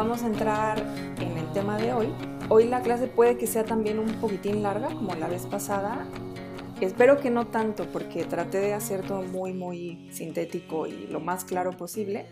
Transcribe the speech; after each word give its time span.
vamos 0.00 0.22
a 0.22 0.28
entrar 0.28 0.78
en 1.20 1.36
el 1.36 1.52
tema 1.52 1.76
de 1.76 1.92
hoy. 1.92 2.08
Hoy 2.48 2.64
la 2.64 2.80
clase 2.80 3.06
puede 3.06 3.36
que 3.36 3.46
sea 3.46 3.66
también 3.66 3.98
un 3.98 4.10
poquitín 4.14 4.62
larga, 4.62 4.88
como 4.88 5.14
la 5.14 5.28
vez 5.28 5.44
pasada. 5.44 6.06
Espero 6.80 7.20
que 7.20 7.28
no 7.28 7.48
tanto, 7.48 7.84
porque 7.92 8.24
traté 8.24 8.60
de 8.60 8.72
hacer 8.72 9.06
todo 9.06 9.20
muy, 9.20 9.52
muy 9.52 10.08
sintético 10.10 10.86
y 10.86 11.06
lo 11.08 11.20
más 11.20 11.44
claro 11.44 11.72
posible. 11.72 12.24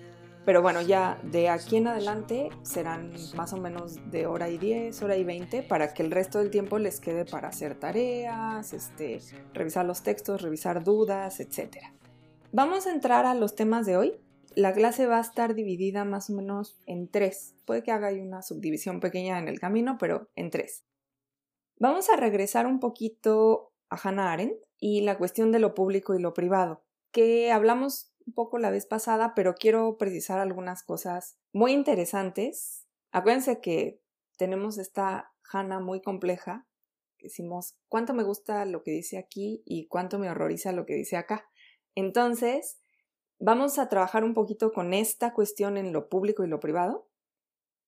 Pero 0.46 0.62
bueno, 0.62 0.80
ya 0.80 1.20
de 1.22 1.50
aquí 1.50 1.76
en 1.76 1.88
adelante 1.88 2.48
serán 2.62 3.12
más 3.36 3.52
o 3.52 3.58
menos 3.58 3.96
de 4.10 4.26
hora 4.26 4.48
y 4.48 4.56
10, 4.56 5.02
hora 5.02 5.18
y 5.18 5.24
20, 5.24 5.62
para 5.64 5.92
que 5.92 6.02
el 6.02 6.10
resto 6.10 6.38
del 6.38 6.48
tiempo 6.48 6.78
les 6.78 7.00
quede 7.00 7.26
para 7.26 7.48
hacer 7.48 7.74
tareas, 7.74 8.72
este, 8.72 9.20
revisar 9.52 9.84
los 9.84 10.02
textos, 10.02 10.40
revisar 10.40 10.84
dudas, 10.84 11.38
etc. 11.38 11.76
Vamos 12.50 12.86
a 12.86 12.94
entrar 12.94 13.26
a 13.26 13.34
los 13.34 13.54
temas 13.54 13.84
de 13.84 13.98
hoy. 13.98 14.14
La 14.58 14.72
clase 14.72 15.06
va 15.06 15.18
a 15.18 15.20
estar 15.20 15.54
dividida 15.54 16.04
más 16.04 16.30
o 16.30 16.32
menos 16.32 16.80
en 16.84 17.08
tres. 17.08 17.54
Puede 17.64 17.84
que 17.84 17.92
haga 17.92 18.10
una 18.10 18.42
subdivisión 18.42 18.98
pequeña 18.98 19.38
en 19.38 19.46
el 19.46 19.60
camino, 19.60 19.98
pero 20.00 20.32
en 20.34 20.50
tres. 20.50 20.84
Vamos 21.76 22.10
a 22.10 22.16
regresar 22.16 22.66
un 22.66 22.80
poquito 22.80 23.72
a 23.88 23.96
Hannah 24.02 24.32
Arendt 24.32 24.56
y 24.80 25.02
la 25.02 25.16
cuestión 25.16 25.52
de 25.52 25.60
lo 25.60 25.74
público 25.74 26.16
y 26.16 26.20
lo 26.20 26.34
privado, 26.34 26.82
que 27.12 27.52
hablamos 27.52 28.12
un 28.26 28.32
poco 28.32 28.58
la 28.58 28.70
vez 28.70 28.84
pasada, 28.84 29.32
pero 29.36 29.54
quiero 29.54 29.96
precisar 29.96 30.40
algunas 30.40 30.82
cosas 30.82 31.38
muy 31.52 31.70
interesantes. 31.70 32.84
Acuérdense 33.12 33.60
que 33.60 34.02
tenemos 34.38 34.76
esta 34.78 35.32
Hannah 35.52 35.78
muy 35.78 36.02
compleja. 36.02 36.66
Decimos 37.20 37.76
cuánto 37.86 38.12
me 38.12 38.24
gusta 38.24 38.64
lo 38.64 38.82
que 38.82 38.90
dice 38.90 39.18
aquí 39.18 39.62
y 39.64 39.86
cuánto 39.86 40.18
me 40.18 40.28
horroriza 40.28 40.72
lo 40.72 40.84
que 40.84 40.94
dice 40.94 41.16
acá. 41.16 41.48
Entonces, 41.94 42.80
vamos 43.38 43.78
a 43.78 43.88
trabajar 43.88 44.24
un 44.24 44.34
poquito 44.34 44.72
con 44.72 44.94
esta 44.94 45.32
cuestión 45.32 45.76
en 45.76 45.92
lo 45.92 46.08
público 46.08 46.44
y 46.44 46.48
lo 46.48 46.60
privado. 46.60 47.08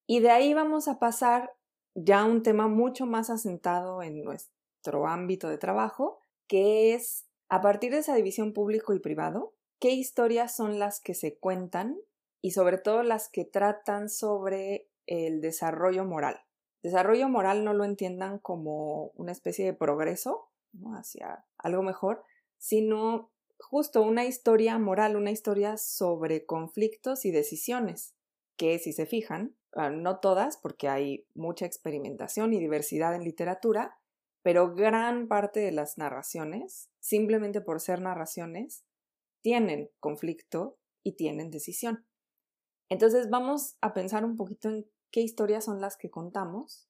Y 0.07 0.19
de 0.19 0.31
ahí 0.31 0.53
vamos 0.53 0.87
a 0.87 0.99
pasar 0.99 1.53
ya 1.93 2.21
a 2.21 2.25
un 2.25 2.43
tema 2.43 2.67
mucho 2.67 3.05
más 3.05 3.29
asentado 3.29 4.01
en 4.03 4.23
nuestro 4.23 5.07
ámbito 5.07 5.49
de 5.49 5.57
trabajo, 5.57 6.19
que 6.47 6.93
es 6.93 7.25
a 7.49 7.61
partir 7.61 7.91
de 7.91 7.99
esa 7.99 8.15
división 8.15 8.53
público 8.53 8.93
y 8.93 8.99
privado, 8.99 9.53
qué 9.79 9.91
historias 9.91 10.55
son 10.55 10.79
las 10.79 11.01
que 11.01 11.13
se 11.13 11.37
cuentan 11.37 11.97
y 12.41 12.51
sobre 12.51 12.77
todo 12.77 13.03
las 13.03 13.29
que 13.29 13.45
tratan 13.45 14.09
sobre 14.09 14.87
el 15.05 15.41
desarrollo 15.41 16.05
moral. 16.05 16.41
Desarrollo 16.81 17.29
moral 17.29 17.63
no 17.63 17.73
lo 17.73 17.83
entiendan 17.83 18.39
como 18.39 19.07
una 19.15 19.31
especie 19.31 19.65
de 19.65 19.73
progreso 19.73 20.49
hacia 20.95 21.45
algo 21.57 21.83
mejor, 21.83 22.23
sino 22.57 23.29
justo 23.61 24.01
una 24.01 24.25
historia 24.25 24.77
moral, 24.77 25.15
una 25.15 25.31
historia 25.31 25.77
sobre 25.77 26.45
conflictos 26.45 27.25
y 27.25 27.31
decisiones, 27.31 28.15
que 28.57 28.79
si 28.79 28.93
se 28.93 29.05
fijan, 29.05 29.55
ah, 29.73 29.89
no 29.89 30.19
todas, 30.19 30.57
porque 30.57 30.89
hay 30.89 31.25
mucha 31.33 31.65
experimentación 31.65 32.53
y 32.53 32.59
diversidad 32.59 33.15
en 33.15 33.23
literatura, 33.23 33.97
pero 34.41 34.73
gran 34.73 35.27
parte 35.27 35.59
de 35.59 35.71
las 35.71 35.97
narraciones, 35.97 36.89
simplemente 36.99 37.61
por 37.61 37.79
ser 37.79 38.01
narraciones, 38.01 38.83
tienen 39.41 39.89
conflicto 39.99 40.77
y 41.03 41.13
tienen 41.13 41.51
decisión. 41.51 42.05
Entonces 42.89 43.29
vamos 43.29 43.77
a 43.81 43.93
pensar 43.93 44.25
un 44.25 44.35
poquito 44.35 44.69
en 44.69 44.85
qué 45.11 45.21
historias 45.21 45.65
son 45.65 45.81
las 45.81 45.97
que 45.97 46.09
contamos, 46.09 46.87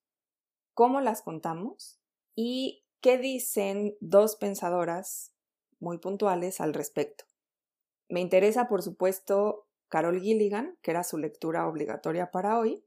cómo 0.74 1.02
las 1.02 1.22
contamos 1.22 2.00
y 2.36 2.84
qué 3.02 3.18
dicen 3.18 3.96
dos 4.00 4.36
pensadoras 4.36 5.34
muy 5.82 5.98
puntuales 5.98 6.62
al 6.62 6.74
respecto. 6.74 7.26
Me 8.08 8.22
interesa, 8.22 8.68
por 8.68 8.82
supuesto, 8.84 9.68
Carol 9.90 10.22
Gilligan, 10.22 10.78
que 10.82 10.92
era 10.92 11.04
su 11.04 11.18
lectura 11.18 11.68
obligatoria 11.68 12.32
para 12.32 12.58
hoy, 12.58 12.86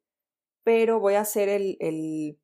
pero 0.62 1.00
voy 1.00 1.15
a 1.15 1.21
hacer 1.21 1.49
el, 1.50 2.38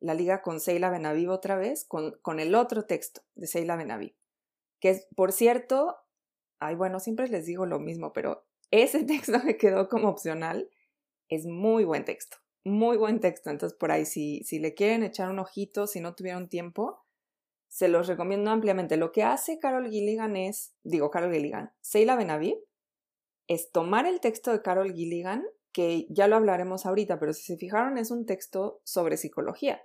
la 0.00 0.14
liga 0.14 0.40
con 0.40 0.60
Seila 0.60 0.90
Benaviv 0.90 1.30
otra 1.30 1.56
vez, 1.56 1.84
con, 1.84 2.40
el 2.40 2.54
otro 2.54 2.86
texto 2.86 3.22
de 3.34 3.46
Seila 3.46 3.76
Benaviv, 3.76 4.14
que 4.80 4.90
es, 4.90 5.06
por 5.14 5.32
cierto, 5.32 5.96
ay, 6.60 6.74
bueno, 6.74 7.00
siempre 7.00 7.28
les 7.28 7.44
digo 7.44 7.66
lo 7.66 7.78
mismo, 7.78 8.12
pero 8.12 8.46
ese 8.70 9.04
texto 9.04 9.38
me 9.44 9.56
quedó 9.56 9.88
como 9.88 10.08
opcional. 10.08 10.70
Es 11.28 11.44
muy 11.44 11.84
buen 11.84 12.06
texto, 12.06 12.38
muy 12.64 12.96
buen 12.96 13.20
texto. 13.20 13.50
Entonces, 13.50 13.76
por 13.76 13.90
ahí, 13.90 14.06
si, 14.06 14.42
si 14.44 14.58
le 14.58 14.72
quieren 14.72 15.02
echar 15.02 15.28
un 15.28 15.38
ojito, 15.38 15.86
si 15.86 16.00
no 16.00 16.14
tuvieron 16.14 16.48
tiempo, 16.48 17.04
se 17.68 17.88
los 17.88 18.08
recomiendo 18.08 18.50
ampliamente. 18.50 18.96
Lo 18.96 19.12
que 19.12 19.22
hace 19.22 19.58
Carol 19.58 19.88
Gilligan 19.88 20.36
es, 20.36 20.74
digo 20.82 21.10
Carol 21.10 21.32
Gilligan, 21.32 21.72
Seila 21.80 22.16
Benaviv, 22.16 22.56
es 23.46 23.70
tomar 23.70 24.06
el 24.06 24.20
texto 24.20 24.52
de 24.52 24.62
Carol 24.62 24.92
Gilligan, 24.92 25.44
que 25.72 26.06
ya 26.10 26.28
lo 26.28 26.36
hablaremos 26.36 26.86
ahorita, 26.86 27.18
pero 27.18 27.32
si 27.32 27.42
se 27.42 27.56
fijaron 27.56 27.98
es 27.98 28.10
un 28.10 28.26
texto 28.26 28.80
sobre 28.84 29.16
psicología. 29.16 29.82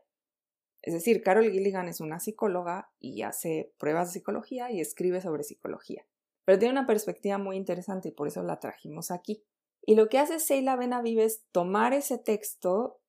Es 0.81 0.93
decir, 0.93 1.21
Carol 1.21 1.49
Gilligan 1.51 1.87
es 1.87 2.01
una 2.01 2.19
psicóloga 2.19 2.91
y 2.99 3.21
hace 3.21 3.73
pruebas 3.77 4.09
de 4.09 4.19
psicología 4.19 4.71
y 4.71 4.81
escribe 4.81 5.21
sobre 5.21 5.43
psicología 5.43 6.05
pero 6.45 6.59
tiene 6.59 6.73
una 6.73 6.87
perspectiva 6.87 7.37
muy 7.37 7.57
interesante 7.57 8.09
y 8.09 8.11
por 8.11 8.27
eso 8.27 8.43
la 8.43 8.59
trajimos 8.59 9.11
aquí. 9.11 9.43
Y 9.85 9.95
lo 9.95 10.09
que 10.09 10.19
hace 10.19 10.39
Seila 10.39 10.75
Benaviv 10.75 11.19
es 11.19 11.45
tomar 11.51 11.93
ese 11.93 12.17
texto 12.17 12.99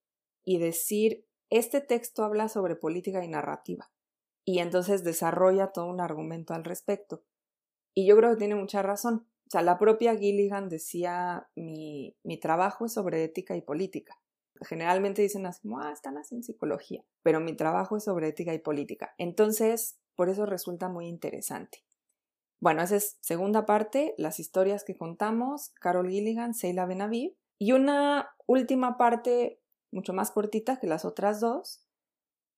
y 0.44 0.58
decir, 0.58 1.26
este 1.50 1.80
texto 1.80 2.24
habla 2.24 2.48
sobre 2.48 2.76
política 2.76 3.24
y 3.24 3.28
narrativa. 3.28 3.90
Y 4.44 4.58
entonces 4.58 5.04
desarrolla 5.04 5.72
todo 5.72 5.86
un 5.86 6.00
argumento 6.00 6.54
al 6.54 6.64
respecto. 6.64 7.24
Y 7.94 8.06
yo 8.06 8.16
creo 8.16 8.30
que 8.30 8.36
tiene 8.36 8.54
mucha 8.54 8.82
razón. 8.82 9.26
O 9.46 9.50
sea, 9.50 9.62
la 9.62 9.78
propia 9.78 10.16
Gilligan 10.16 10.68
decía, 10.68 11.48
mi, 11.54 12.16
mi 12.22 12.38
trabajo 12.38 12.86
es 12.86 12.92
sobre 12.92 13.24
ética 13.24 13.56
y 13.56 13.62
política. 13.62 14.18
Generalmente 14.62 15.22
dicen 15.22 15.46
así, 15.46 15.68
ah, 15.78 15.90
están 15.92 16.16
en 16.30 16.42
psicología, 16.42 17.04
pero 17.22 17.40
mi 17.40 17.54
trabajo 17.54 17.96
es 17.96 18.04
sobre 18.04 18.28
ética 18.28 18.54
y 18.54 18.58
política. 18.58 19.14
Entonces, 19.18 19.98
por 20.14 20.28
eso 20.28 20.46
resulta 20.46 20.88
muy 20.88 21.06
interesante. 21.06 21.84
Bueno, 22.60 22.82
esa 22.82 22.96
es 22.96 23.18
segunda 23.20 23.66
parte, 23.66 24.14
las 24.16 24.40
historias 24.40 24.84
que 24.84 24.96
contamos, 24.96 25.70
Carol 25.80 26.08
Gilligan, 26.08 26.54
Seila 26.54 26.86
Benaviv. 26.86 27.34
Y 27.58 27.72
una 27.72 28.30
última 28.46 28.96
parte, 28.96 29.60
mucho 29.92 30.12
más 30.12 30.30
cortita 30.30 30.78
que 30.80 30.86
las 30.86 31.04
otras 31.04 31.40
dos, 31.40 31.83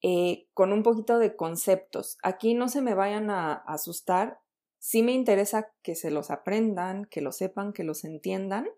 eh, 0.03 0.47
con 0.55 0.73
un 0.73 0.83
poquito 0.83 1.19
de 1.19 1.37
conceptos. 1.37 2.19
Aquí 2.23 2.55
no 2.55 2.69
se 2.69 2.83
me 2.83 2.95
vayan 2.95 3.31
a 3.31 3.55
asustar, 3.55 4.41
sí 4.79 5.03
me 5.03 5.13
interesa 5.13 5.73
que 5.83 5.95
se 5.95 6.11
los 6.11 6.31
aprendan, 6.31 7.07
que 7.07 7.21
lo 7.21 7.33
sepan, 7.33 7.73
que 7.73 7.85
los 7.85 8.05
entiendan, 8.05 8.69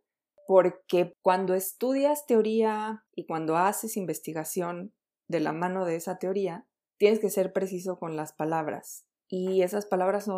porque 0.47 1.13
cuando 1.23 1.55
estudias 1.55 2.27
teoría 2.27 3.05
y 3.15 3.27
cuando 3.27 3.57
haces 3.57 3.97
investigación 3.97 4.95
de 5.29 5.41
la 5.41 5.53
mano 5.53 5.85
de 5.85 5.97
esa 5.97 6.19
teoría, 6.19 6.67
tienes 6.99 7.21
que 7.21 7.31
ser 7.31 7.53
preciso 7.53 7.99
con 7.99 8.17
las 8.17 8.33
palabras 8.33 9.05
y 9.29 9.63
esas 9.63 9.87
palabras 9.87 10.29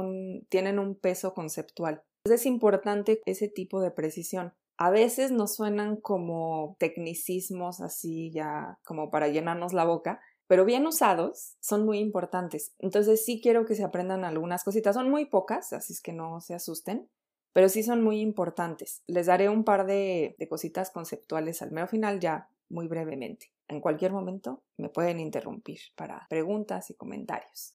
tienen 0.48 0.78
un 0.78 0.96
peso 0.96 1.32
conceptual. 1.32 2.02
Es 2.24 2.44
importante 2.44 3.22
ese 3.24 3.48
tipo 3.48 3.80
de 3.80 3.90
precisión. 3.90 4.52
A 4.76 4.90
veces 4.90 5.30
nos 5.30 5.54
suenan 5.54 5.96
como 5.96 6.76
tecnicismos 6.78 7.80
así 7.80 8.30
ya 8.32 8.78
como 8.84 9.10
para 9.10 9.28
llenarnos 9.28 9.72
la 9.72 9.84
boca, 9.84 10.20
pero 10.50 10.64
bien 10.64 10.84
usados 10.84 11.54
son 11.60 11.84
muy 11.84 12.00
importantes. 12.00 12.74
Entonces 12.80 13.24
sí 13.24 13.40
quiero 13.40 13.64
que 13.66 13.76
se 13.76 13.84
aprendan 13.84 14.24
algunas 14.24 14.64
cositas. 14.64 14.96
Son 14.96 15.08
muy 15.08 15.26
pocas, 15.26 15.72
así 15.72 15.92
es 15.92 16.00
que 16.00 16.12
no 16.12 16.40
se 16.40 16.54
asusten, 16.54 17.08
pero 17.52 17.68
sí 17.68 17.84
son 17.84 18.02
muy 18.02 18.18
importantes. 18.18 19.04
Les 19.06 19.26
daré 19.26 19.48
un 19.48 19.62
par 19.62 19.86
de, 19.86 20.34
de 20.40 20.48
cositas 20.48 20.90
conceptuales 20.90 21.62
al 21.62 21.70
mero 21.70 21.86
final 21.86 22.18
ya 22.18 22.48
muy 22.68 22.88
brevemente. 22.88 23.52
En 23.68 23.80
cualquier 23.80 24.10
momento 24.10 24.64
me 24.76 24.88
pueden 24.88 25.20
interrumpir 25.20 25.78
para 25.94 26.26
preguntas 26.28 26.90
y 26.90 26.94
comentarios. 26.94 27.76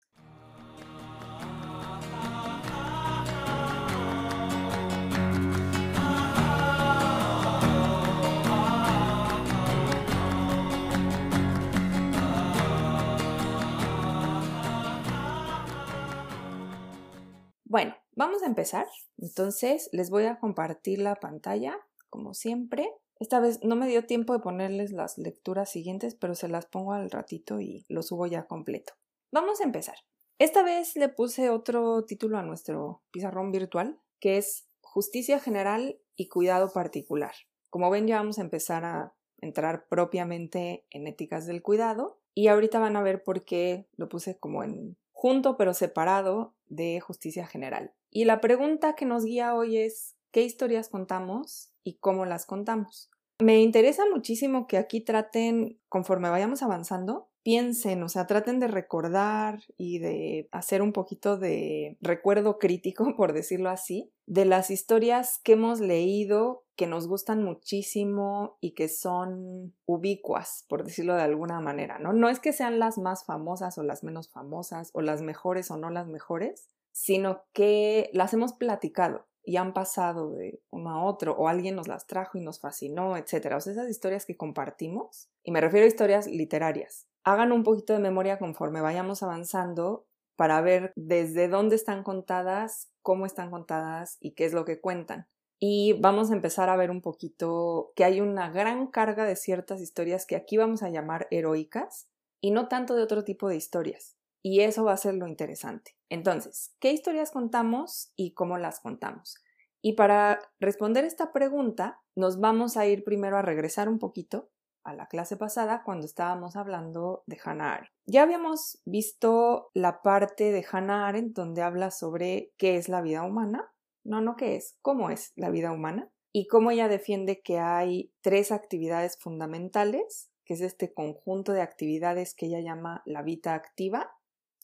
Bueno, 17.73 17.95
vamos 18.15 18.43
a 18.43 18.45
empezar. 18.45 18.85
Entonces, 19.17 19.89
les 19.93 20.11
voy 20.11 20.25
a 20.25 20.37
compartir 20.37 20.99
la 20.99 21.15
pantalla, 21.15 21.75
como 22.11 22.35
siempre. 22.35 22.87
Esta 23.19 23.39
vez 23.39 23.63
no 23.63 23.75
me 23.75 23.87
dio 23.87 24.05
tiempo 24.05 24.33
de 24.33 24.41
ponerles 24.41 24.91
las 24.91 25.17
lecturas 25.17 25.71
siguientes, 25.71 26.13
pero 26.13 26.35
se 26.35 26.47
las 26.49 26.67
pongo 26.67 26.93
al 26.93 27.09
ratito 27.09 27.59
y 27.59 27.83
lo 27.89 28.03
subo 28.03 28.27
ya 28.27 28.45
completo. 28.45 28.93
Vamos 29.31 29.59
a 29.59 29.63
empezar. 29.63 29.95
Esta 30.37 30.61
vez 30.61 30.95
le 30.95 31.09
puse 31.09 31.49
otro 31.49 32.05
título 32.05 32.37
a 32.37 32.43
nuestro 32.43 33.01
pizarrón 33.09 33.51
virtual, 33.51 33.99
que 34.19 34.37
es 34.37 34.67
Justicia 34.81 35.39
General 35.39 35.99
y 36.15 36.27
Cuidado 36.27 36.71
Particular. 36.71 37.33
Como 37.71 37.89
ven, 37.89 38.05
ya 38.05 38.17
vamos 38.17 38.37
a 38.37 38.43
empezar 38.43 38.85
a 38.85 39.15
entrar 39.39 39.87
propiamente 39.87 40.85
en 40.91 41.07
éticas 41.07 41.47
del 41.47 41.63
cuidado 41.63 42.19
y 42.35 42.49
ahorita 42.49 42.77
van 42.77 42.97
a 42.97 43.01
ver 43.01 43.23
por 43.23 43.43
qué 43.43 43.87
lo 43.97 44.09
puse 44.09 44.37
como 44.37 44.63
en 44.63 44.95
junto 45.23 45.55
pero 45.55 45.73
separado 45.73 46.53
de 46.67 46.99
justicia 46.99 47.47
general. 47.47 47.93
Y 48.11 48.25
la 48.25 48.41
pregunta 48.41 48.93
que 48.93 49.05
nos 49.05 49.23
guía 49.23 49.55
hoy 49.55 49.77
es 49.77 50.17
¿qué 50.31 50.41
historias 50.41 50.89
contamos 50.89 51.71
y 51.81 51.93
cómo 51.99 52.25
las 52.25 52.45
contamos? 52.45 53.09
Me 53.39 53.61
interesa 53.61 54.03
muchísimo 54.13 54.67
que 54.67 54.75
aquí 54.75 54.99
traten, 54.99 55.79
conforme 55.87 56.29
vayamos 56.29 56.61
avanzando, 56.61 57.29
piensen, 57.41 58.03
o 58.03 58.09
sea, 58.09 58.27
traten 58.27 58.59
de 58.59 58.67
recordar 58.67 59.61
y 59.77 59.99
de 59.99 60.49
hacer 60.51 60.81
un 60.81 60.91
poquito 60.91 61.37
de 61.37 61.97
recuerdo 62.01 62.59
crítico, 62.59 63.05
por 63.15 63.31
decirlo 63.31 63.69
así, 63.69 64.11
de 64.25 64.43
las 64.43 64.71
historias 64.71 65.39
que 65.41 65.53
hemos 65.53 65.79
leído 65.79 66.62
que 66.75 66.87
nos 66.87 67.07
gustan 67.07 67.43
muchísimo 67.43 68.57
y 68.59 68.73
que 68.73 68.89
son 68.89 69.75
ubicuas, 69.85 70.65
por 70.67 70.83
decirlo 70.83 71.15
de 71.15 71.21
alguna 71.21 71.59
manera, 71.59 71.99
¿no? 71.99 72.13
No 72.13 72.29
es 72.29 72.39
que 72.39 72.53
sean 72.53 72.79
las 72.79 72.97
más 72.97 73.25
famosas 73.25 73.77
o 73.77 73.83
las 73.83 74.03
menos 74.03 74.29
famosas 74.29 74.89
o 74.93 75.01
las 75.01 75.21
mejores 75.21 75.69
o 75.71 75.77
no 75.77 75.89
las 75.89 76.07
mejores, 76.07 76.69
sino 76.91 77.43
que 77.53 78.09
las 78.13 78.33
hemos 78.33 78.53
platicado 78.53 79.27
y 79.43 79.57
han 79.57 79.73
pasado 79.73 80.31
de 80.31 80.61
uno 80.71 80.89
a 80.91 81.03
otro 81.03 81.35
o 81.35 81.47
alguien 81.47 81.75
nos 81.75 81.87
las 81.87 82.07
trajo 82.07 82.37
y 82.37 82.41
nos 82.41 82.59
fascinó, 82.59 83.17
etcétera. 83.17 83.57
O 83.57 83.61
sea, 83.61 83.73
esas 83.73 83.89
historias 83.89 84.25
que 84.25 84.37
compartimos, 84.37 85.29
y 85.43 85.51
me 85.51 85.61
refiero 85.61 85.85
a 85.85 85.89
historias 85.89 86.27
literarias. 86.27 87.07
Hagan 87.23 87.51
un 87.51 87.63
poquito 87.63 87.93
de 87.93 87.99
memoria 87.99 88.39
conforme 88.39 88.81
vayamos 88.81 89.21
avanzando 89.21 90.05
para 90.35 90.61
ver 90.61 90.93
desde 90.95 91.47
dónde 91.47 91.75
están 91.75 92.03
contadas, 92.03 92.91
cómo 93.01 93.25
están 93.25 93.51
contadas 93.51 94.17
y 94.19 94.31
qué 94.31 94.45
es 94.45 94.53
lo 94.53 94.65
que 94.65 94.79
cuentan. 94.79 95.27
Y 95.65 95.94
vamos 95.94 96.30
a 96.30 96.33
empezar 96.33 96.68
a 96.68 96.75
ver 96.75 96.92
un 96.92 97.00
poquito 97.00 97.94
que 97.95 98.04
hay 98.04 98.19
una 98.19 98.50
gran 98.50 98.88
carga 98.88 99.24
de 99.24 99.38
ciertas 99.38 99.80
historias 99.80 100.25
que 100.25 100.36
aquí 100.36 100.57
vamos 100.57 100.83
a 100.83 100.89
llamar 100.89 101.25
heroicas 101.31 102.10
y 102.42 102.51
no 102.51 102.68
tanto 102.68 102.95
de 102.95 103.01
otro 103.01 103.24
tipo 103.24 103.48
de 103.48 103.56
historias. 103.56 104.18
Y 104.42 104.60
eso 104.60 104.83
va 104.83 104.92
a 104.92 104.98
ser 104.98 105.13
lo 105.13 105.25
interesante. 105.25 105.95
Entonces, 106.10 106.75
¿qué 106.81 106.92
historias 106.92 107.31
contamos 107.31 108.12
y 108.18 108.33
cómo 108.33 108.57
las 108.57 108.81
contamos? 108.81 109.38
Y 109.81 109.94
para 109.94 110.42
responder 110.60 111.06
esta 111.06 111.31
pregunta, 111.31 112.01
nos 112.13 112.42
vamos 112.42 112.75
a 112.75 112.86
ir 112.86 113.06
primero 113.06 113.38
a 113.38 113.42
regresar 113.42 113.88
un 113.88 114.00
poquito 114.00 114.50
a 114.83 114.94
la 114.94 115.07
clase 115.07 115.38
pasada 115.38 115.83
cuando 115.86 116.06
estábamos 116.06 116.57
hablando 116.57 117.24
de 117.25 117.39
Hannah 117.42 117.75
Arendt. 117.75 117.92
Ya 118.06 118.24
habíamos 118.24 118.81
visto 118.83 119.71
la 119.74 120.01
parte 120.01 120.51
de 120.51 120.66
Hannah 120.69 121.07
Arendt 121.07 121.38
donde 121.38 121.62
habla 121.62 121.89
sobre 121.89 122.51
qué 122.57 122.75
es 122.75 122.89
la 122.89 123.00
vida 123.00 123.24
humana. 123.24 123.72
No, 124.03 124.21
no 124.21 124.35
qué 124.35 124.55
es, 124.55 124.77
cómo 124.81 125.09
es 125.09 125.31
la 125.35 125.50
vida 125.50 125.71
humana. 125.71 126.09
Y 126.31 126.47
cómo 126.47 126.71
ella 126.71 126.88
defiende 126.88 127.41
que 127.41 127.59
hay 127.59 128.11
tres 128.21 128.51
actividades 128.51 129.17
fundamentales, 129.17 130.31
que 130.45 130.55
es 130.55 130.61
este 130.61 130.94
conjunto 130.94 131.53
de 131.53 131.61
actividades 131.61 132.33
que 132.33 132.47
ella 132.47 132.59
llama 132.59 133.03
la 133.05 133.21
vida 133.21 133.53
activa, 133.53 134.11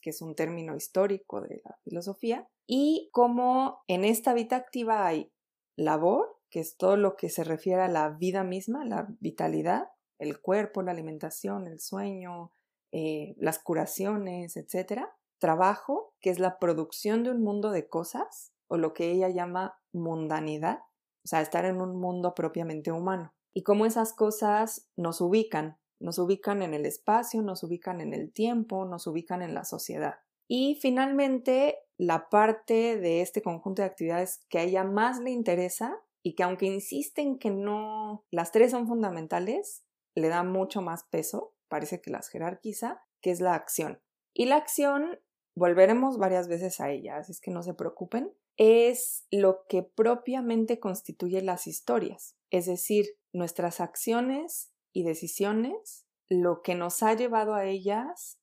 que 0.02 0.10
es 0.10 0.22
un 0.22 0.36
término 0.36 0.76
histórico 0.76 1.42
de 1.42 1.62
la 1.64 1.78
filosofía, 1.84 2.50
y 2.66 3.10
cómo 3.12 3.84
en 3.88 4.04
esta 4.04 4.34
vida 4.34 4.56
activa 4.56 5.06
hay 5.06 5.32
labor, 5.76 6.40
que 6.50 6.60
es 6.60 6.76
todo 6.78 6.98
lo 6.98 7.16
que 7.16 7.30
se 7.30 7.44
refiere 7.44 7.82
a 7.82 7.88
la 7.88 8.10
vida 8.10 8.44
misma, 8.44 8.84
la 8.86 9.08
vitalidad, 9.20 9.90
el 10.18 10.42
cuerpo, 10.42 10.82
la 10.82 10.92
alimentación, 10.92 11.68
el 11.68 11.80
sueño, 11.80 12.52
eh, 12.92 13.36
las 13.38 13.60
curaciones, 13.60 14.58
etc. 14.58 15.04
Trabajo, 15.38 16.14
que 16.20 16.30
es 16.30 16.40
la 16.40 16.58
producción 16.60 17.24
de 17.24 17.32
un 17.32 17.44
mundo 17.44 17.72
de 17.72 17.88
cosas, 17.88 18.52
o 18.70 18.78
lo 18.78 18.94
que 18.94 19.12
ella 19.12 19.28
llama 19.28 19.78
mundanidad, 19.92 20.80
o 21.24 21.28
sea, 21.28 21.42
estar 21.42 21.66
en 21.66 21.82
un 21.82 22.00
mundo 22.00 22.34
propiamente 22.34 22.92
humano. 22.92 23.34
Y 23.54 23.64
cómo 23.64 23.86
esas 23.86 24.14
cosas 24.14 24.88
nos 24.96 25.20
ubican, 25.20 25.78
nos 26.00 26.18
ubican 26.20 26.62
en 26.62 26.74
el 26.74 26.86
espacio, 26.86 27.42
nos 27.42 27.64
ubican 27.64 28.00
en 28.00 28.14
el 28.14 28.32
tiempo, 28.32 28.86
nos 28.86 29.06
ubican 29.08 29.42
en 29.42 29.54
la 29.54 29.66
sociedad. 29.66 30.20
Y 30.48 30.80
finalmente, 30.82 31.80
la 31.98 32.30
parte 32.30 32.98
de 32.98 33.22
este 33.22 33.42
conjunto 33.42 33.82
de 33.82 33.88
actividades 33.88 34.40
que 34.50 34.60
a 34.60 34.64
ella 34.64 34.84
más 34.84 35.20
le 35.20 35.32
interesa 35.32 35.98
y 36.24 36.36
que 36.36 36.44
aunque 36.44 36.66
insisten 36.66 37.38
que 37.38 37.50
no, 37.50 38.26
las 38.32 38.52
tres 38.52 38.72
son 38.72 38.88
fundamentales, 38.88 39.84
le 40.16 40.30
da 40.30 40.44
mucho 40.44 40.82
más 40.82 41.04
peso, 41.04 41.54
parece 41.68 42.02
que 42.02 42.12
las 42.12 42.30
jerarquiza, 42.30 43.02
que 43.22 43.32
es 43.32 43.42
la 43.42 43.54
acción. 43.54 44.02
Y 44.34 44.46
la 44.46 44.56
acción, 44.56 45.20
volveremos 45.56 46.18
varias 46.18 46.48
veces 46.48 46.80
a 46.80 46.90
ella, 46.90 47.18
así 47.18 47.32
es 47.32 47.42
que 47.42 47.52
no 47.52 47.64
se 47.64 47.74
preocupen, 47.74 48.34
es 48.60 49.26
lo 49.32 49.66
que 49.70 49.84
propiamente 49.84 50.80
constituye 50.80 51.42
las 51.42 51.66
historias, 51.66 52.36
es 52.52 52.66
decir, 52.66 53.06
nuestras 53.32 53.80
acciones 53.80 54.74
y 54.94 55.04
decisiones, 55.04 56.06
lo 56.28 56.62
que 56.62 56.76
nos 56.76 57.02
ha 57.02 57.14
llevado 57.14 57.54
a 57.54 57.66
ellas 57.66 58.38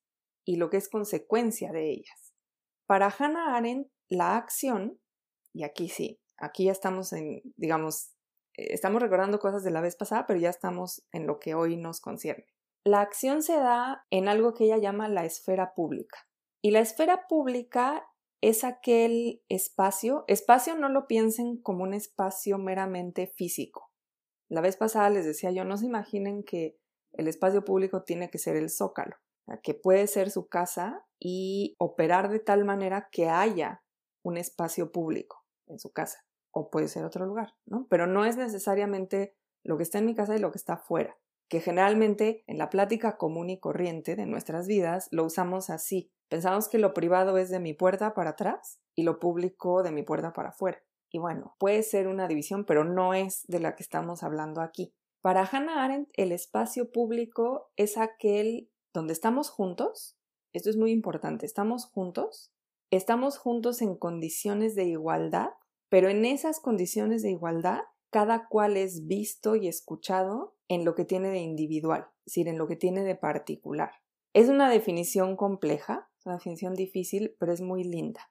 y 0.46 0.56
lo 0.56 0.70
que 0.70 0.78
es 0.78 0.88
consecuencia 0.88 1.70
de 1.70 1.90
ellas. 1.90 2.34
Para 2.86 3.14
Hannah 3.16 3.56
Arendt, 3.56 3.90
la 4.08 4.36
acción, 4.36 4.98
y 5.52 5.64
aquí 5.64 5.90
sí, 5.90 6.18
aquí 6.38 6.64
ya 6.64 6.72
estamos 6.72 7.12
en, 7.12 7.42
digamos, 7.56 8.14
eh, 8.56 8.72
estamos 8.72 9.02
recordando 9.02 9.38
cosas 9.38 9.64
de 9.64 9.70
la 9.70 9.82
vez 9.82 9.96
pasada, 9.96 10.26
pero 10.26 10.40
ya 10.40 10.48
estamos 10.48 11.04
en 11.12 11.26
lo 11.26 11.38
que 11.38 11.54
hoy 11.54 11.76
nos 11.76 12.00
concierne. 12.00 12.46
La 12.84 13.02
acción 13.02 13.42
se 13.42 13.56
da 13.56 14.06
en 14.08 14.28
algo 14.28 14.54
que 14.54 14.64
ella 14.64 14.78
llama 14.78 15.08
la 15.08 15.26
esfera 15.26 15.74
pública. 15.74 16.26
Y 16.62 16.70
la 16.70 16.80
esfera 16.80 17.26
pública 17.28 18.08
es 18.41 18.65
aquel 18.65 19.43
espacio, 19.49 20.25
espacio 20.29 20.77
no 20.77 20.88
lo 20.88 21.06
piensen 21.06 21.56
como 21.56 21.83
un 21.83 21.94
espacio 21.94 22.59
meramente 22.59 23.27
físico, 23.27 23.91
la 24.49 24.61
vez 24.61 24.77
pasada 24.77 25.11
les 25.11 25.25
decía 25.25 25.50
yo, 25.50 25.65
no 25.65 25.77
se 25.77 25.87
imaginen 25.87 26.44
que 26.44 26.79
el 27.12 27.29
espacio 27.29 27.65
público 27.65 28.05
tiene 28.05 28.31
que 28.31 28.38
ser 28.38 28.56
el 28.56 28.71
zócalo, 28.71 29.17
que 29.62 29.75
puede 29.75 30.06
ser 30.06 30.31
su 30.31 30.49
casa 30.49 31.05
y 31.19 31.75
operar 31.79 32.31
de 32.31 32.41
tal 32.41 32.65
manera 32.65 33.09
que 33.11 33.29
haya 33.29 33.83
un 34.23 34.37
espacio 34.37 34.93
público 34.93 35.44
en 35.67 35.79
su 35.79 35.93
casa, 35.93 36.25
o 36.53 36.71
puede 36.71 36.88
ser 36.88 37.05
otro 37.05 37.27
lugar, 37.27 37.55
¿no? 37.65 37.87
Pero 37.88 38.06
no 38.06 38.25
es 38.25 38.37
necesariamente 38.37 39.37
lo 39.65 39.77
que 39.77 39.83
está 39.83 39.99
en 39.99 40.06
mi 40.06 40.15
casa 40.15 40.37
y 40.37 40.41
lo 40.41 40.53
que 40.53 40.59
está 40.59 40.75
afuera, 40.75 41.17
que 41.48 41.60
generalmente 41.60 42.44
en 42.47 42.59
la 42.59 42.71
plática 42.71 43.16
común 43.16 43.50
y 43.50 43.61
corriente 43.61 44.16
de 44.16 44.26
nuestras 44.26 44.66
vidas 44.66 45.09
lo 45.11 45.25
usamos 45.25 45.71
así. 45.71 46.11
Pensamos 46.28 46.68
que 46.68 46.78
lo 46.78 46.92
privado 46.92 47.38
es 47.38 47.50
de 47.50 47.61
mi 47.61 47.73
puerta 47.73 48.14
para 48.14 48.30
atrás 48.30 48.80
y 48.94 49.04
lo 49.04 49.21
público 49.21 49.82
de 49.82 49.92
mi 49.92 50.02
puerta 50.02 50.32
para 50.32 50.49
afuera. 50.49 50.82
Y 51.11 51.18
bueno, 51.18 51.54
puede 51.59 51.82
ser 51.82 52.09
una 52.09 52.26
división, 52.26 52.64
pero 52.64 52.85
no 52.85 53.14
es 53.14 53.44
de 53.47 53.61
la 53.61 53.76
que 53.76 53.82
estamos 53.82 54.23
hablando 54.23 54.61
aquí. 54.61 54.92
Para 55.23 55.49
Hannah 55.50 55.85
Arendt, 55.85 56.11
el 56.14 56.32
espacio 56.32 56.90
público 56.90 57.71
es 57.76 57.97
aquel 57.97 58.71
donde 58.92 59.12
estamos 59.12 59.50
juntos. 59.50 60.16
Esto 60.52 60.71
es 60.71 60.76
muy 60.76 60.90
importante, 60.90 61.47
estamos 61.47 61.87
juntos. 61.87 62.52
Estamos 62.90 63.38
juntos 63.38 63.82
en 63.82 63.97
condiciones 63.97 64.75
de 64.75 64.85
igualdad, 64.85 65.50
pero 65.88 66.09
en 66.09 66.25
esas 66.25 66.61
condiciones 66.61 67.23
de 67.23 67.30
igualdad, 67.30 67.80
cada 68.10 68.48
cual 68.48 68.76
es 68.76 69.06
visto 69.06 69.56
y 69.56 69.68
escuchado 69.68 70.56
en 70.68 70.84
lo 70.84 70.94
que 70.94 71.04
tiene 71.04 71.28
de 71.28 71.38
individual, 71.38 72.08
es 72.20 72.32
decir, 72.32 72.48
en 72.48 72.58
lo 72.58 72.66
que 72.66 72.76
tiene 72.76 73.02
de 73.04 73.14
particular. 73.14 73.92
Es 74.32 74.48
una 74.48 74.70
definición 74.70 75.36
compleja, 75.36 76.10
una 76.25 76.36
definición 76.36 76.75
difícil, 76.75 77.36
pero 77.38 77.52
es 77.52 77.60
muy 77.60 77.84
linda. 77.84 78.30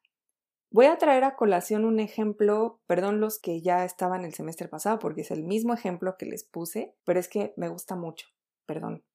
Voy 0.70 0.88
a 0.88 0.98
traer 0.98 1.24
a 1.24 1.36
colación 1.36 1.86
un 1.86 2.00
ejemplo, 2.00 2.82
perdón 2.86 3.22
los 3.22 3.40
que 3.40 3.62
ya 3.62 3.86
estaban 3.86 4.26
el 4.26 4.34
semestre 4.34 4.68
pasado 4.68 5.00
porque 5.00 5.22
es 5.22 5.32
el 5.32 5.44
mismo 5.44 5.74
ejemplo 5.74 6.18
que 6.18 6.26
les 6.26 6.44
puse, 6.44 6.96
pero 7.06 7.20
es 7.20 7.30
que 7.30 7.54
me 7.56 7.70
gusta 7.70 7.96
mucho, 7.96 8.28
perdón. 8.66 9.06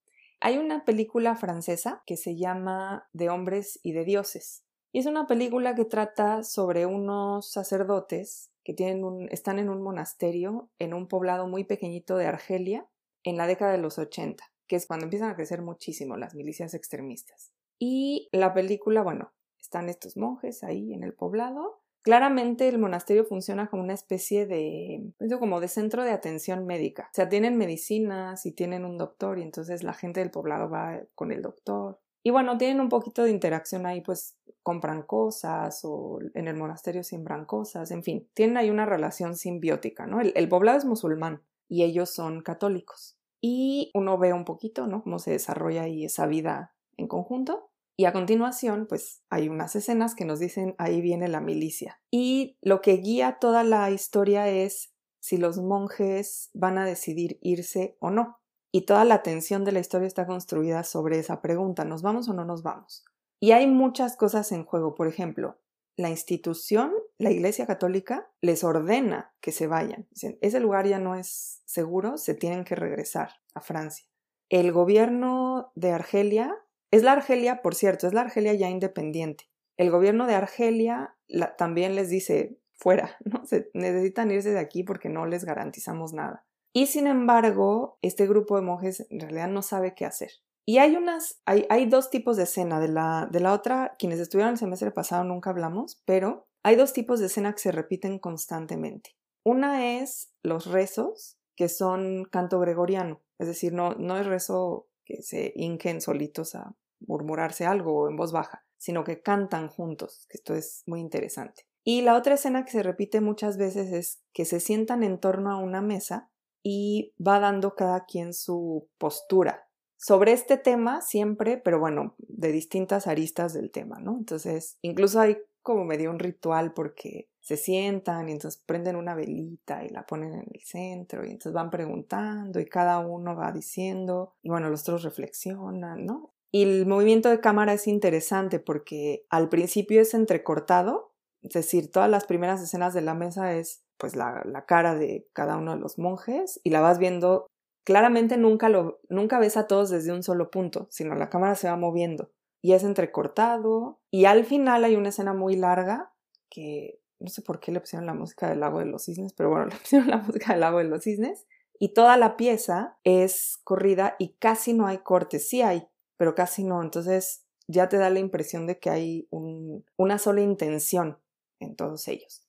Hay 0.40 0.56
una 0.56 0.86
película 0.86 1.36
francesa 1.36 2.02
que 2.06 2.16
se 2.16 2.36
llama 2.36 3.08
De 3.12 3.28
hombres 3.28 3.78
y 3.82 3.92
de 3.92 4.04
dioses. 4.06 4.64
Y 4.90 5.00
es 5.00 5.06
una 5.06 5.26
película 5.26 5.74
que 5.74 5.84
trata 5.84 6.42
sobre 6.44 6.86
unos 6.86 7.52
sacerdotes 7.52 8.49
que 8.64 8.74
tienen 8.74 9.04
un, 9.04 9.28
están 9.30 9.58
en 9.58 9.68
un 9.68 9.82
monasterio 9.82 10.70
en 10.78 10.94
un 10.94 11.08
poblado 11.08 11.46
muy 11.46 11.64
pequeñito 11.64 12.16
de 12.16 12.26
Argelia 12.26 12.86
en 13.24 13.36
la 13.36 13.46
década 13.46 13.72
de 13.72 13.78
los 13.78 13.98
80, 13.98 14.44
que 14.66 14.76
es 14.76 14.86
cuando 14.86 15.04
empiezan 15.04 15.30
a 15.30 15.36
crecer 15.36 15.62
muchísimo 15.62 16.16
las 16.16 16.34
milicias 16.34 16.74
extremistas. 16.74 17.52
Y 17.78 18.28
la 18.32 18.52
película, 18.52 19.02
bueno, 19.02 19.32
están 19.58 19.88
estos 19.88 20.16
monjes 20.16 20.62
ahí 20.62 20.92
en 20.92 21.02
el 21.02 21.14
poblado. 21.14 21.80
Claramente 22.02 22.68
el 22.68 22.78
monasterio 22.78 23.24
funciona 23.24 23.68
como 23.68 23.82
una 23.82 23.94
especie 23.94 24.46
de, 24.46 25.12
como 25.38 25.60
de 25.60 25.68
centro 25.68 26.02
de 26.02 26.10
atención 26.10 26.66
médica. 26.66 27.08
O 27.10 27.14
sea, 27.14 27.28
tienen 27.28 27.56
medicinas 27.56 28.46
y 28.46 28.52
tienen 28.52 28.84
un 28.84 28.98
doctor 28.98 29.38
y 29.38 29.42
entonces 29.42 29.82
la 29.82 29.92
gente 29.92 30.20
del 30.20 30.30
poblado 30.30 30.70
va 30.70 31.00
con 31.14 31.30
el 31.30 31.42
doctor. 31.42 32.00
Y 32.22 32.30
bueno, 32.30 32.58
tienen 32.58 32.80
un 32.80 32.88
poquito 32.88 33.22
de 33.22 33.30
interacción 33.30 33.86
ahí, 33.86 34.00
pues 34.02 34.36
compran 34.62 35.02
cosas 35.02 35.80
o 35.84 36.18
en 36.34 36.48
el 36.48 36.56
monasterio 36.56 37.02
siembran 37.02 37.46
cosas, 37.46 37.90
en 37.90 38.02
fin, 38.02 38.28
tienen 38.34 38.56
ahí 38.58 38.70
una 38.70 38.84
relación 38.84 39.36
simbiótica, 39.36 40.06
¿no? 40.06 40.20
El, 40.20 40.32
el 40.36 40.48
poblado 40.48 40.78
es 40.78 40.84
musulmán 40.84 41.42
y 41.68 41.84
ellos 41.84 42.10
son 42.10 42.42
católicos. 42.42 43.16
Y 43.40 43.90
uno 43.94 44.18
ve 44.18 44.34
un 44.34 44.44
poquito, 44.44 44.86
¿no? 44.86 45.02
Cómo 45.02 45.18
se 45.18 45.30
desarrolla 45.30 45.82
ahí 45.82 46.04
esa 46.04 46.26
vida 46.26 46.74
en 46.98 47.08
conjunto. 47.08 47.70
Y 47.96 48.04
a 48.04 48.12
continuación, 48.12 48.86
pues 48.86 49.22
hay 49.30 49.48
unas 49.48 49.76
escenas 49.76 50.14
que 50.14 50.24
nos 50.24 50.38
dicen 50.38 50.74
ahí 50.78 51.00
viene 51.00 51.28
la 51.28 51.40
milicia. 51.40 52.00
Y 52.10 52.56
lo 52.60 52.80
que 52.80 52.96
guía 52.96 53.38
toda 53.40 53.64
la 53.64 53.90
historia 53.90 54.48
es 54.48 54.92
si 55.20 55.36
los 55.36 55.58
monjes 55.58 56.50
van 56.54 56.78
a 56.78 56.86
decidir 56.86 57.38
irse 57.42 57.96
o 58.00 58.10
no. 58.10 58.39
Y 58.72 58.82
toda 58.82 59.04
la 59.04 59.16
atención 59.16 59.64
de 59.64 59.72
la 59.72 59.80
historia 59.80 60.06
está 60.06 60.26
construida 60.26 60.84
sobre 60.84 61.18
esa 61.18 61.42
pregunta, 61.42 61.84
¿nos 61.84 62.02
vamos 62.02 62.28
o 62.28 62.34
no 62.34 62.44
nos 62.44 62.62
vamos? 62.62 63.04
Y 63.40 63.52
hay 63.52 63.66
muchas 63.66 64.16
cosas 64.16 64.52
en 64.52 64.64
juego, 64.64 64.94
por 64.94 65.08
ejemplo, 65.08 65.58
la 65.96 66.10
institución, 66.10 66.92
la 67.18 67.30
Iglesia 67.30 67.66
Católica, 67.66 68.30
les 68.40 68.64
ordena 68.64 69.34
que 69.40 69.52
se 69.52 69.66
vayan. 69.66 70.06
Dicen, 70.10 70.38
ese 70.40 70.60
lugar 70.60 70.86
ya 70.86 70.98
no 70.98 71.14
es 71.14 71.62
seguro, 71.64 72.16
se 72.16 72.34
tienen 72.34 72.64
que 72.64 72.74
regresar 72.74 73.30
a 73.54 73.60
Francia. 73.60 74.06
El 74.48 74.72
gobierno 74.72 75.72
de 75.74 75.90
Argelia, 75.92 76.56
es 76.90 77.02
la 77.02 77.12
Argelia, 77.12 77.62
por 77.62 77.74
cierto, 77.74 78.06
es 78.06 78.14
la 78.14 78.22
Argelia 78.22 78.54
ya 78.54 78.68
independiente. 78.68 79.50
El 79.76 79.90
gobierno 79.90 80.26
de 80.26 80.34
Argelia 80.34 81.16
también 81.56 81.94
les 81.94 82.10
dice, 82.10 82.58
fuera, 82.72 83.16
¿no? 83.24 83.44
Se, 83.46 83.70
necesitan 83.74 84.30
irse 84.30 84.50
de 84.50 84.58
aquí 84.58 84.82
porque 84.82 85.08
no 85.08 85.26
les 85.26 85.44
garantizamos 85.44 86.12
nada. 86.12 86.46
Y 86.72 86.86
sin 86.86 87.06
embargo, 87.06 87.98
este 88.02 88.26
grupo 88.26 88.56
de 88.56 88.62
monjes 88.62 89.06
en 89.10 89.20
realidad 89.20 89.48
no 89.48 89.62
sabe 89.62 89.94
qué 89.94 90.06
hacer. 90.06 90.30
Y 90.66 90.78
hay 90.78 90.94
unas, 90.96 91.40
hay, 91.46 91.66
hay 91.68 91.86
dos 91.86 92.10
tipos 92.10 92.36
de 92.36 92.44
escena. 92.44 92.78
De 92.78 92.88
la, 92.88 93.28
de 93.30 93.40
la 93.40 93.52
otra, 93.52 93.96
quienes 93.98 94.20
estuvieron 94.20 94.52
el 94.52 94.58
semestre 94.58 94.90
pasado 94.90 95.24
nunca 95.24 95.50
hablamos, 95.50 96.00
pero 96.04 96.46
hay 96.62 96.76
dos 96.76 96.92
tipos 96.92 97.18
de 97.18 97.26
escena 97.26 97.52
que 97.52 97.58
se 97.58 97.72
repiten 97.72 98.18
constantemente. 98.18 99.16
Una 99.42 99.98
es 99.98 100.32
los 100.42 100.66
rezos, 100.66 101.38
que 101.56 101.68
son 101.68 102.24
canto 102.24 102.60
gregoriano, 102.60 103.20
es 103.38 103.46
decir, 103.46 103.72
no, 103.72 103.94
no 103.94 104.18
es 104.18 104.26
rezo 104.26 104.88
que 105.04 105.22
se 105.22 105.52
hinquen 105.56 106.00
solitos 106.00 106.54
a 106.54 106.74
murmurarse 107.00 107.66
algo 107.66 108.08
en 108.08 108.16
voz 108.16 108.32
baja, 108.32 108.64
sino 108.78 109.04
que 109.04 109.22
cantan 109.22 109.68
juntos, 109.68 110.26
que 110.28 110.36
esto 110.36 110.54
es 110.54 110.82
muy 110.86 111.00
interesante. 111.00 111.66
Y 111.82 112.02
la 112.02 112.16
otra 112.16 112.34
escena 112.34 112.64
que 112.64 112.70
se 112.70 112.82
repite 112.82 113.20
muchas 113.20 113.56
veces 113.56 113.92
es 113.92 114.22
que 114.32 114.44
se 114.44 114.60
sientan 114.60 115.02
en 115.02 115.18
torno 115.18 115.50
a 115.50 115.56
una 115.56 115.80
mesa 115.80 116.29
y 116.62 117.14
va 117.24 117.40
dando 117.40 117.74
cada 117.74 118.04
quien 118.04 118.34
su 118.34 118.88
postura 118.98 119.66
sobre 120.00 120.32
este 120.32 120.56
tema 120.56 121.02
siempre, 121.02 121.58
pero 121.58 121.78
bueno, 121.78 122.14
de 122.18 122.52
distintas 122.52 123.06
aristas 123.06 123.52
del 123.52 123.70
tema, 123.70 124.00
¿no? 124.00 124.16
Entonces, 124.16 124.78
incluso 124.80 125.20
hay 125.20 125.36
como 125.62 125.84
medio 125.84 126.10
un 126.10 126.18
ritual 126.18 126.72
porque 126.72 127.28
se 127.40 127.58
sientan 127.58 128.28
y 128.28 128.32
entonces 128.32 128.62
prenden 128.64 128.96
una 128.96 129.14
velita 129.14 129.84
y 129.84 129.90
la 129.90 130.06
ponen 130.06 130.32
en 130.32 130.46
el 130.54 130.62
centro 130.62 131.26
y 131.26 131.30
entonces 131.30 131.52
van 131.52 131.68
preguntando 131.68 132.60
y 132.60 132.66
cada 132.66 132.98
uno 133.00 133.36
va 133.36 133.52
diciendo 133.52 134.34
y 134.42 134.48
bueno, 134.48 134.70
los 134.70 134.82
otros 134.82 135.02
reflexionan, 135.02 136.06
¿no? 136.06 136.32
Y 136.50 136.62
el 136.62 136.86
movimiento 136.86 137.28
de 137.28 137.40
cámara 137.40 137.74
es 137.74 137.86
interesante 137.86 138.58
porque 138.58 139.26
al 139.28 139.50
principio 139.50 140.00
es 140.00 140.14
entrecortado, 140.14 141.09
es 141.42 141.52
decir, 141.52 141.90
todas 141.90 142.10
las 142.10 142.26
primeras 142.26 142.60
escenas 142.60 142.94
de 142.94 143.00
la 143.00 143.14
mesa 143.14 143.54
es 143.54 143.82
pues 143.96 144.16
la, 144.16 144.42
la 144.44 144.64
cara 144.64 144.94
de 144.94 145.26
cada 145.32 145.56
uno 145.56 145.74
de 145.74 145.80
los 145.80 145.98
monjes 145.98 146.60
y 146.64 146.70
la 146.70 146.80
vas 146.80 146.98
viendo 146.98 147.46
claramente 147.84 148.36
nunca 148.36 148.68
lo 148.68 149.00
nunca 149.08 149.38
ves 149.38 149.56
a 149.56 149.66
todos 149.66 149.90
desde 149.90 150.12
un 150.12 150.22
solo 150.22 150.50
punto, 150.50 150.86
sino 150.90 151.14
la 151.14 151.30
cámara 151.30 151.54
se 151.54 151.68
va 151.68 151.76
moviendo 151.76 152.30
y 152.62 152.72
es 152.72 152.84
entrecortado 152.84 154.00
y 154.10 154.26
al 154.26 154.44
final 154.44 154.84
hay 154.84 154.96
una 154.96 155.08
escena 155.08 155.34
muy 155.34 155.56
larga 155.56 156.12
que 156.50 157.00
no 157.18 157.28
sé 157.28 157.42
por 157.42 157.60
qué 157.60 157.72
le 157.72 157.80
pusieron 157.80 158.06
la 158.06 158.14
música 158.14 158.48
del 158.48 158.60
lago 158.60 158.78
de 158.78 158.86
los 158.86 159.04
cisnes, 159.04 159.34
pero 159.34 159.50
bueno, 159.50 159.66
le 159.70 159.76
pusieron 159.76 160.08
la 160.08 160.18
música 160.18 160.52
del 160.52 160.60
lago 160.60 160.78
de 160.78 160.84
los 160.84 161.02
cisnes 161.02 161.46
y 161.78 161.94
toda 161.94 162.16
la 162.16 162.36
pieza 162.36 162.98
es 163.04 163.60
corrida 163.64 164.16
y 164.18 164.34
casi 164.34 164.72
no 164.72 164.86
hay 164.86 164.98
cortes, 164.98 165.48
sí 165.48 165.62
hay, 165.62 165.88
pero 166.16 166.34
casi 166.34 166.64
no, 166.64 166.82
entonces 166.82 167.46
ya 167.66 167.88
te 167.88 167.96
da 167.96 168.10
la 168.10 168.18
impresión 168.18 168.66
de 168.66 168.78
que 168.78 168.90
hay 168.90 169.28
una 169.30 170.18
sola 170.18 170.40
intención 170.40 171.18
en 171.60 171.76
todos 171.76 172.08
ellos. 172.08 172.46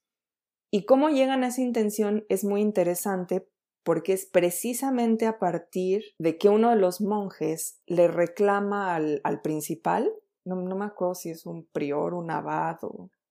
Y 0.72 0.86
cómo 0.86 1.10
llegan 1.10 1.44
a 1.44 1.48
esa 1.48 1.62
intención 1.62 2.26
es 2.30 2.44
muy 2.44 2.62
interesante 2.62 3.48
porque 3.84 4.14
es 4.14 4.26
precisamente 4.26 5.26
a 5.26 5.40
partir 5.40 6.04
de 6.18 6.38
que 6.38 6.50
uno 6.50 6.70
de 6.70 6.76
los 6.76 7.02
monjes 7.02 7.82
le 7.88 8.08
reclama 8.08 8.96
al, 8.96 9.42
principal, 9.42 10.12
no, 10.46 10.56
me 10.56 10.86
acuerdo 10.86 11.16
si 11.16 11.30
es 11.30 11.46
un 11.46 11.66
prior, 11.66 12.14
un 12.14 12.32
abad, 12.32 12.78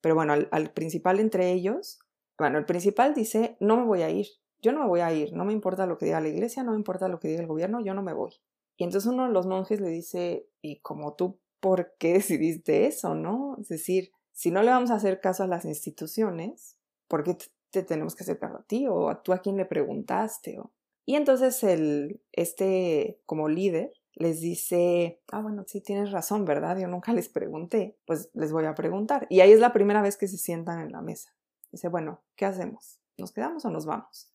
pero 0.00 0.14
bueno, 0.14 0.32
al, 0.32 0.49
al 0.50 0.72
principal 0.72 1.20
entre 1.20 1.52
ellos, 1.52 2.00
bueno, 2.37 2.58
el 2.58 2.64
principal 2.64 3.14
dice, 3.14 3.56
no 3.60 3.76
me 3.76 3.84
voy 3.84 4.02
a 4.02 4.10
ir, 4.10 4.26
yo 4.62 4.72
no 4.72 4.80
me 4.80 4.88
voy 4.88 5.00
a 5.00 5.12
ir, 5.12 5.32
no 5.32 5.44
me 5.44 5.52
importa 5.52 5.87
lo 5.87 5.99
que 5.99 6.06
diga 6.06 6.20
la 6.20 6.28
iglesia, 6.28 6.62
no 6.62 6.72
me 6.72 6.78
importa 6.78 7.08
lo 7.08 7.20
que 7.20 7.28
diga 7.28 7.40
el 7.40 7.46
gobierno, 7.46 7.80
yo 7.80 7.94
no 7.94 8.02
me 8.02 8.12
voy. 8.12 8.32
Y 8.76 8.84
entonces 8.84 9.10
uno 9.10 9.26
de 9.26 9.32
los 9.32 9.46
monjes 9.46 9.80
le 9.80 9.90
dice, 9.90 10.49
¿y 10.62 10.80
como 10.80 11.14
tú 11.14 11.38
por 11.60 11.94
qué 11.99 12.12
decidiste 12.14 12.87
eso, 12.87 13.14
no? 13.14 13.56
Es 13.60 13.68
decir, 13.68 14.12
si 14.40 14.50
no 14.50 14.62
le 14.62 14.70
vamos 14.70 14.90
a 14.90 14.94
hacer 14.94 15.20
caso 15.20 15.42
a 15.42 15.47
las 15.47 15.66
instituciones, 15.66 16.78
¿por 17.09 17.25
qué 17.25 17.37
te 17.70 17.82
tenemos 17.82 18.14
que 18.14 18.23
hacer 18.23 18.38
caso 18.38 18.56
a 18.56 18.62
ti? 18.62 18.87
¿O 18.88 19.11
a 19.11 19.23
tú 19.23 19.35
a 19.35 19.42
quién 19.42 19.59
le 19.59 19.66
preguntaste? 19.66 20.59
Y 21.04 21.16
entonces 21.16 21.62
el, 21.62 22.23
este 22.32 23.20
como 23.26 23.50
líder 23.50 23.92
les 24.14 24.40
dice, 24.40 25.20
ah, 25.30 25.42
bueno, 25.42 25.64
sí 25.66 25.82
tienes 25.82 26.11
razón, 26.11 26.47
¿verdad? 26.47 26.78
Yo 26.78 26.88
nunca 26.88 27.12
les 27.12 27.28
pregunté, 27.28 27.99
pues 28.06 28.30
les 28.32 28.50
voy 28.50 28.64
a 28.64 28.75
preguntar. 28.75 29.26
Y 29.28 29.40
ahí 29.40 29.52
es 29.52 29.61
la 29.61 29.75
primera 29.75 30.00
vez 30.00 30.16
que 30.16 30.26
se 30.26 30.38
sientan 30.38 30.80
en 30.80 30.92
la 30.92 31.02
mesa. 31.02 31.35
Dice, 31.70 31.88
bueno, 31.88 32.23
¿qué 32.35 32.47
hacemos? 32.47 32.99
¿Nos 33.18 33.32
quedamos 33.32 33.66
o 33.66 33.70
nos 33.70 33.85
vamos? 33.85 34.32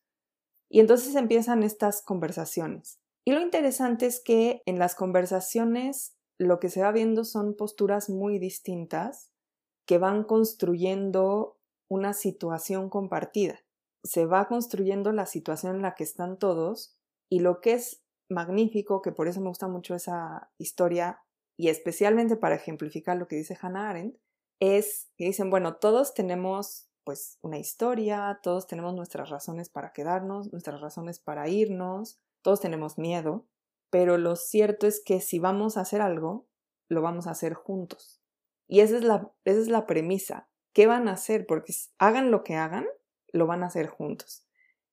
Y 0.68 0.78
entonces 0.78 1.16
empiezan 1.16 1.64
estas 1.64 2.00
conversaciones. 2.00 3.00
Y 3.24 3.32
lo 3.32 3.40
interesante 3.40 4.06
es 4.06 4.22
que 4.22 4.62
en 4.66 4.78
las 4.78 4.94
conversaciones 4.94 6.14
lo 6.38 6.60
que 6.60 6.70
se 6.70 6.82
va 6.82 6.92
viendo 6.92 7.24
son 7.24 7.56
posturas 7.56 8.08
muy 8.08 8.38
distintas 8.38 9.32
que 9.86 9.98
van 9.98 10.24
construyendo 10.24 11.58
una 11.88 12.12
situación 12.12 12.90
compartida. 12.90 13.60
Se 14.04 14.26
va 14.26 14.48
construyendo 14.48 15.12
la 15.12 15.26
situación 15.26 15.76
en 15.76 15.82
la 15.82 15.94
que 15.94 16.04
están 16.04 16.38
todos 16.38 16.96
y 17.30 17.40
lo 17.40 17.60
que 17.60 17.74
es 17.74 18.02
magnífico, 18.28 19.02
que 19.02 19.12
por 19.12 19.28
eso 19.28 19.40
me 19.40 19.48
gusta 19.48 19.68
mucho 19.68 19.94
esa 19.94 20.50
historia 20.58 21.22
y 21.56 21.68
especialmente 21.68 22.36
para 22.36 22.56
ejemplificar 22.56 23.16
lo 23.16 23.28
que 23.28 23.36
dice 23.36 23.56
Hannah 23.60 23.90
Arendt, 23.90 24.18
es 24.60 25.10
que 25.16 25.24
dicen, 25.24 25.50
bueno, 25.50 25.76
todos 25.76 26.14
tenemos 26.14 26.88
pues 27.04 27.38
una 27.40 27.58
historia, 27.58 28.40
todos 28.42 28.66
tenemos 28.66 28.94
nuestras 28.94 29.30
razones 29.30 29.70
para 29.70 29.92
quedarnos, 29.92 30.52
nuestras 30.52 30.80
razones 30.80 31.20
para 31.20 31.48
irnos, 31.48 32.18
todos 32.42 32.60
tenemos 32.60 32.98
miedo, 32.98 33.46
pero 33.90 34.18
lo 34.18 34.34
cierto 34.34 34.86
es 34.86 35.02
que 35.04 35.20
si 35.20 35.38
vamos 35.38 35.76
a 35.76 35.82
hacer 35.82 36.00
algo, 36.00 36.46
lo 36.88 37.02
vamos 37.02 37.26
a 37.26 37.30
hacer 37.30 37.54
juntos. 37.54 38.20
Y 38.66 38.80
esa 38.80 38.96
es 38.96 39.04
la, 39.04 39.30
esa 39.44 39.60
es 39.60 39.68
la 39.68 39.86
premisa. 39.86 40.48
¿Qué 40.72 40.86
van 40.86 41.08
a 41.08 41.12
hacer? 41.12 41.46
Porque 41.46 41.72
hagan 41.98 42.30
lo 42.30 42.44
que 42.44 42.54
hagan, 42.54 42.86
lo 43.32 43.46
van 43.46 43.62
a 43.62 43.66
hacer 43.66 43.86
juntos. 43.86 44.46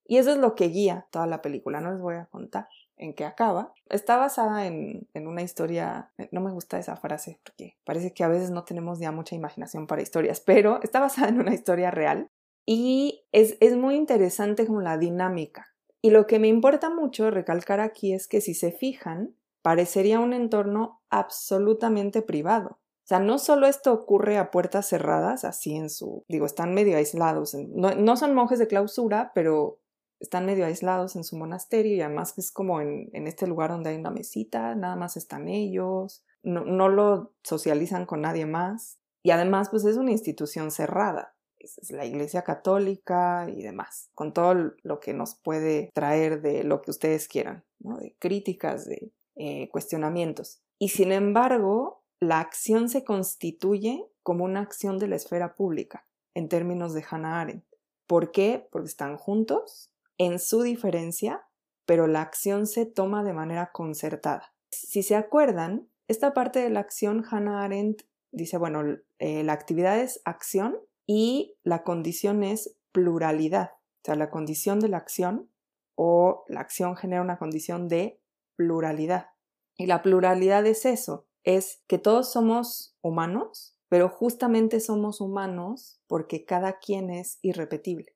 Y 0.05 0.17
eso 0.17 0.31
es 0.31 0.37
lo 0.37 0.55
que 0.55 0.67
guía 0.67 1.07
toda 1.11 1.27
la 1.27 1.41
película. 1.41 1.81
No 1.81 1.91
les 1.91 2.01
voy 2.01 2.15
a 2.15 2.25
contar 2.25 2.67
en 2.97 3.13
qué 3.13 3.25
acaba. 3.25 3.73
Está 3.89 4.17
basada 4.17 4.65
en, 4.67 5.07
en, 5.13 5.27
una 5.27 5.41
historia, 5.41 6.11
eh, 6.17 6.29
no 6.31 6.41
me 6.41 6.51
gusta 6.51 6.77
esa 6.77 6.95
frase 6.95 7.39
porque 7.43 7.77
parece 7.85 8.13
que 8.13 8.23
a 8.23 8.27
veces 8.27 8.51
no 8.51 8.63
tenemos 8.63 8.99
ya 8.99 9.11
mucha 9.11 9.35
imaginación 9.35 9.87
para 9.87 10.01
historias, 10.01 10.41
pero 10.41 10.81
está 10.83 10.99
basada 10.99 11.29
en 11.29 11.39
una 11.39 11.53
historia 11.53 11.91
real 11.91 12.29
y 12.65 13.25
es, 13.31 13.57
es 13.59 13.75
muy 13.75 13.95
interesante 13.95 14.65
como 14.65 14.81
la 14.81 14.97
dinámica 14.97 15.73
y 16.05 16.09
lo 16.09 16.27
que 16.27 16.37
me 16.37 16.49
importa 16.49 16.89
mucho 16.89 17.31
recalcar 17.31 17.79
aquí 17.79 18.13
es 18.13 18.27
que 18.27 18.41
si 18.41 18.53
se 18.53 18.73
fijan, 18.73 19.37
parecería 19.61 20.19
un 20.19 20.33
entorno 20.33 21.01
absolutamente 21.09 22.21
privado. 22.21 22.81
O 23.03 23.07
sea, 23.07 23.19
no 23.19 23.37
solo 23.37 23.67
esto 23.67 23.93
ocurre 23.93 24.37
a 24.37 24.49
puertas 24.49 24.87
cerradas, 24.87 25.43
así 25.43 25.75
en 25.75 25.89
su, 25.89 26.23
digo, 26.27 26.45
están 26.45 26.73
medio 26.73 26.97
aislados, 26.97 27.53
no, 27.53 28.17
son 28.17 28.33
monjes 28.33 28.59
de 28.59 28.67
clausura, 28.67 29.31
pero 29.35 29.79
están 30.21 30.45
medio 30.45 30.65
aislados 30.65 31.17
en 31.17 31.25
su 31.25 31.35
monasterio 31.35 31.95
y 31.95 32.01
además 32.01 32.37
es 32.37 32.51
como 32.51 32.79
en, 32.79 33.09
en 33.11 33.27
este 33.27 33.45
lugar 33.45 33.71
donde 33.71 33.89
hay 33.89 33.97
una 33.97 34.11
mesita, 34.11 34.73
nada 34.75 34.95
más 34.95 35.17
están 35.17 35.49
ellos, 35.49 36.23
no, 36.43 36.63
no 36.63 36.87
lo 36.87 37.33
socializan 37.43 38.05
con 38.05 38.21
nadie 38.21 38.45
más 38.45 38.99
y 39.21 39.31
además 39.31 39.69
pues 39.69 39.83
es 39.83 39.97
una 39.97 40.11
institución 40.11 40.71
cerrada 40.71 41.33
es 41.63 41.91
la 41.91 42.05
Iglesia 42.05 42.43
Católica 42.43 43.47
y 43.49 43.61
demás, 43.61 44.09
con 44.13 44.33
todo 44.33 44.73
lo 44.81 44.99
que 44.99 45.13
nos 45.13 45.35
puede 45.35 45.89
traer 45.93 46.41
de 46.41 46.63
lo 46.63 46.81
que 46.81 46.91
ustedes 46.91 47.27
quieran, 47.27 47.63
de 47.79 48.15
críticas, 48.19 48.85
de 48.85 49.11
eh, 49.35 49.69
cuestionamientos. 49.69 50.61
Y 50.79 50.89
sin 50.89 51.11
embargo, 51.11 52.02
la 52.19 52.39
acción 52.39 52.89
se 52.89 53.03
constituye 53.03 54.05
como 54.21 54.45
una 54.45 54.61
acción 54.61 54.97
de 54.97 55.07
la 55.07 55.15
esfera 55.15 55.55
pública, 55.55 56.07
en 56.33 56.49
términos 56.49 56.93
de 56.93 57.05
Hannah 57.09 57.41
Arendt. 57.41 57.65
¿Por 58.07 58.31
qué? 58.31 58.67
Porque 58.71 58.87
están 58.87 59.17
juntos, 59.17 59.91
en 60.17 60.39
su 60.39 60.61
diferencia, 60.61 61.45
pero 61.85 62.07
la 62.07 62.21
acción 62.21 62.67
se 62.67 62.85
toma 62.85 63.23
de 63.23 63.33
manera 63.33 63.71
concertada. 63.71 64.53
Si 64.71 65.03
se 65.03 65.15
acuerdan, 65.15 65.89
esta 66.07 66.33
parte 66.33 66.59
de 66.59 66.69
la 66.69 66.79
acción, 66.79 67.23
Hannah 67.29 67.63
Arendt 67.63 68.03
dice, 68.31 68.57
bueno, 68.57 68.97
eh, 69.19 69.43
la 69.43 69.53
actividad 69.53 69.99
es 69.99 70.21
acción 70.25 70.77
y 71.05 71.55
la 71.63 71.83
condición 71.83 72.43
es 72.43 72.75
pluralidad, 72.91 73.71
o 73.73 74.05
sea, 74.05 74.15
la 74.15 74.29
condición 74.29 74.79
de 74.79 74.89
la 74.89 74.97
acción 74.97 75.49
o 75.95 76.43
la 76.47 76.61
acción 76.61 76.95
genera 76.95 77.21
una 77.21 77.37
condición 77.37 77.87
de 77.87 78.19
pluralidad. 78.55 79.27
Y 79.75 79.87
la 79.87 80.01
pluralidad 80.01 80.65
es 80.65 80.85
eso, 80.85 81.25
es 81.43 81.83
que 81.87 81.97
todos 81.97 82.31
somos 82.31 82.95
humanos, 83.01 83.77
pero 83.89 84.09
justamente 84.09 84.79
somos 84.79 85.21
humanos 85.21 86.01
porque 86.07 86.45
cada 86.45 86.79
quien 86.79 87.09
es 87.09 87.39
irrepetible. 87.41 88.15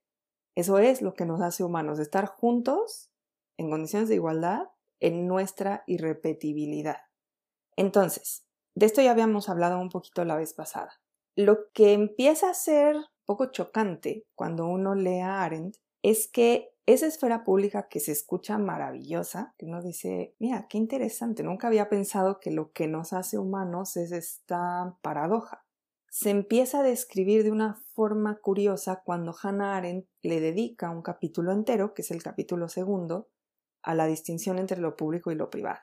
Eso 0.55 0.79
es 0.79 1.01
lo 1.01 1.13
que 1.13 1.25
nos 1.25 1.41
hace 1.41 1.63
humanos, 1.63 1.99
estar 1.99 2.25
juntos 2.25 3.11
en 3.57 3.69
condiciones 3.69 4.09
de 4.09 4.15
igualdad 4.15 4.69
en 4.99 5.27
nuestra 5.27 5.83
irrepetibilidad. 5.85 7.01
Entonces, 7.75 8.45
de 8.75 8.85
esto 8.85 9.01
ya 9.01 9.11
habíamos 9.11 9.49
hablado 9.49 9.79
un 9.79 9.89
poquito 9.89 10.25
la 10.25 10.35
vez 10.35 10.53
pasada. 10.53 10.99
Lo 11.35 11.71
que 11.73 11.93
empieza 11.93 12.49
a 12.49 12.55
ser 12.55 12.95
poco 13.25 13.51
chocante 13.51 14.25
cuando 14.33 14.65
uno 14.65 14.95
lee 14.95 15.19
a 15.19 15.43
Arendt 15.43 15.77
es 16.01 16.27
que 16.27 16.73
esa 16.87 17.05
esfera 17.05 17.43
pública 17.43 17.89
que 17.89 17.99
se 17.99 18.13
escucha 18.13 18.57
maravillosa, 18.57 19.53
que 19.57 19.65
uno 19.65 19.81
dice, 19.81 20.35
mira, 20.39 20.67
qué 20.69 20.77
interesante, 20.77 21.43
nunca 21.43 21.67
había 21.67 21.89
pensado 21.89 22.39
que 22.39 22.49
lo 22.49 22.71
que 22.71 22.87
nos 22.87 23.11
hace 23.11 23.37
humanos 23.37 23.97
es 23.97 24.13
esta 24.13 24.97
paradoja. 25.01 25.65
Se 26.09 26.29
empieza 26.29 26.79
a 26.79 26.83
describir 26.83 27.43
de 27.43 27.51
una 27.51 27.75
forma 27.93 28.39
curiosa 28.39 29.01
cuando 29.03 29.35
Hannah 29.39 29.75
Arendt 29.75 30.07
le 30.21 30.39
dedica 30.39 30.89
un 30.89 31.01
capítulo 31.01 31.51
entero, 31.51 31.93
que 31.93 32.03
es 32.03 32.11
el 32.11 32.23
capítulo 32.23 32.69
segundo, 32.69 33.27
a 33.83 33.93
la 33.93 34.07
distinción 34.07 34.57
entre 34.57 34.79
lo 34.79 34.95
público 34.95 35.29
y 35.29 35.35
lo 35.35 35.49
privado. 35.49 35.81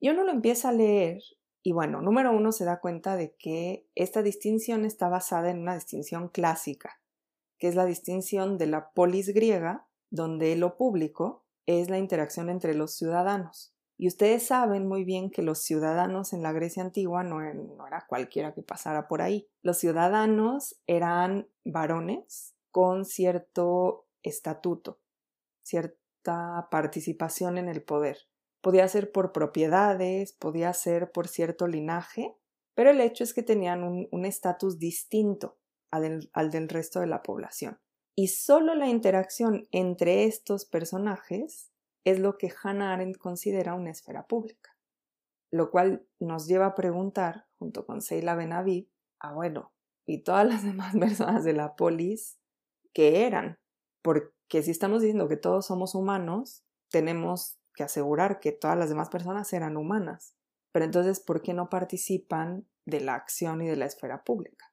Y 0.00 0.10
uno 0.10 0.22
lo 0.22 0.32
empieza 0.32 0.68
a 0.68 0.72
leer 0.72 1.22
y 1.62 1.72
bueno, 1.72 2.02
número 2.02 2.30
uno 2.30 2.52
se 2.52 2.66
da 2.66 2.78
cuenta 2.80 3.16
de 3.16 3.34
que 3.36 3.86
esta 3.94 4.22
distinción 4.22 4.84
está 4.84 5.08
basada 5.08 5.50
en 5.50 5.60
una 5.60 5.74
distinción 5.74 6.28
clásica, 6.28 7.00
que 7.56 7.68
es 7.68 7.74
la 7.74 7.86
distinción 7.86 8.58
de 8.58 8.66
la 8.66 8.90
polis 8.90 9.32
griega 9.32 9.88
donde 10.12 10.54
lo 10.56 10.76
público 10.76 11.44
es 11.66 11.88
la 11.90 11.98
interacción 11.98 12.50
entre 12.50 12.74
los 12.74 12.94
ciudadanos. 12.94 13.74
Y 13.96 14.08
ustedes 14.08 14.46
saben 14.46 14.86
muy 14.86 15.04
bien 15.04 15.30
que 15.30 15.42
los 15.42 15.62
ciudadanos 15.62 16.32
en 16.32 16.42
la 16.42 16.52
Grecia 16.52 16.82
antigua 16.82 17.22
no, 17.22 17.40
era 17.40 18.06
cualquiera 18.08 18.52
que 18.52 18.62
pasara 18.62 19.08
por 19.08 19.22
ahí. 19.22 19.48
Los 19.62 19.78
ciudadanos 19.78 20.80
eran 20.86 21.48
varones 21.64 22.54
con 22.70 23.04
cierto 23.04 24.06
estatuto, 24.22 25.00
cierta 25.62 26.68
participación 26.70 27.58
en 27.58 27.68
el 27.68 27.82
poder. 27.82 28.18
Podía 28.60 28.86
ser 28.88 29.12
por 29.12 29.32
propiedades, 29.32 30.32
podía 30.34 30.72
ser 30.72 31.10
por 31.10 31.26
cierto 31.26 31.66
linaje, 31.66 32.36
pero 32.74 32.90
el 32.90 33.00
hecho 33.00 33.24
es 33.24 33.32
que 33.32 33.42
tenían 33.42 33.82
un 34.10 34.24
estatus 34.24 34.78
distinto 34.78 35.58
al 35.90 36.50
del 36.50 36.68
resto 36.68 37.00
de 37.00 37.06
la 37.06 37.22
población. 37.22 37.81
Y 38.14 38.28
solo 38.28 38.74
la 38.74 38.88
interacción 38.88 39.68
entre 39.70 40.24
estos 40.24 40.66
personajes 40.66 41.72
es 42.04 42.18
lo 42.18 42.36
que 42.36 42.52
Hannah 42.62 42.92
Arendt 42.92 43.16
considera 43.16 43.74
una 43.74 43.90
esfera 43.90 44.26
pública. 44.26 44.76
Lo 45.50 45.70
cual 45.70 46.06
nos 46.18 46.46
lleva 46.46 46.66
a 46.66 46.74
preguntar, 46.74 47.46
junto 47.58 47.86
con 47.86 48.02
Seila 48.02 48.34
Benavid, 48.34 48.86
ah, 49.20 49.34
¿y 50.06 50.22
todas 50.22 50.46
las 50.46 50.62
demás 50.64 50.94
personas 50.96 51.44
de 51.44 51.52
la 51.52 51.74
polis 51.76 52.38
qué 52.92 53.26
eran? 53.26 53.58
Porque 54.02 54.62
si 54.62 54.70
estamos 54.70 55.00
diciendo 55.00 55.28
que 55.28 55.36
todos 55.36 55.66
somos 55.66 55.94
humanos, 55.94 56.64
tenemos 56.90 57.58
que 57.74 57.84
asegurar 57.84 58.40
que 58.40 58.52
todas 58.52 58.76
las 58.76 58.90
demás 58.90 59.08
personas 59.08 59.52
eran 59.52 59.76
humanas. 59.76 60.36
Pero 60.72 60.84
entonces, 60.84 61.20
¿por 61.20 61.42
qué 61.42 61.54
no 61.54 61.68
participan 61.68 62.66
de 62.84 63.00
la 63.00 63.14
acción 63.14 63.62
y 63.62 63.68
de 63.68 63.76
la 63.76 63.86
esfera 63.86 64.24
pública? 64.24 64.71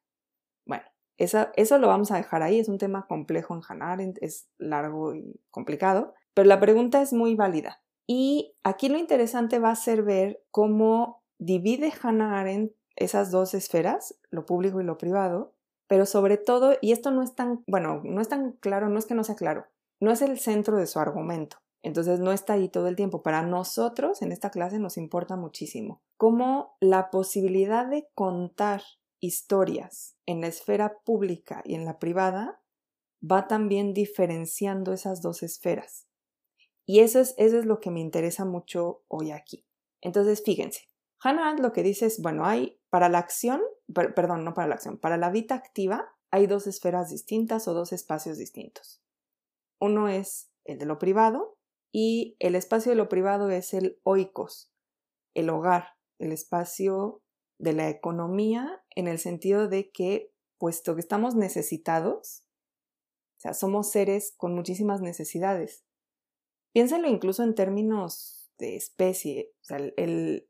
Bueno, 1.20 1.52
eso 1.56 1.78
lo 1.78 1.88
vamos 1.88 2.12
a 2.12 2.18
dejar 2.18 2.42
ahí, 2.42 2.60
es 2.60 2.70
un 2.70 2.78
tema 2.78 3.06
complejo 3.08 3.54
en 3.54 3.82
Arendt, 3.82 4.18
es 4.22 4.48
largo 4.58 5.14
y 5.14 5.40
complicado, 5.52 6.14
pero 6.34 6.48
la 6.48 6.60
pregunta 6.60 7.02
es 7.02 7.12
muy 7.12 7.36
válida. 7.36 7.82
Y 8.08 8.56
aquí 8.64 8.90
lo 8.90 8.98
interesante 8.98 9.60
va 9.60 9.72
a 9.72 9.76
ser 9.76 10.04
ver 10.04 10.42
cómo 10.50 11.24
divide 11.38 11.94
Hannah 12.02 12.40
Arendt 12.40 12.74
esas 12.96 13.32
dos 13.32 13.54
esferas, 13.54 14.18
lo 14.32 14.46
público 14.46 14.82
y 14.82 14.86
lo 14.86 14.98
privado, 14.98 15.54
pero 15.88 16.06
sobre 16.06 16.38
todo, 16.38 16.76
y 16.82 16.92
esto 16.92 17.12
no 17.12 17.22
es 17.22 17.36
tan, 17.36 17.64
bueno, 17.68 18.02
no 18.04 18.22
es 18.22 18.30
tan 18.30 18.54
claro, 18.54 18.90
no 18.90 18.98
es 18.98 19.06
que 19.06 19.16
no 19.16 19.24
sea 19.24 19.36
claro, 19.36 19.66
no 20.00 20.12
es 20.12 20.22
el 20.22 20.40
centro 20.40 20.78
de 20.78 20.88
su 20.88 21.00
argumento. 21.00 21.58
Entonces 21.82 22.20
no 22.20 22.32
está 22.32 22.54
ahí 22.54 22.68
todo 22.70 22.88
el 22.88 22.96
tiempo. 22.96 23.24
Para 23.24 23.42
nosotros 23.42 24.22
en 24.22 24.32
esta 24.32 24.50
clase 24.50 24.80
nos 24.80 24.98
importa 24.98 25.36
muchísimo 25.38 26.02
cómo 26.18 26.76
la 26.82 27.10
posibilidad 27.10 27.88
de 27.88 28.08
contar 28.16 28.82
historias 29.20 30.16
en 30.26 30.42
la 30.42 30.48
esfera 30.48 31.00
pública 31.04 31.62
y 31.66 31.76
en 31.76 31.86
la 31.86 32.00
privada, 32.00 32.62
va 33.22 33.48
también 33.48 33.94
diferenciando 33.94 34.94
esas 34.94 35.22
dos 35.22 35.44
esferas. 35.44 36.08
Y 36.86 37.02
eso 37.02 37.20
es, 37.20 37.36
eso 37.38 37.60
es 37.60 37.66
lo 37.66 37.80
que 37.80 37.92
me 37.92 38.00
interesa 38.00 38.46
mucho 38.46 39.04
hoy 39.08 39.32
aquí. 39.32 39.66
Entonces, 40.02 40.42
fíjense, 40.44 40.90
Hannah 41.22 41.56
lo 41.56 41.74
que 41.74 41.84
dice 41.84 42.06
es, 42.06 42.22
bueno, 42.22 42.46
hay 42.46 42.80
para 42.90 43.10
la 43.10 43.20
acción, 43.20 43.62
perdón, 43.94 44.46
no 44.46 44.54
para 44.54 44.68
la 44.68 44.76
acción, 44.76 44.98
para 44.98 45.18
la 45.18 45.30
vida 45.30 45.56
activa 45.56 46.16
hay 46.32 46.48
dos 46.48 46.68
esferas 46.68 47.10
distintas 47.10 47.68
o 47.68 47.74
dos 47.74 47.92
espacios 47.92 48.38
distintos. 48.38 49.02
Uno 49.80 50.08
es 50.08 50.52
el 50.66 50.78
de 50.78 50.86
lo 50.86 51.00
privado 51.00 51.58
y 51.92 52.36
el 52.40 52.56
espacio 52.56 52.92
de 52.92 52.96
lo 52.96 53.10
privado 53.10 53.50
es 53.50 53.74
el 53.74 54.00
oikos, 54.04 54.72
el 55.34 55.50
hogar, 55.50 55.96
el 56.20 56.32
espacio 56.32 57.22
de 57.60 57.74
la 57.74 57.90
economía 57.90 58.84
en 58.96 59.08
el 59.08 59.20
sentido 59.20 59.68
de 59.68 59.92
que, 59.92 60.34
puesto 60.58 60.96
que 60.96 61.02
estamos 61.02 61.36
necesitados, 61.36 62.44
o 63.38 63.42
sea, 63.42 63.54
somos 63.54 63.92
seres 63.92 64.34
con 64.36 64.56
muchísimas 64.56 65.02
necesidades. 65.02 65.86
Piénsalo 66.74 67.08
incluso 67.08 67.44
en 67.44 67.56
términos 67.56 68.52
de 68.58 68.76
especie, 68.76 69.54
o 69.62 69.66
sea, 69.66 69.78
el, 69.78 70.50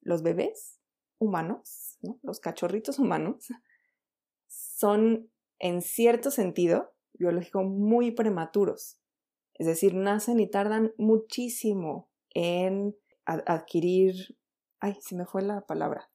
los 0.00 0.22
bebés 0.22 0.78
humanos, 1.18 1.98
los 2.22 2.40
cachorritos 2.40 2.98
humanos, 2.98 3.48
son 4.48 5.30
en 5.58 5.82
cierto 5.82 6.30
sentido 6.30 6.92
biológico 7.12 7.62
muy 7.62 8.10
prematuros. 8.10 8.98
Es 9.54 9.66
decir, 9.66 9.94
nacen 9.94 10.40
y 10.40 10.48
tardan 10.48 10.92
muchísimo 10.96 12.10
en 12.30 12.96
adquirir, 13.24 14.14
ay, 14.80 14.96
se 15.00 15.14
me 15.14 15.26
fue 15.26 15.42
la 15.42 15.66
palabra, 15.66 16.10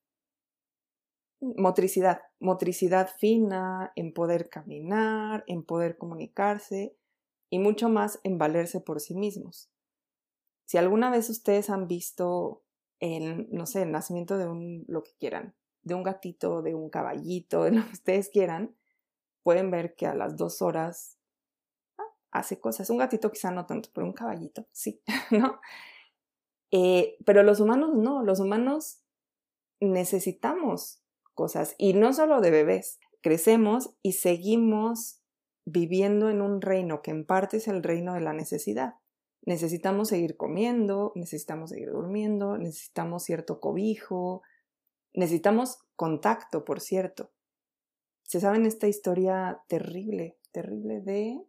motricidad, 1.39 2.21
motricidad 2.39 3.09
fina, 3.17 3.91
en 3.95 4.13
poder 4.13 4.49
caminar, 4.49 5.43
en 5.47 5.63
poder 5.63 5.97
comunicarse 5.97 6.95
y 7.49 7.59
mucho 7.59 7.89
más 7.89 8.19
en 8.23 8.37
valerse 8.37 8.81
por 8.81 8.99
sí 8.99 9.15
mismos. 9.15 9.69
Si 10.65 10.77
alguna 10.77 11.11
vez 11.11 11.29
ustedes 11.29 11.69
han 11.69 11.87
visto 11.87 12.63
el, 12.99 13.47
no 13.51 13.65
sé, 13.65 13.83
el 13.83 13.91
nacimiento 13.91 14.37
de 14.37 14.47
un, 14.47 14.85
lo 14.87 15.03
que 15.03 15.11
quieran, 15.19 15.55
de 15.83 15.93
un 15.93 16.03
gatito, 16.03 16.61
de 16.61 16.73
un 16.73 16.89
caballito, 16.89 17.63
de 17.63 17.71
lo 17.71 17.85
que 17.85 17.93
ustedes 17.93 18.29
quieran, 18.29 18.75
pueden 19.43 19.69
ver 19.69 19.95
que 19.95 20.07
a 20.07 20.15
las 20.15 20.35
dos 20.35 20.61
horas 20.61 21.19
ah, 21.99 22.03
hace 22.31 22.59
cosas. 22.59 22.89
Un 22.89 22.97
gatito 22.97 23.31
quizá 23.31 23.51
no 23.51 23.65
tanto, 23.67 23.89
pero 23.93 24.07
un 24.07 24.13
caballito, 24.13 24.65
sí, 24.71 25.01
¿no? 25.31 25.59
Eh, 26.71 27.17
pero 27.25 27.43
los 27.43 27.59
humanos 27.59 27.91
no, 27.93 28.23
los 28.23 28.39
humanos 28.39 29.03
necesitamos 29.79 31.04
cosas. 31.35 31.75
Y 31.77 31.93
no 31.93 32.13
solo 32.13 32.41
de 32.41 32.49
bebés, 32.49 32.99
crecemos 33.21 33.95
y 34.01 34.13
seguimos 34.13 35.21
viviendo 35.65 36.29
en 36.29 36.41
un 36.41 36.61
reino 36.61 37.01
que 37.01 37.11
en 37.11 37.25
parte 37.25 37.57
es 37.57 37.67
el 37.67 37.83
reino 37.83 38.13
de 38.13 38.21
la 38.21 38.33
necesidad. 38.33 38.95
Necesitamos 39.45 40.09
seguir 40.09 40.37
comiendo, 40.37 41.11
necesitamos 41.15 41.69
seguir 41.69 41.91
durmiendo, 41.91 42.57
necesitamos 42.57 43.23
cierto 43.23 43.59
cobijo, 43.59 44.41
necesitamos 45.13 45.79
contacto, 45.95 46.65
por 46.65 46.81
cierto. 46.81 47.31
Se 48.23 48.39
saben 48.39 48.65
esta 48.65 48.87
historia 48.87 49.61
terrible, 49.67 50.37
terrible 50.51 51.01
de... 51.01 51.39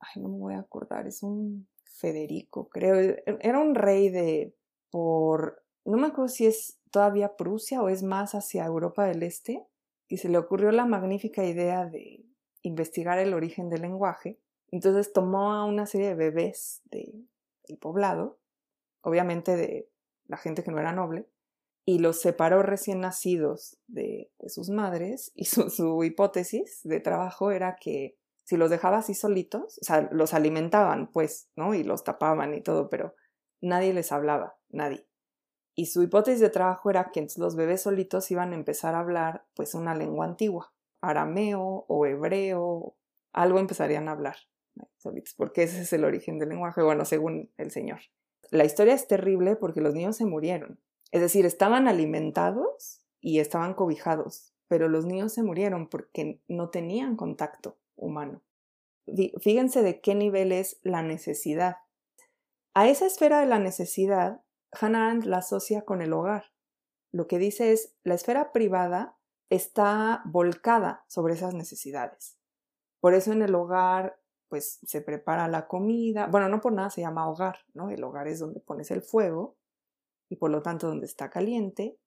Ay, 0.00 0.22
no 0.22 0.28
me 0.28 0.38
voy 0.38 0.54
a 0.54 0.60
acordar, 0.60 1.06
es 1.06 1.22
un 1.22 1.68
Federico, 1.84 2.68
creo. 2.68 3.16
Era 3.40 3.60
un 3.60 3.74
rey 3.74 4.08
de... 4.10 4.54
por... 4.90 5.62
No 5.84 5.96
me 5.96 6.08
acuerdo 6.08 6.28
si 6.28 6.46
es 6.46 6.80
todavía 6.94 7.34
Prusia 7.34 7.82
o 7.82 7.88
es 7.88 8.04
más 8.04 8.36
hacia 8.36 8.64
Europa 8.64 9.04
del 9.04 9.24
Este, 9.24 9.66
y 10.06 10.18
se 10.18 10.28
le 10.28 10.38
ocurrió 10.38 10.70
la 10.70 10.86
magnífica 10.86 11.44
idea 11.44 11.86
de 11.86 12.24
investigar 12.62 13.18
el 13.18 13.34
origen 13.34 13.68
del 13.68 13.82
lenguaje. 13.82 14.38
Entonces 14.70 15.12
tomó 15.12 15.52
a 15.54 15.64
una 15.64 15.86
serie 15.86 16.06
de 16.06 16.14
bebés 16.14 16.82
del 16.84 17.26
poblado, 17.80 18.38
obviamente 19.00 19.56
de 19.56 19.90
la 20.26 20.36
gente 20.36 20.62
que 20.62 20.70
no 20.70 20.78
era 20.78 20.92
noble, 20.92 21.28
y 21.84 21.98
los 21.98 22.20
separó 22.20 22.62
recién 22.62 23.00
nacidos 23.00 23.76
de, 23.88 24.30
sus 24.46 24.70
madres, 24.70 25.32
y 25.34 25.46
su, 25.46 25.70
su, 25.70 26.04
hipótesis 26.04 26.80
de 26.84 27.00
trabajo 27.00 27.50
era 27.50 27.74
que 27.74 28.16
si 28.44 28.56
los 28.56 28.70
dejaba 28.70 28.98
así 28.98 29.14
solitos, 29.14 29.78
o 29.80 29.84
sea, 29.84 30.08
los 30.12 30.32
alimentaban, 30.32 31.10
pues, 31.10 31.50
¿no? 31.56 31.74
Y 31.74 31.82
los 31.82 32.04
tapaban 32.04 32.54
y 32.54 32.60
todo, 32.60 32.88
pero 32.88 33.16
nadie 33.60 33.92
les 33.92 34.12
hablaba, 34.12 34.56
nadie. 34.68 35.08
Y 35.74 35.86
su 35.86 36.02
hipótesis 36.02 36.40
de 36.40 36.50
trabajo 36.50 36.90
era 36.90 37.10
que 37.12 37.26
los 37.36 37.56
bebés 37.56 37.82
solitos 37.82 38.30
iban 38.30 38.52
a 38.52 38.56
empezar 38.56 38.94
a 38.94 39.00
hablar 39.00 39.44
pues 39.54 39.74
una 39.74 39.94
lengua 39.94 40.24
antigua, 40.24 40.72
arameo 41.00 41.84
o 41.88 42.06
hebreo, 42.06 42.94
algo 43.32 43.58
empezarían 43.58 44.08
a 44.08 44.12
hablar 44.12 44.36
solitos, 44.96 45.34
porque 45.34 45.64
ese 45.64 45.82
es 45.82 45.92
el 45.92 46.04
origen 46.04 46.38
del 46.38 46.50
lenguaje, 46.50 46.82
bueno, 46.82 47.04
según 47.04 47.50
el 47.56 47.70
Señor. 47.70 48.00
La 48.50 48.64
historia 48.64 48.94
es 48.94 49.08
terrible 49.08 49.56
porque 49.56 49.80
los 49.80 49.94
niños 49.94 50.16
se 50.16 50.26
murieron, 50.26 50.80
es 51.10 51.20
decir, 51.20 51.46
estaban 51.46 51.88
alimentados 51.88 53.02
y 53.20 53.40
estaban 53.40 53.74
cobijados, 53.74 54.52
pero 54.68 54.88
los 54.88 55.06
niños 55.06 55.32
se 55.32 55.42
murieron 55.42 55.88
porque 55.88 56.40
no 56.48 56.70
tenían 56.70 57.16
contacto 57.16 57.78
humano. 57.96 58.42
Fíjense 59.40 59.82
de 59.82 60.00
qué 60.00 60.14
nivel 60.14 60.52
es 60.52 60.78
la 60.82 61.02
necesidad. 61.02 61.76
A 62.72 62.88
esa 62.88 63.06
esfera 63.06 63.40
de 63.40 63.46
la 63.46 63.58
necesidad 63.58 64.40
Hannah 64.80 65.06
Arendt 65.06 65.24
la 65.26 65.38
asocia 65.38 65.84
con 65.84 66.02
el 66.02 66.12
hogar. 66.12 66.52
Lo 67.12 67.26
que 67.26 67.38
dice 67.38 67.72
es, 67.72 67.94
la 68.02 68.14
esfera 68.14 68.52
privada 68.52 69.16
está 69.50 70.22
volcada 70.24 71.04
sobre 71.08 71.34
esas 71.34 71.54
necesidades. 71.54 72.38
Por 73.00 73.14
eso 73.14 73.32
en 73.32 73.42
el 73.42 73.54
hogar 73.54 74.18
pues 74.48 74.78
se 74.86 75.00
prepara 75.00 75.48
la 75.48 75.66
comida, 75.66 76.26
bueno, 76.26 76.48
no 76.48 76.60
por 76.60 76.72
nada 76.72 76.90
se 76.90 77.00
llama 77.00 77.28
hogar, 77.28 77.58
¿no? 77.72 77.90
El 77.90 78.04
hogar 78.04 78.28
es 78.28 78.38
donde 78.38 78.60
pones 78.60 78.90
el 78.90 79.02
fuego 79.02 79.56
y 80.28 80.36
por 80.36 80.50
lo 80.50 80.62
tanto 80.62 80.86
donde 80.86 81.06
está 81.06 81.28
caliente, 81.28 81.98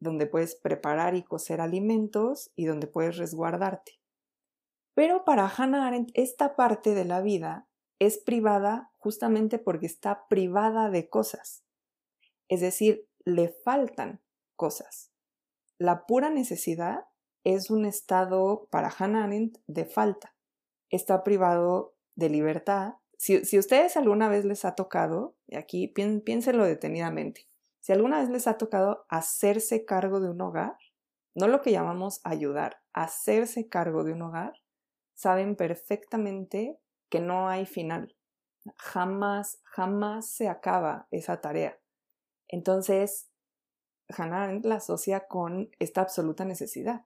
donde 0.00 0.26
puedes 0.26 0.54
preparar 0.54 1.14
y 1.14 1.22
cocer 1.22 1.60
alimentos 1.60 2.50
y 2.56 2.64
donde 2.64 2.86
puedes 2.86 3.18
resguardarte. 3.18 4.00
Pero 4.94 5.24
para 5.24 5.46
Hannah 5.46 5.86
Arendt 5.86 6.10
esta 6.14 6.56
parte 6.56 6.94
de 6.94 7.04
la 7.04 7.20
vida 7.20 7.68
es 7.98 8.18
privada 8.18 8.90
justamente 8.96 9.58
porque 9.58 9.86
está 9.86 10.26
privada 10.28 10.90
de 10.90 11.08
cosas. 11.08 11.64
Es 12.52 12.60
decir, 12.60 13.08
le 13.24 13.48
faltan 13.48 14.20
cosas. 14.56 15.10
La 15.78 16.04
pura 16.04 16.28
necesidad 16.28 17.06
es 17.44 17.70
un 17.70 17.86
estado 17.86 18.68
para 18.70 18.92
Hannah 18.94 19.24
Arendt 19.24 19.56
de 19.66 19.86
falta. 19.86 20.36
Está 20.90 21.24
privado 21.24 21.94
de 22.14 22.28
libertad. 22.28 22.96
Si, 23.16 23.42
si 23.46 23.58
ustedes 23.58 23.96
alguna 23.96 24.28
vez 24.28 24.44
les 24.44 24.66
ha 24.66 24.74
tocado, 24.74 25.34
y 25.46 25.56
aquí 25.56 25.88
piénsenlo 25.88 26.66
detenidamente, 26.66 27.48
si 27.80 27.92
alguna 27.92 28.20
vez 28.20 28.28
les 28.28 28.46
ha 28.46 28.58
tocado 28.58 29.06
hacerse 29.08 29.86
cargo 29.86 30.20
de 30.20 30.28
un 30.28 30.42
hogar, 30.42 30.76
no 31.34 31.48
lo 31.48 31.62
que 31.62 31.72
llamamos 31.72 32.20
ayudar, 32.22 32.82
hacerse 32.92 33.66
cargo 33.70 34.04
de 34.04 34.12
un 34.12 34.20
hogar, 34.20 34.52
saben 35.14 35.56
perfectamente 35.56 36.78
que 37.08 37.20
no 37.20 37.48
hay 37.48 37.64
final. 37.64 38.14
Jamás, 38.76 39.62
jamás 39.64 40.28
se 40.28 40.48
acaba 40.48 41.08
esa 41.10 41.40
tarea. 41.40 41.78
Entonces, 42.52 43.28
Hannah 44.08 44.60
la 44.62 44.76
asocia 44.76 45.26
con 45.26 45.70
esta 45.80 46.02
absoluta 46.02 46.44
necesidad. 46.44 47.04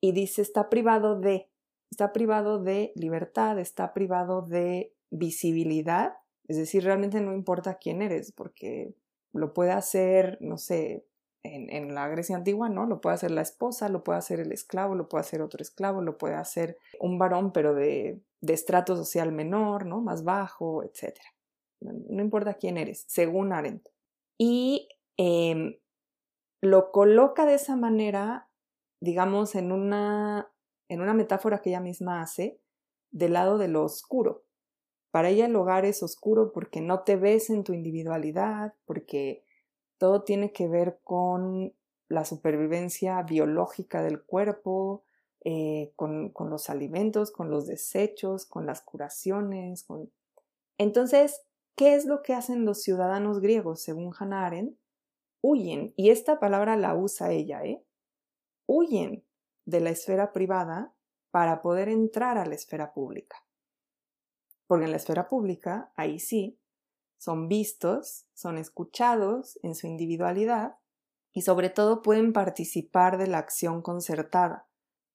Y 0.00 0.12
dice, 0.12 0.42
está 0.42 0.70
privado 0.70 1.18
de, 1.18 1.48
está 1.90 2.12
privado 2.12 2.62
de 2.62 2.92
libertad, 2.94 3.58
está 3.58 3.92
privado 3.92 4.42
de 4.42 4.94
visibilidad. 5.10 6.14
Es 6.46 6.56
decir, 6.56 6.84
realmente 6.84 7.20
no 7.20 7.32
importa 7.32 7.78
quién 7.78 8.02
eres, 8.02 8.32
porque 8.32 8.94
lo 9.32 9.52
puede 9.52 9.72
hacer, 9.72 10.38
no 10.40 10.56
sé, 10.56 11.04
en, 11.42 11.94
la 11.94 12.08
Grecia 12.08 12.36
antigua, 12.36 12.68
¿no? 12.68 12.86
Lo 12.86 13.00
puede 13.00 13.14
hacer 13.14 13.30
la 13.30 13.40
esposa, 13.40 13.88
lo 13.88 14.04
puede 14.04 14.18
hacer 14.18 14.40
el 14.40 14.52
esclavo, 14.52 14.94
lo 14.94 15.08
puede 15.08 15.22
hacer 15.22 15.42
otro 15.42 15.62
esclavo, 15.62 16.02
lo 16.02 16.18
puede 16.18 16.34
hacer 16.34 16.76
un 16.98 17.18
varón, 17.18 17.52
pero 17.52 17.74
de, 17.74 18.20
de 18.40 18.52
estrato 18.52 18.96
social 18.96 19.32
menor, 19.32 19.86
¿no? 19.86 20.00
Más 20.00 20.22
bajo, 20.22 20.82
etc. 20.84 21.18
No, 21.80 22.22
importa 22.22 22.54
quién 22.54 22.76
eres, 22.76 23.04
según 23.08 23.52
Arendt. 23.52 23.88
Y 24.42 24.88
em, 25.18 25.76
lo 26.62 26.92
coloca 26.92 27.44
de 27.44 27.56
esa 27.56 27.76
manera, 27.76 28.48
digamos, 28.98 29.54
en 29.54 29.70
una, 29.70 30.50
en 30.88 31.02
una 31.02 31.12
metáfora 31.12 31.60
que 31.60 31.68
ella 31.68 31.80
misma 31.80 32.22
hace, 32.22 32.58
del 33.10 33.34
lado 33.34 33.58
de 33.58 33.68
lo 33.68 33.84
oscuro. 33.84 34.46
Para 35.10 35.28
ella 35.28 35.44
el 35.44 35.54
hogar 35.56 35.84
es 35.84 36.02
oscuro 36.02 36.52
porque 36.52 36.80
no 36.80 37.02
te 37.02 37.16
ves 37.16 37.50
en 37.50 37.64
tu 37.64 37.74
individualidad, 37.74 38.72
porque 38.86 39.44
todo 39.98 40.22
tiene 40.22 40.52
que 40.52 40.68
ver 40.68 41.00
con 41.04 41.74
la 42.08 42.24
supervivencia 42.24 43.22
biológica 43.22 44.02
del 44.02 44.22
cuerpo, 44.22 45.04
eh, 45.44 45.92
con, 45.96 46.30
con, 46.30 46.48
los 46.48 46.70
alimentos, 46.70 47.30
con 47.30 47.50
los 47.50 47.66
desechos, 47.66 48.46
con 48.46 48.64
las 48.64 48.80
curaciones. 48.80 49.84
Con... 49.84 50.10
Entonces, 50.78 51.42
¿qué 51.76 51.94
es 51.94 52.06
lo 52.06 52.22
que 52.22 52.34
hacen 52.34 52.64
los 52.64 52.82
ciudadanos 52.82 53.40
griegos 53.40 53.82
según 53.82 54.12
Hannah 54.18 54.46
Arendt? 54.46 54.78
Huyen, 55.42 55.94
y 55.96 56.10
esta 56.10 56.38
palabra 56.38 56.76
la 56.76 56.94
usa 56.94 57.32
ella, 57.32 57.64
¿eh? 57.64 57.84
Huyen 58.66 59.24
de 59.64 59.80
la 59.80 59.90
esfera 59.90 60.32
privada 60.32 60.94
para 61.30 61.62
poder 61.62 61.88
entrar 61.88 62.38
a 62.38 62.46
la 62.46 62.54
esfera 62.54 62.92
pública. 62.92 63.44
Porque 64.66 64.84
en 64.84 64.90
la 64.90 64.98
esfera 64.98 65.28
pública, 65.28 65.92
ahí 65.96 66.18
sí, 66.18 66.60
son 67.18 67.48
vistos, 67.48 68.26
son 68.34 68.56
escuchados 68.56 69.58
en 69.62 69.74
su 69.74 69.86
individualidad 69.86 70.76
y 71.32 71.42
sobre 71.42 71.68
todo 71.68 72.02
pueden 72.02 72.32
participar 72.32 73.18
de 73.18 73.26
la 73.26 73.38
acción 73.38 73.82
concertada. 73.82 74.68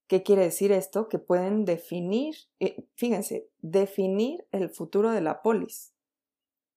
¿Qué 0.08 0.22
quiere 0.22 0.44
decir 0.44 0.72
esto? 0.72 1.10
Que 1.10 1.18
pueden 1.18 1.65
definir, 1.65 2.36
eh, 2.60 2.88
fíjense, 2.94 3.50
definir 3.60 4.48
el 4.52 4.70
futuro 4.70 5.10
de 5.10 5.22
la 5.22 5.41
polis. 5.41 5.94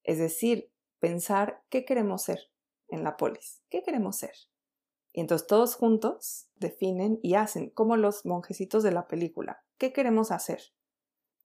Es 0.09 0.19
decir, 0.19 0.73
pensar 1.01 1.63
qué 1.69 1.85
queremos 1.85 2.23
ser 2.23 2.51
en 2.89 3.05
la 3.05 3.17
polis, 3.17 3.63
qué 3.69 3.83
queremos 3.83 4.17
ser. 4.17 4.35
Y 5.13 5.21
entonces 5.21 5.47
todos 5.47 5.75
juntos 5.75 6.49
definen 6.55 7.19
y 7.23 7.35
hacen, 7.35 7.71
como 7.71 7.97
los 7.97 8.25
monjecitos 8.25 8.83
de 8.83 8.93
la 8.93 9.07
película, 9.07 9.65
¿qué 9.77 9.93
queremos 9.93 10.31
hacer? 10.31 10.61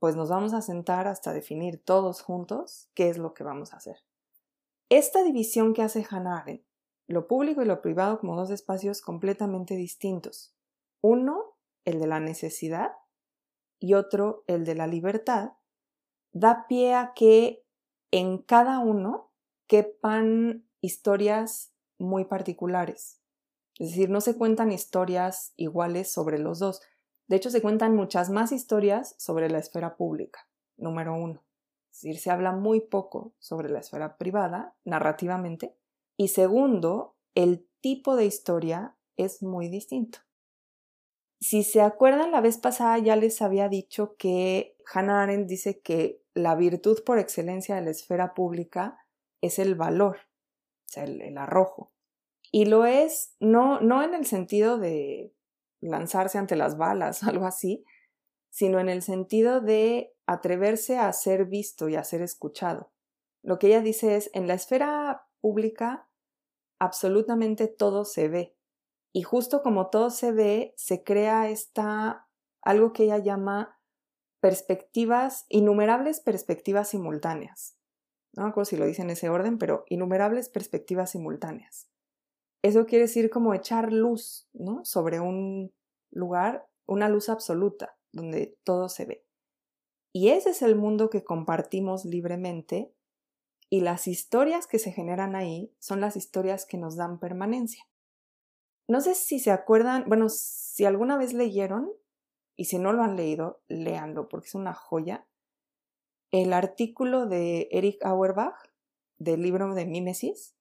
pues 0.04 0.17
nos 0.17 0.28
vamos 0.28 0.54
a 0.54 0.62
sentar 0.62 1.08
hasta 1.08 1.32
definir 1.32 1.82
todos 1.82 2.21
juntos 2.21 2.89
qué 2.93 3.08
es 3.08 3.17
lo 3.17 3.34
que 3.34 3.45
vamos 3.45 3.71
a 3.73 3.78
hacer. 3.78 3.95
Esta 4.89 5.23
división 5.23 5.73
que 5.73 5.82
hace 5.82 6.06
Hannah 6.10 6.39
Arendt, 6.39 6.65
lo 7.08 7.26
público 7.26 7.62
y 7.62 7.65
lo 7.65 7.82
privado 7.82 8.19
como 8.19 8.36
dos 8.36 8.49
espacios 8.49 8.99
completamente 8.99 9.78
distintos. 9.78 10.54
Uno, 10.99 11.56
el 11.86 12.02
de 12.02 12.08
la 12.08 12.19
necesidad, 12.19 12.91
y 13.80 13.93
otro, 13.93 14.43
el 14.47 14.65
de 14.65 14.76
la 14.76 14.88
libertad, 14.88 15.54
da 16.34 16.67
pie 16.67 16.95
a 16.95 17.13
que 17.15 17.62
en 18.13 18.38
cada 18.38 18.78
uno 18.78 19.32
quepan 19.65 20.69
historias 20.82 21.73
muy 21.97 22.26
particulares. 22.26 23.19
Es 23.80 23.89
decir, 23.89 24.12
no 24.12 24.21
se 24.21 24.38
cuentan 24.38 24.71
historias 24.71 25.52
iguales 25.56 26.13
sobre 26.13 26.38
los 26.38 26.60
dos. 26.60 26.84
De 27.26 27.38
hecho, 27.38 27.49
se 27.49 27.63
cuentan 27.63 27.95
muchas 27.95 28.30
más 28.30 28.52
historias 28.52 29.15
sobre 29.17 29.49
la 29.49 29.58
esfera 29.58 29.97
pública, 29.97 30.47
número 30.78 31.15
uno. 31.15 31.43
Es 31.91 32.04
decir, 32.04 32.19
se 32.19 32.30
habla 32.30 32.52
muy 32.52 32.82
poco 32.82 33.34
sobre 33.39 33.69
la 33.69 33.80
esfera 33.80 34.15
privada, 34.19 34.76
narrativamente. 34.86 35.76
Y 36.15 36.28
segundo, 36.28 37.15
el 37.34 37.67
tipo 37.82 38.15
de 38.15 38.26
historia 38.26 38.95
es 39.17 39.41
muy 39.41 39.69
distinto. 39.69 40.19
Si 41.39 41.63
se 41.63 41.82
acuerdan, 41.82 42.32
la 42.32 42.41
vez 42.41 42.60
pasada 42.60 42.99
ya 42.99 43.15
les 43.15 43.41
había 43.41 43.69
dicho 43.69 44.15
que 44.17 44.78
Hannah 44.93 45.23
Arendt 45.23 45.49
dice 45.49 45.80
que 45.82 46.22
la 46.34 46.56
virtud 46.56 47.04
por 47.06 47.19
excelencia 47.19 47.76
de 47.76 47.82
la 47.82 47.91
esfera 47.91 48.34
pública 48.34 48.98
es 49.41 49.60
el 49.60 49.76
valor, 49.76 50.19
el, 50.96 51.22
el 51.22 51.38
arrojo. 51.38 51.91
Y 52.52 52.65
lo 52.65 52.86
es 52.86 53.36
no, 53.39 53.82
no 53.82 54.04
en 54.04 54.13
el 54.13 54.26
sentido 54.26 54.78
de 54.78 55.34
lanzarse 55.82 56.38
ante 56.38 56.56
las 56.56 56.78
balas, 56.78 57.24
algo 57.24 57.46
así, 57.46 57.84
sino 58.50 58.80
en 58.80 58.89
el 58.89 59.02
sentido 59.02 59.62
de 59.62 60.15
atreverse 60.26 60.98
a 60.98 61.12
ser 61.12 61.46
visto 61.46 61.89
y 61.89 61.96
a 61.96 62.04
ser 62.04 62.22
escuchado. 62.22 62.91
Lo 63.41 63.60
que 63.60 63.67
ella 63.67 63.82
dice 63.82 64.15
es, 64.15 64.30
en 64.34 64.48
la 64.48 64.54
esfera 64.54 65.28
pública 65.41 66.08
absolutamente 66.80 67.67
todo 67.67 68.06
se 68.06 68.30
ve. 68.30 68.56
Y 69.12 69.24
justo 69.24 69.62
como 69.62 69.89
todo 69.89 70.10
se 70.10 70.32
ve, 70.32 70.74
se 70.78 71.04
crea 71.04 71.50
esta, 71.50 72.28
algo 72.62 72.93
que 72.93 73.04
ella 73.04 73.17
llama 73.17 73.80
perspectivas, 74.43 75.45
innumerables 75.47 76.19
perspectivas 76.19 76.89
simultáneas. 76.89 77.77
No 78.34 78.53
me 78.53 78.65
si 78.65 78.75
lo 78.75 78.86
dice 78.86 79.01
en 79.01 79.10
ese 79.10 79.29
orden, 79.29 79.58
pero 79.58 79.86
innumerables 79.88 80.49
perspectivas 80.49 81.12
simultáneas. 81.12 81.89
Eso 82.62 82.86
quiere 82.86 83.06
decir 83.06 83.29
como 83.29 83.53
echar 83.53 83.93
luz 83.93 84.49
¿no? 84.51 84.84
sobre 84.84 85.21
un 85.21 85.73
lugar, 86.12 86.67
una 86.86 87.08
luz 87.08 87.29
absoluta, 87.29 87.97
donde 88.12 88.58
todo 88.65 88.89
se 88.89 89.06
ve. 89.06 89.25
Y 90.12 90.32
ese 90.32 90.49
es 90.49 90.62
el 90.62 90.75
mundo 90.75 91.10
que 91.10 91.23
compartimos 91.23 92.03
libremente 92.03 92.93
y 93.69 93.79
las 93.79 94.10
historias 94.10 94.67
que 94.67 94.77
se 94.77 94.91
generan 94.91 95.38
ahí 95.38 95.73
son 95.79 96.01
las 96.01 96.17
historias 96.17 96.65
que 96.65 96.77
nos 96.77 96.97
dan 96.97 97.17
permanencia. 97.17 97.86
No 98.89 98.99
sé 98.99 99.15
si 99.15 99.39
se 99.39 99.51
acuerdan, 99.51 100.03
bueno, 100.10 100.27
si 100.27 100.84
alguna 100.84 101.15
vez 101.15 101.32
leyeron, 101.32 101.93
y 102.55 102.65
si 102.65 102.77
no 102.77 102.93
lo 102.93 103.03
han 103.03 103.15
leído, 103.15 103.61
léanlo 103.67 104.29
porque 104.29 104.47
es 104.47 104.55
una 104.55 104.73
joya, 104.73 105.27
el 106.31 106.53
artículo 106.53 107.27
de 107.27 107.67
Eric 107.71 108.03
Auerbach 108.03 108.55
del 109.17 109.41
libro 109.41 109.73
de 109.73 109.85
Mímesis, 109.85 110.55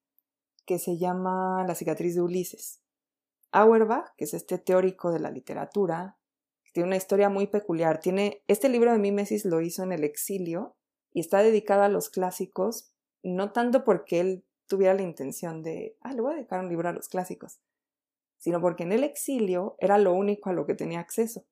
que 0.67 0.79
se 0.79 0.99
llama 0.99 1.65
La 1.67 1.75
cicatriz 1.75 2.15
de 2.15 2.23
Ulises. 2.23 2.81
Auerbach, 3.51 4.15
que 4.17 4.25
es 4.25 4.35
este 4.35 4.59
teórico 4.59 5.11
de 5.11 5.21
la 5.21 5.31
literatura, 5.31 6.19
tiene 6.73 6.89
una 6.89 6.97
historia 6.97 7.29
muy 7.29 7.47
peculiar. 7.47 8.01
Tiene, 8.01 8.43
este 8.49 8.69
libro 8.69 8.93
de 8.93 8.99
Mímesis 8.99 9.45
lo 9.45 9.61
hizo 9.61 9.83
en 9.83 9.93
el 9.93 10.05
exilio 10.05 10.77
y 11.13 11.21
está 11.21 11.43
dedicado 11.43 11.83
a 11.83 11.89
los 11.89 12.09
clásicos, 12.09 12.93
no 13.23 13.53
tanto 13.53 13.85
porque 13.85 14.21
él 14.21 14.45
tuviera 14.67 14.95
la 14.95 15.03
intención 15.03 15.63
de, 15.63 15.97
ah, 16.01 16.13
le 16.13 16.23
voy 16.23 16.33
a 16.33 16.37
dedicar 16.37 16.61
un 16.61 16.69
libro 16.69 16.89
a 16.89 16.93
los 16.93 17.09
clásicos, 17.09 17.61
sino 18.39 18.61
porque 18.61 18.85
en 18.85 18.93
el 18.93 19.05
exilio 19.05 19.77
era 19.79 19.99
lo 19.99 20.15
único 20.15 20.49
a 20.49 20.55
lo 20.55 20.67
que 20.67 20.75
tenía 20.75 21.01
acceso. 21.01 21.45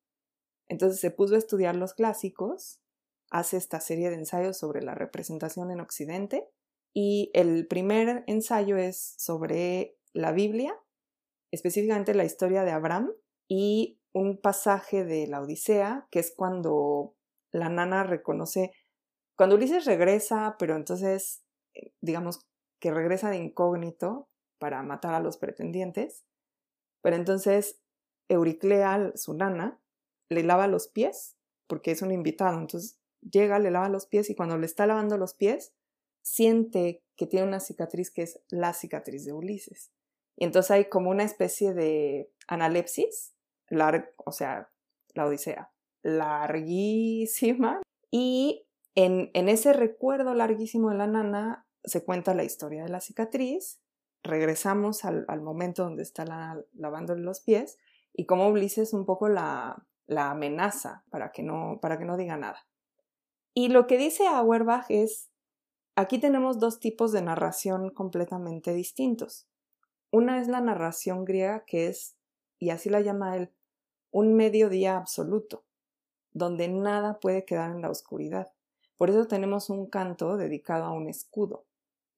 Entonces 0.71 1.01
se 1.01 1.11
puso 1.11 1.35
a 1.35 1.39
estudiar 1.39 1.75
los 1.75 1.95
clásicos, 1.95 2.81
hace 3.29 3.57
esta 3.57 3.81
serie 3.81 4.09
de 4.09 4.15
ensayos 4.15 4.57
sobre 4.57 4.83
la 4.83 4.95
representación 4.95 5.73
en 5.73 5.81
Occidente 5.81 6.49
y 6.95 7.33
el 7.35 7.67
primer 7.67 8.23
ensayo 8.29 8.77
es 8.77 9.15
sobre 9.19 9.99
la 10.13 10.31
Biblia, 10.31 10.73
específicamente 11.51 12.15
la 12.15 12.25
historia 12.25 12.63
de 12.63 12.71
Abraham 12.71 13.13
y 13.49 14.01
un 14.13 14.41
pasaje 14.41 15.05
de 15.05 15.27
la 15.27 15.41
Odisea, 15.43 16.07
que 16.13 16.21
es 16.21 16.33
cuando 16.37 17.17
la 17.51 17.69
nana 17.69 18.05
reconoce, 18.05 18.71
cuando 19.37 19.57
Ulises 19.57 19.87
regresa, 19.87 20.55
pero 20.57 20.77
entonces, 20.77 21.43
eh, 21.75 21.93
digamos 22.01 22.47
que 22.81 22.93
regresa 22.93 23.31
de 23.31 23.39
incógnito 23.39 24.29
para 24.61 24.85
matar 24.85 25.15
a 25.15 25.21
los 25.21 25.37
pretendientes, 25.37 26.25
pero 27.03 27.17
entonces 27.17 27.83
Euriclea, 28.29 29.13
su 29.17 29.35
nana, 29.35 29.81
le 30.31 30.43
lava 30.43 30.69
los 30.69 30.89
pies, 30.89 31.37
porque 31.67 31.91
es 31.91 32.01
un 32.01 32.13
invitado, 32.13 32.59
entonces 32.59 32.99
llega, 33.21 33.59
le 33.59 33.71
lava 33.71 33.89
los 33.89 34.07
pies 34.07 34.31
y 34.31 34.35
cuando 34.35 34.57
le 34.57 34.65
está 34.65 34.87
lavando 34.87 35.19
los 35.19 35.35
pies, 35.35 35.75
siente 36.23 37.03
que 37.17 37.27
tiene 37.27 37.47
una 37.47 37.61
cicatriz 37.61 38.11
que 38.11 38.23
es 38.23 38.41
la 38.49 38.73
cicatriz 38.73 39.25
de 39.27 39.33
Ulises. 39.33 39.93
Y 40.37 40.45
entonces 40.45 40.71
hay 40.71 40.89
como 40.89 41.11
una 41.11 41.25
especie 41.25 41.75
de 41.75 42.33
analepsis, 42.49 43.35
o 44.17 44.33
sea, 44.33 44.71
la 45.15 45.27
Odisea, 45.27 45.71
larguísima. 46.03 47.83
Y 48.11 48.67
en, 48.95 49.31
en 49.35 49.49
ese 49.49 49.73
recuerdo 49.73 50.35
larguísimo 50.35 50.91
de 50.91 50.97
la 50.97 51.07
nana 51.07 51.67
se 51.85 52.05
cuenta 52.05 52.35
la 52.35 52.45
historia 52.45 52.85
de 52.85 52.89
la 52.89 53.01
cicatriz. 53.01 53.81
Regresamos 54.23 55.05
al, 55.05 55.25
al 55.29 55.43
momento 55.43 55.85
donde 55.85 56.03
está 56.03 56.25
la, 56.25 56.63
lavándole 56.73 57.23
los 57.23 57.41
pies 57.41 57.79
y 58.13 58.27
como 58.27 58.49
Ulises 58.49 58.93
un 58.93 59.05
poco 59.07 59.29
la, 59.29 59.87
la 60.11 60.33
amenaza 60.33 61.05
para 61.09 61.31
que, 61.31 61.45
no, 61.45 61.79
para 61.81 61.97
que 61.97 62.05
no 62.05 62.17
diga 62.17 62.37
nada. 62.37 62.67
Y 63.55 63.69
lo 63.69 63.87
que 63.87 63.97
dice 63.97 64.27
Auerbach 64.27 64.87
es, 64.89 65.31
aquí 65.95 66.19
tenemos 66.19 66.59
dos 66.59 66.81
tipos 66.81 67.13
de 67.13 67.23
narración 67.23 67.91
completamente 67.91 68.75
distintos. 68.75 69.47
Una 70.11 70.41
es 70.41 70.49
la 70.49 70.61
narración 70.61 71.25
griega 71.25 71.65
que 71.65 71.87
es, 71.87 72.17
y 72.59 72.71
así 72.71 72.91
la 72.91 73.01
llama 73.01 73.37
él, 73.37 73.53
un 74.11 74.35
mediodía 74.35 74.97
absoluto, 74.97 75.65
donde 76.33 76.67
nada 76.67 77.21
puede 77.21 77.45
quedar 77.45 77.71
en 77.71 77.81
la 77.81 77.91
oscuridad. 77.91 78.53
Por 78.97 79.11
eso 79.11 79.29
tenemos 79.29 79.71
un 79.71 79.87
canto 79.87 80.37
dedicado 80.37 80.87
a 80.87 80.93
un 80.93 81.09
escudo. 81.09 81.67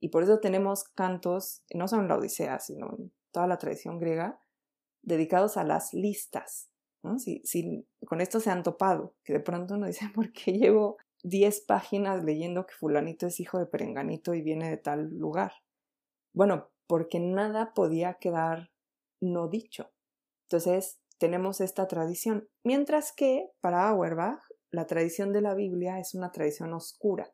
Y 0.00 0.08
por 0.08 0.22
eso 0.22 0.40
tenemos 0.40 0.84
cantos, 0.84 1.62
no 1.74 1.88
solo 1.88 2.02
en 2.02 2.08
la 2.08 2.16
Odisea, 2.16 2.58
sino 2.58 2.96
en 2.96 3.12
toda 3.32 3.46
la 3.46 3.58
tradición 3.58 3.98
griega, 3.98 4.40
dedicados 5.02 5.58
a 5.58 5.64
las 5.64 5.92
listas. 5.92 6.71
Si, 7.18 7.86
con 8.06 8.20
esto 8.20 8.40
se 8.40 8.50
han 8.50 8.62
topado, 8.62 9.14
que 9.24 9.34
de 9.34 9.40
pronto 9.40 9.74
uno 9.74 9.86
dice, 9.86 10.08
¿por 10.14 10.32
qué 10.32 10.52
llevo 10.52 10.98
10 11.22 11.62
páginas 11.62 12.24
leyendo 12.24 12.66
que 12.66 12.74
fulanito 12.74 13.26
es 13.26 13.40
hijo 13.40 13.58
de 13.58 13.66
perenganito 13.66 14.34
y 14.34 14.42
viene 14.42 14.70
de 14.70 14.76
tal 14.76 15.10
lugar? 15.18 15.52
Bueno, 16.32 16.70
porque 16.86 17.20
nada 17.20 17.74
podía 17.74 18.14
quedar 18.14 18.70
no 19.20 19.48
dicho. 19.48 19.90
Entonces, 20.48 21.00
tenemos 21.18 21.60
esta 21.60 21.86
tradición. 21.86 22.48
Mientras 22.64 23.12
que 23.12 23.50
para 23.60 23.88
Auerbach, 23.88 24.42
la 24.70 24.86
tradición 24.86 25.32
de 25.32 25.40
la 25.40 25.54
Biblia 25.54 25.98
es 25.98 26.14
una 26.14 26.32
tradición 26.32 26.72
oscura. 26.72 27.32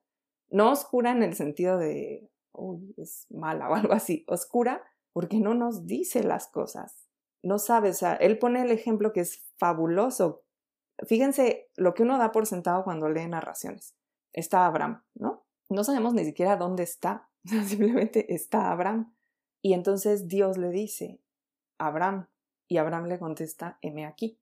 No 0.51 0.73
oscura 0.73 1.13
en 1.13 1.23
el 1.23 1.35
sentido 1.35 1.79
de, 1.79 2.31
uy, 2.53 2.95
es 2.97 3.27
mala 3.31 3.69
o 3.71 3.75
algo 3.75 3.93
así. 3.93 4.25
Oscura 4.29 4.83
porque 5.13 5.41
no 5.41 5.55
nos 5.55 5.87
dice 5.87 6.23
las 6.23 6.49
cosas. 6.49 7.08
No 7.43 7.59
sabe, 7.59 7.93
él 8.21 8.39
pone 8.39 8.63
el 8.63 8.71
ejemplo 8.71 9.13
que 9.13 9.21
es 9.21 9.45
fabuloso. 9.59 10.43
Fíjense 11.07 11.71
lo 11.77 11.95
que 11.95 12.03
uno 12.03 12.19
da 12.19 12.33
por 12.33 12.47
sentado 12.47 12.85
cuando 12.85 13.09
lee 13.09 13.29
narraciones. 13.29 13.95
Está 14.33 14.67
Abraham, 14.67 15.03
¿no? 15.15 15.45
No 15.71 15.85
sabemos 15.85 16.15
ni 16.15 16.25
siquiera 16.25 16.57
dónde 16.57 16.83
está, 16.83 17.29
simplemente 17.45 18.35
está 18.35 18.71
Abraham. 18.71 19.15
Y 19.63 19.75
entonces 19.75 20.29
Dios 20.29 20.57
le 20.57 20.71
dice, 20.71 21.21
Abraham, 21.79 22.29
y 22.69 22.79
Abraham 22.79 23.07
le 23.07 23.19
contesta, 23.19 23.79
heme 23.83 24.07
aquí. 24.07 24.39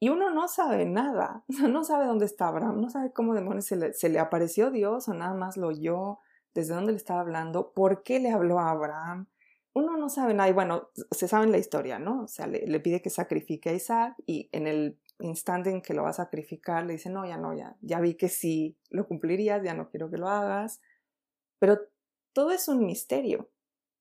Y 0.00 0.10
uno 0.10 0.30
no 0.30 0.48
sabe 0.48 0.84
nada, 0.84 1.44
no 1.48 1.84
sabe 1.84 2.06
dónde 2.06 2.26
está 2.26 2.48
Abraham, 2.48 2.80
no 2.80 2.90
sabe 2.90 3.12
cómo 3.12 3.34
demonios 3.34 3.66
se 3.66 3.76
le, 3.76 3.92
se 3.94 4.08
le 4.08 4.18
apareció 4.18 4.70
Dios 4.70 5.08
o 5.08 5.14
nada 5.14 5.34
más 5.34 5.56
lo 5.56 5.68
oyó, 5.68 6.18
desde 6.54 6.74
dónde 6.74 6.92
le 6.92 6.98
estaba 6.98 7.20
hablando, 7.20 7.72
por 7.72 8.02
qué 8.02 8.20
le 8.20 8.30
habló 8.30 8.58
a 8.58 8.70
Abraham. 8.70 9.28
No 10.04 10.10
sabe 10.10 10.34
nada 10.34 10.50
y 10.50 10.52
bueno, 10.52 10.90
se 11.10 11.28
sabe 11.28 11.46
la 11.46 11.56
historia, 11.56 11.98
¿no? 11.98 12.24
O 12.24 12.28
sea, 12.28 12.46
le, 12.46 12.66
le 12.66 12.78
pide 12.78 13.00
que 13.00 13.08
sacrifique 13.08 13.70
a 13.70 13.72
Isaac 13.72 14.14
y 14.26 14.50
en 14.52 14.66
el 14.66 14.98
instante 15.18 15.70
en 15.70 15.80
que 15.80 15.94
lo 15.94 16.02
va 16.02 16.10
a 16.10 16.12
sacrificar 16.12 16.84
le 16.84 16.92
dice, 16.92 17.08
no, 17.08 17.24
ya 17.24 17.38
no, 17.38 17.54
ya, 17.54 17.74
ya 17.80 18.00
vi 18.00 18.14
que 18.14 18.28
sí 18.28 18.76
lo 18.90 19.08
cumplirías, 19.08 19.62
ya 19.64 19.72
no 19.72 19.88
quiero 19.88 20.10
que 20.10 20.18
lo 20.18 20.28
hagas. 20.28 20.82
Pero 21.58 21.78
todo 22.34 22.50
es 22.50 22.68
un 22.68 22.84
misterio. 22.84 23.48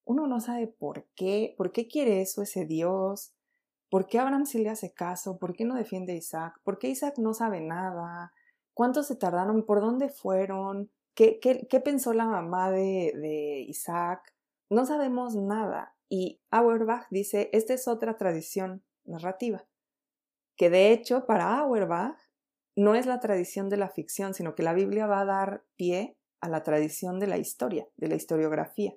Uno 0.04 0.28
no 0.28 0.42
sabe 0.42 0.68
por 0.68 1.06
qué, 1.16 1.56
por 1.58 1.72
qué 1.72 1.88
quiere 1.88 2.20
eso 2.20 2.42
ese 2.42 2.66
Dios, 2.66 3.34
por 3.89 4.06
qué 4.06 4.20
Abraham 4.20 4.46
sí 4.46 4.62
le 4.62 4.72
hace 4.72 4.94
caso, 4.94 5.38
por 5.39 5.54
qué 5.54 5.63
no 5.63 5.76
defiende 5.76 6.12
a 6.12 6.18
Isaac, 6.18 6.60
por 6.66 6.80
qué 6.80 6.89
Isaac 6.89 7.18
no 7.18 7.34
sabe 7.34 7.62
nada, 7.62 8.34
cuántos 8.74 9.08
se 9.08 9.16
tardaron, 9.16 9.66
por 9.66 9.80
dónde 9.80 10.10
fueron, 10.10 10.92
qué, 11.16 11.39
qué, 11.39 11.66
qué 11.70 11.80
pensó 11.80 12.12
la 12.12 12.26
mamá 12.26 12.72
de, 12.72 13.13
de 13.16 13.66
Isaac. 13.70 14.34
No 14.74 14.88
sabemos 14.88 15.36
nada. 15.36 15.96
Y 16.10 16.42
Auerbach 16.50 17.06
dice, 17.12 17.52
esta 17.54 17.76
es 17.76 17.88
otra 17.88 18.18
tradición 18.18 18.84
narrativa, 19.04 19.68
que 20.58 20.72
de 20.72 20.92
hecho 20.92 21.28
para 21.28 21.60
Auerbach 21.60 22.18
no 22.76 22.96
es 22.96 23.06
la 23.06 23.20
tradición 23.20 23.70
de 23.70 23.78
la 23.78 23.90
ficción, 23.90 24.34
sino 24.34 24.56
que 24.56 24.64
la 24.64 24.74
Biblia 24.74 25.06
va 25.06 25.22
a 25.22 25.26
dar 25.26 25.64
pie 25.76 26.18
a 26.42 26.50
la 26.50 26.64
tradición 26.64 27.20
de 27.20 27.28
la 27.28 27.38
historia, 27.38 27.88
de 27.98 28.08
la 28.08 28.16
historiografía 28.16 28.96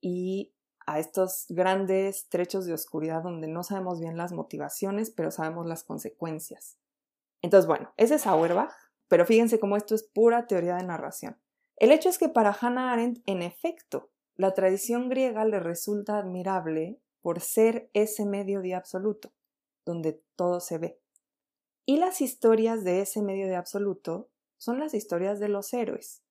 y 0.00 0.54
a 0.86 1.00
estos 1.00 1.46
grandes 1.48 2.28
trechos 2.28 2.64
de 2.64 2.74
oscuridad 2.74 3.24
donde 3.24 3.48
no 3.48 3.64
sabemos 3.64 3.98
bien 3.98 4.16
las 4.16 4.32
motivaciones, 4.32 5.10
pero 5.10 5.32
sabemos 5.32 5.66
las 5.66 5.82
consecuencias. 5.82 6.78
Entonces, 7.42 7.66
bueno, 7.66 7.92
ese 7.96 8.14
es 8.14 8.28
Auerbach, 8.28 8.72
pero 9.08 9.26
fíjense 9.26 9.58
cómo 9.58 9.76
esto 9.76 9.96
es 9.96 10.04
pura 10.04 10.46
teoría 10.46 10.76
de 10.76 10.84
narración. 10.84 11.36
El 11.78 11.90
hecho 11.90 12.08
es 12.08 12.16
que 12.16 12.28
para 12.28 12.56
Hannah 12.58 12.92
Arendt, 12.92 13.22
en 13.26 13.42
efecto, 13.42 14.12
la 14.36 14.54
tradición 14.54 15.08
griega 15.08 15.44
le 15.44 15.60
resulta 15.60 16.18
admirable 16.18 17.00
por 17.22 17.40
ser 17.40 17.90
ese 17.94 18.26
medio 18.26 18.60
de 18.60 18.74
absoluto, 18.74 19.32
donde 19.84 20.22
todo 20.36 20.60
se 20.60 20.78
ve. 20.78 21.00
Y 21.86 21.98
las 21.98 22.20
historias 22.20 22.84
de 22.84 23.00
ese 23.00 23.22
medio 23.22 23.46
de 23.46 23.56
absoluto 23.56 24.28
son 24.58 24.78
las 24.78 24.94
historias 24.94 25.40
de 25.40 25.48
los 25.48 25.72
héroes, 25.72 26.22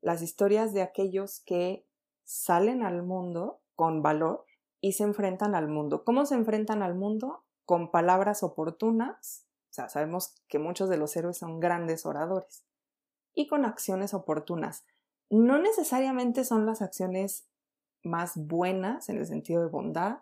las 0.00 0.22
historias 0.22 0.72
de 0.72 0.82
aquellos 0.82 1.40
que 1.40 1.86
salen 2.24 2.82
al 2.82 3.02
mundo 3.02 3.60
con 3.76 4.02
valor 4.02 4.44
y 4.80 4.92
se 4.92 5.04
enfrentan 5.04 5.54
al 5.54 5.68
mundo. 5.68 6.04
¿Cómo 6.04 6.26
se 6.26 6.34
enfrentan 6.34 6.82
al 6.82 6.94
mundo? 6.94 7.44
Con 7.64 7.90
palabras 7.90 8.42
oportunas. 8.42 9.46
O 9.70 9.72
sea, 9.72 9.88
sabemos 9.88 10.34
que 10.48 10.58
muchos 10.58 10.88
de 10.88 10.96
los 10.96 11.14
héroes 11.16 11.38
son 11.38 11.60
grandes 11.60 12.06
oradores. 12.06 12.64
Y 13.34 13.46
con 13.46 13.64
acciones 13.64 14.14
oportunas. 14.14 14.84
No 15.30 15.58
necesariamente 15.58 16.44
son 16.44 16.66
las 16.66 16.82
acciones 16.82 17.48
más 18.02 18.36
buenas 18.36 19.08
en 19.08 19.18
el 19.18 19.26
sentido 19.26 19.62
de 19.62 19.68
bondad. 19.68 20.18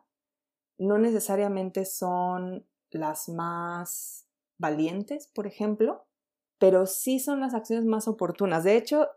No 0.79 0.99
necesariamente 0.99 1.85
son 1.85 2.67
las 2.91 3.29
más 3.29 4.27
valientes, 4.59 5.29
por 5.29 5.47
ejemplo, 5.47 6.07
pero 6.59 6.87
sí 6.87 7.21
son 7.21 7.41
las 7.41 7.55
acciones 7.55 7.87
más 7.87 8.07
oportunas. 8.07 8.65
De 8.65 8.77
hecho, 8.77 9.09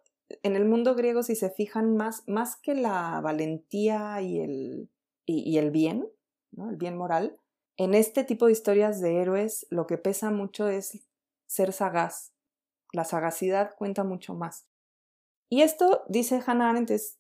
en 0.44 0.56
el 0.56 0.66
mundo 0.66 0.96
griego, 0.96 1.24
si 1.24 1.36
se 1.36 1.50
fijan 1.50 1.96
más, 1.96 2.24
más 2.28 2.56
que 2.56 2.76
la 2.76 3.20
valentía 3.22 4.22
y 4.22 4.40
el, 4.40 4.90
y, 5.26 5.58
el 5.58 5.72
bien, 5.72 6.08
¿no? 6.52 6.70
el 6.70 6.78
bien 6.78 6.98
moral, 6.98 7.38
en 7.78 7.94
este 7.94 8.24
tipo 8.24 8.46
de 8.46 8.52
historias 8.52 9.02
de 9.02 9.22
héroes 9.22 9.66
lo 9.70 9.88
que 9.88 9.98
pesa 9.98 10.30
mucho 10.30 10.68
es 10.68 11.00
ser 11.48 11.74
sagaz. 11.74 12.34
La 12.94 13.06
sagacidad 13.06 13.76
cuenta 13.76 14.04
mucho 14.04 14.36
más. 14.36 14.68
Y 15.52 15.64
esto, 15.64 16.06
dice 16.08 16.42
Hannah 16.46 16.70
Arendt, 16.70 16.92
es 16.92 17.20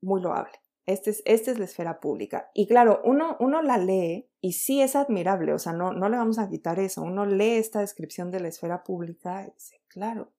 muy 0.00 0.22
loable. 0.22 0.52
Este 0.86 1.10
es, 1.10 1.20
esta 1.24 1.50
es 1.50 1.58
la 1.58 1.64
esfera 1.64 1.98
pública. 1.98 2.48
Y 2.54 2.68
claro, 2.68 3.00
uno, 3.02 3.36
uno 3.40 3.60
la 3.60 3.76
lee 3.76 4.30
y 4.40 4.52
sí 4.52 4.80
es 4.80 4.94
admirable, 4.94 5.52
o 5.52 5.58
sea, 5.58 5.72
no, 5.72 5.92
no 5.92 6.08
le 6.08 6.16
vamos 6.16 6.38
a 6.38 6.48
quitar 6.48 6.78
eso. 6.78 7.02
Uno 7.02 7.26
lee 7.26 7.56
esta 7.56 7.80
descripción 7.80 8.30
de 8.30 8.38
la 8.38 8.46
esfera 8.46 8.84
pública 8.84 9.42
y 9.42 9.52
dice, 9.52 9.82
claro, 9.88 10.32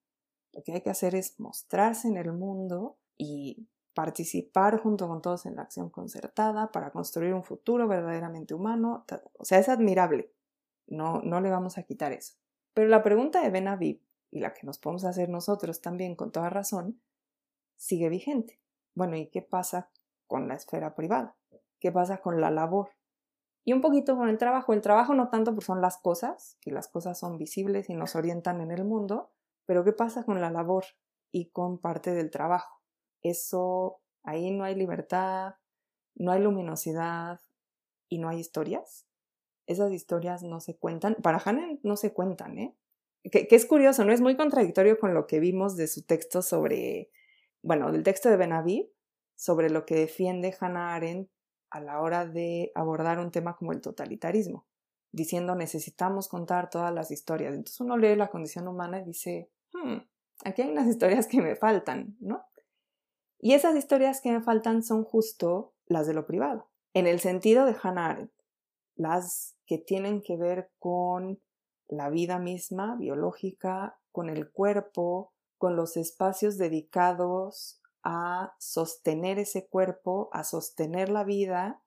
lo 0.54 0.64
que 0.64 0.72
hay 0.72 0.82
que 0.82 0.90
hacer 0.90 1.16
es 1.16 1.38
mostrarse 1.38 2.08
en 2.08 2.16
el 2.16 2.32
mundo 2.32 2.98
y 3.18 3.68
participar 3.94 4.80
junto 4.80 5.10
con 5.10 5.22
todos 5.22 5.46
en 5.46 5.58
la 5.58 5.64
acción 5.64 5.90
concertada 5.90 6.72
para 6.72 6.92
construir 6.92 7.34
un 7.34 7.44
futuro 7.44 7.90
verdaderamente 7.90 8.54
humano. 8.54 9.06
O 9.34 9.44
sea, 9.44 9.60
es 9.60 9.68
admirable. 9.68 10.32
No, 10.88 11.22
no 11.24 11.42
le 11.42 11.50
vamos 11.50 11.78
a 11.78 11.84
quitar 11.84 12.14
eso. 12.14 12.36
Pero 12.74 12.88
la 12.88 13.04
pregunta 13.04 13.42
de 13.42 13.50
Ben 13.50 13.68
Aviv, 13.68 14.02
y 14.32 14.40
la 14.40 14.54
que 14.54 14.66
nos 14.66 14.78
podemos 14.78 15.04
hacer 15.04 15.28
nosotros 15.28 15.82
también 15.82 16.16
con 16.16 16.32
toda 16.32 16.50
razón, 16.50 17.02
sigue 17.78 18.10
vigente. 18.10 18.60
Bueno, 18.94 19.16
¿y 19.16 19.28
qué 19.28 19.42
pasa 19.42 19.90
con 20.28 20.48
la 20.48 20.56
esfera 20.56 20.96
privada? 20.96 21.38
¿Qué 21.80 21.92
pasa 21.92 22.18
con 22.18 22.42
la 22.42 22.52
labor? 22.52 22.90
Y 23.64 23.74
un 23.74 23.82
poquito 23.82 24.16
con 24.16 24.30
el 24.30 24.38
trabajo. 24.38 24.74
El 24.74 24.82
trabajo 24.82 25.14
no 25.14 25.30
tanto 25.30 25.52
porque 25.52 25.66
son 25.66 25.82
las 25.82 25.98
cosas, 25.98 26.58
que 26.62 26.72
las 26.72 26.88
cosas 26.88 27.20
son 27.20 27.38
visibles 27.38 27.90
y 27.90 27.96
nos 27.96 28.16
orientan 28.16 28.62
en 28.62 28.72
el 28.72 28.84
mundo, 28.84 29.32
pero 29.66 29.84
¿qué 29.84 29.94
pasa 29.94 30.24
con 30.24 30.42
la 30.42 30.50
labor 30.50 30.86
y 31.32 31.50
con 31.50 31.78
parte 31.78 32.12
del 32.14 32.32
trabajo? 32.32 32.82
Eso, 33.22 34.02
ahí 34.24 34.52
no 34.52 34.64
hay 34.64 34.76
libertad, 34.76 35.56
no 36.16 36.32
hay 36.32 36.42
luminosidad 36.42 37.42
y 38.10 38.20
no 38.20 38.30
hay 38.30 38.40
historias. 38.40 39.06
esas 39.66 39.92
historias 39.92 40.44
no 40.44 40.62
se 40.62 40.78
cuentan. 40.78 41.16
Para 41.16 41.42
Hannah 41.44 41.78
no 41.84 41.98
se 41.98 42.14
cuentan, 42.14 42.58
¿eh? 42.58 42.78
Que, 43.30 43.48
es 43.52 43.66
curioso, 43.66 44.06
¿no? 44.06 44.14
Es 44.14 44.22
muy 44.22 44.38
contradictorio 44.38 44.98
con 44.98 45.14
lo 45.14 45.28
que 45.28 45.42
vimos 45.42 45.76
de 45.76 45.88
su 45.88 46.04
texto 46.04 46.42
sobre, 46.42 47.12
bueno, 47.68 47.92
del 47.92 48.04
texto 48.04 48.30
de 48.30 48.38
Benaví, 48.38 48.90
sobre 49.36 49.70
lo 49.70 49.86
que 49.86 49.96
defiende 49.96 50.56
Hannah 50.58 50.96
Arendt 50.96 51.30
a 51.70 51.82
la 51.82 52.00
hora 52.00 52.26
de 52.26 52.72
abordar 52.76 53.20
un 53.20 53.30
tema 53.30 53.58
como 53.58 53.74
el 53.74 53.82
totalitarismo, 53.82 54.66
diciendo 55.12 55.54
necesitamos 55.54 56.30
contar 56.30 56.70
todas 56.70 56.94
las 56.94 57.12
historias. 57.12 57.54
Entonces 57.54 57.82
uno 57.82 57.98
lee 57.98 58.16
la 58.16 58.30
condición 58.30 58.70
humana 58.70 59.02
y 59.02 59.04
dice, 59.04 59.52
hmm, 59.74 59.98
aquí 60.46 60.62
hay 60.62 60.72
unas 60.72 60.88
historias 60.94 61.28
que 61.28 61.42
me 61.42 61.58
faltan, 61.58 62.16
¿no? 62.22 62.42
Y 63.38 63.54
esas 63.54 63.76
historias 63.76 64.22
que 64.22 64.32
me 64.32 64.42
faltan 64.42 64.82
son 64.82 65.04
justo 65.04 65.74
las 65.88 66.08
de 66.08 66.14
lo 66.14 66.26
privado, 66.26 66.70
en 66.94 67.06
el 67.06 67.20
sentido 67.20 67.66
de 67.66 67.76
Hannah 67.84 68.12
Arendt, 68.12 68.32
las 68.96 69.58
que 69.66 69.78
tienen 69.78 70.22
que 70.22 70.38
ver 70.38 70.72
con 70.80 71.42
la 71.90 72.10
vida 72.10 72.40
misma, 72.40 72.96
biológica, 72.96 74.00
con 74.14 74.30
el 74.30 74.50
cuerpo, 74.50 75.34
con 75.58 75.76
los 75.76 75.98
espacios 75.98 76.58
dedicados 76.58 77.82
a 78.04 78.56
sostener 78.60 79.40
ese 79.40 79.68
cuerpo, 79.68 80.30
a 80.32 80.44
sostener 80.44 81.10
la 81.10 81.24
vida 81.24 81.84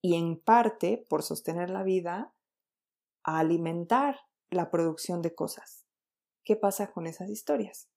y 0.00 0.16
en 0.16 0.40
parte, 0.40 1.06
por 1.08 1.22
sostener 1.22 1.70
la 1.70 1.82
vida, 1.82 2.34
a 3.24 3.38
alimentar 3.38 4.20
la 4.50 4.70
producción 4.70 5.22
de 5.22 5.34
cosas. 5.34 5.86
¿Qué 6.44 6.56
pasa 6.56 6.90
con 6.92 7.06
esas 7.06 7.30
historias? 7.30 7.88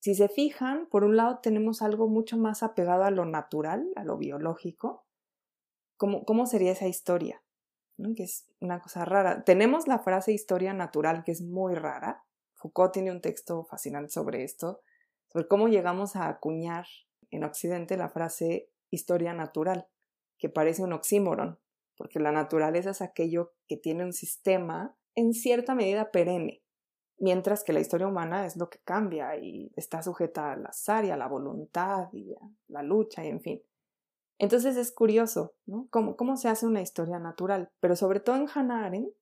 Si 0.00 0.14
se 0.14 0.28
fijan, 0.28 0.86
por 0.86 1.04
un 1.04 1.16
lado 1.16 1.40
tenemos 1.40 1.82
algo 1.82 2.08
mucho 2.08 2.38
más 2.38 2.62
apegado 2.62 3.04
a 3.04 3.10
lo 3.10 3.24
natural, 3.24 3.86
a 3.96 4.04
lo 4.04 4.16
biológico. 4.16 5.04
¿Cómo, 5.96 6.24
cómo 6.24 6.46
sería 6.46 6.72
esa 6.72 6.86
historia? 6.86 7.42
Que 8.16 8.22
es 8.22 8.46
una 8.60 8.80
cosa 8.80 9.04
rara. 9.04 9.42
Tenemos 9.42 9.88
la 9.88 9.98
frase 9.98 10.32
historia 10.32 10.72
natural, 10.72 11.24
que 11.24 11.32
es 11.32 11.42
muy 11.42 11.74
rara. 11.74 12.24
Foucault 12.58 12.92
tiene 12.92 13.12
un 13.12 13.20
texto 13.20 13.64
fascinante 13.64 14.10
sobre 14.10 14.42
esto, 14.42 14.82
sobre 15.28 15.46
cómo 15.46 15.68
llegamos 15.68 16.16
a 16.16 16.28
acuñar 16.28 16.86
en 17.30 17.44
Occidente 17.44 17.96
la 17.96 18.08
frase 18.08 18.68
historia 18.90 19.32
natural, 19.32 19.86
que 20.38 20.48
parece 20.48 20.82
un 20.82 20.92
oxímoron, 20.92 21.58
porque 21.96 22.18
la 22.18 22.32
naturaleza 22.32 22.90
es 22.90 23.02
aquello 23.02 23.52
que 23.66 23.76
tiene 23.76 24.04
un 24.04 24.12
sistema 24.12 24.96
en 25.14 25.34
cierta 25.34 25.74
medida 25.74 26.10
perenne, 26.10 26.62
mientras 27.18 27.62
que 27.62 27.72
la 27.72 27.80
historia 27.80 28.06
humana 28.08 28.46
es 28.46 28.56
lo 28.56 28.68
que 28.70 28.78
cambia 28.84 29.36
y 29.36 29.72
está 29.76 30.02
sujeta 30.02 30.52
al 30.52 30.66
azar 30.66 31.04
y 31.04 31.10
a 31.10 31.16
la 31.16 31.28
voluntad 31.28 32.08
y 32.12 32.34
a 32.34 32.40
la 32.68 32.82
lucha 32.82 33.24
y 33.24 33.28
en 33.28 33.40
fin. 33.40 33.62
Entonces 34.38 34.76
es 34.76 34.92
curioso, 34.92 35.54
¿no? 35.66 35.88
¿Cómo, 35.90 36.16
cómo 36.16 36.36
se 36.36 36.48
hace 36.48 36.66
una 36.66 36.80
historia 36.80 37.18
natural? 37.18 37.70
Pero 37.80 37.96
sobre 37.96 38.20
todo 38.20 38.36
en 38.36 38.48
Hannah 38.52 38.86
Arendt, 38.86 39.12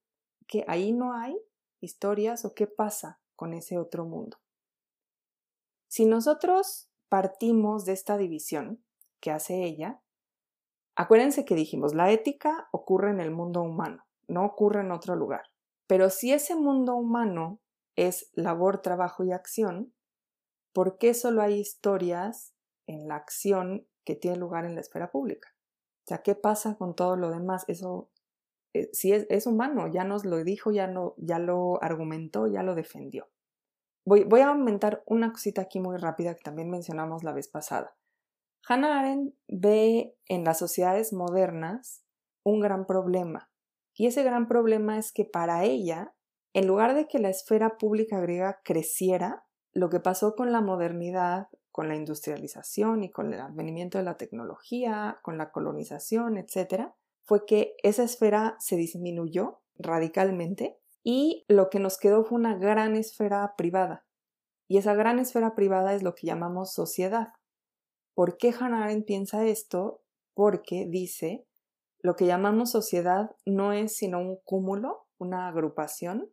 que 0.46 0.64
ahí 0.68 0.92
no 0.92 1.14
hay 1.14 1.38
historias 1.80 2.44
o 2.44 2.54
qué 2.54 2.66
pasa 2.66 3.18
con 3.36 3.54
ese 3.54 3.78
otro 3.78 4.04
mundo. 4.04 4.38
Si 5.88 6.06
nosotros 6.06 6.90
partimos 7.08 7.84
de 7.84 7.92
esta 7.92 8.16
división 8.16 8.84
que 9.20 9.30
hace 9.30 9.64
ella, 9.64 10.02
acuérdense 10.96 11.44
que 11.44 11.54
dijimos, 11.54 11.94
la 11.94 12.10
ética 12.10 12.68
ocurre 12.72 13.10
en 13.10 13.20
el 13.20 13.30
mundo 13.30 13.62
humano, 13.62 14.04
no 14.26 14.44
ocurre 14.44 14.80
en 14.80 14.90
otro 14.90 15.14
lugar. 15.14 15.44
Pero 15.86 16.10
si 16.10 16.32
ese 16.32 16.56
mundo 16.56 16.96
humano 16.96 17.60
es 17.94 18.30
labor, 18.34 18.82
trabajo 18.82 19.24
y 19.24 19.32
acción, 19.32 19.94
¿por 20.72 20.98
qué 20.98 21.14
solo 21.14 21.42
hay 21.42 21.60
historias 21.60 22.54
en 22.86 23.08
la 23.08 23.16
acción 23.16 23.86
que 24.04 24.16
tiene 24.16 24.36
lugar 24.36 24.64
en 24.64 24.74
la 24.74 24.80
esfera 24.80 25.10
pública? 25.10 25.54
O 26.04 26.08
sea, 26.08 26.22
¿qué 26.22 26.34
pasa 26.34 26.76
con 26.76 26.94
todo 26.94 27.16
lo 27.16 27.30
demás? 27.30 27.64
Eso, 27.68 28.10
eh, 28.80 28.90
si 28.92 29.12
es, 29.12 29.26
es, 29.28 29.46
humano, 29.46 29.88
ya 29.88 30.04
nos 30.04 30.24
lo 30.24 30.42
dijo, 30.42 30.70
ya, 30.70 30.86
no, 30.86 31.14
ya 31.18 31.38
lo 31.38 31.82
argumentó, 31.82 32.46
ya 32.46 32.62
lo 32.62 32.74
defendió. 32.74 33.28
Voy, 34.04 34.24
voy 34.24 34.40
a 34.40 34.48
aumentar 34.48 35.02
una 35.06 35.32
cosita 35.32 35.62
aquí 35.62 35.80
muy 35.80 35.96
rápida 35.96 36.34
que 36.34 36.42
también 36.42 36.70
mencionamos 36.70 37.24
la 37.24 37.32
vez 37.32 37.48
pasada. 37.48 37.96
Hannah 38.68 39.00
Arendt 39.00 39.34
ve 39.48 40.16
en 40.26 40.44
las 40.44 40.58
sociedades 40.58 41.12
modernas 41.12 42.04
un 42.44 42.60
gran 42.60 42.86
problema. 42.86 43.50
Y 43.94 44.06
ese 44.06 44.22
gran 44.22 44.46
problema 44.46 44.98
es 44.98 45.12
que 45.12 45.24
para 45.24 45.64
ella 45.64 46.16
en 46.56 46.66
lugar 46.66 46.94
de 46.94 47.06
que 47.06 47.18
la 47.18 47.28
esfera 47.28 47.76
pública 47.76 48.18
griega 48.18 48.62
creciera, 48.64 49.44
lo 49.74 49.90
que 49.90 50.00
pasó 50.00 50.34
con 50.34 50.52
la 50.52 50.62
modernidad, 50.62 51.48
con 51.70 51.86
la 51.86 51.96
industrialización 51.96 53.04
y 53.04 53.10
con 53.10 53.34
el 53.34 53.40
advenimiento 53.40 53.98
de 53.98 54.04
la 54.04 54.16
tecnología, 54.16 55.18
con 55.20 55.36
la 55.36 55.50
colonización, 55.50 56.38
etc., 56.38 56.94
fue 57.26 57.44
que 57.44 57.74
esa 57.82 58.04
esfera 58.04 58.56
se 58.60 58.76
disminuyó 58.76 59.60
radicalmente 59.76 60.78
y 61.02 61.44
lo 61.48 61.68
que 61.70 61.80
nos 61.80 61.98
quedó 61.98 62.24
fue 62.24 62.38
una 62.38 62.56
gran 62.56 62.94
esfera 62.94 63.54
privada. 63.56 64.06
Y 64.68 64.78
esa 64.78 64.94
gran 64.94 65.18
esfera 65.18 65.54
privada 65.54 65.94
es 65.94 66.02
lo 66.02 66.14
que 66.14 66.26
llamamos 66.26 66.72
sociedad. 66.72 67.34
¿Por 68.14 68.38
qué 68.38 68.54
Hannah 68.58 68.84
Arendt 68.84 69.06
piensa 69.06 69.44
esto? 69.44 70.02
Porque 70.34 70.86
dice, 70.88 71.46
lo 72.00 72.14
que 72.14 72.26
llamamos 72.26 72.70
sociedad 72.70 73.34
no 73.44 73.72
es 73.72 73.96
sino 73.96 74.20
un 74.20 74.36
cúmulo, 74.44 75.06
una 75.18 75.48
agrupación 75.48 76.30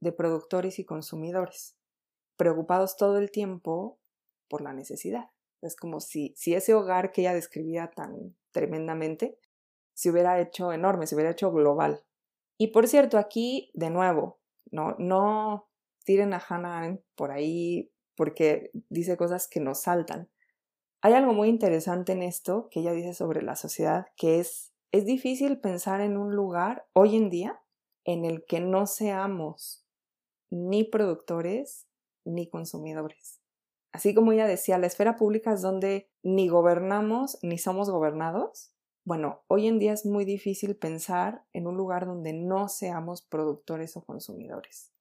de 0.00 0.12
productores 0.12 0.78
y 0.78 0.84
consumidores, 0.84 1.76
preocupados 2.36 2.96
todo 2.96 3.18
el 3.18 3.30
tiempo 3.30 3.98
por 4.48 4.62
la 4.62 4.72
necesidad. 4.72 5.30
Es 5.60 5.76
como 5.76 6.00
si, 6.00 6.32
si 6.36 6.54
ese 6.54 6.74
hogar 6.74 7.12
que 7.12 7.20
ella 7.20 7.34
describía 7.34 7.90
tan 7.94 8.34
tremendamente 8.50 9.38
se 10.02 10.10
hubiera 10.10 10.40
hecho 10.40 10.72
enorme, 10.72 11.06
se 11.06 11.14
hubiera 11.14 11.30
hecho 11.30 11.52
global. 11.52 12.02
Y 12.58 12.68
por 12.68 12.88
cierto, 12.88 13.18
aquí, 13.18 13.70
de 13.72 13.88
nuevo, 13.88 14.40
no, 14.72 14.96
no 14.98 15.68
tiren 16.04 16.34
a 16.34 16.42
Hannah 16.44 16.98
por 17.14 17.30
ahí 17.30 17.92
porque 18.16 18.72
dice 18.88 19.16
cosas 19.16 19.46
que 19.46 19.60
nos 19.60 19.82
saltan. 19.82 20.28
Hay 21.02 21.12
algo 21.12 21.34
muy 21.34 21.48
interesante 21.48 22.10
en 22.10 22.24
esto 22.24 22.68
que 22.68 22.80
ella 22.80 22.90
dice 22.90 23.14
sobre 23.14 23.42
la 23.42 23.54
sociedad, 23.54 24.06
que 24.16 24.40
es, 24.40 24.72
es 24.90 25.06
difícil 25.06 25.60
pensar 25.60 26.00
en 26.00 26.16
un 26.16 26.34
lugar 26.34 26.88
hoy 26.94 27.14
en 27.14 27.30
día 27.30 27.62
en 28.02 28.24
el 28.24 28.44
que 28.44 28.58
no 28.58 28.88
seamos 28.88 29.86
ni 30.50 30.82
productores 30.82 31.86
ni 32.24 32.48
consumidores. 32.48 33.40
Así 33.92 34.14
como 34.14 34.32
ella 34.32 34.48
decía, 34.48 34.78
la 34.78 34.88
esfera 34.88 35.14
pública 35.14 35.52
es 35.52 35.62
donde 35.62 36.10
ni 36.24 36.48
gobernamos 36.48 37.38
ni 37.42 37.56
somos 37.56 37.88
gobernados. 37.88 38.72
Bueno, 39.04 39.42
hoy 39.48 39.66
en 39.66 39.80
día 39.80 39.92
es 39.92 40.06
muy 40.06 40.24
difícil 40.24 40.76
pensar 40.76 41.44
en 41.52 41.66
un 41.66 41.76
lugar 41.76 42.06
donde 42.06 42.32
no 42.32 42.68
seamos 42.68 43.22
productores 43.22 43.96
o 43.96 44.04
consumidores. 44.04 44.92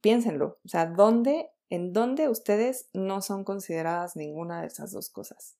Piénsenlo, 0.00 0.58
o 0.64 0.68
sea, 0.68 0.86
¿dónde, 0.86 1.50
en 1.70 1.92
dónde 1.92 2.28
ustedes 2.28 2.90
no 2.92 3.22
son 3.22 3.44
consideradas 3.44 4.16
ninguna 4.16 4.60
de 4.60 4.66
esas 4.66 4.90
dos 4.90 5.08
cosas? 5.08 5.56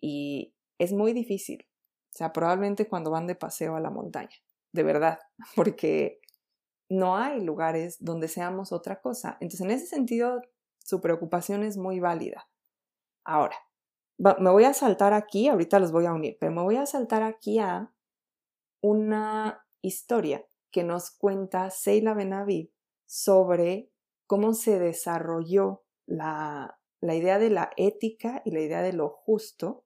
Y 0.00 0.54
es 0.78 0.94
muy 0.94 1.12
difícil, 1.12 1.66
o 2.14 2.16
sea, 2.16 2.32
probablemente 2.32 2.88
cuando 2.88 3.10
van 3.10 3.26
de 3.26 3.34
paseo 3.34 3.76
a 3.76 3.80
la 3.80 3.90
montaña, 3.90 4.36
de 4.72 4.82
verdad, 4.82 5.18
porque 5.54 6.20
no 6.88 7.16
hay 7.16 7.40
lugares 7.42 7.98
donde 8.00 8.28
seamos 8.28 8.72
otra 8.72 9.02
cosa. 9.02 9.36
Entonces, 9.40 9.60
en 9.60 9.70
ese 9.70 9.86
sentido, 9.86 10.40
su 10.78 11.02
preocupación 11.02 11.62
es 11.62 11.76
muy 11.76 12.00
válida. 12.00 12.48
Ahora, 13.24 13.56
me 14.18 14.50
voy 14.50 14.64
a 14.64 14.74
saltar 14.74 15.12
aquí, 15.14 15.48
ahorita 15.48 15.78
los 15.78 15.92
voy 15.92 16.06
a 16.06 16.12
unir, 16.12 16.36
pero 16.38 16.52
me 16.52 16.62
voy 16.62 16.76
a 16.76 16.86
saltar 16.86 17.22
aquí 17.22 17.58
a 17.58 17.92
una 18.80 19.66
historia 19.80 20.46
que 20.70 20.84
nos 20.84 21.10
cuenta 21.10 21.70
Seila 21.70 22.14
Benavid 22.14 22.68
sobre 23.06 23.90
cómo 24.26 24.54
se 24.54 24.78
desarrolló 24.78 25.84
la, 26.06 26.78
la 27.00 27.14
idea 27.14 27.38
de 27.38 27.50
la 27.50 27.70
ética 27.76 28.42
y 28.44 28.52
la 28.52 28.60
idea 28.60 28.82
de 28.82 28.92
lo 28.92 29.08
justo 29.08 29.84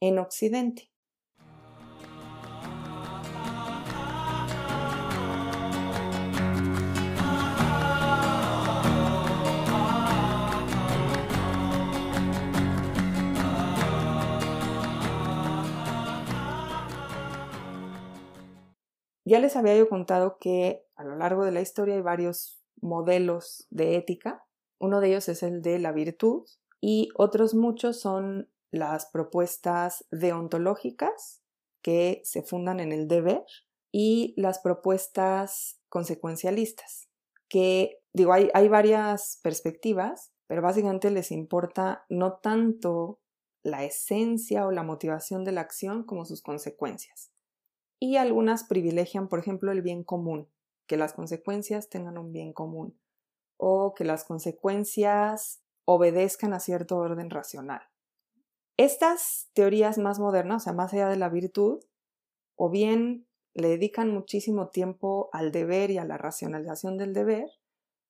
en 0.00 0.18
Occidente. 0.18 0.90
Ya 19.28 19.40
les 19.40 19.56
había 19.56 19.76
yo 19.76 19.90
contado 19.90 20.38
que 20.38 20.86
a 20.96 21.04
lo 21.04 21.14
largo 21.14 21.44
de 21.44 21.52
la 21.52 21.60
historia 21.60 21.96
hay 21.96 22.00
varios 22.00 22.62
modelos 22.80 23.66
de 23.68 23.96
ética. 23.96 24.46
Uno 24.80 25.02
de 25.02 25.08
ellos 25.08 25.28
es 25.28 25.42
el 25.42 25.60
de 25.60 25.78
la 25.78 25.92
virtud 25.92 26.48
y 26.80 27.10
otros 27.14 27.54
muchos 27.54 28.00
son 28.00 28.48
las 28.70 29.04
propuestas 29.04 30.06
deontológicas 30.10 31.42
que 31.82 32.22
se 32.24 32.42
fundan 32.42 32.80
en 32.80 32.90
el 32.90 33.06
deber 33.06 33.44
y 33.92 34.32
las 34.38 34.60
propuestas 34.60 35.78
consecuencialistas, 35.90 37.10
que 37.50 38.00
digo, 38.14 38.32
hay, 38.32 38.48
hay 38.54 38.68
varias 38.68 39.40
perspectivas, 39.42 40.32
pero 40.46 40.62
básicamente 40.62 41.10
les 41.10 41.32
importa 41.32 42.06
no 42.08 42.38
tanto 42.38 43.20
la 43.62 43.84
esencia 43.84 44.66
o 44.66 44.70
la 44.70 44.84
motivación 44.84 45.44
de 45.44 45.52
la 45.52 45.60
acción 45.60 46.04
como 46.04 46.24
sus 46.24 46.40
consecuencias. 46.40 47.30
Y 48.00 48.16
algunas 48.16 48.64
privilegian, 48.64 49.28
por 49.28 49.38
ejemplo, 49.38 49.72
el 49.72 49.82
bien 49.82 50.04
común, 50.04 50.48
que 50.86 50.96
las 50.96 51.12
consecuencias 51.12 51.88
tengan 51.88 52.18
un 52.18 52.32
bien 52.32 52.52
común 52.52 52.98
o 53.56 53.94
que 53.94 54.04
las 54.04 54.24
consecuencias 54.24 55.60
obedezcan 55.84 56.52
a 56.52 56.60
cierto 56.60 56.96
orden 56.96 57.30
racional. 57.30 57.82
Estas 58.76 59.50
teorías 59.54 59.98
más 59.98 60.20
modernas, 60.20 60.62
o 60.62 60.64
sea, 60.64 60.72
más 60.72 60.92
allá 60.92 61.08
de 61.08 61.16
la 61.16 61.28
virtud, 61.28 61.80
o 62.54 62.70
bien 62.70 63.26
le 63.54 63.68
dedican 63.68 64.12
muchísimo 64.12 64.68
tiempo 64.68 65.28
al 65.32 65.50
deber 65.50 65.90
y 65.90 65.98
a 65.98 66.04
la 66.04 66.16
racionalización 66.16 66.96
del 66.96 67.12
deber, 67.12 67.50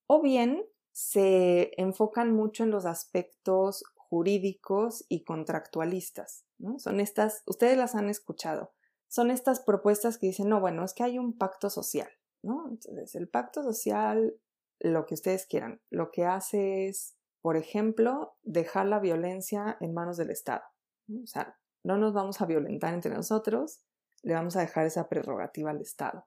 o 0.07 0.21
bien 0.21 0.65
se 0.93 1.71
enfocan 1.81 2.35
mucho 2.35 2.65
en 2.65 2.71
los 2.71 2.85
aspectos 2.85 3.85
jurídicos 3.95 5.07
y 5.09 5.25
contractualistas. 5.25 6.45
Son 6.79 7.01
estas, 7.01 7.43
ustedes 7.47 7.79
las 7.79 7.95
han 7.95 8.11
escuchado, 8.11 8.73
son 9.09 9.31
estas 9.31 9.61
propuestas 9.61 10.19
que 10.19 10.27
dicen, 10.27 10.49
no, 10.49 10.61
bueno, 10.61 10.85
es 10.85 10.95
que 10.95 11.03
hay 11.03 11.19
un 11.19 11.37
pacto 11.37 11.71
social, 11.71 12.09
¿no? 12.43 12.69
Entonces, 12.69 13.15
el 13.15 13.29
pacto 13.29 13.63
social, 13.63 14.39
lo 14.81 15.07
que 15.07 15.15
ustedes 15.15 15.47
quieran, 15.47 15.81
lo 15.91 16.11
que 16.11 16.25
hace 16.25 16.89
es, 16.89 17.17
por 17.41 17.57
ejemplo, 17.57 18.37
dejar 18.43 18.87
la 18.87 19.01
violencia 19.01 19.77
en 19.81 19.95
manos 19.95 20.17
del 20.17 20.31
Estado. 20.31 20.63
O 21.23 21.27
sea, 21.27 21.59
no 21.83 21.97
nos 21.97 22.13
vamos 22.13 22.41
a 22.41 22.47
violentar 22.47 22.93
entre 22.95 23.15
nosotros, 23.15 23.81
le 24.23 24.35
vamos 24.35 24.57
a 24.57 24.61
dejar 24.61 24.87
esa 24.87 25.09
prerrogativa 25.09 25.71
al 25.71 25.81
Estado. 25.81 26.27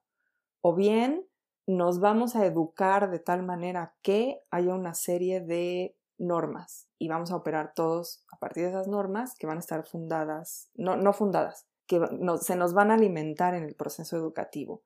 O 0.61 0.75
bien 0.75 1.27
nos 1.67 1.99
vamos 1.99 2.35
a 2.35 2.45
educar 2.45 3.11
de 3.11 3.19
tal 3.19 3.43
manera 3.43 3.95
que 4.01 4.41
haya 4.49 4.73
una 4.73 4.93
serie 4.93 5.41
de 5.41 5.95
normas 6.17 6.87
y 6.97 7.07
vamos 7.07 7.31
a 7.31 7.35
operar 7.35 7.73
todos 7.73 8.25
a 8.31 8.37
partir 8.37 8.63
de 8.63 8.69
esas 8.69 8.87
normas 8.87 9.35
que 9.37 9.47
van 9.47 9.57
a 9.57 9.61
estar 9.61 9.85
fundadas, 9.85 10.69
no, 10.75 10.95
no 10.95 11.13
fundadas, 11.13 11.67
que 11.91 11.99
se 12.39 12.55
nos 12.55 12.73
van 12.73 12.89
a 12.89 12.93
alimentar 12.93 13.53
en 13.53 13.63
el 13.65 13.75
proceso 13.75 14.15
educativo. 14.15 14.81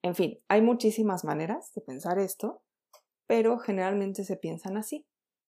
En 0.00 0.14
fin, 0.14 0.40
hay 0.48 0.62
muchísimas 0.62 1.22
maneras 1.22 1.74
de 1.74 1.82
pensar 1.82 2.18
esto, 2.18 2.62
pero 3.26 3.58
generalmente 3.58 4.24
se 4.24 4.38
piensan 4.38 4.78
así. 4.78 5.06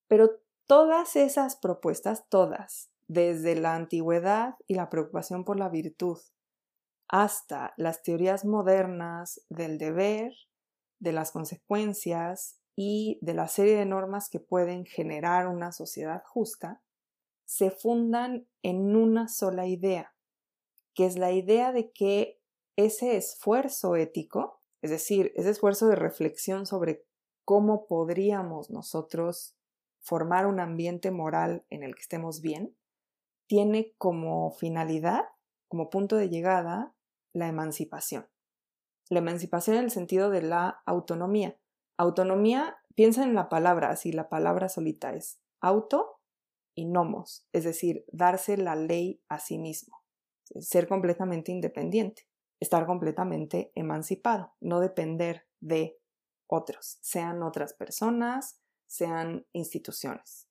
Pero 0.08 0.42
todas 0.66 1.16
esas 1.16 1.56
propuestas, 1.56 2.28
todas, 2.28 2.90
desde 3.08 3.54
la 3.54 3.76
antigüedad 3.76 4.56
y 4.66 4.74
la 4.74 4.90
preocupación 4.90 5.46
por 5.46 5.58
la 5.58 5.70
virtud, 5.70 6.18
hasta 7.08 7.72
las 7.78 8.02
teorías 8.02 8.44
modernas 8.44 9.40
del 9.48 9.78
deber, 9.78 10.34
de 10.98 11.12
las 11.12 11.32
consecuencias 11.32 12.60
y 12.76 13.18
de 13.22 13.32
la 13.32 13.48
serie 13.48 13.74
de 13.74 13.86
normas 13.86 14.28
que 14.28 14.38
pueden 14.38 14.84
generar 14.84 15.48
una 15.48 15.72
sociedad 15.72 16.22
justa, 16.26 16.82
se 17.46 17.70
fundan 17.70 18.46
en 18.62 18.94
una 18.94 19.28
sola 19.28 19.66
idea, 19.66 20.14
que 21.00 21.06
es 21.06 21.16
la 21.16 21.32
idea 21.32 21.72
de 21.72 21.92
que 21.92 22.42
ese 22.76 23.16
esfuerzo 23.16 23.96
ético, 23.96 24.60
es 24.82 24.90
decir, 24.90 25.32
ese 25.34 25.48
esfuerzo 25.48 25.88
de 25.88 25.96
reflexión 25.96 26.66
sobre 26.66 27.06
cómo 27.46 27.86
podríamos 27.86 28.68
nosotros 28.68 29.56
formar 29.98 30.46
un 30.46 30.60
ambiente 30.60 31.10
moral 31.10 31.64
en 31.70 31.84
el 31.84 31.94
que 31.94 32.02
estemos 32.02 32.42
bien, 32.42 32.76
tiene 33.46 33.94
como 33.96 34.50
finalidad, 34.50 35.22
como 35.68 35.88
punto 35.88 36.16
de 36.16 36.28
llegada, 36.28 36.94
la 37.32 37.48
emancipación. 37.48 38.28
La 39.08 39.20
emancipación 39.20 39.78
en 39.78 39.84
el 39.84 39.90
sentido 39.90 40.28
de 40.28 40.42
la 40.42 40.82
autonomía. 40.84 41.58
Autonomía, 41.96 42.76
piensa 42.94 43.24
en 43.24 43.32
la 43.32 43.48
palabra, 43.48 43.88
así 43.88 44.12
la 44.12 44.28
palabra 44.28 44.68
solita 44.68 45.14
es 45.14 45.40
auto 45.62 46.20
y 46.74 46.84
nomos, 46.84 47.46
es 47.52 47.64
decir, 47.64 48.04
darse 48.12 48.58
la 48.58 48.76
ley 48.76 49.22
a 49.30 49.38
sí 49.38 49.56
mismo, 49.56 49.99
ser 50.58 50.88
completamente 50.88 51.52
independiente, 51.52 52.28
estar 52.60 52.86
completamente 52.86 53.72
emancipado, 53.74 54.54
no 54.60 54.80
depender 54.80 55.46
de 55.60 55.98
otros, 56.46 56.98
sean 57.00 57.42
otras 57.42 57.74
personas, 57.74 58.60
sean 58.86 59.46
instituciones, 59.52 60.48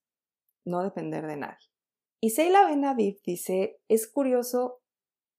no 0.66 0.84
depender 0.84 1.28
de 1.28 1.38
nadie. 1.38 1.68
Y 2.22 2.32
Seila 2.32 2.66
Benaviv 2.66 3.22
dice, 3.24 3.80
es 3.88 4.08
curioso 4.08 4.82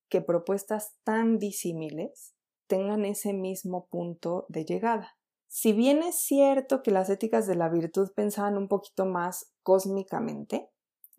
que 0.08 0.20
propuestas 0.20 0.96
tan 1.04 1.38
disímiles 1.38 2.34
tengan 2.66 3.04
ese 3.04 3.32
mismo 3.32 3.86
punto 3.88 4.46
de 4.48 4.64
llegada. 4.64 5.16
Si 5.48 5.72
bien 5.72 6.02
es 6.02 6.16
cierto 6.16 6.82
que 6.82 6.90
las 6.90 7.10
éticas 7.10 7.46
de 7.46 7.56
la 7.56 7.68
virtud 7.68 8.12
pensaban 8.14 8.56
un 8.56 8.68
poquito 8.68 9.04
más 9.04 9.52
cósmicamente, 9.62 10.70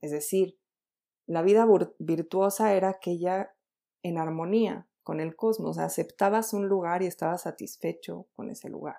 es 0.02 0.12
decir, 0.12 0.58
la 1.34 1.42
vida 1.42 1.66
virtuosa 1.98 2.74
era 2.74 2.90
aquella 2.90 3.56
en 4.04 4.18
armonía 4.18 4.88
con 5.04 5.20
el 5.20 5.36
cosmos, 5.36 5.78
aceptabas 5.78 6.54
un 6.54 6.68
lugar 6.68 7.02
y 7.04 7.08
estabas 7.08 7.44
satisfecho 7.44 8.28
con 8.34 8.50
ese 8.50 8.70
lugar. 8.70 8.98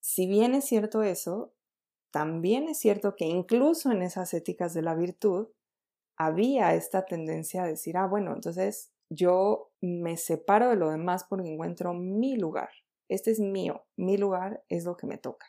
Si 0.00 0.26
bien 0.26 0.54
es 0.54 0.64
cierto 0.64 1.02
eso, 1.02 1.52
también 2.10 2.68
es 2.68 2.78
cierto 2.78 3.14
que 3.14 3.26
incluso 3.26 3.90
en 3.90 4.02
esas 4.02 4.32
éticas 4.32 4.72
de 4.72 4.82
la 4.82 4.94
virtud 4.94 5.48
había 6.16 6.74
esta 6.74 7.04
tendencia 7.04 7.64
a 7.64 7.66
decir, 7.66 7.98
ah, 7.98 8.06
bueno, 8.06 8.32
entonces 8.32 8.92
yo 9.10 9.70
me 9.82 10.16
separo 10.16 10.70
de 10.70 10.76
lo 10.76 10.90
demás 10.90 11.24
porque 11.28 11.52
encuentro 11.52 11.92
mi 11.92 12.36
lugar. 12.36 12.70
Este 13.08 13.30
es 13.30 13.38
mío, 13.38 13.84
mi 13.96 14.16
lugar 14.16 14.64
es 14.68 14.84
lo 14.84 14.96
que 14.96 15.06
me 15.06 15.18
toca. 15.18 15.46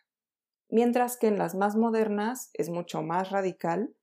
Mientras 0.70 1.16
que 1.16 1.28
en 1.28 1.38
las 1.38 1.56
más 1.56 1.78
modernas 1.78 2.50
es 2.54 2.70
mucho 2.70 3.02
más 3.02 3.32
radical, 3.32 3.96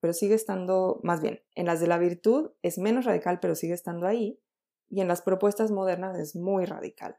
pero 0.00 0.12
sigue 0.12 0.34
estando, 0.34 1.00
más 1.02 1.20
bien, 1.20 1.42
en 1.54 1.66
las 1.66 1.80
de 1.80 1.86
la 1.86 1.98
virtud 1.98 2.52
es 2.62 2.78
menos 2.78 3.04
radical, 3.04 3.40
pero 3.40 3.54
sigue 3.54 3.74
estando 3.74 4.06
ahí, 4.06 4.40
y 4.88 5.00
en 5.00 5.08
las 5.08 5.22
propuestas 5.22 5.70
modernas 5.70 6.18
es 6.18 6.36
muy 6.36 6.64
radical. 6.64 7.18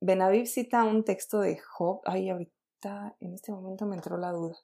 Benaviv 0.00 0.46
cita 0.46 0.84
un 0.84 1.04
texto 1.04 1.40
de 1.40 1.58
Job, 1.58 2.02
ay, 2.04 2.30
ahorita 2.30 3.16
en 3.20 3.34
este 3.34 3.52
momento 3.52 3.86
me 3.86 3.96
entró 3.96 4.18
la 4.18 4.32
duda. 4.32 4.56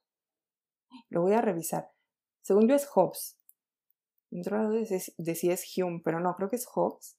Lo 1.09 1.23
voy 1.23 1.33
a 1.33 1.41
revisar. 1.41 1.91
Según 2.43 2.69
yo 2.69 2.75
es 2.75 2.87
Hobbes, 2.87 3.39
de 4.31 5.35
si 5.35 5.51
es 5.51 5.77
Hume, 5.77 6.01
pero 6.05 6.21
no, 6.21 6.35
creo 6.37 6.49
que 6.49 6.57
es 6.57 6.67
Hobbes, 6.67 7.17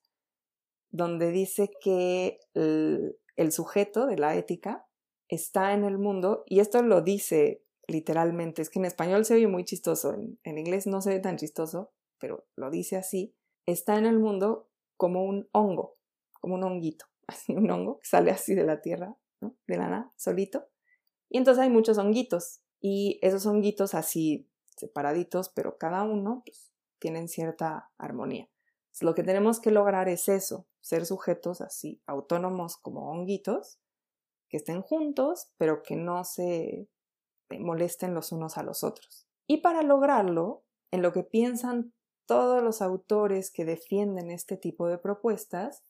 donde 0.89 1.32
dice 1.32 1.72
que 1.82 2.39
el, 2.53 3.51
sujeto 3.51 4.05
de 4.05 4.17
la 4.17 4.36
ética 4.36 4.88
está 5.28 5.74
en 5.74 5.84
el 5.84 5.97
mundo, 5.97 6.43
y 6.45 6.59
esto 6.59 6.82
lo 6.84 7.01
dice 7.01 7.63
literalmente, 7.92 8.62
es 8.62 8.70
que 8.70 8.80
en 8.80 8.86
español 8.86 9.26
se 9.26 9.36
oye 9.36 9.48
muy 9.48 9.66
chistoso, 9.66 10.14
en, 10.14 10.39
en 10.44 10.58
inglés 10.58 10.88
no 10.88 11.02
se 11.02 11.12
ve 11.12 11.20
tan 11.20 11.38
chistoso, 11.38 11.92
pero 12.20 12.46
lo 12.56 12.70
dice 12.70 12.96
así, 12.96 13.36
está 13.66 13.98
en 13.98 14.06
el 14.06 14.20
mundo 14.20 14.70
como 14.98 15.24
un 15.24 15.50
hongo, 15.52 15.98
como 16.39 16.56
un 16.56 16.64
honguito, 16.64 17.06
así 17.28 17.54
un 17.54 17.70
hongo 17.70 18.00
que 18.00 18.08
sale 18.08 18.32
así 18.32 18.56
de 18.56 18.64
la 18.64 18.82
tierra, 18.82 19.18
¿no? 19.42 19.56
de 19.68 19.78
la 19.78 19.88
nada, 19.88 20.14
solito. 20.16 20.68
Y 21.30 21.38
entonces 21.38 21.64
hay 21.64 21.70
muchos 21.70 21.98
honguitos, 21.98 22.62
y 22.82 23.20
esos 23.22 23.46
honguitos 23.46 23.94
así 23.94 24.50
separaditos, 24.76 25.50
pero 25.50 25.78
cada 25.78 26.04
uno 26.04 26.42
pues, 26.46 26.74
tienen 27.00 27.28
cierta 27.28 27.92
armonía. 27.98 28.50
lo 29.02 29.14
que 29.14 29.24
tenemos 29.24 29.60
que 29.60 29.72
lograr 29.72 30.10
es 30.10 30.28
eso, 30.28 30.68
ser 30.82 31.06
sujetos 31.06 31.62
así, 31.62 32.02
autónomos 32.06 32.78
como 32.78 33.12
honguitos, 33.12 33.80
que 34.50 34.58
estén 34.58 34.82
juntos, 34.82 35.52
pero 35.58 35.82
que 35.82 35.96
no 35.96 36.24
se 36.24 36.89
molesten 37.60 38.14
los 38.14 38.32
unos 38.32 38.58
a 38.58 38.64
los 38.64 38.84
otros. 38.84 39.28
Y 39.47 39.58
para 39.58 39.82
lograrlo, 39.82 40.64
en 40.91 41.02
lo 41.02 41.14
que 41.14 41.24
piensan 41.24 41.93
todos 42.26 42.64
los 42.64 42.82
autores 42.82 43.52
que 43.52 43.66
defienden 43.66 44.32
este 44.32 44.58
tipo 44.58 44.88
de 44.88 44.97
propuestas, 44.97 45.84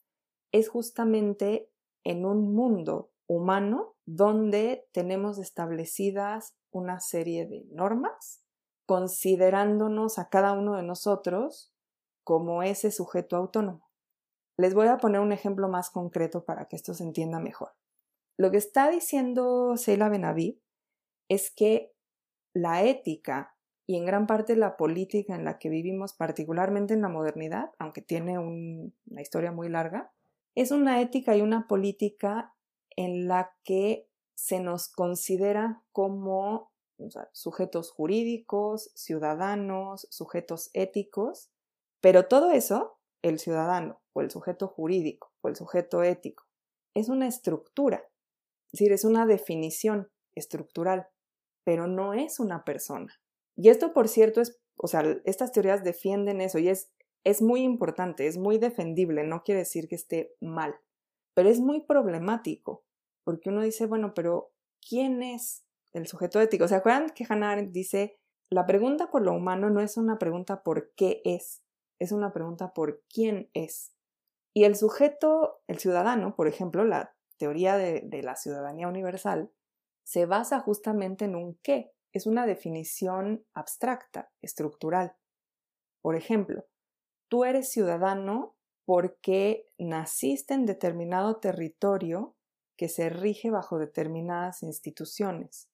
es 0.52 0.70
justamente 0.70 1.70
en 2.04 2.26
un 2.26 2.54
mundo 2.54 3.12
humano 3.28 3.96
donde 4.06 4.88
tenemos 4.92 5.38
establecidas 5.38 6.56
una 6.72 7.00
serie 7.00 7.46
de 7.48 7.66
normas 7.72 8.42
considerándonos 8.86 10.20
a 10.20 10.28
cada 10.28 10.52
uno 10.52 10.76
de 10.76 10.84
nosotros 10.84 11.74
como 12.26 12.62
ese 12.62 12.92
sujeto 12.92 13.38
autónomo. 13.38 13.90
Les 14.58 14.74
voy 14.74 14.88
a 14.88 14.98
poner 14.98 15.22
un 15.22 15.32
ejemplo 15.32 15.70
más 15.70 15.90
concreto 15.90 16.44
para 16.44 16.66
que 16.66 16.76
esto 16.76 16.94
se 16.94 17.04
entienda 17.04 17.40
mejor. 17.40 17.72
Lo 18.38 18.52
que 18.52 18.58
está 18.58 18.90
diciendo 18.90 19.78
Seila 19.78 20.10
Benaví 20.10 20.61
es 21.32 21.50
que 21.50 21.94
la 22.54 22.84
ética 22.84 23.56
y 23.88 23.96
en 23.96 24.06
gran 24.06 24.28
parte 24.28 24.58
la 24.58 24.76
política 24.76 25.34
en 25.34 25.46
la 25.46 25.60
que 25.60 25.70
vivimos, 25.70 26.12
particularmente 26.14 26.94
en 26.94 27.02
la 27.02 27.08
modernidad, 27.08 27.72
aunque 27.80 28.02
tiene 28.02 28.38
una 28.38 29.22
historia 29.22 29.54
muy 29.54 29.70
larga, 29.70 30.12
es 30.56 30.72
una 30.72 31.00
ética 31.00 31.38
y 31.38 31.42
una 31.42 31.70
política 31.70 32.54
en 32.98 33.30
la 33.30 33.56
que 33.64 34.10
se 34.36 34.60
nos 34.60 34.90
considera 34.90 35.82
como 35.94 36.74
sujetos 37.32 37.92
jurídicos, 37.92 38.92
ciudadanos, 38.96 40.08
sujetos 40.12 40.70
éticos, 40.74 41.50
pero 42.02 42.28
todo 42.28 42.52
eso, 42.52 43.00
el 43.22 43.40
ciudadano 43.40 44.02
o 44.12 44.20
el 44.20 44.32
sujeto 44.32 44.68
jurídico 44.68 45.32
o 45.40 45.48
el 45.48 45.56
sujeto 45.56 46.04
ético, 46.04 46.44
es 46.94 47.08
una 47.08 47.28
estructura, 47.28 48.04
es 48.74 48.80
decir, 48.80 48.92
es 48.92 49.06
una 49.06 49.26
definición 49.26 50.12
estructural, 50.36 51.08
pero 51.64 51.88
no 51.88 52.14
es 52.14 52.40
una 52.40 52.64
persona. 52.64 53.14
Y 53.56 53.70
esto, 53.70 53.94
por 53.94 54.08
cierto, 54.08 54.42
es, 54.42 54.60
o 54.76 54.88
sea, 54.88 55.04
estas 55.26 55.52
teorías 55.52 55.84
defienden 55.84 56.42
eso 56.42 56.60
y 56.60 56.70
es 56.70 56.92
es 57.24 57.42
muy 57.42 57.62
importante, 57.62 58.28
es 58.28 58.38
muy 58.38 58.58
defendible, 58.58 59.24
no 59.24 59.44
quiere 59.44 59.60
decir 59.60 59.88
que 59.88 59.96
esté 59.96 60.36
mal, 60.42 60.76
pero 61.34 61.50
es 61.50 61.60
muy 61.60 61.82
problemático, 61.82 62.84
porque 63.24 63.50
uno 63.50 63.62
dice, 63.62 63.86
bueno, 63.86 64.14
pero 64.14 64.52
¿quién 64.88 65.22
es 65.22 65.64
el 65.94 66.08
sujeto 66.08 66.42
ético? 66.42 66.68
¿Se 66.68 66.76
acuerdan 66.76 67.10
que 67.10 67.26
Hannah 67.28 67.52
Arendt 67.52 67.72
dice, 67.72 68.18
la 68.50 68.66
pregunta 68.66 69.12
por 69.12 69.22
lo 69.22 69.34
humano 69.34 69.70
no 69.70 69.82
es 69.82 69.98
una 69.98 70.18
pregunta 70.18 70.64
por 70.64 70.94
qué 70.96 71.22
es, 71.24 71.64
es 72.00 72.12
una 72.12 72.34
pregunta 72.34 72.74
por 72.74 73.04
quién 73.08 73.50
es. 73.54 73.94
Y 74.54 74.64
el 74.64 74.76
sujeto, 74.76 75.62
el 75.68 75.78
ciudadano, 75.78 76.36
por 76.36 76.48
ejemplo, 76.48 76.84
la 76.84 77.16
teoría 77.38 77.78
de, 77.78 78.02
de 78.02 78.24
la 78.24 78.36
ciudadanía 78.36 78.88
universal, 78.88 79.52
se 80.04 80.26
basa 80.26 80.60
justamente 80.60 81.26
en 81.26 81.36
un 81.36 81.56
qué, 81.64 81.94
es 82.14 82.26
una 82.26 82.46
definición 82.46 83.46
abstracta, 83.54 84.32
estructural. 84.42 85.16
Por 86.02 86.16
ejemplo, 86.16 86.66
tú 87.30 87.46
eres 87.46 87.70
ciudadano 87.72 88.56
porque 88.86 89.70
naciste 89.78 90.54
en 90.54 90.66
determinado 90.66 91.38
territorio 91.38 92.36
que 92.76 92.90
se 92.90 93.10
rige 93.10 93.52
bajo 93.52 93.78
determinadas 93.78 94.64
instituciones. 94.64 95.70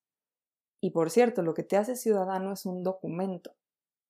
Y 0.82 0.92
por 0.92 1.10
cierto, 1.10 1.42
lo 1.42 1.54
que 1.54 1.64
te 1.64 1.78
hace 1.78 1.96
ciudadano 1.96 2.54
es 2.54 2.66
un 2.66 2.84
documento 2.84 3.56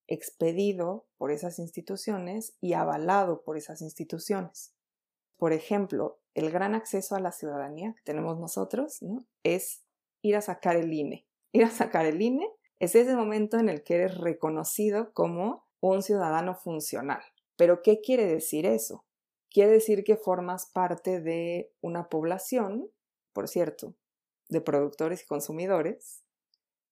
expedido 0.07 1.07
por 1.17 1.31
esas 1.31 1.59
instituciones 1.59 2.57
y 2.59 2.73
avalado 2.73 3.43
por 3.43 3.57
esas 3.57 3.81
instituciones. 3.81 4.73
Por 5.37 5.53
ejemplo, 5.53 6.19
el 6.33 6.51
gran 6.51 6.75
acceso 6.75 7.15
a 7.15 7.19
la 7.19 7.31
ciudadanía 7.31 7.93
que 7.93 8.03
tenemos 8.03 8.39
nosotros 8.39 8.99
es 9.43 9.83
ir 10.27 10.35
a 10.35 10.41
sacar 10.41 10.75
el 10.75 10.93
INE 10.93 11.27
ir 11.57 11.63
a 11.63 11.71
sacar 11.71 12.05
el 12.05 12.21
INE, 12.21 12.49
es 12.79 12.95
ese 12.95 13.15
momento 13.15 13.57
en 13.57 13.69
el 13.69 13.83
que 13.83 13.95
eres 13.95 14.17
reconocido 14.17 15.11
como 15.13 15.65
un 15.79 16.03
ciudadano 16.03 16.55
funcional. 16.55 17.21
Pero 17.55 17.81
¿qué 17.81 18.01
quiere 18.01 18.25
decir 18.25 18.65
eso? 18.65 19.05
Quiere 19.49 19.71
decir 19.71 20.03
que 20.03 20.17
formas 20.17 20.67
parte 20.67 21.19
de 21.21 21.71
una 21.81 22.09
población, 22.09 22.91
por 23.33 23.47
cierto, 23.47 23.95
de 24.49 24.61
productores 24.61 25.23
y 25.23 25.25
consumidores, 25.25 26.23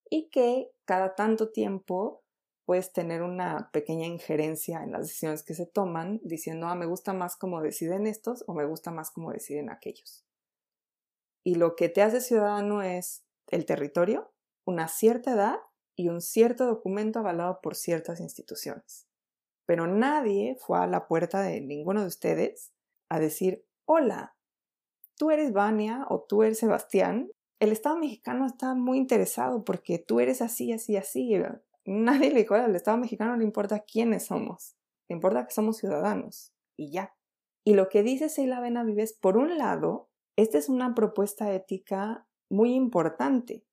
y 0.09 0.29
que 0.29 0.71
cada 0.85 1.15
tanto 1.15 1.51
tiempo 1.51 2.23
puedes 2.65 2.91
tener 2.93 3.21
una 3.21 3.69
pequeña 3.71 4.07
injerencia 4.07 4.83
en 4.83 4.91
las 4.91 5.01
decisiones 5.01 5.43
que 5.43 5.53
se 5.53 5.67
toman, 5.67 6.19
diciendo, 6.23 6.67
ah, 6.67 6.75
me 6.75 6.87
gusta 6.87 7.13
más 7.13 7.35
cómo 7.35 7.61
deciden 7.61 8.07
estos 8.07 8.43
o 8.47 8.53
me 8.55 8.65
gusta 8.65 8.89
más 8.89 9.11
cómo 9.11 9.31
deciden 9.31 9.69
aquellos. 9.69 10.25
Y 11.43 11.55
lo 11.55 11.75
que 11.75 11.89
te 11.89 12.01
hace 12.01 12.21
ciudadano 12.21 12.81
es 12.81 13.24
el 13.47 13.65
territorio, 13.65 14.33
una 14.65 14.87
cierta 14.87 15.33
edad 15.33 15.59
y 15.95 16.09
un 16.09 16.21
cierto 16.21 16.65
documento 16.65 17.19
avalado 17.19 17.59
por 17.61 17.75
ciertas 17.75 18.19
instituciones. 18.19 19.07
Pero 19.65 19.87
nadie 19.87 20.57
fue 20.59 20.79
a 20.79 20.87
la 20.87 21.07
puerta 21.07 21.41
de 21.41 21.61
ninguno 21.61 22.01
de 22.01 22.07
ustedes 22.07 22.71
a 23.09 23.19
decir, 23.19 23.65
hola, 23.85 24.35
tú 25.17 25.31
eres 25.31 25.53
Vania 25.53 26.05
o 26.09 26.21
tú 26.21 26.43
eres 26.43 26.59
Sebastián. 26.59 27.29
El 27.59 27.71
Estado 27.71 27.97
mexicano 27.97 28.45
está 28.45 28.75
muy 28.75 28.97
interesado 28.97 29.63
porque 29.63 29.97
tú 29.99 30.19
eres 30.19 30.41
así, 30.41 30.71
así, 30.71 30.97
así. 30.97 31.35
Nadie 31.85 32.31
le 32.31 32.41
dijo, 32.41 32.55
al 32.55 32.75
Estado 32.75 32.97
mexicano 32.97 33.37
le 33.37 33.43
importa 33.43 33.79
quiénes 33.79 34.25
somos, 34.25 34.75
le 35.07 35.15
importa 35.15 35.45
que 35.45 35.53
somos 35.53 35.77
ciudadanos 35.77 36.51
y 36.75 36.91
ya. 36.91 37.15
Y 37.63 37.73
lo 37.73 37.89
que 37.89 38.03
dice 38.03 38.29
Seila 38.29 38.59
Benavides, 38.59 39.13
por 39.13 39.37
un 39.37 39.57
lado, 39.57 40.09
esta 40.35 40.57
es 40.57 40.69
una 40.69 40.93
propuesta 40.93 41.51
ética 41.53 42.27
muy 42.49 42.73
importante, 42.73 43.65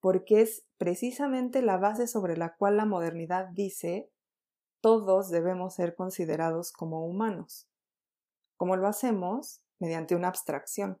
porque 0.00 0.40
es 0.40 0.64
precisamente 0.78 1.62
la 1.62 1.78
base 1.78 2.06
sobre 2.06 2.36
la 2.36 2.56
cual 2.56 2.76
la 2.76 2.84
modernidad 2.84 3.48
dice 3.48 4.10
todos 4.86 5.30
debemos 5.30 5.74
ser 5.74 5.96
considerados 5.96 6.70
como 6.70 7.04
humanos. 7.06 7.68
¿Cómo 8.56 8.76
lo 8.76 8.86
hacemos? 8.86 9.60
Mediante 9.80 10.14
una 10.14 10.28
abstracción. 10.28 11.00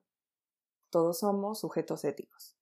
Todos 0.90 1.20
somos 1.20 1.60
sujetos 1.60 2.04
éticos. 2.04 2.56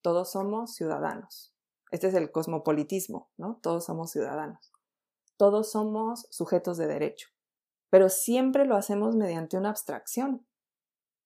Todos 0.00 0.30
somos 0.30 0.74
ciudadanos. 0.74 1.54
Este 1.90 2.08
es 2.08 2.14
el 2.14 2.32
cosmopolitismo, 2.32 3.30
¿no? 3.36 3.58
Todos 3.62 3.84
somos 3.84 4.12
ciudadanos. 4.12 4.72
Todos 5.36 5.70
somos 5.70 6.26
sujetos 6.30 6.78
de 6.78 6.86
derecho. 6.86 7.28
Pero 7.90 8.08
siempre 8.08 8.64
lo 8.64 8.76
hacemos 8.76 9.14
mediante 9.14 9.58
una 9.58 9.68
abstracción. 9.68 10.46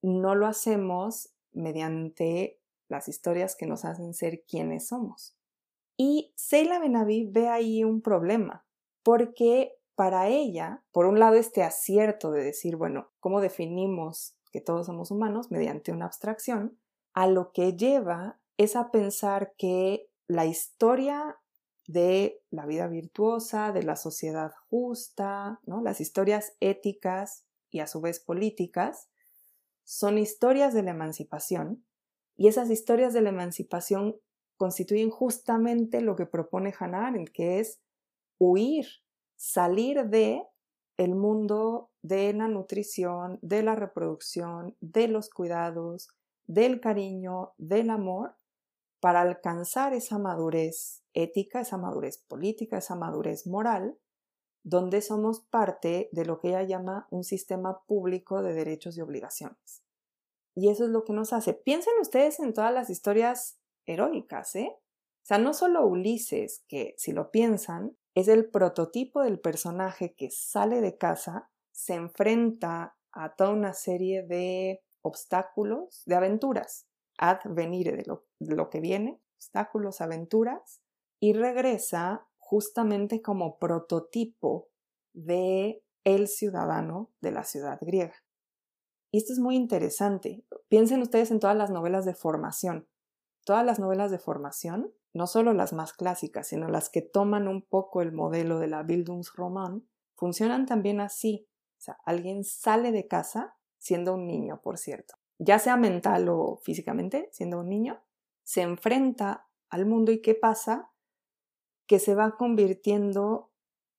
No 0.03 0.34
lo 0.34 0.47
hacemos 0.47 1.30
mediante 1.53 2.61
las 2.89 3.09
historias 3.09 3.57
que 3.57 3.66
nos 3.66 3.84
hacen 3.84 4.14
ser 4.14 4.45
quienes 4.47 4.89
somos. 4.89 5.37
Y 5.97 6.32
Seila 6.37 6.78
Benaví 6.78 7.24
ve 7.24 7.49
ahí 7.49 7.84
un 7.84 8.03
problema, 8.03 8.66
porque 9.03 9.78
para 9.95 10.28
ella, 10.28 10.84
por 10.93 11.07
un 11.07 11.18
lado, 11.18 11.37
este 11.37 11.62
acierto 11.62 12.30
de 12.30 12.45
decir, 12.45 12.76
bueno, 12.76 13.11
¿cómo 13.18 13.41
definimos 13.41 14.37
que 14.53 14.61
todos 14.61 14.87
somos 14.87 15.11
humanos 15.11 15.51
mediante 15.51 15.91
una 15.91 16.05
abstracción? 16.05 16.78
A 17.14 17.26
lo 17.26 17.51
que 17.53 17.74
lleva 17.76 18.39
es 18.59 18.76
a 18.76 18.91
pensar 18.91 19.55
que 19.57 20.11
la 20.28 20.45
historia 20.45 21.39
de 21.87 22.43
la 22.51 22.66
vida 22.66 22.89
virtuosa, 22.89 23.72
de 23.72 23.84
la 23.84 23.97
sociedad 23.97 24.53
justa, 24.68 25.61
¿no? 25.64 25.80
las 25.80 26.01
historias 26.01 26.55
éticas 26.61 27.45
y 27.70 27.80
a 27.80 27.87
su 27.87 28.03
vez 28.03 28.20
políticas, 28.20 29.09
son 29.84 30.18
historias 30.18 30.74
de 30.74 30.82
la 30.82 30.91
emancipación 30.91 31.86
y 32.37 32.49
esas 32.49 32.70
historias 32.70 33.12
de 33.12 33.22
la 33.22 33.30
emancipación 33.30 34.16
constituyen 34.57 35.11
justamente 35.11 36.01
lo 36.01 36.16
que 36.16 36.26
propone 36.26 36.74
Hannah 36.78 37.12
que 37.32 37.61
es 37.61 37.80
huir, 38.39 38.87
salir 39.37 40.05
de 40.07 40.43
el 40.97 41.14
mundo 41.14 41.91
de 42.03 42.32
la 42.32 42.49
nutrición, 42.49 43.39
de 43.43 43.62
la 43.62 43.74
reproducción, 43.74 44.76
de 44.80 45.09
los 45.09 45.28
cuidados, 45.28 46.09
del 46.47 46.80
cariño, 46.80 47.53
del 47.59 47.91
amor, 47.91 48.37
para 49.01 49.20
alcanzar 49.20 49.93
esa 49.93 50.18
madurez 50.18 51.03
ética, 51.12 51.61
esa 51.61 51.76
madurez 51.76 52.18
política, 52.18 52.78
esa 52.78 52.95
madurez 52.95 53.47
moral, 53.47 53.99
donde 54.62 55.03
somos 55.03 55.41
parte 55.41 56.09
de 56.12 56.24
lo 56.24 56.41
que 56.41 56.49
ella 56.49 56.62
llama 56.62 57.07
un 57.11 57.24
sistema 57.24 57.82
público 57.87 58.43
de 58.43 58.55
derechos 58.55 58.97
y 58.97 59.03
obligaciones. 59.03 59.86
Y 60.57 60.70
eso 60.70 60.84
es 60.84 60.90
lo 60.90 61.04
que 61.04 61.12
nos 61.12 61.32
hace. 61.32 61.52
Piensen 61.52 61.92
ustedes 62.00 62.40
en 62.40 62.54
todas 62.54 62.72
las 62.72 62.88
historias 62.88 63.61
heroicas, 63.84 64.57
¿eh? 64.57 64.72
O 64.74 65.26
sea, 65.26 65.38
no 65.38 65.52
solo 65.52 65.86
Ulises, 65.86 66.64
que 66.66 66.94
si 66.96 67.12
lo 67.12 67.30
piensan, 67.30 67.96
es 68.14 68.28
el 68.28 68.48
prototipo 68.48 69.22
del 69.22 69.38
personaje 69.38 70.14
que 70.14 70.30
sale 70.30 70.80
de 70.80 70.96
casa, 70.96 71.50
se 71.72 71.94
enfrenta 71.94 72.96
a 73.12 73.34
toda 73.34 73.50
una 73.50 73.74
serie 73.74 74.22
de 74.22 74.82
obstáculos, 75.02 76.02
de 76.07 76.14
aventuras, 76.14 76.86
ad 77.18 77.40
venire 77.44 77.96
de 77.96 78.04
lo, 78.07 78.24
de 78.38 78.57
lo 78.57 78.70
que 78.70 78.80
viene, 78.80 79.20
obstáculos, 79.36 80.00
aventuras, 80.00 80.80
y 81.20 81.34
regresa 81.34 82.26
justamente 82.38 83.20
como 83.20 83.59
prototipo 83.59 84.68
de 85.12 85.82
el 86.04 86.28
ciudadano 86.28 87.11
de 87.20 87.32
la 87.32 87.44
ciudad 87.44 87.78
griega. 87.80 88.14
Y 89.17 89.21
esto 89.21 89.33
es 89.33 89.39
muy 89.39 89.57
interesante. 89.57 90.45
Piensen 90.69 91.01
ustedes 91.01 91.31
en 91.31 91.41
todas 91.41 91.57
las 91.57 91.71
novelas 91.71 92.05
de 92.05 92.12
formación. 92.12 92.87
Todas 93.47 93.64
las 93.64 93.79
novelas 93.79 94.11
de 94.11 94.19
formación, 94.19 94.93
no 95.14 95.27
solo 95.27 95.55
las 95.55 95.73
más 95.73 95.95
clásicas, 95.95 96.49
sino 96.49 96.69
las 96.69 96.91
que 96.91 97.01
toman 97.01 97.49
un 97.49 97.62
poco 97.62 98.03
el 98.03 98.12
modelo 98.12 98.59
de 98.59 98.67
la 98.67 98.83
Bildungsroman, 98.83 99.89
funcionan 100.17 100.67
también 100.67 101.01
así. 101.01 101.49
O 101.79 101.81
sea, 101.81 101.97
alguien 102.05 102.45
sale 102.45 102.93
de 102.93 103.09
casa 103.09 103.57
siendo 103.79 104.12
un 104.12 104.27
niño, 104.27 104.61
por 104.62 104.77
cierto, 104.77 105.14
ya 105.39 105.59
sea 105.59 105.79
mental 105.79 106.29
o 106.29 106.59
físicamente, 106.62 107.31
siendo 107.33 107.61
un 107.61 107.71
niño, 107.71 108.05
se 108.43 108.61
enfrenta 108.61 109.49
al 109.71 109.87
mundo 109.87 110.12
y 110.12 110.21
¿qué 110.21 110.35
pasa? 110.35 110.91
Que 111.87 112.01
se 112.01 112.14
va 112.14 112.37
convirtiendo 112.37 113.51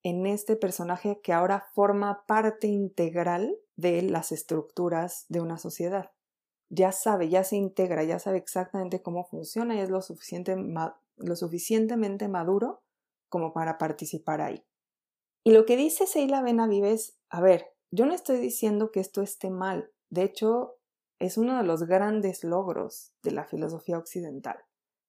en 0.03 0.28
este 0.28 0.57
personaje 0.57 1.22
que 1.24 1.34
ahora 1.34 1.65
forma 1.74 2.24
parte 2.28 2.68
integral 2.68 3.57
de 3.78 4.01
las 4.01 4.32
estructuras 4.32 5.25
de 5.30 5.39
una 5.39 5.57
sociedad. 5.57 6.11
Ya 6.69 6.91
sabe, 6.91 7.30
ya 7.30 7.45
se 7.45 7.55
integra, 7.55 8.03
ya 8.03 8.19
sabe 8.19 8.38
exactamente 8.38 9.01
cómo 9.01 9.23
funciona 9.23 9.75
y 9.75 9.80
es 9.80 9.89
lo, 9.89 10.01
lo 11.17 11.36
suficientemente 11.36 12.28
maduro 12.28 12.84
como 13.30 13.53
para 13.53 13.78
participar 13.78 14.41
ahí. 14.41 14.65
Y 15.45 15.51
lo 15.51 15.65
que 15.65 15.78
dice 15.78 16.07
Seila 16.07 16.41
Benavides, 16.41 17.17
a 17.30 17.39
ver, 17.39 17.67
yo 17.91 18.05
no 18.05 18.13
estoy 18.13 18.38
diciendo 18.38 18.91
que 18.91 18.99
esto 18.99 19.21
esté 19.21 19.49
mal, 19.49 19.93
de 20.09 20.23
hecho 20.23 20.78
es 21.19 21.38
uno 21.38 21.57
de 21.57 21.63
los 21.63 21.84
grandes 21.84 22.43
logros 22.43 23.13
de 23.23 23.32
la 23.32 23.45
filosofía 23.45 23.97
occidental. 23.97 24.57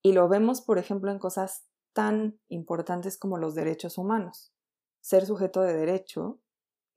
Y 0.03 0.13
lo 0.13 0.29
vemos, 0.29 0.61
por 0.61 0.79
ejemplo, 0.79 1.11
en 1.11 1.19
cosas 1.19 1.67
tan 1.93 2.41
importantes 2.49 3.19
como 3.19 3.37
los 3.37 3.55
derechos 3.55 3.99
humanos. 3.99 4.53
Ser 5.01 5.27
sujeto 5.27 5.61
de 5.61 5.75
derecho 5.75 6.41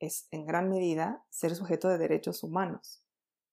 es 0.02 0.28
en 0.32 0.46
gran 0.46 0.70
medida 0.70 1.24
ser 1.30 1.56
sujeto 1.56 1.88
de 1.88 1.98
derechos 1.98 2.44
humanos 2.44 3.04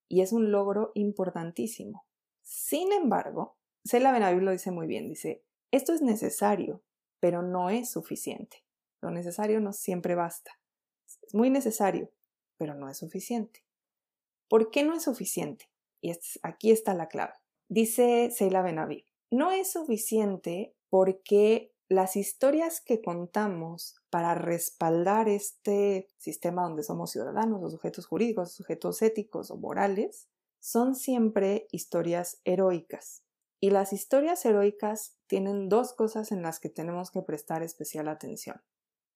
y 0.08 0.22
es 0.22 0.32
un 0.32 0.50
logro 0.50 0.90
importantísimo. 0.94 2.06
Sin 2.42 2.92
embargo, 2.92 3.58
Cela 3.84 4.10
Benavides 4.10 4.42
lo 4.42 4.50
dice 4.50 4.70
muy 4.70 4.86
bien, 4.86 5.08
dice, 5.08 5.44
esto 5.70 5.92
es 5.92 6.02
necesario, 6.02 6.82
pero 7.20 7.42
no 7.42 7.70
es 7.70 7.90
suficiente. 7.90 8.64
Lo 9.02 9.10
necesario 9.10 9.60
no 9.60 9.72
siempre 9.72 10.14
basta. 10.14 10.58
Es 11.22 11.34
muy 11.34 11.50
necesario, 11.50 12.10
pero 12.56 12.74
no 12.74 12.88
es 12.88 12.96
suficiente. 12.96 13.64
¿Por 14.48 14.70
qué 14.70 14.82
no 14.82 14.94
es 14.94 15.02
suficiente? 15.02 15.70
Y 16.00 16.12
aquí 16.42 16.70
está 16.70 16.94
la 16.94 17.08
clave. 17.08 17.34
Dice 17.68 18.30
Seila 18.30 18.62
Benaví, 18.62 19.04
no 19.30 19.52
es 19.52 19.72
suficiente 19.72 20.74
porque 20.88 21.74
las 21.88 22.16
historias 22.16 22.82
que 22.82 23.00
contamos 23.00 23.96
para 24.10 24.34
respaldar 24.34 25.28
este 25.28 26.08
sistema 26.18 26.62
donde 26.62 26.82
somos 26.82 27.10
ciudadanos 27.10 27.62
o 27.62 27.70
sujetos 27.70 28.06
jurídicos, 28.06 28.52
sujetos 28.52 29.00
éticos 29.00 29.50
o 29.50 29.56
morales, 29.56 30.28
son 30.60 30.94
siempre 30.94 31.66
historias 31.72 32.40
heroicas. 32.44 33.22
Y 33.60 33.70
las 33.70 33.92
historias 33.92 34.44
heroicas 34.44 35.16
tienen 35.26 35.68
dos 35.68 35.94
cosas 35.94 36.30
en 36.30 36.42
las 36.42 36.60
que 36.60 36.68
tenemos 36.68 37.10
que 37.10 37.22
prestar 37.22 37.62
especial 37.62 38.08
atención. 38.08 38.60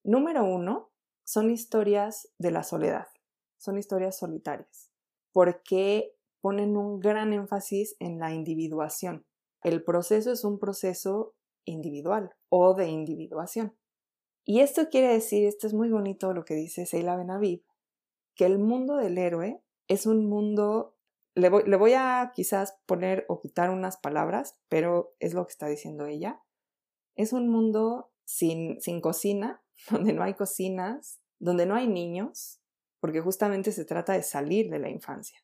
Número 0.03 0.45
uno, 0.45 0.91
son 1.25 1.51
historias 1.51 2.29
de 2.39 2.51
la 2.51 2.63
soledad, 2.63 3.07
son 3.59 3.79
historias 3.79 4.19
solitarias, 4.19 4.91
porque 5.33 6.17
ponen 6.41 6.77
un 6.77 6.99
gran 6.99 7.33
énfasis 7.33 7.97
en 8.01 8.19
la 8.19 8.33
individuación. 8.33 9.25
El 9.63 9.85
proceso 9.85 10.33
es 10.33 10.43
un 10.43 10.59
proceso 10.59 11.37
individual 11.65 12.35
o 12.49 12.75
de 12.75 12.89
individuación. 12.89 13.77
Y 14.45 14.61
esto 14.61 14.89
quiere 14.89 15.09
decir, 15.09 15.47
esto 15.47 15.67
es 15.67 15.75
muy 15.75 15.91
bonito 15.91 16.33
lo 16.33 16.45
que 16.45 16.55
dice 16.55 16.87
Seila 16.87 17.17
Benaviv, 17.17 17.65
que 18.35 18.47
el 18.47 18.59
mundo 18.59 18.97
del 18.97 19.19
héroe 19.19 19.63
es 19.89 20.07
un 20.07 20.27
mundo, 20.27 20.97
le 21.35 21.49
voy, 21.49 21.65
le 21.67 21.77
voy 21.77 21.93
a 21.93 22.33
quizás 22.35 22.79
poner 22.87 23.25
o 23.29 23.41
quitar 23.41 23.71
unas 23.71 23.99
palabras, 23.99 24.59
pero 24.69 25.15
es 25.21 25.35
lo 25.35 25.47
que 25.47 25.53
está 25.53 25.67
diciendo 25.67 26.07
ella, 26.07 26.43
es 27.15 27.33
un 27.33 27.49
mundo 27.49 28.11
sin, 28.25 28.81
sin 28.81 29.01
cocina, 29.01 29.63
donde 29.91 30.13
no 30.13 30.23
hay 30.23 30.35
cocinas, 30.35 31.21
donde 31.39 31.67
no 31.67 31.75
hay 31.75 31.89
niños, 31.89 32.61
porque 33.01 33.21
justamente 33.21 33.73
se 33.73 33.85
trata 33.85 34.13
de 34.13 34.23
salir 34.23 34.71
de 34.71 34.79
la 34.79 34.89
infancia. 34.89 35.39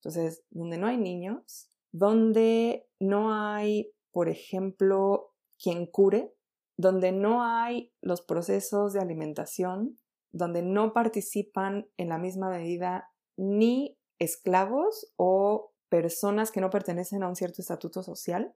Entonces, 0.00 0.44
donde 0.50 0.78
no 0.78 0.86
hay 0.86 0.98
niños, 0.98 1.70
donde 1.92 2.88
no 3.00 3.32
hay, 3.32 3.92
por 4.10 4.28
ejemplo, 4.28 5.32
quien 5.62 5.86
cure, 5.86 6.34
donde 6.78 7.12
no 7.12 7.42
hay 7.42 7.92
los 8.00 8.20
procesos 8.20 8.92
de 8.92 9.00
alimentación, 9.00 9.98
donde 10.32 10.62
no 10.62 10.92
participan 10.92 11.88
en 11.96 12.10
la 12.10 12.18
misma 12.18 12.50
medida 12.50 13.10
ni 13.36 13.98
esclavos 14.18 15.12
o 15.16 15.72
personas 15.88 16.50
que 16.50 16.60
no 16.60 16.70
pertenecen 16.70 17.22
a 17.22 17.28
un 17.28 17.36
cierto 17.36 17.62
estatuto 17.62 18.02
social, 18.02 18.54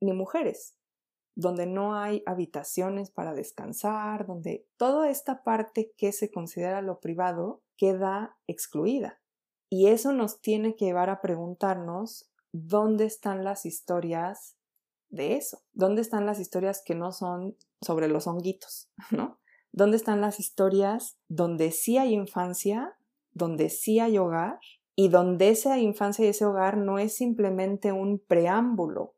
ni 0.00 0.12
mujeres, 0.12 0.76
donde 1.36 1.66
no 1.66 1.94
hay 1.94 2.22
habitaciones 2.26 3.10
para 3.10 3.34
descansar, 3.34 4.26
donde 4.26 4.66
toda 4.76 5.10
esta 5.10 5.42
parte 5.42 5.92
que 5.96 6.12
se 6.12 6.30
considera 6.30 6.82
lo 6.82 7.00
privado 7.00 7.62
queda 7.76 8.36
excluida. 8.46 9.20
Y 9.70 9.88
eso 9.88 10.12
nos 10.12 10.40
tiene 10.40 10.76
que 10.76 10.86
llevar 10.86 11.10
a 11.10 11.20
preguntarnos 11.20 12.30
dónde 12.52 13.04
están 13.04 13.44
las 13.44 13.66
historias 13.66 14.57
de 15.10 15.36
eso? 15.36 15.62
¿Dónde 15.72 16.02
están 16.02 16.26
las 16.26 16.40
historias 16.40 16.82
que 16.84 16.94
no 16.94 17.12
son 17.12 17.56
sobre 17.80 18.08
los 18.08 18.26
honguitos? 18.26 18.90
¿No? 19.10 19.38
¿Dónde 19.72 19.96
están 19.96 20.20
las 20.20 20.40
historias 20.40 21.18
donde 21.28 21.72
sí 21.72 21.98
hay 21.98 22.14
infancia, 22.14 22.96
donde 23.32 23.70
sí 23.70 24.00
hay 24.00 24.18
hogar 24.18 24.58
y 24.96 25.08
donde 25.08 25.50
esa 25.50 25.78
infancia 25.78 26.24
y 26.24 26.28
ese 26.28 26.44
hogar 26.44 26.76
no 26.76 26.98
es 26.98 27.14
simplemente 27.14 27.92
un 27.92 28.18
preámbulo 28.18 29.14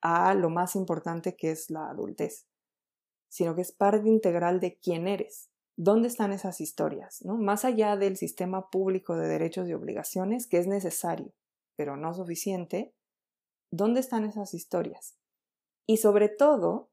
a 0.00 0.34
lo 0.34 0.50
más 0.50 0.74
importante 0.74 1.36
que 1.36 1.50
es 1.50 1.70
la 1.70 1.90
adultez, 1.90 2.46
sino 3.28 3.54
que 3.54 3.62
es 3.62 3.72
parte 3.72 4.08
integral 4.08 4.58
de 4.58 4.78
quién 4.78 5.06
eres? 5.06 5.50
¿Dónde 5.76 6.08
están 6.08 6.32
esas 6.32 6.60
historias? 6.60 7.22
¿no? 7.24 7.36
Más 7.36 7.64
allá 7.64 7.96
del 7.96 8.16
sistema 8.16 8.70
público 8.70 9.16
de 9.16 9.28
derechos 9.28 9.68
y 9.68 9.74
obligaciones, 9.74 10.46
que 10.46 10.58
es 10.58 10.66
necesario, 10.66 11.32
pero 11.76 11.96
no 11.96 12.12
suficiente, 12.12 12.94
¿dónde 13.70 14.00
están 14.00 14.24
esas 14.24 14.52
historias? 14.52 15.19
Y 15.90 15.96
sobre 15.96 16.28
todo, 16.28 16.88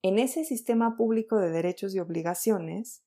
en 0.00 0.18
ese 0.18 0.42
sistema 0.42 0.96
público 0.96 1.36
de 1.36 1.50
derechos 1.50 1.94
y 1.94 1.98
obligaciones, 1.98 3.04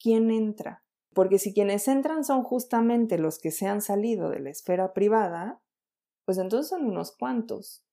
¿quién 0.00 0.32
entra? 0.32 0.82
Porque 1.12 1.38
si 1.38 1.54
quienes 1.54 1.86
entran 1.86 2.24
son 2.24 2.42
justamente 2.42 3.16
los 3.16 3.38
que 3.38 3.52
se 3.52 3.68
han 3.68 3.80
salido 3.80 4.30
de 4.30 4.40
la 4.40 4.50
esfera 4.50 4.92
privada, 4.92 5.62
pues 6.24 6.38
entonces 6.38 6.70
son 6.70 6.86
unos 6.86 7.16
cuantos. 7.16 7.84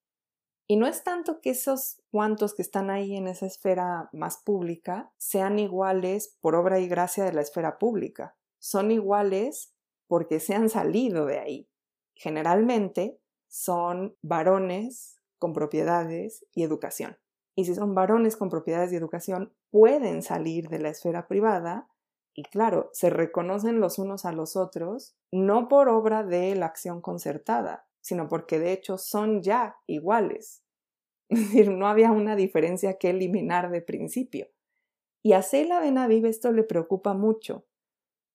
Y 0.68 0.78
no 0.78 0.88
es 0.88 1.04
tanto 1.04 1.40
que 1.40 1.52
esos 1.52 2.02
cuantos 2.10 2.56
que 2.56 2.64
están 2.64 2.90
ahí 2.90 3.16
en 3.16 3.28
esa 3.28 3.46
esfera 3.46 4.10
más 4.12 4.40
pública 4.40 5.14
sean 5.18 5.60
iguales 5.60 6.36
por 6.42 6.56
obra 6.56 6.80
y 6.80 6.88
gracia 6.88 7.24
de 7.24 7.34
la 7.34 7.42
esfera 7.42 7.78
pública. 7.78 8.36
Son 8.58 8.90
iguales 8.90 9.72
porque 10.08 10.40
se 10.40 10.56
han 10.56 10.68
salido 10.68 11.28
de 11.28 11.38
ahí. 11.38 11.70
Generalmente 12.16 13.22
son 13.48 14.18
varones 14.24 15.21
con 15.42 15.54
propiedades 15.54 16.46
y 16.54 16.62
educación. 16.62 17.18
Y 17.56 17.66
si 17.66 17.74
son 17.74 17.96
varones 17.96 18.38
con 18.38 18.50
propiedades 18.50 18.94
y 18.94 18.96
educación, 18.96 19.52
pueden 19.72 20.22
salir 20.22 20.70
de 20.70 20.78
la 20.78 20.90
esfera 20.90 21.28
privada 21.28 21.90
y 22.36 22.44
claro, 22.44 22.92
se 22.94 23.10
reconocen 23.10 23.80
los 23.80 23.98
unos 23.98 24.24
a 24.24 24.32
los 24.32 24.56
otros, 24.56 25.18
no 25.32 25.68
por 25.68 25.90
obra 25.90 26.24
de 26.24 26.56
la 26.56 26.68
acción 26.68 27.02
concertada, 27.02 27.88
sino 28.02 28.30
porque 28.30 28.60
de 28.60 28.72
hecho 28.72 29.00
son 29.00 29.42
ya 29.42 29.78
iguales. 29.88 30.64
Es 31.30 31.40
decir, 31.40 31.72
no 31.72 31.88
había 31.88 32.12
una 32.12 32.36
diferencia 32.36 33.00
que 33.00 33.10
eliminar 33.10 33.72
de 33.72 33.82
principio. 33.82 34.48
Y 35.24 35.34
a 35.34 35.42
Cela 35.42 35.80
Benaviv 35.80 36.26
esto 36.26 36.52
le 36.52 36.64
preocupa 36.64 37.14
mucho. 37.14 37.66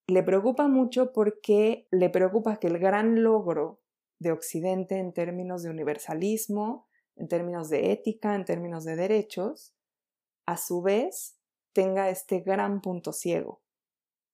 Le 0.08 0.22
preocupa 0.22 0.66
mucho 0.66 1.12
porque 1.12 1.86
le 1.90 2.10
preocupa 2.10 2.56
que 2.56 2.66
el 2.66 2.78
gran 2.78 3.22
logro 3.22 3.80
de 4.18 4.32
Occidente 4.32 4.96
en 4.96 5.12
términos 5.12 5.62
de 5.62 5.70
universalismo, 5.70 6.86
en 7.16 7.28
términos 7.28 7.68
de 7.70 7.92
ética, 7.92 8.34
en 8.34 8.44
términos 8.44 8.84
de 8.84 8.96
derechos, 8.96 9.74
a 10.46 10.56
su 10.56 10.82
vez 10.82 11.36
tenga 11.72 12.08
este 12.08 12.40
gran 12.40 12.80
punto 12.80 13.12
ciego. 13.12 13.62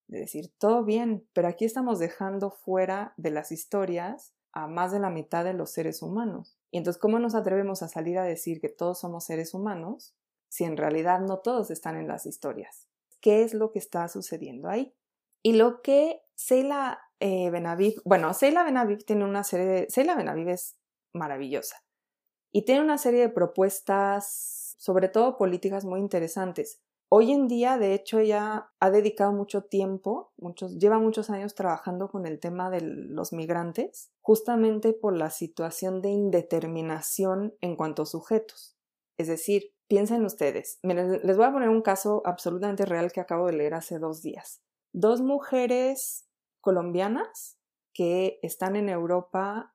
De 0.09 0.21
decir, 0.21 0.53
todo 0.59 0.85
bien, 0.85 1.27
pero 1.33 1.49
aquí 1.49 1.65
estamos 1.65 1.99
dejando 1.99 2.51
fuera 2.51 3.15
de 3.17 3.31
las 3.31 3.51
historias 3.51 4.35
a 4.53 4.67
más 4.67 4.93
de 4.93 4.99
la 4.99 5.11
mitad 5.11 5.45
de 5.45 5.55
los 5.55 5.71
seres 5.71 6.03
humanos. 6.03 6.59
Y 6.71 6.79
entonces, 6.79 7.01
¿cómo 7.01 7.19
nos 7.19 7.35
atrevemos 7.35 7.83
a 7.83 7.89
salir 7.89 8.19
a 8.19 8.25
decir 8.25 8.61
que 8.61 8.69
todos 8.69 9.01
somos 9.01 9.25
seres 9.25 9.55
humanos 9.55 10.15
si 10.49 10.65
en 10.65 10.77
realidad 10.77 11.21
no 11.21 11.39
todos 11.39 11.71
están 11.71 11.97
en 11.97 12.09
las 12.09 12.27
historias? 12.27 12.89
¿Qué 13.21 13.43
es 13.43 13.55
lo 13.55 13.73
que 13.73 13.79
está 13.79 14.09
sucediendo 14.09 14.69
ahí? 14.69 14.95
Y 15.43 15.55
lo 15.55 15.81
que 15.81 16.21
Seila 16.35 17.01
eh, 17.21 17.51
Benaviv, 17.51 18.03
bueno, 18.05 18.35
Seila 18.35 18.65
Benaviv 18.65 19.05
tiene 19.05 19.25
una 19.25 19.45
serie 19.45 19.67
de... 19.67 19.87
Seila 19.89 20.15
es 20.49 20.77
maravillosa 21.15 21.83
y 22.53 22.63
tiene 22.63 22.83
una 22.83 22.99
serie 22.99 23.21
de 23.21 23.29
propuestas, 23.31 24.77
sobre 24.79 25.09
todo 25.09 25.39
políticas 25.39 25.85
muy 25.85 26.01
interesantes. 26.01 26.81
Hoy 27.09 27.33
en 27.33 27.47
día, 27.47 27.77
de 27.77 27.93
hecho, 27.93 28.21
ella 28.21 28.71
ha 28.81 28.91
dedicado 28.91 29.33
mucho 29.33 29.65
tiempo, 29.65 30.33
muchos, 30.39 30.79
lleva 30.79 30.99
muchos 30.99 31.29
años 31.29 31.55
trabajando 31.55 32.11
con 32.11 32.27
el 32.27 32.41
tema 32.41 32.71
de 32.71 32.81
los 32.81 33.35
migrantes, 33.35 34.11
justamente 34.23 34.95
por 34.95 35.15
la 35.15 35.29
situación 35.29 36.01
de 36.01 36.09
indeterminación 36.09 37.55
en 37.61 37.77
cuanto 37.77 38.03
a 38.03 38.07
sujetos. 38.07 38.79
Es 39.19 39.29
decir, 39.29 39.75
piensen 39.89 40.25
ustedes, 40.25 40.79
les 40.83 41.37
voy 41.37 41.45
a 41.45 41.53
poner 41.53 41.69
un 41.69 41.83
caso 41.83 42.23
absolutamente 42.25 42.87
real 42.87 43.13
que 43.13 43.21
acabo 43.21 43.47
de 43.47 43.53
leer 43.53 43.75
hace 43.75 43.99
dos 43.99 44.23
días. 44.23 44.63
Dos 44.95 45.21
mujeres 45.21 46.27
colombianas 46.63 47.59
que 47.93 48.39
están 48.43 48.75
en 48.75 48.89
Europa 48.89 49.72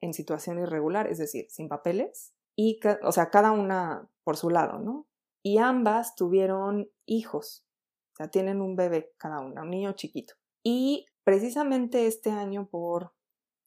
en 0.00 0.14
situación 0.14 0.58
irregular, 0.58 1.06
es 1.06 1.18
decir, 1.18 1.46
sin 1.50 1.68
papeles, 1.68 2.34
y, 2.56 2.80
o 3.02 3.12
sea, 3.12 3.30
cada 3.30 3.52
una 3.52 4.10
por 4.24 4.36
su 4.36 4.50
lado, 4.50 4.78
¿no? 4.78 5.06
Y 5.42 5.58
ambas 5.58 6.14
tuvieron 6.14 6.90
hijos, 7.06 7.66
o 8.12 8.16
sea, 8.16 8.28
tienen 8.28 8.60
un 8.60 8.76
bebé 8.76 9.12
cada 9.16 9.40
una, 9.40 9.62
un 9.62 9.70
niño 9.70 9.92
chiquito. 9.92 10.34
Y 10.62 11.06
precisamente 11.24 12.06
este 12.06 12.30
año, 12.30 12.68
por 12.68 13.14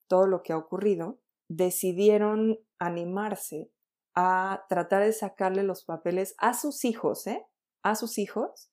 todo 0.07 0.27
lo 0.27 0.43
que 0.43 0.53
ha 0.53 0.57
ocurrido, 0.57 1.19
decidieron 1.49 2.59
animarse 2.77 3.71
a 4.15 4.65
tratar 4.69 5.03
de 5.03 5.13
sacarle 5.13 5.63
los 5.63 5.85
papeles 5.85 6.35
a 6.37 6.53
sus 6.53 6.85
hijos, 6.85 7.25
¿eh? 7.25 7.43
A 7.81 7.95
sus 7.95 8.19
hijos, 8.19 8.69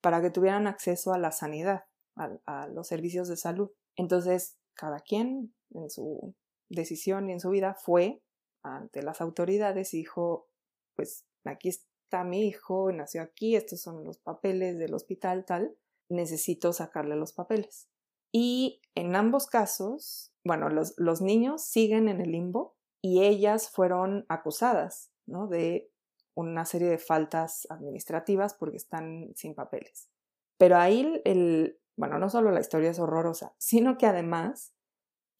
para 0.00 0.20
que 0.20 0.30
tuvieran 0.30 0.66
acceso 0.66 1.12
a 1.12 1.18
la 1.18 1.30
sanidad, 1.30 1.84
a, 2.16 2.30
a 2.46 2.66
los 2.68 2.88
servicios 2.88 3.28
de 3.28 3.36
salud. 3.36 3.70
Entonces, 3.96 4.58
cada 4.74 4.98
quien 4.98 5.54
en 5.70 5.90
su 5.90 6.34
decisión 6.68 7.30
en 7.30 7.40
su 7.40 7.50
vida 7.50 7.74
fue 7.74 8.22
ante 8.62 9.02
las 9.02 9.20
autoridades 9.20 9.94
y 9.94 9.98
dijo, 9.98 10.48
pues 10.94 11.26
aquí 11.44 11.68
está 11.68 12.24
mi 12.24 12.46
hijo, 12.46 12.90
nació 12.92 13.22
aquí, 13.22 13.56
estos 13.56 13.80
son 13.80 14.04
los 14.04 14.18
papeles 14.18 14.78
del 14.78 14.94
hospital, 14.94 15.44
tal, 15.44 15.76
necesito 16.08 16.72
sacarle 16.72 17.16
los 17.16 17.32
papeles. 17.32 17.88
Y 18.32 18.80
en 18.94 19.14
ambos 19.16 19.46
casos, 19.46 20.32
bueno, 20.44 20.68
los, 20.68 20.94
los 20.96 21.20
niños 21.20 21.64
siguen 21.64 22.08
en 22.08 22.20
el 22.20 22.32
limbo 22.32 22.76
y 23.00 23.24
ellas 23.24 23.70
fueron 23.70 24.26
acusadas, 24.28 25.10
¿no? 25.26 25.46
De 25.46 25.90
una 26.34 26.64
serie 26.64 26.88
de 26.88 26.98
faltas 26.98 27.66
administrativas 27.70 28.54
porque 28.54 28.76
están 28.76 29.32
sin 29.36 29.54
papeles. 29.54 30.08
Pero 30.58 30.76
ahí 30.76 31.20
el, 31.24 31.78
bueno, 31.96 32.18
no 32.18 32.28
solo 32.28 32.50
la 32.50 32.60
historia 32.60 32.90
es 32.90 32.98
horrorosa, 32.98 33.54
sino 33.58 33.98
que 33.98 34.06
además, 34.06 34.73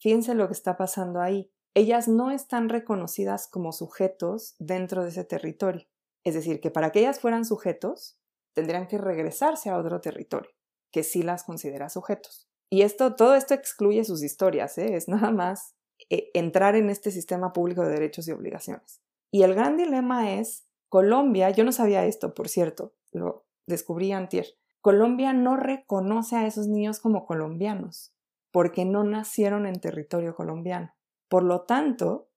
fíjense 0.05 0.35
lo 0.35 0.49
que 0.49 0.53
está 0.53 0.77
pasando 0.77 1.23
ahí. 1.23 1.51
Ellas 1.73 2.09
no 2.09 2.31
están 2.31 2.69
reconocidas 2.69 3.49
como 3.49 3.73
sujetos 3.73 4.55
dentro 4.59 5.03
de 5.03 5.09
ese 5.09 5.25
territorio. 5.25 5.87
Es 6.25 6.35
decir, 6.35 6.61
que 6.61 6.71
para 6.71 6.93
que 6.93 7.01
ellas 7.01 7.21
fueran 7.21 7.47
sujetos, 7.47 8.21
tendrían 8.53 8.87
que 8.87 8.99
regresarse 8.99 9.71
a 9.71 9.79
otro 9.79 10.03
territorio, 10.03 10.51
que 10.93 11.05
sí 11.05 11.23
las 11.23 11.43
considera 11.43 11.89
sujetos. 11.89 12.51
Y 12.71 12.83
esto, 12.83 13.17
todo 13.17 13.35
esto 13.35 13.55
excluye 13.55 14.05
sus 14.05 14.23
historias, 14.23 14.77
¿eh? 14.77 14.95
es 14.95 15.09
nada 15.09 15.31
más 15.31 15.75
eh, 16.11 16.31
entrar 16.35 16.77
en 16.77 16.91
este 16.91 17.11
sistema 17.11 17.55
público 17.55 17.83
de 17.83 17.93
derechos 17.93 18.29
y 18.29 18.33
obligaciones. 18.33 19.01
Y 19.33 19.43
el 19.43 19.55
gran 19.55 19.79
dilema 19.79 20.35
es, 20.35 20.67
Colombia, 20.91 21.49
yo 21.49 21.65
no 21.65 21.73
sabía 21.73 22.05
esto, 22.05 22.35
por 22.35 22.51
cierto, 22.51 22.95
lo 23.11 23.47
descubrí 23.67 24.13
antier, 24.13 24.49
Colombia 24.83 25.33
no 25.33 25.57
reconoce 25.57 26.37
a 26.37 26.47
esos 26.47 26.67
niños 26.67 27.01
como 27.01 27.25
colombianos, 27.25 28.14
porque 28.55 28.85
no 28.85 29.03
nacieron 29.03 29.67
en 29.67 29.81
territorio 29.81 30.37
colombiano. 30.37 30.95
Por 31.29 31.43
lo 31.43 31.63
tanto, 31.63 32.29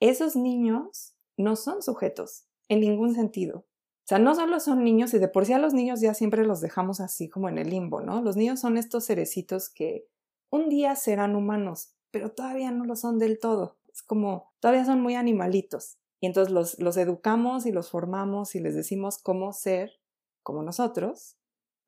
esos 0.00 0.34
niños 0.34 1.14
no 1.36 1.54
son 1.54 1.80
sujetos 1.80 2.48
en 2.68 2.80
ningún 2.80 3.14
sentido. 3.14 3.58
O 3.60 4.04
sea, 4.04 4.18
no 4.18 4.34
solo 4.34 4.58
son 4.58 4.82
niños, 4.82 5.14
y 5.14 5.20
de 5.20 5.28
por 5.28 5.46
sí 5.46 5.52
a 5.52 5.60
los 5.60 5.72
niños 5.72 6.00
ya 6.00 6.12
siempre 6.12 6.44
los 6.44 6.60
dejamos 6.60 6.98
así 6.98 7.28
como 7.28 7.48
en 7.48 7.56
el 7.56 7.70
limbo, 7.70 8.00
¿no? 8.00 8.20
Los 8.20 8.34
niños 8.34 8.58
son 8.58 8.78
estos 8.78 9.06
cerecitos 9.06 9.70
que 9.70 10.08
un 10.50 10.68
día 10.68 10.96
serán 10.96 11.36
humanos, 11.36 11.94
pero 12.10 12.32
todavía 12.32 12.72
no 12.72 12.84
lo 12.84 12.96
son 12.96 13.20
del 13.20 13.38
todo. 13.38 13.78
Es 13.94 14.02
como, 14.02 14.50
todavía 14.58 14.84
son 14.84 15.00
muy 15.00 15.14
animalitos. 15.14 15.98
Y 16.20 16.26
entonces 16.26 16.52
los, 16.52 16.80
los 16.80 16.96
educamos 16.96 17.64
y 17.64 17.70
los 17.70 17.90
formamos 17.90 18.56
y 18.56 18.60
les 18.60 18.74
decimos 18.74 19.18
cómo 19.18 19.52
ser 19.52 20.00
como 20.42 20.64
nosotros, 20.64 21.36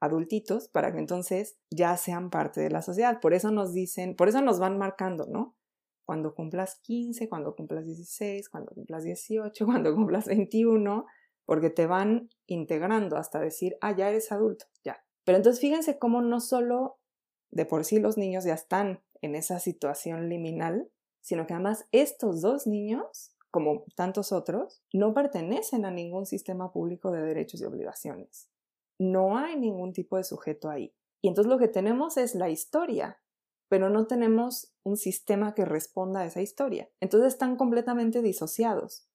adultitos 0.02 0.66
para 0.66 0.92
que 0.92 0.98
entonces 0.98 1.56
ya 1.70 1.96
sean 1.96 2.28
parte 2.28 2.60
de 2.60 2.70
la 2.70 2.82
sociedad. 2.82 3.20
Por 3.20 3.34
eso 3.34 3.52
nos 3.52 3.72
dicen, 3.72 4.16
por 4.16 4.28
eso 4.28 4.42
nos 4.42 4.58
van 4.58 4.76
marcando, 4.76 5.26
¿no? 5.26 5.56
Cuando 6.04 6.34
cumplas 6.34 6.80
15, 6.82 7.28
cuando 7.28 7.54
cumplas 7.54 7.86
16, 7.86 8.48
cuando 8.48 8.72
cumplas 8.74 9.04
18, 9.04 9.64
cuando 9.64 9.94
cumplas 9.94 10.26
21, 10.26 11.06
porque 11.46 11.70
te 11.70 11.86
van 11.86 12.28
integrando 12.48 13.16
hasta 13.16 13.38
decir, 13.38 13.76
ah, 13.80 13.96
ya 13.96 14.10
eres 14.10 14.32
adulto, 14.32 14.66
ya. 14.82 15.04
Pero 15.24 15.36
entonces 15.36 15.60
fíjense 15.60 16.00
cómo 16.00 16.20
no 16.20 16.40
solo 16.40 16.98
de 17.52 17.64
por 17.64 17.84
sí 17.84 18.00
los 18.00 18.18
niños 18.18 18.42
ya 18.42 18.54
están 18.54 19.04
en 19.20 19.36
esa 19.36 19.60
situación 19.60 20.28
liminal, 20.28 20.90
sino 21.20 21.46
que 21.46 21.54
además 21.54 21.86
estos 21.92 22.40
dos 22.40 22.66
niños, 22.66 23.36
como 23.52 23.84
tantos 23.94 24.32
otros, 24.32 24.82
no 24.92 25.14
pertenecen 25.14 25.84
a 25.84 25.92
ningún 25.92 26.26
sistema 26.26 26.72
público 26.72 27.12
de 27.12 27.22
derechos 27.22 27.60
y 27.60 27.66
obligaciones 27.66 28.51
no 29.02 29.36
hay 29.36 29.58
ningún 29.58 29.92
tipo 29.92 30.16
de 30.16 30.24
sujeto 30.24 30.70
ahí. 30.70 30.94
Y 31.20 31.28
entonces 31.28 31.50
lo 31.50 31.58
que 31.58 31.68
tenemos 31.68 32.16
es 32.16 32.34
la 32.34 32.50
historia, 32.50 33.20
pero 33.68 33.88
no 33.88 34.06
tenemos 34.06 34.74
un 34.82 34.96
sistema 34.96 35.54
que 35.54 35.64
responda 35.64 36.20
a 36.20 36.26
esa 36.26 36.42
historia. 36.42 36.90
Entonces 37.00 37.32
están 37.32 37.56
completamente 37.56 38.20
disociados. 38.22 39.08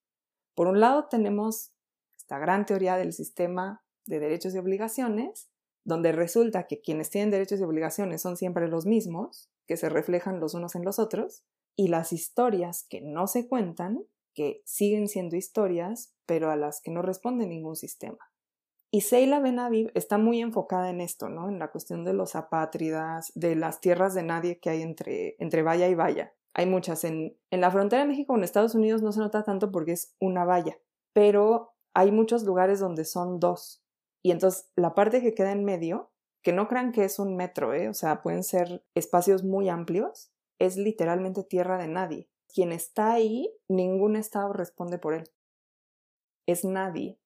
Por 0.56 0.68
un 0.68 0.80
lado 0.80 1.08
tenemos 1.10 1.74
esta 2.18 2.40
gran 2.40 2.66
teoría 2.66 2.98
del 2.98 3.14
sistema 3.14 3.84
de 4.06 4.20
derechos 4.20 4.56
y 4.56 4.58
obligaciones, 4.58 5.50
donde 5.84 6.12
resulta 6.12 6.68
que 6.68 6.82
quienes 6.82 7.10
tienen 7.10 7.32
derechos 7.32 7.60
y 7.60 7.64
obligaciones 7.64 8.22
son 8.22 8.36
siempre 8.36 8.68
los 8.68 8.86
mismos, 8.86 9.50
que 9.68 9.78
se 9.78 9.90
reflejan 9.90 10.40
los 10.40 10.54
unos 10.54 10.76
en 10.76 10.84
los 10.84 11.00
otros, 11.00 11.44
y 11.76 11.90
las 11.90 12.12
historias 12.12 12.86
que 12.90 13.02
no 13.02 13.28
se 13.28 13.48
cuentan, 13.48 14.04
que 14.34 14.62
siguen 14.66 15.08
siendo 15.08 15.36
historias, 15.36 16.14
pero 16.26 16.50
a 16.50 16.56
las 16.56 16.82
que 16.82 16.92
no 16.92 17.02
responde 17.02 17.46
ningún 17.46 17.76
sistema. 17.76 18.18
Y 18.90 19.02
Seila 19.02 19.40
Benaviv 19.40 19.92
está 19.96 20.18
muy 20.18 20.42
enfocada 20.42 20.90
en 20.90 21.02
esto, 21.02 21.30
¿no? 21.30 21.50
En 21.50 21.60
la 21.60 21.70
cuestión 21.70 22.06
de 22.06 22.14
los 22.14 22.36
apátridas, 22.36 23.32
de 23.36 23.56
las 23.56 23.82
tierras 23.82 24.14
de 24.14 24.24
nadie 24.24 24.60
que 24.60 24.70
hay 24.70 24.82
entre, 24.82 25.36
entre 25.40 25.62
valla 25.62 25.88
y 25.88 25.96
valla. 25.96 26.34
Hay 26.54 26.66
muchas. 26.66 27.04
En, 27.04 27.38
en 27.52 27.62
la 27.62 27.70
frontera 27.70 28.04
de 28.04 28.08
México 28.08 28.34
con 28.34 28.44
Estados 28.44 28.76
Unidos 28.76 29.02
no 29.02 29.12
se 29.12 29.20
nota 29.20 29.44
tanto 29.44 29.72
porque 29.72 29.92
es 29.92 30.16
una 30.20 30.46
valla, 30.46 30.78
pero 31.14 31.74
hay 31.94 32.12
muchos 32.12 32.44
lugares 32.44 32.80
donde 32.80 33.06
son 33.06 33.40
dos. 33.40 33.84
Y 34.24 34.32
entonces 34.32 34.70
la 34.76 34.96
parte 34.96 35.22
que 35.22 35.34
queda 35.34 35.52
en 35.52 35.66
medio, 35.66 36.12
que 36.44 36.54
no 36.54 36.68
crean 36.68 36.92
que 36.92 37.04
es 37.04 37.20
un 37.20 37.36
metro, 37.36 37.74
¿eh? 37.74 37.90
o 37.90 37.94
sea, 37.94 38.22
pueden 38.22 38.44
ser 38.44 38.84
espacios 38.96 39.44
muy 39.44 39.68
amplios, 39.68 40.32
es 40.60 40.78
literalmente 40.78 41.44
tierra 41.44 41.78
de 41.78 41.88
nadie. 41.88 42.30
Quien 42.54 42.72
está 42.72 43.14
ahí, 43.14 43.54
ningún 43.68 44.16
Estado 44.16 44.54
responde 44.54 44.98
por 44.98 45.14
él. 45.14 45.30
Es 46.46 46.64
nadie. 46.64 47.20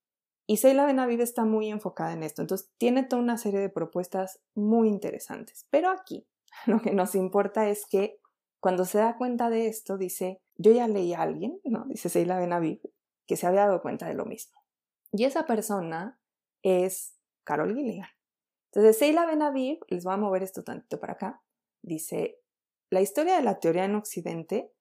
Y 0.51 0.57
Seila 0.57 0.85
Benavides 0.85 1.29
está 1.29 1.45
muy 1.45 1.69
enfocada 1.69 2.11
en 2.11 2.23
esto, 2.23 2.41
entonces 2.41 2.69
tiene 2.77 3.03
toda 3.03 3.21
una 3.21 3.37
serie 3.37 3.61
de 3.61 3.69
propuestas 3.69 4.41
muy 4.53 4.89
interesantes. 4.89 5.65
Pero 5.69 5.89
aquí 5.89 6.27
lo 6.65 6.81
que 6.81 6.91
nos 6.91 7.15
importa 7.15 7.69
es 7.69 7.85
que 7.85 8.19
cuando 8.59 8.83
se 8.83 8.97
da 8.97 9.15
cuenta 9.15 9.49
de 9.49 9.67
esto, 9.67 9.97
dice, 9.97 10.41
yo 10.57 10.73
ya 10.73 10.89
leí 10.89 11.13
a 11.13 11.21
alguien, 11.21 11.61
¿no? 11.63 11.85
Dice 11.85 12.09
Seila 12.09 12.37
Benavides, 12.37 12.91
que 13.25 13.37
se 13.37 13.47
había 13.47 13.61
dado 13.61 13.81
cuenta 13.81 14.09
de 14.09 14.13
lo 14.13 14.25
mismo. 14.25 14.59
Y 15.13 15.23
esa 15.23 15.45
persona 15.45 16.19
es 16.63 17.15
Carol 17.45 17.73
Gilligan. 17.73 18.09
Entonces, 18.73 18.97
Seila 18.97 19.25
Benavides, 19.25 19.79
les 19.87 20.03
voy 20.03 20.15
a 20.15 20.17
mover 20.17 20.43
esto 20.43 20.65
tantito 20.65 20.99
para 20.99 21.13
acá, 21.13 21.41
dice, 21.81 22.41
la 22.89 22.99
historia 22.99 23.37
de 23.37 23.43
la 23.43 23.61
teoría 23.61 23.85
en 23.85 23.95
Occidente 23.95 24.73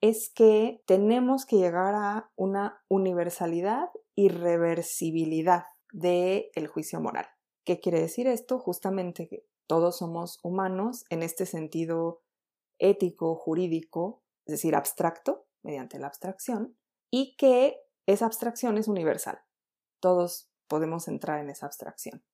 es 0.00 0.32
que 0.34 0.82
tenemos 0.86 1.44
que 1.44 1.56
llegar 1.56 1.94
a 1.94 2.30
una 2.34 2.82
universalidad 2.88 3.90
irreversibilidad 4.14 5.64
del 5.92 6.50
el 6.54 6.66
juicio 6.66 7.00
moral. 7.00 7.26
¿Qué 7.64 7.80
quiere 7.80 8.00
decir 8.00 8.26
esto? 8.26 8.58
Justamente 8.58 9.28
que 9.28 9.46
todos 9.68 9.98
somos 9.98 10.40
humanos 10.42 11.04
en 11.10 11.22
este 11.22 11.46
sentido 11.46 12.22
ético, 12.78 13.36
jurídico, 13.36 14.22
es 14.46 14.52
decir, 14.52 14.74
abstracto, 14.74 15.46
mediante 15.62 15.98
la 15.98 16.08
abstracción, 16.08 16.76
y 17.10 17.36
que 17.36 17.78
esa 18.06 18.26
abstracción 18.26 18.78
es 18.78 18.88
universal. 18.88 19.38
Todos 20.00 20.50
podemos 20.66 21.06
entrar 21.06 21.40
en 21.40 21.50
esa 21.50 21.66
abstracción. 21.66 22.24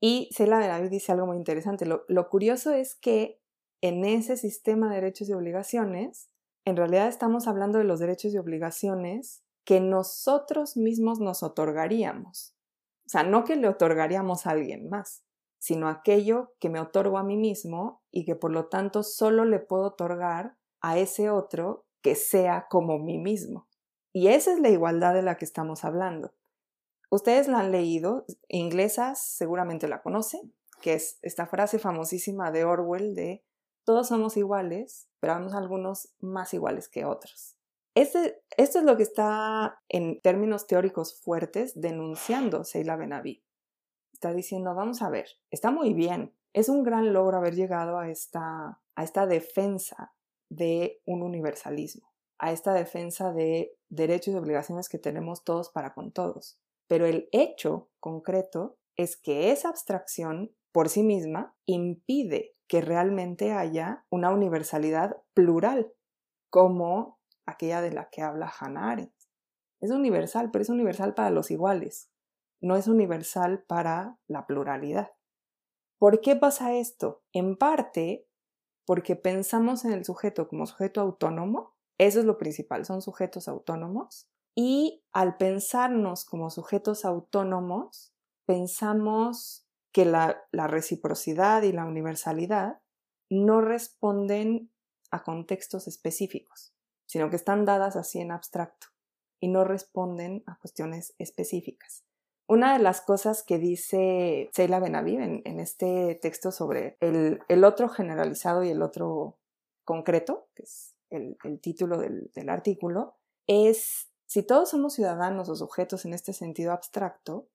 Y 0.00 0.28
Cela 0.34 0.58
David 0.58 0.90
dice 0.90 1.12
algo 1.12 1.26
muy 1.26 1.38
interesante. 1.38 1.86
Lo, 1.86 2.04
lo 2.08 2.28
curioso 2.28 2.72
es 2.72 2.94
que 2.94 3.40
en 3.80 4.04
ese 4.04 4.36
sistema 4.36 4.90
de 4.90 4.96
derechos 4.96 5.28
y 5.28 5.32
obligaciones, 5.32 6.28
en 6.66 6.76
realidad 6.76 7.08
estamos 7.08 7.46
hablando 7.46 7.78
de 7.78 7.84
los 7.84 8.00
derechos 8.00 8.34
y 8.34 8.38
obligaciones 8.38 9.45
que 9.66 9.80
nosotros 9.80 10.76
mismos 10.76 11.18
nos 11.18 11.42
otorgaríamos. 11.42 12.54
O 13.04 13.08
sea, 13.08 13.24
no 13.24 13.44
que 13.44 13.56
le 13.56 13.68
otorgaríamos 13.68 14.46
a 14.46 14.50
alguien 14.50 14.88
más, 14.88 15.24
sino 15.58 15.88
aquello 15.88 16.54
que 16.60 16.70
me 16.70 16.80
otorgo 16.80 17.18
a 17.18 17.24
mí 17.24 17.36
mismo 17.36 18.00
y 18.12 18.24
que 18.24 18.36
por 18.36 18.52
lo 18.52 18.68
tanto 18.68 19.02
solo 19.02 19.44
le 19.44 19.58
puedo 19.58 19.88
otorgar 19.88 20.56
a 20.80 20.98
ese 20.98 21.30
otro 21.30 21.84
que 22.00 22.14
sea 22.14 22.68
como 22.70 22.98
mí 23.00 23.18
mismo. 23.18 23.66
Y 24.12 24.28
esa 24.28 24.52
es 24.52 24.60
la 24.60 24.70
igualdad 24.70 25.14
de 25.14 25.22
la 25.22 25.36
que 25.36 25.44
estamos 25.44 25.84
hablando. 25.84 26.32
Ustedes 27.10 27.48
la 27.48 27.58
han 27.58 27.72
leído, 27.72 28.24
inglesas 28.48 29.20
seguramente 29.20 29.88
la 29.88 30.00
conocen, 30.00 30.54
que 30.80 30.94
es 30.94 31.18
esta 31.22 31.46
frase 31.46 31.80
famosísima 31.80 32.52
de 32.52 32.64
Orwell 32.64 33.16
de 33.16 33.44
todos 33.84 34.08
somos 34.08 34.36
iguales, 34.36 35.08
pero 35.18 35.32
vamos 35.32 35.54
algunos 35.54 36.14
más 36.20 36.54
iguales 36.54 36.88
que 36.88 37.04
otros. 37.04 37.55
Este, 37.96 38.42
esto 38.58 38.80
es 38.80 38.84
lo 38.84 38.98
que 38.98 39.04
está 39.04 39.80
en 39.88 40.20
términos 40.20 40.66
teóricos 40.66 41.18
fuertes 41.18 41.80
denunciando 41.80 42.62
Seila 42.62 42.94
Benaví. 42.94 43.42
Está 44.12 44.34
diciendo, 44.34 44.74
vamos 44.74 45.00
a 45.00 45.08
ver, 45.08 45.26
está 45.50 45.70
muy 45.70 45.94
bien, 45.94 46.34
es 46.52 46.68
un 46.68 46.82
gran 46.82 47.14
logro 47.14 47.38
haber 47.38 47.54
llegado 47.54 47.98
a 47.98 48.10
esta, 48.10 48.82
a 48.94 49.02
esta 49.02 49.26
defensa 49.26 50.12
de 50.50 51.00
un 51.06 51.22
universalismo, 51.22 52.12
a 52.38 52.52
esta 52.52 52.74
defensa 52.74 53.32
de 53.32 53.74
derechos 53.88 54.34
y 54.34 54.36
obligaciones 54.36 54.90
que 54.90 54.98
tenemos 54.98 55.42
todos 55.42 55.70
para 55.70 55.94
con 55.94 56.12
todos. 56.12 56.60
Pero 56.88 57.06
el 57.06 57.30
hecho 57.32 57.88
concreto 57.98 58.76
es 58.96 59.16
que 59.16 59.52
esa 59.52 59.70
abstracción 59.70 60.54
por 60.70 60.90
sí 60.90 61.02
misma 61.02 61.56
impide 61.64 62.56
que 62.68 62.82
realmente 62.82 63.52
haya 63.52 64.04
una 64.10 64.32
universalidad 64.32 65.16
plural, 65.32 65.94
como 66.50 67.15
aquella 67.46 67.80
de 67.80 67.92
la 67.92 68.10
que 68.10 68.22
habla 68.22 68.52
Hannah 68.60 68.90
Arendt. 68.90 69.14
Es 69.80 69.90
universal, 69.90 70.50
pero 70.50 70.62
es 70.62 70.68
universal 70.68 71.14
para 71.14 71.30
los 71.30 71.50
iguales, 71.50 72.10
no 72.60 72.76
es 72.76 72.88
universal 72.88 73.62
para 73.62 74.18
la 74.26 74.46
pluralidad. 74.46 75.12
¿Por 75.98 76.20
qué 76.20 76.36
pasa 76.36 76.74
esto? 76.74 77.22
En 77.32 77.56
parte 77.56 78.26
porque 78.84 79.16
pensamos 79.16 79.84
en 79.84 79.92
el 79.92 80.04
sujeto 80.04 80.48
como 80.48 80.66
sujeto 80.66 81.00
autónomo, 81.00 81.74
eso 81.98 82.20
es 82.20 82.24
lo 82.24 82.38
principal, 82.38 82.84
son 82.84 83.02
sujetos 83.02 83.48
autónomos, 83.48 84.28
y 84.54 85.04
al 85.12 85.36
pensarnos 85.36 86.24
como 86.24 86.50
sujetos 86.50 87.04
autónomos, 87.04 88.14
pensamos 88.46 89.66
que 89.92 90.04
la, 90.04 90.42
la 90.52 90.66
reciprocidad 90.66 91.62
y 91.62 91.72
la 91.72 91.84
universalidad 91.84 92.80
no 93.28 93.60
responden 93.60 94.70
a 95.10 95.24
contextos 95.24 95.88
específicos 95.88 96.75
sino 97.06 97.30
que 97.30 97.36
están 97.36 97.64
dadas 97.64 97.96
así 97.96 98.20
en 98.20 98.32
abstracto 98.32 98.88
y 99.40 99.48
no 99.48 99.64
responden 99.64 100.42
a 100.46 100.58
cuestiones 100.58 101.14
específicas. 101.18 102.04
Una 102.48 102.76
de 102.76 102.82
las 102.82 103.00
cosas 103.00 103.42
que 103.42 103.58
dice 103.58 104.50
Seila 104.52 104.78
Benaviv 104.78 105.20
en, 105.20 105.60
este 105.60 106.16
texto 106.22 106.52
sobre 106.52 106.96
el, 107.00 107.64
otro 107.64 107.88
generalizado 107.88 108.62
y 108.62 108.70
el 108.70 108.82
otro 108.82 109.38
concreto, 109.84 110.48
que 110.54 110.62
es 110.62 110.94
el, 111.10 111.36
título 111.60 111.98
del, 111.98 112.30
del 112.34 112.48
artículo, 112.48 113.16
es 113.48 114.10
si 114.26 114.44
todos 114.44 114.70
somos 114.70 114.94
ciudadanos 114.94 115.48
o 115.48 115.56
sujetos 115.56 116.04
en 116.04 116.12
este 116.12 116.32
sentido 116.32 116.72
abstracto, 116.72 117.48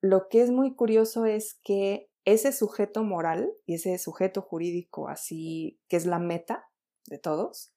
lo 0.00 0.28
que 0.28 0.42
es 0.42 0.50
muy 0.50 0.74
curioso 0.74 1.24
es 1.24 1.58
que 1.62 2.10
ese 2.24 2.52
sujeto 2.52 3.04
moral 3.04 3.52
y 3.64 3.74
ese 3.74 3.98
sujeto 3.98 4.42
jurídico 4.42 5.08
así, 5.08 5.80
que 5.88 5.96
es 5.96 6.06
la 6.06 6.18
meta 6.18 6.68
de 7.06 7.18
todos, 7.18 7.73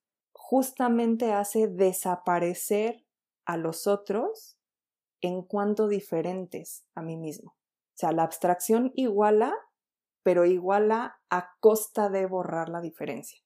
justamente 0.49 1.33
hace 1.33 1.67
desaparecer 1.67 3.05
a 3.45 3.57
los 3.57 3.85
otros 3.85 4.57
en 5.19 5.41
cuanto 5.41 5.89
diferentes 5.89 6.85
a 6.95 7.01
mí 7.01 7.17
mismo. 7.17 7.51
O 7.51 7.97
sea, 7.97 8.13
la 8.13 8.23
abstracción 8.23 8.93
iguala, 8.95 9.53
pero 10.23 10.45
iguala 10.45 11.19
a 11.29 11.51
costa 11.59 12.07
de 12.07 12.27
borrar 12.27 12.69
la 12.69 12.79
diferencia. 12.79 13.41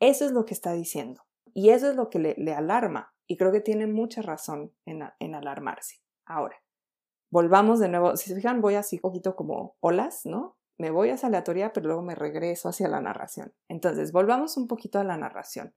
Eso 0.00 0.24
es 0.24 0.32
lo 0.32 0.46
que 0.46 0.54
está 0.54 0.72
diciendo. 0.72 1.20
Y 1.52 1.70
eso 1.70 1.90
es 1.90 1.94
lo 1.94 2.08
que 2.08 2.18
le, 2.18 2.54
alarma. 2.54 3.12
Y 3.26 3.36
creo 3.36 3.52
que 3.52 3.60
tiene 3.60 3.86
mucha 3.86 4.22
razón 4.22 4.72
en, 4.86 5.34
alarmarse. 5.34 6.00
Ahora, 6.24 6.56
volvamos 7.30 7.80
de 7.80 7.90
nuevo. 7.90 8.16
Si 8.16 8.30
se 8.30 8.34
fijan, 8.34 8.62
voy 8.62 8.76
así 8.76 8.96
un 8.96 9.02
poquito 9.02 9.36
como 9.36 9.76
olas, 9.80 10.24
¿no? 10.24 10.56
Me 10.78 10.90
voy 10.90 11.10
hacia 11.10 11.28
la 11.28 11.44
pero 11.44 11.82
luego 11.82 12.00
me 12.00 12.14
regreso 12.14 12.70
hacia 12.70 12.88
la 12.88 13.02
narración. 13.02 13.52
Entonces, 13.68 14.10
volvamos 14.10 14.56
un 14.56 14.68
poquito 14.68 14.98
a 14.98 15.04
la 15.04 15.18
narración. 15.18 15.74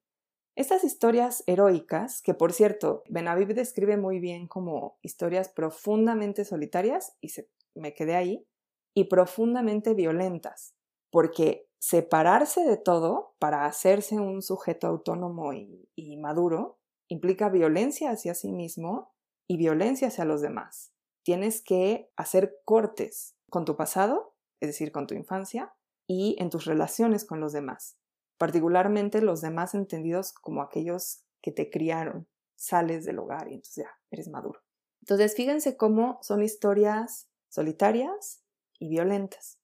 Estas 0.57 0.83
historias 0.83 1.43
heroicas, 1.45 2.23
que 2.23 2.33
por 2.33 2.51
cierto, 2.51 3.03
Benaviv 3.09 3.53
describe 3.53 3.95
muy 3.95 4.17
bien 4.17 4.47
como 4.47 4.97
historias 5.03 5.49
profundamente 5.49 6.45
solitarias, 6.45 7.15
y 7.21 7.31
me 7.75 7.93
quedé 7.93 8.15
ahí, 8.15 8.47
y 8.95 9.03
profundamente 9.03 9.93
violentas, 9.93 10.73
porque 11.11 11.69
separarse 11.77 12.65
de 12.65 12.75
todo 12.75 13.35
para 13.37 13.65
hacerse 13.65 14.19
un 14.19 14.41
sujeto 14.41 14.87
autónomo 14.87 15.53
y 15.53 16.17
maduro 16.17 16.79
implica 17.07 17.49
violencia 17.49 18.09
hacia 18.09 18.33
sí 18.33 18.51
mismo 18.51 19.13
y 19.47 19.57
violencia 19.57 20.07
hacia 20.07 20.25
los 20.25 20.41
demás. 20.41 20.91
Tienes 21.21 21.61
que 21.61 22.09
hacer 22.15 22.61
cortes 22.65 23.35
con 23.51 23.63
tu 23.63 23.75
pasado, 23.75 24.33
es 24.59 24.69
decir, 24.69 24.91
con 24.91 25.05
tu 25.05 25.13
infancia, 25.13 25.75
y 26.07 26.35
en 26.39 26.49
tus 26.49 26.65
relaciones 26.65 27.25
con 27.25 27.41
los 27.41 27.53
demás 27.53 27.96
particularmente 28.37 29.21
los 29.21 29.41
demás 29.41 29.73
entendidos 29.73 30.33
como 30.33 30.61
aquellos 30.61 31.23
que 31.41 31.51
te 31.51 31.69
criaron, 31.69 32.27
sales 32.55 33.05
del 33.05 33.19
hogar 33.19 33.49
y 33.49 33.55
entonces 33.55 33.85
ya 33.85 33.91
eres 34.11 34.29
maduro. 34.29 34.61
Entonces 35.01 35.35
fíjense 35.35 35.77
cómo 35.77 36.19
son 36.21 36.43
historias 36.43 37.29
solitarias 37.49 38.41
y 38.79 38.89
violentas. 38.89 39.59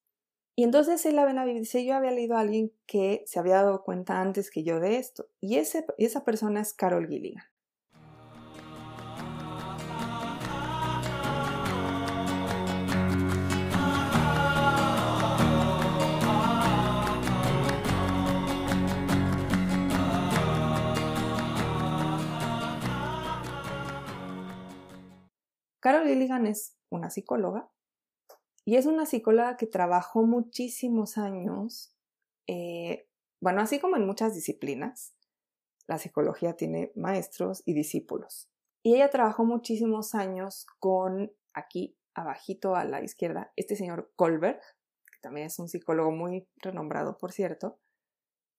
Y 0.55 0.63
entonces 0.63 1.05
él 1.05 1.15
la 1.15 1.45
dice, 1.45 1.83
yo 1.83 1.95
había 1.95 2.11
leído 2.11 2.37
a 2.37 2.41
alguien 2.41 2.71
que 2.85 3.23
se 3.25 3.39
había 3.39 3.55
dado 3.55 3.83
cuenta 3.83 4.21
antes 4.21 4.51
que 4.51 4.63
yo 4.63 4.79
de 4.79 4.97
esto, 4.97 5.27
y 5.39 5.57
ese, 5.57 5.85
esa 5.97 6.23
persona 6.23 6.61
es 6.61 6.73
Carol 6.73 7.07
Gilligan. 7.07 7.43
Carol 25.83 26.07
Gilligan 26.07 26.47
es 26.47 26.77
una 26.89 27.09
psicóloga 27.09 27.69
y 28.63 28.77
es 28.77 28.85
una 28.85 29.05
psicóloga 29.05 29.57
que 29.57 29.67
trabajó 29.67 30.23
muchísimos 30.23 31.17
años, 31.17 31.93
eh, 32.47 33.09
bueno, 33.41 33.59
así 33.59 33.81
como 33.81 33.97
en 33.97 34.05
muchas 34.05 34.33
disciplinas, 34.33 35.13
la 35.85 35.97
psicología 35.97 36.55
tiene 36.55 36.93
maestros 36.95 37.63
y 37.65 37.73
discípulos. 37.73 38.49
Y 38.81 38.95
ella 38.95 39.09
trabajó 39.09 39.43
muchísimos 39.43 40.15
años 40.15 40.67
con, 40.79 41.33
aquí 41.53 41.97
abajito 42.13 42.77
a 42.77 42.85
la 42.85 43.03
izquierda, 43.03 43.51
este 43.57 43.75
señor 43.75 44.13
Kohlberg, 44.15 44.61
que 45.11 45.19
también 45.21 45.47
es 45.47 45.59
un 45.59 45.67
psicólogo 45.67 46.11
muy 46.11 46.47
renombrado, 46.61 47.17
por 47.17 47.33
cierto, 47.33 47.77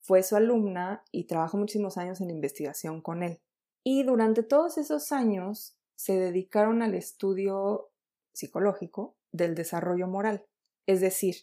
fue 0.02 0.22
su 0.22 0.36
alumna 0.36 1.02
y 1.10 1.26
trabajó 1.26 1.56
muchísimos 1.56 1.96
años 1.96 2.20
en 2.20 2.28
investigación 2.28 3.00
con 3.00 3.22
él. 3.22 3.40
Y 3.82 4.02
durante 4.02 4.42
todos 4.42 4.76
esos 4.76 5.10
años 5.10 5.78
se 5.96 6.18
dedicaron 6.18 6.82
al 6.82 6.94
estudio 6.94 7.90
psicológico 8.32 9.16
del 9.32 9.54
desarrollo 9.54 10.06
moral, 10.06 10.46
es 10.86 11.00
decir, 11.00 11.36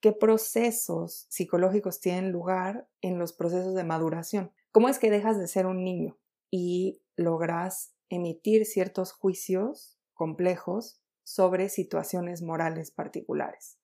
qué 0.00 0.12
procesos 0.12 1.26
psicológicos 1.30 2.00
tienen 2.00 2.32
lugar 2.32 2.88
en 3.00 3.18
los 3.18 3.32
procesos 3.32 3.74
de 3.74 3.84
maduración. 3.84 4.52
¿Cómo 4.72 4.88
es 4.88 4.98
que 4.98 5.10
dejas 5.10 5.38
de 5.38 5.46
ser 5.46 5.66
un 5.66 5.84
niño 5.84 6.18
y 6.50 7.00
logras 7.16 7.94
emitir 8.08 8.66
ciertos 8.66 9.12
juicios 9.12 9.98
complejos 10.12 11.00
sobre 11.22 11.68
situaciones 11.68 12.42
morales 12.42 12.90
particulares? 12.90 13.78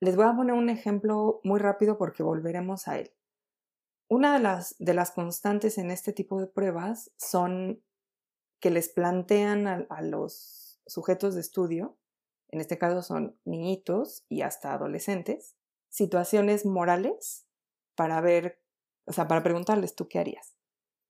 Les 0.00 0.16
voy 0.16 0.26
a 0.26 0.36
poner 0.36 0.54
un 0.54 0.70
ejemplo 0.70 1.40
muy 1.42 1.58
rápido 1.58 1.98
porque 1.98 2.22
volveremos 2.22 2.86
a 2.86 2.98
él. 2.98 3.12
Una 4.08 4.34
de 4.34 4.40
las, 4.40 4.76
de 4.78 4.94
las 4.94 5.10
constantes 5.10 5.78
en 5.78 5.90
este 5.90 6.12
tipo 6.12 6.38
de 6.40 6.46
pruebas 6.46 7.10
son 7.16 7.82
que 8.64 8.70
les 8.70 8.88
plantean 8.88 9.66
a, 9.66 10.00
los 10.00 10.80
sujetos 10.86 11.34
de 11.34 11.42
estudio, 11.42 11.98
en 12.48 12.62
este 12.62 12.78
caso 12.78 13.02
son 13.02 13.38
niñitos 13.44 14.24
y 14.30 14.40
hasta 14.40 14.72
adolescentes, 14.72 15.54
situaciones 15.90 16.64
morales 16.64 17.46
para 17.94 18.22
ver, 18.22 18.62
o 19.04 19.12
sea, 19.12 19.28
para 19.28 19.42
preguntarles 19.42 19.94
tú 19.94 20.08
qué 20.08 20.18
harías. 20.18 20.56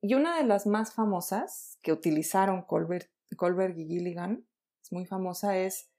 Y 0.01 0.15
una 0.15 0.37
de 0.37 0.43
las 0.43 0.67
más 0.67 0.95
famosas 0.95 1.79
que 1.81 1.93
utilizaron 1.93 2.63
Colbert, 2.63 3.09
y 3.31 3.87
Gilligan, 3.87 4.49
es 4.83 4.91
muy 4.91 5.07
famosa, 5.07 5.57
es 5.57 5.93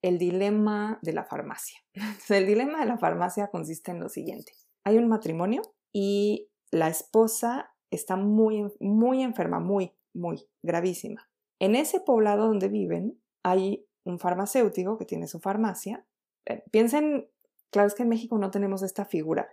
el 0.00 0.16
dilema 0.16 1.00
de 1.02 1.12
la 1.12 1.24
farmacia. 1.24 1.80
el 2.28 2.46
dilema 2.46 2.78
de 2.78 2.86
la 2.86 2.98
farmacia 2.98 3.48
consiste 3.48 3.90
en 3.90 3.98
lo 3.98 4.08
siguiente. 4.08 4.52
Hay 4.84 4.98
un 4.98 5.08
matrimonio 5.08 5.62
y 5.92 6.52
la 6.70 6.86
esposa 6.86 7.74
está 7.90 8.14
muy, 8.14 8.72
muy 8.78 9.24
enferma, 9.24 9.58
muy, 9.58 9.92
muy 10.14 10.48
gravísima. 10.62 11.28
En 11.58 11.74
ese 11.74 12.00
poblado 12.00 12.46
donde 12.46 12.68
viven 12.68 13.20
hay 13.42 13.86
un 14.04 14.18
farmacéutico 14.18 14.98
que 14.98 15.04
tiene 15.04 15.26
su 15.26 15.40
farmacia. 15.40 16.06
Eh, 16.46 16.64
piensen, 16.70 17.28
claro 17.70 17.88
es 17.88 17.94
que 17.94 18.02
en 18.02 18.08
México 18.08 18.38
no 18.38 18.50
tenemos 18.50 18.82
esta 18.82 19.04
figura. 19.04 19.48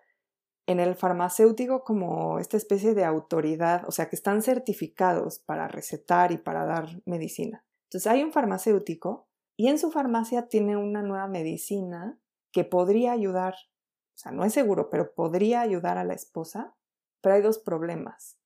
En 0.68 0.80
el 0.80 0.95
farmacéutico 0.95 1.84
como 1.84 2.39
esta 2.39 2.57
especie 2.57 2.93
de 2.93 3.03
autoridad, 3.03 3.84
o 3.88 3.91
sea, 3.91 4.09
que 4.09 4.16
están 4.16 4.41
certificados 4.41 5.39
para 5.39 5.68
recetar 5.68 6.32
y 6.32 6.38
para 6.38 6.66
dar 6.66 7.01
medicina. 7.05 7.66
Entonces 7.86 8.12
hay 8.12 8.24
un 8.24 8.32
farmacéutico 8.32 9.28
y 9.57 9.68
en 9.68 9.78
su 9.78 9.91
farmacia 9.91 10.47
tiene 10.47 10.78
una 10.78 11.01
nueva 11.01 11.28
medicina 11.28 12.20
que 12.51 12.64
podría 12.64 13.12
ayudar, 13.12 13.53
o 13.53 14.18
sea, 14.18 14.32
no 14.32 14.43
es 14.43 14.53
seguro, 14.53 14.89
pero 14.89 15.14
podría 15.14 15.62
ayudar 15.62 15.97
a 15.97 16.03
la 16.03 16.14
esposa, 16.14 16.76
pero 17.22 17.36
hay 17.36 17.41
dos 17.41 17.59
problemas. 17.59 18.38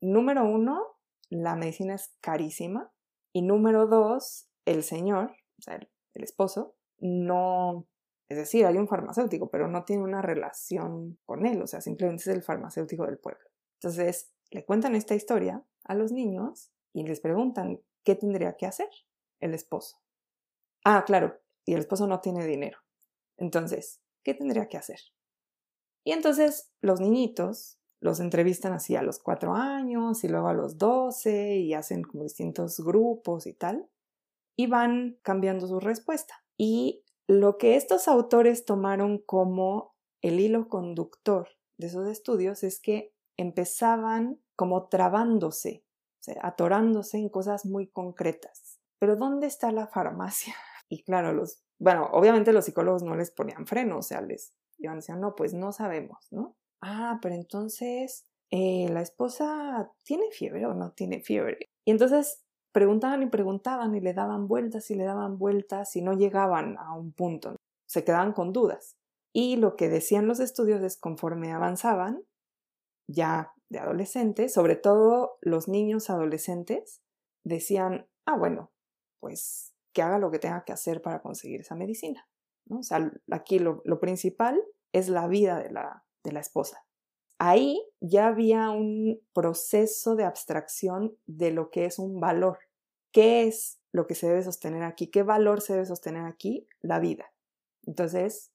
Número 0.00 0.44
uno, 0.44 0.95
la 1.30 1.56
medicina 1.56 1.94
es 1.94 2.14
carísima. 2.20 2.92
Y 3.32 3.42
número 3.42 3.86
dos, 3.86 4.48
el 4.64 4.82
señor, 4.82 5.32
o 5.58 5.62
sea, 5.62 5.74
el, 5.74 5.88
esposo, 6.22 6.74
no, 6.98 7.86
es 8.28 8.38
decir, 8.38 8.64
hay 8.64 8.78
un 8.78 8.88
farmacéutico, 8.88 9.50
pero 9.50 9.68
no 9.68 9.84
tiene 9.84 10.02
una 10.02 10.22
relación 10.22 11.18
con 11.26 11.44
él, 11.44 11.60
o 11.60 11.66
sea, 11.66 11.82
simplemente 11.82 12.22
es 12.22 12.28
el 12.28 12.42
farmacéutico 12.42 13.04
del 13.04 13.18
pueblo. 13.18 13.44
Entonces, 13.74 14.32
le 14.50 14.64
cuentan 14.64 14.94
esta 14.94 15.14
historia 15.14 15.62
a 15.84 15.94
los 15.94 16.12
niños 16.12 16.72
y 16.94 17.06
les 17.06 17.20
preguntan 17.20 17.80
qué 18.04 18.14
tendría 18.14 18.56
que 18.56 18.66
hacer 18.66 18.88
el 19.40 19.52
esposo. 19.52 19.98
Ah, 20.84 21.04
claro, 21.04 21.38
y 21.66 21.74
el 21.74 21.80
esposo 21.80 22.06
no 22.06 22.20
tiene 22.20 22.46
dinero. 22.46 22.78
Entonces, 23.36 24.00
¿qué 24.22 24.32
tendría 24.32 24.68
que 24.68 24.78
hacer? 24.78 25.00
Y 26.04 26.12
entonces 26.12 26.72
los 26.80 27.00
niñitos 27.00 27.75
los 28.00 28.20
entrevistan 28.20 28.72
así 28.72 28.96
a 28.96 29.02
los 29.02 29.18
cuatro 29.18 29.54
años 29.54 30.22
y 30.24 30.28
luego 30.28 30.48
a 30.48 30.54
los 30.54 30.78
doce 30.78 31.56
y 31.56 31.74
hacen 31.74 32.02
como 32.02 32.22
distintos 32.22 32.80
grupos 32.80 33.46
y 33.46 33.54
tal, 33.54 33.88
y 34.56 34.66
van 34.66 35.18
cambiando 35.22 35.66
su 35.66 35.80
respuesta. 35.80 36.34
Y 36.56 37.04
lo 37.26 37.58
que 37.58 37.76
estos 37.76 38.08
autores 38.08 38.64
tomaron 38.64 39.18
como 39.18 39.94
el 40.22 40.40
hilo 40.40 40.68
conductor 40.68 41.48
de 41.78 41.88
esos 41.88 42.06
estudios 42.08 42.62
es 42.62 42.80
que 42.80 43.12
empezaban 43.36 44.40
como 44.54 44.88
trabándose, 44.88 45.84
atorándose 46.40 47.18
en 47.18 47.28
cosas 47.28 47.66
muy 47.66 47.88
concretas. 47.88 48.80
Pero 48.98 49.16
¿dónde 49.16 49.46
está 49.46 49.72
la 49.72 49.86
farmacia? 49.86 50.54
Y 50.88 51.02
claro, 51.02 51.32
los, 51.32 51.64
bueno, 51.80 52.08
obviamente 52.12 52.52
los 52.52 52.64
psicólogos 52.64 53.02
no 53.02 53.16
les 53.16 53.32
ponían 53.32 53.66
freno, 53.66 53.98
o 53.98 54.02
sea, 54.02 54.20
les 54.20 54.54
iban 54.78 55.00
a 55.08 55.16
no, 55.16 55.34
pues 55.34 55.52
no 55.52 55.72
sabemos, 55.72 56.28
¿no? 56.30 56.54
Ah, 56.82 57.18
pero 57.22 57.34
entonces 57.34 58.26
eh, 58.50 58.88
la 58.90 59.02
esposa 59.02 59.92
tiene 60.02 60.30
fiebre 60.30 60.66
o 60.66 60.74
no 60.74 60.92
tiene 60.92 61.20
fiebre. 61.20 61.58
Y 61.84 61.90
entonces 61.90 62.44
preguntaban 62.72 63.22
y 63.22 63.26
preguntaban 63.26 63.94
y 63.94 64.00
le 64.00 64.12
daban 64.12 64.48
vueltas 64.48 64.90
y 64.90 64.94
le 64.94 65.04
daban 65.04 65.38
vueltas 65.38 65.96
y 65.96 66.02
no 66.02 66.12
llegaban 66.12 66.76
a 66.78 66.94
un 66.94 67.12
punto, 67.12 67.56
se 67.86 68.04
quedaban 68.04 68.32
con 68.32 68.52
dudas. 68.52 68.96
Y 69.32 69.56
lo 69.56 69.76
que 69.76 69.88
decían 69.88 70.26
los 70.26 70.40
estudios 70.40 70.82
es 70.82 70.96
conforme 70.96 71.52
avanzaban, 71.52 72.22
ya 73.08 73.52
de 73.68 73.78
adolescentes, 73.78 74.52
sobre 74.52 74.76
todo 74.76 75.38
los 75.40 75.68
niños 75.68 76.10
adolescentes, 76.10 77.02
decían, 77.44 78.06
ah, 78.26 78.36
bueno, 78.36 78.72
pues 79.20 79.74
que 79.92 80.02
haga 80.02 80.18
lo 80.18 80.30
que 80.30 80.38
tenga 80.38 80.64
que 80.64 80.72
hacer 80.72 81.02
para 81.02 81.20
conseguir 81.22 81.60
esa 81.60 81.74
medicina. 81.74 82.28
¿no? 82.66 82.78
O 82.78 82.82
sea, 82.82 83.12
aquí 83.30 83.58
lo, 83.58 83.82
lo 83.84 84.00
principal 84.00 84.62
es 84.92 85.08
la 85.08 85.28
vida 85.28 85.58
de 85.58 85.70
la, 85.70 86.05
de 86.26 86.32
la 86.32 86.40
esposa. 86.40 86.84
Ahí 87.38 87.82
ya 88.00 88.28
había 88.28 88.70
un 88.70 89.20
proceso 89.32 90.16
de 90.16 90.24
abstracción 90.24 91.16
de 91.26 91.50
lo 91.52 91.70
que 91.70 91.84
es 91.84 91.98
un 91.98 92.20
valor. 92.20 92.58
¿Qué 93.12 93.46
es 93.46 93.78
lo 93.92 94.06
que 94.06 94.14
se 94.14 94.26
debe 94.26 94.42
sostener 94.42 94.82
aquí? 94.82 95.08
¿Qué 95.08 95.22
valor 95.22 95.60
se 95.60 95.74
debe 95.74 95.86
sostener 95.86 96.24
aquí? 96.24 96.66
La 96.80 96.98
vida. 96.98 97.32
Entonces, 97.84 98.52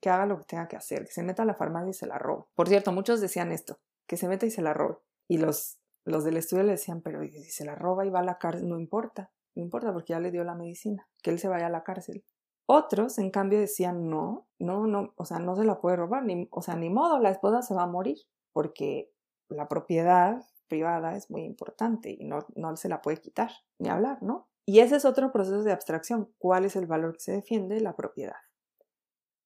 que 0.00 0.10
haga 0.10 0.26
lo 0.26 0.38
que 0.38 0.44
tenga 0.44 0.68
que 0.68 0.76
hacer, 0.76 1.06
que 1.06 1.12
se 1.12 1.22
meta 1.22 1.42
a 1.42 1.46
la 1.46 1.54
farmacia 1.54 1.90
y 1.90 1.94
se 1.94 2.06
la 2.06 2.18
robe. 2.18 2.44
Por 2.54 2.68
cierto, 2.68 2.92
muchos 2.92 3.20
decían 3.20 3.52
esto, 3.52 3.78
que 4.06 4.16
se 4.16 4.28
meta 4.28 4.46
y 4.46 4.50
se 4.50 4.62
la 4.62 4.74
robe. 4.74 4.98
Y 5.28 5.38
los, 5.38 5.78
los 6.04 6.24
del 6.24 6.36
estudio 6.36 6.64
le 6.64 6.72
decían, 6.72 7.00
pero 7.00 7.22
si 7.22 7.44
se 7.44 7.64
la 7.64 7.74
roba 7.74 8.04
y 8.04 8.10
va 8.10 8.20
a 8.20 8.24
la 8.24 8.38
cárcel, 8.38 8.68
no 8.68 8.78
importa, 8.78 9.32
no 9.54 9.62
importa 9.62 9.92
porque 9.92 10.12
ya 10.12 10.20
le 10.20 10.30
dio 10.30 10.44
la 10.44 10.54
medicina, 10.54 11.08
que 11.22 11.30
él 11.30 11.38
se 11.38 11.48
vaya 11.48 11.66
a 11.66 11.70
la 11.70 11.84
cárcel. 11.84 12.24
Otros, 12.66 13.18
en 13.18 13.30
cambio, 13.30 13.58
decían, 13.58 14.08
no, 14.08 14.46
no, 14.58 14.86
no, 14.86 15.12
o 15.16 15.24
sea, 15.24 15.38
no 15.38 15.54
se 15.56 15.64
la 15.64 15.80
puede 15.80 15.96
robar, 15.96 16.24
ni, 16.24 16.48
o 16.50 16.62
sea, 16.62 16.76
ni 16.76 16.88
modo, 16.88 17.18
la 17.18 17.30
esposa 17.30 17.62
se 17.62 17.74
va 17.74 17.82
a 17.82 17.88
morir, 17.88 18.18
porque 18.52 19.12
la 19.48 19.68
propiedad 19.68 20.42
privada 20.68 21.16
es 21.16 21.30
muy 21.30 21.42
importante 21.42 22.10
y 22.10 22.24
no, 22.24 22.46
no 22.56 22.76
se 22.76 22.88
la 22.88 23.02
puede 23.02 23.18
quitar, 23.18 23.50
ni 23.78 23.88
hablar, 23.88 24.22
¿no? 24.22 24.48
Y 24.66 24.80
ese 24.80 24.96
es 24.96 25.04
otro 25.04 25.30
proceso 25.30 25.62
de 25.62 25.72
abstracción. 25.72 26.32
¿Cuál 26.38 26.64
es 26.64 26.74
el 26.74 26.86
valor 26.86 27.14
que 27.14 27.20
se 27.20 27.32
defiende? 27.32 27.80
La 27.80 27.96
propiedad. 27.96 28.36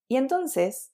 Y 0.09 0.17
entonces, 0.17 0.93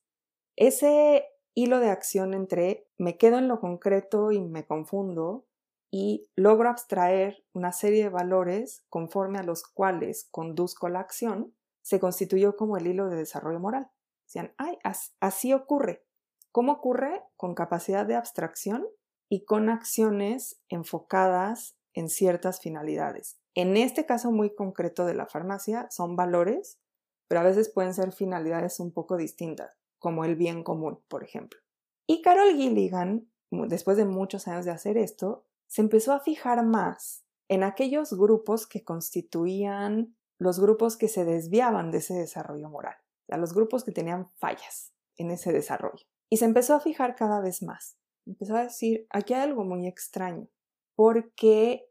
ese 0.56 1.26
hilo 1.54 1.78
de 1.78 1.90
acción 1.90 2.34
entre 2.34 2.88
me 2.96 3.16
quedo 3.18 3.38
en 3.38 3.48
lo 3.48 3.60
concreto 3.60 4.32
y 4.32 4.40
me 4.40 4.66
confundo 4.66 5.46
y 5.90 6.28
logro 6.34 6.68
abstraer 6.68 7.44
una 7.52 7.70
serie 7.70 8.04
de 8.04 8.08
valores 8.08 8.84
conforme 8.88 9.38
a 9.38 9.44
los 9.44 9.62
cuales 9.62 10.26
conduzco 10.30 10.88
la 10.88 11.00
acción, 11.00 11.54
se 11.84 12.00
constituyó 12.00 12.56
como 12.56 12.78
el 12.78 12.86
hilo 12.86 13.10
de 13.10 13.16
desarrollo 13.16 13.60
moral. 13.60 13.90
Decían, 14.24 14.54
ay, 14.56 14.78
así 15.20 15.52
ocurre. 15.52 16.06
¿Cómo 16.50 16.72
ocurre? 16.72 17.22
Con 17.36 17.54
capacidad 17.54 18.06
de 18.06 18.14
abstracción 18.14 18.86
y 19.28 19.44
con 19.44 19.68
acciones 19.68 20.62
enfocadas 20.70 21.76
en 21.92 22.08
ciertas 22.08 22.60
finalidades. 22.60 23.38
En 23.54 23.76
este 23.76 24.06
caso 24.06 24.32
muy 24.32 24.54
concreto 24.54 25.04
de 25.04 25.14
la 25.14 25.26
farmacia 25.26 25.86
son 25.90 26.16
valores, 26.16 26.80
pero 27.28 27.42
a 27.42 27.44
veces 27.44 27.68
pueden 27.68 27.92
ser 27.92 28.12
finalidades 28.12 28.80
un 28.80 28.90
poco 28.90 29.18
distintas, 29.18 29.72
como 29.98 30.24
el 30.24 30.36
bien 30.36 30.64
común, 30.64 31.00
por 31.08 31.22
ejemplo. 31.22 31.60
Y 32.06 32.22
Carol 32.22 32.54
Gilligan, 32.54 33.30
después 33.50 33.98
de 33.98 34.06
muchos 34.06 34.48
años 34.48 34.64
de 34.64 34.70
hacer 34.70 34.96
esto, 34.96 35.44
se 35.66 35.82
empezó 35.82 36.14
a 36.14 36.20
fijar 36.20 36.64
más 36.64 37.24
en 37.48 37.62
aquellos 37.62 38.14
grupos 38.14 38.66
que 38.66 38.84
constituían 38.84 40.16
los 40.38 40.60
grupos 40.60 40.96
que 40.96 41.08
se 41.08 41.24
desviaban 41.24 41.90
de 41.90 41.98
ese 41.98 42.14
desarrollo 42.14 42.68
moral, 42.68 42.96
a 43.28 43.36
los 43.36 43.54
grupos 43.54 43.84
que 43.84 43.92
tenían 43.92 44.30
fallas 44.36 44.92
en 45.16 45.30
ese 45.30 45.52
desarrollo. 45.52 46.06
Y 46.28 46.38
se 46.38 46.44
empezó 46.44 46.74
a 46.74 46.80
fijar 46.80 47.14
cada 47.14 47.40
vez 47.40 47.62
más. 47.62 47.96
Empezó 48.26 48.56
a 48.56 48.64
decir, 48.64 49.06
aquí 49.10 49.34
hay 49.34 49.42
algo 49.42 49.64
muy 49.64 49.86
extraño, 49.86 50.48
porque 50.96 51.88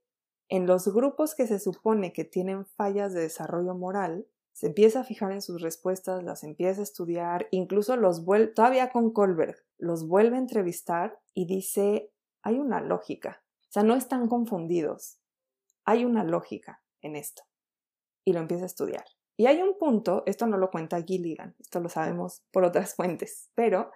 en 0.49 0.67
los 0.67 0.93
grupos 0.93 1.35
que 1.35 1.47
se 1.47 1.59
supone 1.59 2.11
que 2.11 2.25
tienen 2.25 2.65
fallas 2.65 3.13
de 3.13 3.21
desarrollo 3.21 3.75
moral, 3.75 4.27
se 4.51 4.67
empieza 4.67 4.99
a 4.99 5.03
fijar 5.03 5.31
en 5.31 5.41
sus 5.41 5.61
respuestas, 5.61 6.23
las 6.23 6.43
empieza 6.43 6.81
a 6.81 6.83
estudiar, 6.83 7.47
incluso 7.49 7.95
los 7.95 8.23
vuelve, 8.23 8.47
todavía 8.47 8.91
con 8.91 9.11
Kohlberg, 9.11 9.55
los 9.79 10.07
vuelve 10.07 10.35
a 10.35 10.39
entrevistar 10.39 11.19
y 11.33 11.47
dice, 11.47 12.11
hay 12.43 12.59
una 12.59 12.81
lógica. 12.81 13.43
O 13.61 13.71
sea, 13.71 13.83
no 13.83 13.95
están 13.95 14.27
confundidos. 14.27 15.19
Hay 15.85 16.05
una 16.05 16.23
lógica 16.23 16.83
en 17.01 17.15
esto 17.15 17.43
y 18.25 18.33
lo 18.33 18.39
empieza 18.39 18.63
a 18.63 18.67
estudiar. 18.67 19.05
Y 19.37 19.47
hay 19.47 19.61
un 19.61 19.77
punto, 19.77 20.23
esto 20.25 20.45
no 20.45 20.57
lo 20.57 20.69
cuenta 20.69 21.01
Gilligan, 21.01 21.55
esto 21.59 21.79
lo 21.79 21.89
sabemos 21.89 22.43
por 22.51 22.63
otras 22.63 22.95
fuentes, 22.95 23.49
pero 23.55 23.91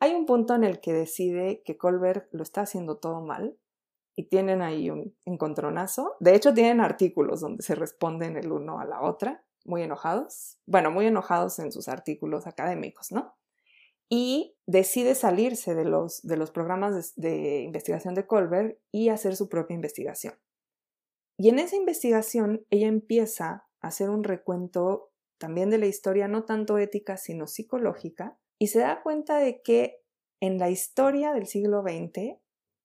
hay 0.00 0.14
un 0.14 0.26
punto 0.26 0.54
en 0.54 0.64
el 0.64 0.80
que 0.80 0.92
decide 0.92 1.62
que 1.64 1.76
Colbert 1.76 2.28
lo 2.32 2.42
está 2.42 2.60
haciendo 2.62 2.98
todo 2.98 3.20
mal 3.20 3.58
y 4.14 4.28
tienen 4.28 4.62
ahí 4.62 4.90
un 4.90 5.16
encontronazo. 5.24 6.16
De 6.20 6.34
hecho, 6.34 6.54
tienen 6.54 6.80
artículos 6.80 7.40
donde 7.40 7.62
se 7.62 7.74
responden 7.74 8.36
el 8.36 8.52
uno 8.52 8.78
a 8.78 8.84
la 8.84 9.02
otra, 9.02 9.44
muy 9.64 9.82
enojados. 9.82 10.58
Bueno, 10.66 10.90
muy 10.90 11.06
enojados 11.06 11.58
en 11.58 11.72
sus 11.72 11.88
artículos 11.88 12.46
académicos, 12.46 13.12
¿no? 13.12 13.36
Y 14.08 14.56
decide 14.66 15.14
salirse 15.14 15.74
de 15.74 15.84
los, 15.84 16.22
de 16.22 16.36
los 16.36 16.50
programas 16.50 17.14
de, 17.16 17.30
de 17.30 17.60
investigación 17.62 18.14
de 18.14 18.26
Colbert 18.26 18.78
y 18.90 19.10
hacer 19.10 19.36
su 19.36 19.48
propia 19.48 19.74
investigación. 19.74 20.34
Y 21.38 21.48
en 21.48 21.60
esa 21.60 21.76
investigación 21.76 22.66
ella 22.68 22.88
empieza 22.88 23.68
a 23.80 23.88
hacer 23.88 24.10
un 24.10 24.24
recuento 24.24 25.12
también 25.38 25.70
de 25.70 25.78
la 25.78 25.86
historia, 25.86 26.26
no 26.26 26.44
tanto 26.44 26.78
ética, 26.78 27.16
sino 27.16 27.46
psicológica, 27.46 28.36
y 28.58 28.66
se 28.68 28.80
da 28.80 29.02
cuenta 29.02 29.38
de 29.38 29.62
que 29.62 30.02
en 30.40 30.58
la 30.58 30.68
historia 30.68 31.32
del 31.32 31.46
siglo 31.46 31.82
XX, 31.82 32.38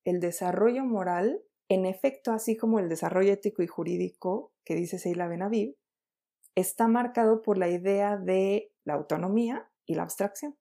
el 0.06 0.20
desarrollo 0.20 0.86
moral, 0.86 1.41
en 1.68 1.86
efecto, 1.86 2.32
así 2.32 2.56
como 2.56 2.80
el 2.80 2.89
desarrollo 2.89 3.34
ético 3.34 3.64
y 3.64 3.68
jurídico 3.68 4.54
que 4.64 4.76
dice 4.76 4.99
Seila 4.99 5.28
Benaviv, 5.28 5.76
está 6.56 6.88
marcado 6.88 7.41
por 7.41 7.58
la 7.58 7.70
idea 7.70 8.18
de 8.18 8.72
la 8.84 8.93
autonomía 8.93 9.72
y 9.86 9.95
la 9.95 10.04
abstracción. 10.04 10.56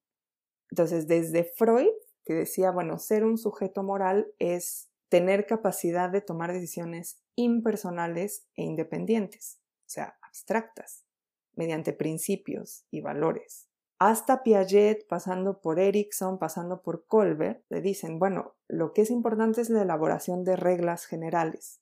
Entonces, 0.70 1.06
desde 1.06 1.44
Freud, 1.44 1.92
que 2.24 2.32
decía, 2.32 2.70
bueno, 2.70 2.98
ser 2.98 3.24
un 3.24 3.36
sujeto 3.36 3.82
moral 3.82 4.32
es 4.38 4.88
tener 5.10 5.46
capacidad 5.46 6.08
de 6.08 6.22
tomar 6.22 6.52
decisiones 6.52 7.21
impersonales 7.36 8.46
e 8.54 8.62
independientes, 8.62 9.60
o 9.86 9.88
sea, 9.88 10.18
abstractas, 10.22 11.04
mediante 11.54 11.92
principios 11.92 12.86
y 12.90 13.00
valores. 13.00 13.68
Hasta 13.98 14.42
Piaget, 14.42 15.06
pasando 15.06 15.60
por 15.60 15.78
Erickson, 15.78 16.38
pasando 16.38 16.82
por 16.82 17.06
Colbert, 17.06 17.64
le 17.68 17.80
dicen, 17.80 18.18
bueno, 18.18 18.56
lo 18.66 18.92
que 18.92 19.02
es 19.02 19.10
importante 19.10 19.60
es 19.60 19.70
la 19.70 19.82
elaboración 19.82 20.42
de 20.42 20.56
reglas 20.56 21.06
generales. 21.06 21.80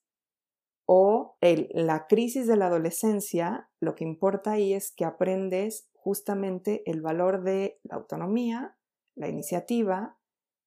O 0.85 1.37
la 1.41 2.05
crisis 2.05 2.45
de 2.45 2.57
la 2.57 2.67
adolescencia, 2.67 3.71
lo 3.79 3.95
que 3.95 4.03
importa 4.03 4.51
ahí 4.51 4.73
es 4.73 4.91
que 4.91 5.05
aprendes 5.05 5.89
justamente 5.93 6.83
el 6.85 7.01
valor 7.01 7.43
de 7.43 7.79
la 7.81 7.95
autonomía, 7.95 8.77
la 9.15 9.27
iniciativa 9.27 10.19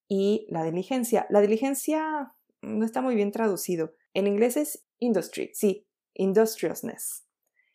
y 0.09 0.47
la 0.51 0.64
diligencia. 0.64 1.26
La 1.30 1.41
diligencia 1.41 2.35
no 2.62 2.85
está 2.85 3.01
muy 3.01 3.14
bien 3.14 3.30
traducido. 3.30 3.93
En 4.14 4.26
inglés 4.26 4.56
es 4.56 4.86
industry, 4.98 5.50
sí, 5.54 5.86
industriousness. 6.14 7.26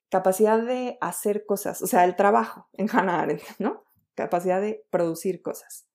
Capacidad 0.09 0.59
de 0.59 0.97
hacer 1.01 1.45
cosas, 1.45 1.81
o 1.81 1.87
sea, 1.87 2.05
el 2.05 2.15
trabajo 2.15 2.67
en 2.73 2.89
Hannah 2.89 3.21
Arendt, 3.21 3.43
¿no? 3.59 3.83
Capacidad 4.15 4.59
de 4.59 4.85
producir 4.89 5.41
cosas. 5.41 5.85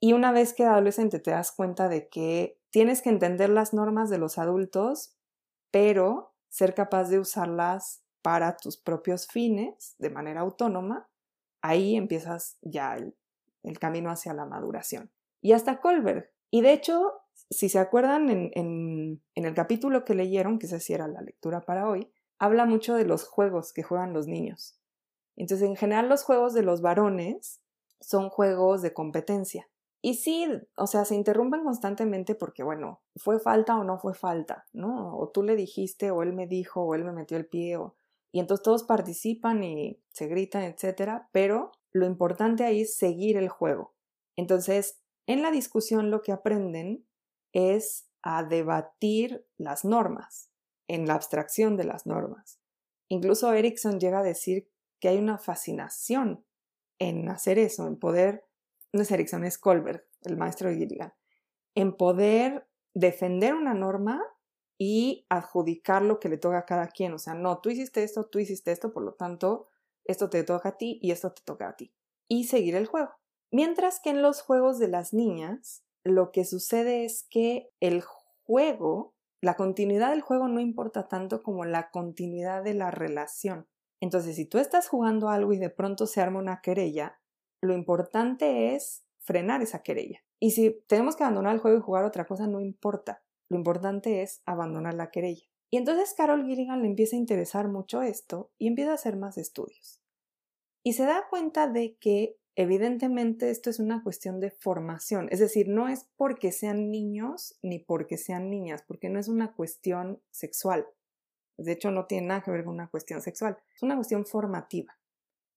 Y 0.00 0.14
una 0.14 0.32
vez 0.32 0.54
que 0.54 0.64
adolescente 0.64 1.20
te 1.20 1.30
das 1.30 1.52
cuenta 1.52 1.88
de 1.88 2.08
que 2.08 2.58
tienes 2.70 3.02
que 3.02 3.10
entender 3.10 3.50
las 3.50 3.74
normas 3.74 4.08
de 4.10 4.18
los 4.18 4.38
adultos, 4.38 5.16
pero 5.70 6.34
ser 6.48 6.74
capaz 6.74 7.04
de 7.10 7.18
usarlas 7.18 8.02
para 8.22 8.56
tus 8.56 8.76
propios 8.76 9.26
fines 9.28 9.94
de 9.98 10.10
manera 10.10 10.40
autónoma, 10.40 11.08
ahí 11.60 11.96
empiezas 11.96 12.58
ya 12.62 12.96
el, 12.96 13.16
el 13.62 13.78
camino 13.78 14.10
hacia 14.10 14.32
la 14.34 14.46
maduración. 14.46 15.12
Y 15.42 15.52
hasta 15.52 15.80
Kohlberg. 15.80 16.30
Y 16.50 16.62
de 16.62 16.72
hecho, 16.72 17.19
si 17.50 17.68
se 17.68 17.78
acuerdan 17.78 18.30
en, 18.30 19.22
el 19.34 19.54
capítulo 19.54 20.04
que 20.04 20.14
leyeron, 20.14 20.58
que 20.58 20.66
esa 20.66 20.80
sí 20.80 20.92
era 20.92 21.08
la 21.08 21.20
lectura 21.20 21.60
para 21.60 21.88
hoy, 21.88 22.10
habla 22.38 22.64
mucho 22.64 22.94
de 22.94 23.04
los 23.04 23.24
juegos 23.24 23.72
que 23.72 23.82
juegan 23.82 24.12
los 24.12 24.26
niños. 24.26 24.78
Entonces, 25.36 25.68
en 25.68 25.76
general, 25.76 26.08
los 26.08 26.22
juegos 26.22 26.54
de 26.54 26.62
los 26.62 26.80
varones 26.80 27.60
son 28.00 28.30
juegos 28.30 28.82
de 28.82 28.94
competencia. 28.94 29.68
Y 30.02 30.14
sí, 30.14 30.46
o 30.76 30.86
sea, 30.86 31.04
se 31.04 31.14
interrumpen 31.14 31.64
constantemente 31.64 32.34
porque, 32.34 32.62
bueno, 32.62 33.02
fue 33.16 33.38
falta 33.38 33.76
o 33.76 33.84
no 33.84 33.98
fue 33.98 34.14
falta, 34.14 34.66
¿no? 34.72 35.16
O 35.18 35.28
tú 35.28 35.42
le 35.42 35.56
dijiste, 35.56 36.10
o 36.10 36.22
él 36.22 36.32
me 36.32 36.46
dijo, 36.46 36.82
o 36.82 36.94
él 36.94 37.04
me 37.04 37.12
metió 37.12 37.36
el 37.36 37.46
pie, 37.46 37.76
y 38.32 38.40
entonces 38.40 38.62
todos 38.62 38.84
participan 38.84 39.62
y 39.64 40.00
se 40.12 40.26
gritan, 40.26 40.62
etcétera, 40.62 41.28
pero 41.32 41.72
lo 41.92 42.06
importante 42.06 42.64
ahí 42.64 42.82
es 42.82 42.96
seguir 42.96 43.36
el 43.36 43.48
juego. 43.48 43.94
Entonces, 44.36 45.00
en 45.26 45.42
la 45.42 45.50
discusión 45.50 46.10
lo 46.10 46.22
que 46.22 46.32
aprenden 46.32 47.04
es 47.52 48.08
a 48.22 48.42
debatir 48.44 49.46
las 49.56 49.84
normas, 49.84 50.50
en 50.88 51.06
la 51.06 51.14
abstracción 51.14 51.76
de 51.76 51.84
las 51.84 52.06
normas. 52.06 52.60
Incluso 53.08 53.52
Erickson 53.52 53.98
llega 53.98 54.20
a 54.20 54.24
decir 54.24 54.68
que 55.00 55.08
hay 55.08 55.18
una 55.18 55.38
fascinación 55.38 56.44
en 56.98 57.28
hacer 57.28 57.58
eso, 57.58 57.86
en 57.86 57.98
poder, 57.98 58.44
no 58.92 59.02
es 59.02 59.10
Erickson, 59.10 59.44
es 59.44 59.58
Colbert, 59.58 60.06
el 60.22 60.36
maestro 60.36 60.68
de 60.68 60.76
Gilligan, 60.76 61.14
en 61.74 61.96
poder 61.96 62.68
defender 62.94 63.54
una 63.54 63.74
norma 63.74 64.22
y 64.78 65.26
adjudicar 65.28 66.02
lo 66.02 66.20
que 66.20 66.28
le 66.28 66.38
toca 66.38 66.58
a 66.58 66.66
cada 66.66 66.88
quien. 66.88 67.12
O 67.12 67.18
sea, 67.18 67.34
no, 67.34 67.60
tú 67.60 67.70
hiciste 67.70 68.02
esto, 68.02 68.26
tú 68.26 68.38
hiciste 68.38 68.72
esto, 68.72 68.92
por 68.92 69.02
lo 69.02 69.14
tanto, 69.14 69.68
esto 70.04 70.30
te 70.30 70.42
toca 70.42 70.70
a 70.70 70.76
ti 70.76 70.98
y 71.02 71.10
esto 71.10 71.32
te 71.32 71.42
toca 71.42 71.68
a 71.68 71.76
ti. 71.76 71.92
Y 72.28 72.44
seguir 72.44 72.74
el 72.74 72.86
juego. 72.86 73.10
Mientras 73.50 74.00
que 74.00 74.10
en 74.10 74.22
los 74.22 74.42
juegos 74.42 74.78
de 74.78 74.88
las 74.88 75.12
niñas, 75.12 75.82
lo 76.04 76.32
que 76.32 76.44
sucede 76.44 77.04
es 77.04 77.26
que 77.28 77.70
el 77.80 78.02
juego, 78.02 79.14
la 79.40 79.56
continuidad 79.56 80.10
del 80.10 80.22
juego 80.22 80.48
no 80.48 80.60
importa 80.60 81.08
tanto 81.08 81.42
como 81.42 81.64
la 81.64 81.90
continuidad 81.90 82.62
de 82.62 82.74
la 82.74 82.90
relación. 82.90 83.68
Entonces, 84.00 84.36
si 84.36 84.46
tú 84.46 84.58
estás 84.58 84.88
jugando 84.88 85.28
algo 85.28 85.52
y 85.52 85.58
de 85.58 85.70
pronto 85.70 86.06
se 86.06 86.20
arma 86.20 86.38
una 86.38 86.60
querella, 86.62 87.20
lo 87.62 87.74
importante 87.74 88.74
es 88.74 89.04
frenar 89.18 89.62
esa 89.62 89.82
querella. 89.82 90.20
Y 90.40 90.52
si 90.52 90.82
tenemos 90.86 91.16
que 91.16 91.24
abandonar 91.24 91.54
el 91.54 91.60
juego 91.60 91.78
y 91.78 91.82
jugar 91.82 92.04
otra 92.04 92.26
cosa, 92.26 92.46
no 92.46 92.60
importa. 92.60 93.22
Lo 93.50 93.58
importante 93.58 94.22
es 94.22 94.42
abandonar 94.46 94.94
la 94.94 95.10
querella. 95.10 95.44
Y 95.70 95.76
entonces 95.76 96.14
Carol 96.16 96.46
Gilligan 96.46 96.80
le 96.80 96.88
empieza 96.88 97.16
a 97.16 97.18
interesar 97.18 97.68
mucho 97.68 98.02
esto 98.02 98.50
y 98.58 98.66
empieza 98.66 98.92
a 98.92 98.94
hacer 98.94 99.16
más 99.16 99.38
estudios. 99.38 100.02
Y 100.82 100.94
se 100.94 101.04
da 101.04 101.28
cuenta 101.28 101.68
de 101.68 101.96
que 101.96 102.39
evidentemente 102.60 103.50
esto 103.50 103.70
es 103.70 103.78
una 103.78 104.02
cuestión 104.02 104.38
de 104.40 104.50
formación, 104.50 105.28
es 105.30 105.38
decir, 105.38 105.68
no 105.68 105.88
es 105.88 106.08
porque 106.16 106.52
sean 106.52 106.90
niños 106.90 107.58
ni 107.62 107.78
porque 107.78 108.18
sean 108.18 108.50
niñas, 108.50 108.82
porque 108.86 109.08
no 109.08 109.18
es 109.18 109.28
una 109.28 109.54
cuestión 109.54 110.20
sexual. 110.30 110.86
De 111.56 111.72
hecho, 111.72 111.90
no 111.90 112.06
tiene 112.06 112.28
nada 112.28 112.42
que 112.42 112.50
ver 112.50 112.64
con 112.64 112.74
una 112.74 112.90
cuestión 112.90 113.22
sexual, 113.22 113.58
es 113.74 113.82
una 113.82 113.96
cuestión 113.96 114.26
formativa. 114.26 114.98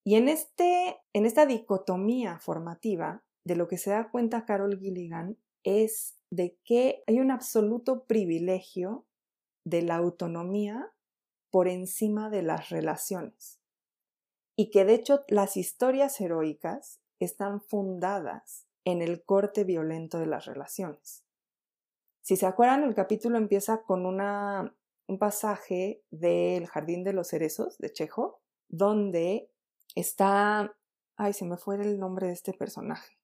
Y 0.06 0.16
en, 0.16 0.28
este, 0.28 0.97
en 1.14 1.26
esta 1.26 1.45
dicotomía 1.45 2.39
formativa, 2.39 3.24
de 3.45 3.56
lo 3.56 3.68
que 3.68 3.78
se 3.78 3.89
da 3.89 4.10
cuenta 4.10 4.45
Carol 4.45 4.80
Gilligan 4.80 5.38
es 5.64 6.18
de 6.30 6.58
que 6.64 7.04
hay 7.08 7.20
un 7.20 7.32
absoluto 7.32 8.06
privilegio 8.06 9.06
de 9.66 9.82
la 9.82 9.95
autonomía 9.95 10.93
por 11.51 11.68
encima 11.68 12.30
de 12.30 12.43
las 12.43 12.70
relaciones. 12.70 13.60
Y 14.56 14.70
que 14.70 14.86
de 14.86 14.93
hecho 14.93 15.24
las 15.28 15.58
historias 15.58 16.20
heroicas 16.22 16.99
están 17.20 17.62
fundadas 17.62 18.68
en 18.86 19.01
el 19.01 19.24
corte 19.24 19.64
violento 19.64 20.20
de 20.20 20.28
las 20.28 20.45
relaciones. 20.45 21.24
Si 22.22 22.38
se 22.38 22.45
acuerdan, 22.45 22.84
el 22.84 22.95
capítulo 22.95 23.38
empieza 23.38 23.84
con 23.84 24.06
una, 24.06 24.76
un 25.08 25.20
pasaje 25.20 26.04
del 26.10 26.68
Jardín 26.68 27.04
de 27.04 27.14
los 27.14 27.30
Cerezos 27.30 27.78
de 27.80 27.91
Chejo, 27.91 28.41
donde 28.70 29.51
está, 29.95 30.76
ay, 31.18 31.34
se 31.34 31.45
me 31.45 31.58
fue 31.58 31.76
el 31.76 31.99
nombre 31.99 32.28
de 32.28 32.34
este 32.34 32.54
personaje. 32.54 33.18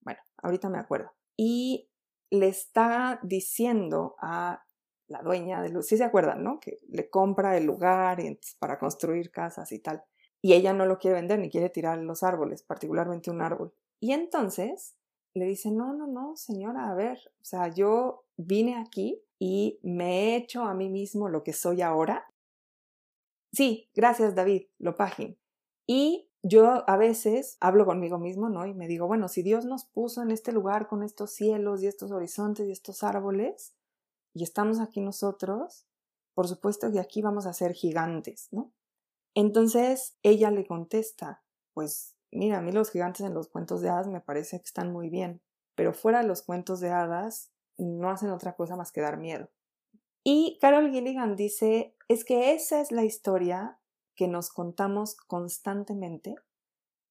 Bueno, 0.00 0.20
ahorita 0.42 0.68
me 0.68 0.78
acuerdo. 0.78 1.12
Y 1.36 1.90
le 2.30 2.48
está 2.48 3.20
diciendo 3.22 4.16
a 4.20 4.64
la 5.08 5.22
dueña 5.22 5.62
de 5.62 5.70
luz, 5.70 5.86
sí 5.86 5.96
se 5.96 6.04
acuerdan, 6.04 6.44
¿no? 6.44 6.60
Que 6.60 6.78
le 6.88 7.08
compra 7.08 7.56
el 7.56 7.64
lugar 7.64 8.18
para 8.58 8.78
construir 8.78 9.30
casas 9.30 9.72
y 9.72 9.78
tal. 9.80 10.04
Y 10.40 10.52
ella 10.52 10.72
no 10.72 10.86
lo 10.86 10.98
quiere 10.98 11.16
vender 11.16 11.38
ni 11.38 11.50
quiere 11.50 11.68
tirar 11.70 11.98
los 11.98 12.22
árboles, 12.22 12.62
particularmente 12.62 13.30
un 13.30 13.42
árbol. 13.42 13.72
Y 14.00 14.12
entonces 14.12 14.94
le 15.34 15.46
dice, 15.46 15.70
no, 15.70 15.92
no, 15.92 16.06
no, 16.06 16.36
señora, 16.36 16.90
a 16.90 16.94
ver, 16.94 17.18
o 17.40 17.44
sea, 17.44 17.68
yo 17.68 18.24
vine 18.36 18.76
aquí 18.76 19.22
y 19.38 19.78
me 19.82 20.34
he 20.34 20.36
hecho 20.36 20.62
a 20.62 20.74
mí 20.74 20.88
mismo 20.88 21.28
lo 21.28 21.42
que 21.42 21.52
soy 21.52 21.82
ahora. 21.82 22.26
Sí, 23.52 23.88
gracias 23.94 24.34
David, 24.34 24.66
lo 24.78 24.96
pagin. 24.96 25.38
Y 25.86 26.28
yo 26.42 26.88
a 26.88 26.96
veces 26.96 27.56
hablo 27.60 27.84
conmigo 27.84 28.18
mismo, 28.18 28.48
¿no? 28.48 28.66
Y 28.66 28.74
me 28.74 28.86
digo, 28.86 29.06
bueno, 29.06 29.28
si 29.28 29.42
Dios 29.42 29.64
nos 29.64 29.84
puso 29.84 30.22
en 30.22 30.30
este 30.30 30.52
lugar 30.52 30.86
con 30.86 31.02
estos 31.02 31.32
cielos 31.32 31.82
y 31.82 31.86
estos 31.86 32.10
horizontes 32.12 32.68
y 32.68 32.72
estos 32.72 33.02
árboles, 33.02 33.74
y 34.34 34.44
estamos 34.44 34.78
aquí 34.80 35.00
nosotros, 35.00 35.86
por 36.34 36.46
supuesto 36.46 36.92
que 36.92 37.00
aquí 37.00 37.22
vamos 37.22 37.46
a 37.46 37.52
ser 37.52 37.72
gigantes, 37.72 38.48
¿no? 38.52 38.70
Entonces 39.38 40.16
ella 40.24 40.50
le 40.50 40.66
contesta, 40.66 41.44
pues 41.72 42.16
mira, 42.32 42.58
a 42.58 42.60
mí 42.60 42.72
los 42.72 42.90
gigantes 42.90 43.24
en 43.24 43.34
los 43.34 43.46
cuentos 43.46 43.80
de 43.80 43.88
hadas 43.88 44.08
me 44.08 44.20
parece 44.20 44.58
que 44.58 44.64
están 44.64 44.92
muy 44.92 45.10
bien, 45.10 45.40
pero 45.76 45.92
fuera 45.92 46.22
de 46.22 46.26
los 46.26 46.42
cuentos 46.42 46.80
de 46.80 46.90
hadas 46.90 47.52
no 47.76 48.10
hacen 48.10 48.30
otra 48.30 48.56
cosa 48.56 48.74
más 48.74 48.90
que 48.90 49.00
dar 49.00 49.16
miedo. 49.16 49.48
Y 50.24 50.58
Carol 50.60 50.90
Gilligan 50.90 51.36
dice, 51.36 51.94
es 52.08 52.24
que 52.24 52.52
esa 52.52 52.80
es 52.80 52.90
la 52.90 53.04
historia 53.04 53.78
que 54.16 54.26
nos 54.26 54.50
contamos 54.50 55.14
constantemente 55.14 56.34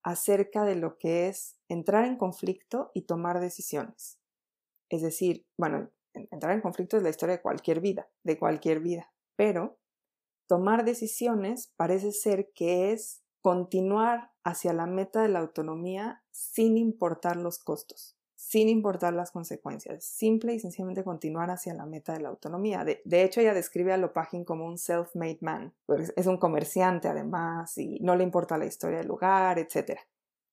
acerca 0.03 0.65
de 0.65 0.75
lo 0.75 0.97
que 0.97 1.29
es 1.29 1.55
entrar 1.69 2.03
en 2.03 2.17
conflicto 2.17 2.91
y 2.93 3.03
tomar 3.03 3.39
decisiones. 3.39 4.19
Es 4.89 5.01
decir, 5.01 5.45
bueno, 5.57 5.91
entrar 6.13 6.51
en 6.51 6.59
conflicto 6.59 6.97
es 6.97 7.03
la 7.03 7.09
historia 7.09 7.37
de 7.37 7.41
cualquier 7.41 7.79
vida, 7.79 8.09
de 8.23 8.37
cualquier 8.37 8.81
vida, 8.81 9.13
pero 9.37 9.79
tomar 10.47 10.85
decisiones 10.85 11.73
parece 11.75 12.11
ser 12.11 12.51
que 12.53 12.91
es 12.91 13.21
continuar 13.41 14.31
hacia 14.43 14.73
la 14.73 14.85
meta 14.85 15.21
de 15.21 15.29
la 15.29 15.39
autonomía 15.39 16.23
sin 16.31 16.77
importar 16.77 17.37
los 17.37 17.59
costos 17.59 18.17
sin 18.37 18.69
importar 18.69 19.13
las 19.13 19.31
consecuencias, 19.31 20.05
simple 20.05 20.53
y 20.53 20.59
sencillamente 20.59 21.03
continuar 21.03 21.49
hacia 21.49 21.73
la 21.73 21.87
meta 21.87 22.13
de 22.13 22.21
la 22.21 22.29
autonomía. 22.29 22.85
De, 22.85 23.23
hecho, 23.23 23.41
ella 23.41 23.55
describe 23.55 23.91
a 23.91 23.97
Lopagin 23.97 24.45
como 24.45 24.67
un 24.67 24.77
self-made 24.77 25.39
man, 25.41 25.73
pues 25.87 26.13
es 26.15 26.27
un 26.27 26.37
comerciante 26.37 27.07
además 27.07 27.75
y 27.79 27.99
no 27.99 28.15
le 28.15 28.23
importa 28.23 28.59
la 28.59 28.67
historia 28.67 28.99
del 28.99 29.07
lugar, 29.07 29.57
etc. 29.57 29.99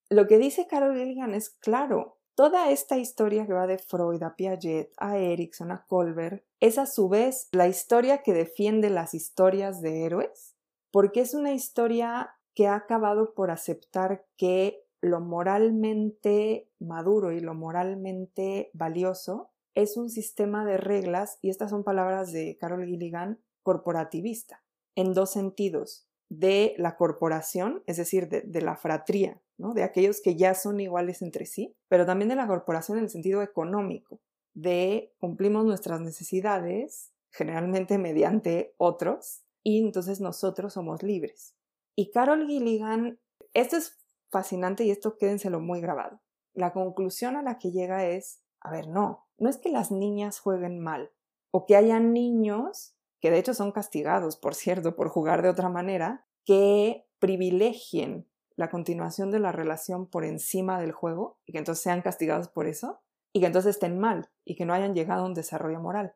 Lo 0.09 0.26
que 0.26 0.38
dice 0.38 0.66
Carol 0.66 0.97
Gilligan 0.97 1.34
es 1.34 1.51
claro, 1.51 2.14
toda 2.35 2.70
esta 2.70 2.99
historia 2.99 3.47
que 3.47 3.53
va 3.53 3.66
de 3.66 3.78
Freud 3.78 4.22
a 4.22 4.37
Piaget, 4.37 4.93
a 4.97 5.18
Erickson, 5.18 5.70
a 5.70 5.85
Colbert, 5.87 6.45
es 6.61 6.78
a 6.78 6.87
su 6.87 7.09
vez 7.09 7.49
la 7.53 7.68
historia 7.68 8.22
que 8.22 8.32
defiende 8.32 8.91
las 8.91 9.14
historias 9.14 9.80
de 9.80 10.05
héroes, 10.05 10.57
porque 10.91 11.20
es 11.20 11.35
una 11.35 11.53
historia 11.53 12.35
que 12.55 12.66
ha 12.66 12.76
acabado 12.76 13.35
por 13.35 13.51
aceptar 13.51 14.26
que 14.37 14.85
lo 15.01 15.20
moralmente 15.20 16.70
maduro 16.78 17.32
y 17.32 17.41
lo 17.41 17.55
moralmente 17.55 18.70
valioso 18.73 19.51
es 19.74 19.97
un 19.97 20.09
sistema 20.09 20.65
de 20.65 20.77
reglas, 20.77 21.39
y 21.43 21.51
estas 21.51 21.70
son 21.70 21.82
palabras 21.82 22.32
de 22.32 22.56
Carol 22.59 22.85
Gilligan, 22.85 23.40
corporativista, 23.62 24.62
en 24.94 25.15
dos 25.15 25.32
sentidos, 25.32 26.06
de 26.28 26.74
la 26.78 26.96
corporación, 26.96 27.82
es 27.86 27.96
decir, 27.96 28.28
de, 28.28 28.60
la 28.62 28.76
fratría, 28.76 29.40
de 29.56 29.82
aquellos 29.82 30.20
que 30.20 30.36
ya 30.36 30.55
son 30.55 30.80
iguales 30.80 31.22
entre 31.22 31.46
sí, 31.46 31.76
pero 31.88 32.06
también 32.06 32.28
de 32.28 32.36
la 32.36 32.46
corporación 32.46 32.98
en 32.98 33.05
el 33.05 33.10
sentido 33.10 33.42
económico, 33.42 34.20
de 34.55 35.12
cumplimos 35.18 35.64
nuestras 35.64 36.01
necesidades, 36.01 37.12
generalmente 37.30 37.98
mediante 37.98 38.74
otros, 38.78 39.42
y 39.62 39.80
entonces 39.80 40.20
nosotros 40.20 40.74
somos 40.74 41.02
libres. 41.02 41.56
Y 41.96 42.10
Carol 42.10 42.46
Gilligan, 42.46 43.18
esto 43.52 43.76
es 43.76 43.98
fascinante 44.30 44.84
y 44.84 44.90
esto 44.90 45.16
quédenselo 45.16 45.60
muy 45.60 45.80
grabado. 45.80 46.20
La 46.52 46.72
conclusión 46.72 47.36
a 47.36 47.42
la 47.42 47.59
que 47.59 47.70
llega 47.70 48.06
es, 48.06 48.40
a 48.60 48.70
ver, 48.70 48.88
no, 48.88 49.26
no 49.38 49.48
es 49.48 49.59
que 49.59 49.70
las 49.70 49.90
niñas 49.90 50.38
jueguen 50.38 50.80
mal 50.80 51.10
o 51.51 51.66
que 51.66 51.76
haya 51.76 52.01
niños, 52.01 52.94
que 53.24 53.30
de 53.30 53.38
hecho 53.38 53.55
son 53.55 53.72
castigados, 53.72 54.36
por 54.36 54.55
cierto, 54.55 54.96
por 54.96 55.09
jugar 55.09 55.40
de 55.40 55.48
otra 55.48 55.70
manera, 55.70 56.26
que 56.44 57.06
privilegien 57.18 58.28
la 58.55 58.68
continuación 58.68 59.30
de 59.30 59.38
la 59.38 59.51
relación 59.51 60.06
por 60.06 60.26
encima 60.26 60.78
del 60.78 60.92
juego 60.92 61.38
y 61.46 61.52
que 61.52 61.59
entonces 61.59 61.82
sean 61.82 62.02
castigados 62.02 62.48
por 62.48 62.66
eso 62.66 63.01
y 63.32 63.40
que 63.40 63.46
entonces 63.46 63.76
estén 63.76 63.98
mal 63.98 64.30
y 64.44 64.56
que 64.56 64.66
no 64.66 64.74
hayan 64.74 64.92
llegado 64.92 65.22
a 65.22 65.26
un 65.26 65.32
desarrollo 65.32 65.80
moral. 65.80 66.14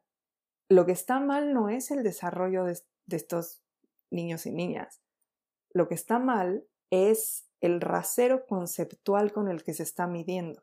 Lo 0.69 0.85
que 0.85 0.93
está 0.93 1.19
mal 1.19 1.55
no 1.55 1.71
es 1.71 1.91
el 1.91 2.03
desarrollo 2.03 2.65
de, 2.65 2.79
de 3.07 3.17
estos 3.17 3.63
niños 4.11 4.45
y 4.45 4.53
niñas. 4.53 5.01
Lo 5.73 5.89
que 5.89 5.95
está 5.95 6.19
mal 6.19 6.67
es 6.91 7.49
el 7.63 7.81
rasero 7.81 8.45
conceptual 8.45 9.33
con 9.33 9.49
el 9.49 9.65
que 9.65 9.73
se 9.73 9.85
está 9.85 10.07
midiendo. 10.07 10.63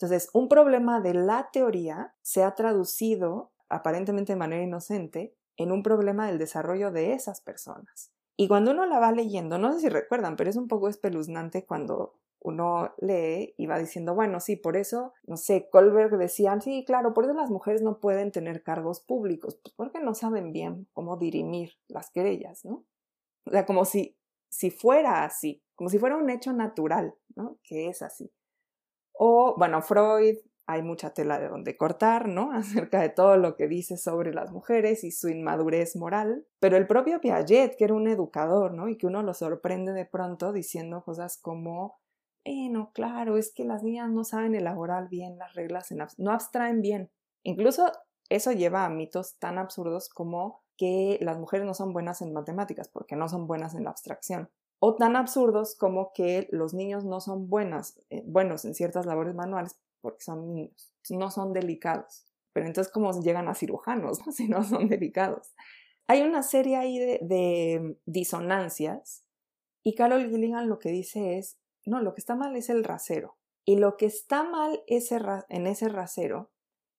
Entonces, 0.00 0.30
un 0.32 0.48
problema 0.48 1.00
de 1.00 1.12
la 1.12 1.50
teoría 1.52 2.14
se 2.22 2.44
ha 2.44 2.54
traducido, 2.54 3.50
aparentemente 3.68 4.32
de 4.32 4.38
manera 4.38 4.62
inocente, 4.62 5.34
en 5.56 5.72
un 5.72 5.82
problema 5.82 6.28
del 6.28 6.38
desarrollo 6.38 6.92
de 6.92 7.14
esas 7.14 7.40
personas. 7.40 8.12
Y 8.36 8.46
cuando 8.46 8.70
uno 8.70 8.86
la 8.86 9.00
va 9.00 9.10
leyendo, 9.10 9.58
no 9.58 9.72
sé 9.72 9.80
si 9.80 9.88
recuerdan, 9.88 10.36
pero 10.36 10.50
es 10.50 10.54
un 10.54 10.68
poco 10.68 10.88
espeluznante 10.88 11.66
cuando 11.66 12.14
uno 12.38 12.94
lee 12.98 13.54
y 13.56 13.66
va 13.66 13.76
diciendo, 13.80 14.14
bueno, 14.14 14.38
sí, 14.38 14.54
por 14.54 14.76
eso, 14.76 15.14
no 15.26 15.36
sé, 15.36 15.68
Colberg 15.68 16.16
decía, 16.16 16.60
sí, 16.60 16.84
claro, 16.86 17.12
por 17.12 17.24
eso 17.24 17.34
las 17.34 17.50
mujeres 17.50 17.82
no 17.82 17.98
pueden 17.98 18.30
tener 18.30 18.62
cargos 18.62 19.00
públicos, 19.00 19.58
pues 19.60 19.74
porque 19.74 19.98
no 19.98 20.14
saben 20.14 20.52
bien 20.52 20.86
cómo 20.92 21.16
dirimir 21.16 21.72
las 21.88 22.10
querellas, 22.10 22.64
¿no? 22.64 22.84
O 23.46 23.50
sea, 23.50 23.66
como 23.66 23.84
si, 23.84 24.16
si 24.48 24.70
fuera 24.70 25.24
así, 25.24 25.60
como 25.74 25.90
si 25.90 25.98
fuera 25.98 26.16
un 26.16 26.30
hecho 26.30 26.52
natural, 26.52 27.16
¿no? 27.34 27.58
Que 27.64 27.88
es 27.88 28.02
así. 28.02 28.30
O, 29.18 29.56
bueno, 29.58 29.82
Freud 29.82 30.36
hay 30.66 30.82
mucha 30.82 31.14
tela 31.14 31.40
de 31.40 31.48
donde 31.48 31.76
cortar, 31.76 32.28
¿no? 32.28 32.52
Acerca 32.54 33.00
de 33.00 33.08
todo 33.08 33.36
lo 33.36 33.56
que 33.56 33.66
dice 33.66 33.96
sobre 33.96 34.32
las 34.32 34.52
mujeres 34.52 35.02
y 35.02 35.10
su 35.10 35.28
inmadurez 35.28 35.96
moral. 35.96 36.46
Pero 36.60 36.76
el 36.76 36.86
propio 36.86 37.20
Piaget, 37.20 37.76
que 37.76 37.84
era 37.84 37.94
un 37.94 38.06
educador, 38.06 38.74
¿no? 38.74 38.88
Y 38.88 38.96
que 38.96 39.06
uno 39.06 39.22
lo 39.22 39.34
sorprende 39.34 39.92
de 39.92 40.04
pronto 40.04 40.52
diciendo 40.52 41.02
cosas 41.02 41.38
como, 41.40 41.98
bueno, 42.44 42.92
claro, 42.94 43.36
es 43.36 43.52
que 43.52 43.64
las 43.64 43.82
niñas 43.82 44.10
no 44.10 44.24
saben 44.24 44.54
elaborar 44.54 45.08
bien 45.08 45.36
las 45.38 45.54
reglas, 45.54 45.88
no 46.18 46.32
abstraen 46.32 46.80
bien. 46.80 47.10
Incluso 47.42 47.90
eso 48.28 48.52
lleva 48.52 48.84
a 48.84 48.90
mitos 48.90 49.38
tan 49.38 49.58
absurdos 49.58 50.08
como 50.08 50.62
que 50.76 51.18
las 51.22 51.38
mujeres 51.38 51.66
no 51.66 51.74
son 51.74 51.92
buenas 51.92 52.22
en 52.22 52.32
matemáticas 52.32 52.88
porque 52.88 53.16
no 53.16 53.28
son 53.28 53.46
buenas 53.46 53.74
en 53.74 53.84
la 53.84 53.90
abstracción. 53.90 54.50
O 54.80 54.94
tan 54.96 55.16
absurdos 55.16 55.74
como 55.74 56.12
que 56.12 56.48
los 56.52 56.74
niños 56.74 57.04
no 57.04 57.20
son 57.20 57.48
buenas, 57.48 58.00
eh, 58.10 58.22
buenos 58.26 58.64
en 58.64 58.74
ciertas 58.74 59.06
labores 59.06 59.34
manuales 59.34 59.78
porque 60.00 60.22
son 60.22 60.54
niños, 60.54 60.94
no 61.10 61.30
son 61.30 61.52
delicados. 61.52 62.24
Pero 62.52 62.66
entonces, 62.66 62.92
¿cómo 62.92 63.12
llegan 63.20 63.48
a 63.48 63.54
cirujanos 63.54 64.18
si 64.32 64.48
no 64.48 64.62
son 64.64 64.88
delicados? 64.88 65.54
Hay 66.06 66.22
una 66.22 66.42
serie 66.42 66.76
ahí 66.76 66.98
de, 66.98 67.98
disonancias 68.06 69.24
y 69.82 69.94
Carol 69.94 70.28
Gilligan 70.28 70.68
lo 70.68 70.78
que 70.78 70.90
dice 70.90 71.38
es, 71.38 71.58
no, 71.84 72.00
lo 72.00 72.14
que 72.14 72.20
está 72.20 72.34
mal 72.34 72.56
es 72.56 72.70
el 72.70 72.84
rasero. 72.84 73.36
Y 73.64 73.76
lo 73.76 73.96
que 73.96 74.06
está 74.06 74.44
mal 74.44 74.82
en 74.86 75.66
ese 75.66 75.88
rasero 75.88 76.50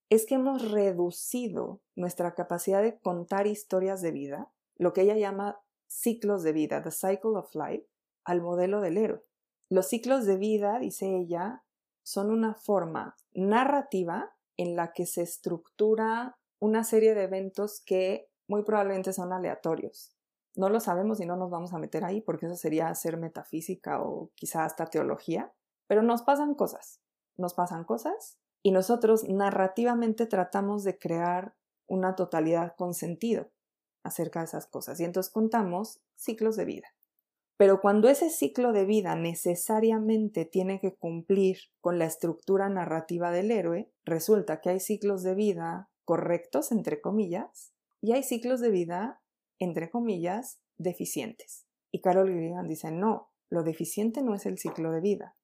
es 0.09 0.25
que 0.25 0.35
hemos 0.35 0.71
reducido 0.71 1.81
nuestra 1.95 2.35
capacidad 2.35 2.81
de 2.81 2.99
contar 2.99 3.47
historias 3.47 4.01
de 4.01 4.11
vida, 4.11 4.51
lo 4.77 4.93
que 4.93 5.01
ella 5.01 5.17
llama 5.17 5.59
ciclos 5.89 6.43
de 6.43 6.53
vida, 6.53 6.81
the 6.83 6.91
cycle 6.91 7.35
of 7.35 7.53
life, 7.55 7.85
al 8.23 8.41
modelo 8.41 8.79
del 8.79 8.97
héroe. 8.97 9.25
Los 9.69 9.87
ciclos 9.87 10.25
de 10.25 10.37
vida, 10.37 10.79
dice 10.79 11.17
ella, 11.17 11.63
son 12.03 12.31
una 12.31 12.55
forma 12.55 13.15
narrativa 13.33 14.35
en 14.57 14.75
la 14.75 14.93
que 14.93 15.05
se 15.05 15.21
estructura 15.21 16.37
una 16.59 16.83
serie 16.83 17.13
de 17.15 17.23
eventos 17.23 17.81
que 17.85 18.29
muy 18.47 18.63
probablemente 18.63 19.13
son 19.13 19.31
aleatorios. 19.33 20.15
No 20.55 20.69
lo 20.69 20.79
sabemos 20.79 21.21
y 21.21 21.25
no 21.25 21.35
nos 21.35 21.49
vamos 21.49 21.73
a 21.73 21.77
meter 21.77 22.03
ahí 22.03 22.21
porque 22.21 22.47
eso 22.47 22.55
sería 22.55 22.89
hacer 22.89 23.17
metafísica 23.17 24.01
o 24.01 24.31
quizá 24.35 24.65
hasta 24.65 24.87
teología, 24.87 25.53
pero 25.87 26.01
nos 26.01 26.23
pasan 26.23 26.55
cosas, 26.55 27.01
nos 27.37 27.53
pasan 27.53 27.83
cosas 27.83 28.39
y 28.61 28.71
nosotros 28.71 29.23
narrativamente 29.29 30.25
tratamos 30.25 30.83
de 30.83 30.97
crear 30.97 31.55
una 31.87 32.15
totalidad 32.15 32.75
con 32.75 32.93
sentido 32.93 33.49
acerca 34.03 34.39
de 34.39 34.45
esas 34.45 34.67
cosas 34.67 34.99
y 34.99 35.03
entonces 35.03 35.31
contamos 35.31 36.01
ciclos 36.15 36.55
de 36.55 36.65
vida. 36.65 36.87
Pero 37.59 37.81
cuando 37.81 38.07
ese 38.07 38.29
ciclo 38.29 38.71
de 38.71 38.85
vida 38.85 39.15
necesariamente 39.15 40.45
tiene 40.45 40.79
que 40.79 40.95
cumplir 40.95 41.57
con 41.81 41.99
la 41.99 42.05
estructura 42.05 42.69
narrativa 42.69 43.31
del 43.31 43.51
héroe, 43.51 43.91
resulta 44.05 44.61
que 44.61 44.69
hay 44.69 44.79
ciclos 44.79 45.23
de 45.23 45.35
vida 45.35 45.89
correctos, 46.05 46.71
entre 46.71 47.01
comillas, 47.01 47.73
y 48.01 48.13
hay 48.13 48.23
ciclos 48.23 48.61
de 48.61 48.71
vida, 48.71 49.21
entre 49.59 49.89
comillas, 49.89 50.61
deficientes. 50.77 51.67
Y 51.91 51.99
Carol 51.99 52.29
Gilligan 52.29 52.67
dice, 52.67 52.91
no, 52.91 53.29
lo 53.49 53.63
deficiente 53.63 54.23
no 54.23 54.33
es 54.33 54.45
el 54.45 54.57
ciclo 54.57 54.91
de 54.91 55.01
vida. 55.01 55.35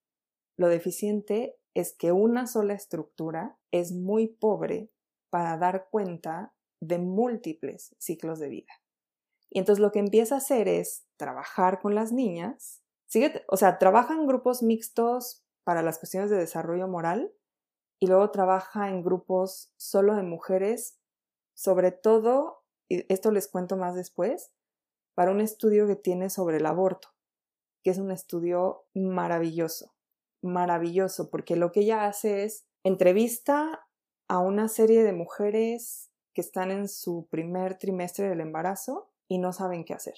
Lo 0.57 0.69
deficiente 0.69 1.57
es 1.73 1.94
que 1.94 2.14
una 2.14 2.48
sola 2.48 2.73
estructura 2.73 3.60
es 3.72 3.91
muy 3.91 4.27
pobre 4.27 4.90
para 5.30 5.57
dar 5.57 5.90
cuenta 5.91 6.55
de 6.87 6.97
múltiples 6.97 7.95
ciclos 7.99 8.39
de 8.39 8.49
vida. 8.49 8.73
Y 9.49 9.59
entonces 9.59 9.81
lo 9.81 9.91
que 9.91 9.99
empieza 9.99 10.35
a 10.35 10.39
hacer 10.39 10.67
es 10.67 11.05
trabajar 11.17 11.79
con 11.79 11.95
las 11.95 12.11
niñas, 12.11 12.81
sigue, 13.07 13.43
o 13.47 13.57
sea, 13.57 13.77
trabaja 13.77 14.13
en 14.13 14.27
grupos 14.27 14.63
mixtos 14.63 15.45
para 15.63 15.81
las 15.81 15.97
cuestiones 15.97 16.29
de 16.29 16.37
desarrollo 16.37 16.87
moral 16.87 17.33
y 17.99 18.07
luego 18.07 18.29
trabaja 18.31 18.89
en 18.89 19.03
grupos 19.03 19.73
solo 19.77 20.15
de 20.15 20.23
mujeres, 20.23 20.99
sobre 21.53 21.91
todo, 21.91 22.63
y 22.89 23.11
esto 23.11 23.31
les 23.31 23.47
cuento 23.47 23.77
más 23.77 23.95
después, 23.95 24.51
para 25.15 25.31
un 25.31 25.41
estudio 25.41 25.87
que 25.87 25.95
tiene 25.95 26.29
sobre 26.29 26.57
el 26.57 26.65
aborto, 26.65 27.07
que 27.83 27.91
es 27.91 27.97
un 27.97 28.11
estudio 28.11 28.85
maravilloso, 28.93 29.95
maravilloso, 30.41 31.29
porque 31.29 31.55
lo 31.55 31.71
que 31.71 31.81
ella 31.81 32.05
hace 32.05 32.43
es 32.43 32.67
entrevista 32.83 33.87
a 34.27 34.39
una 34.39 34.67
serie 34.67 35.03
de 35.03 35.13
mujeres 35.13 36.11
que 36.35 36.41
están 36.41 36.69
en 36.69 36.87
su 36.87 37.27
primer 37.31 37.79
trimestre 37.79 38.29
del 38.29 38.41
embarazo 38.41 39.09
y 39.27 39.39
no 39.39 39.53
saben 39.53 39.85
qué 39.85 39.93
hacer. 39.95 40.15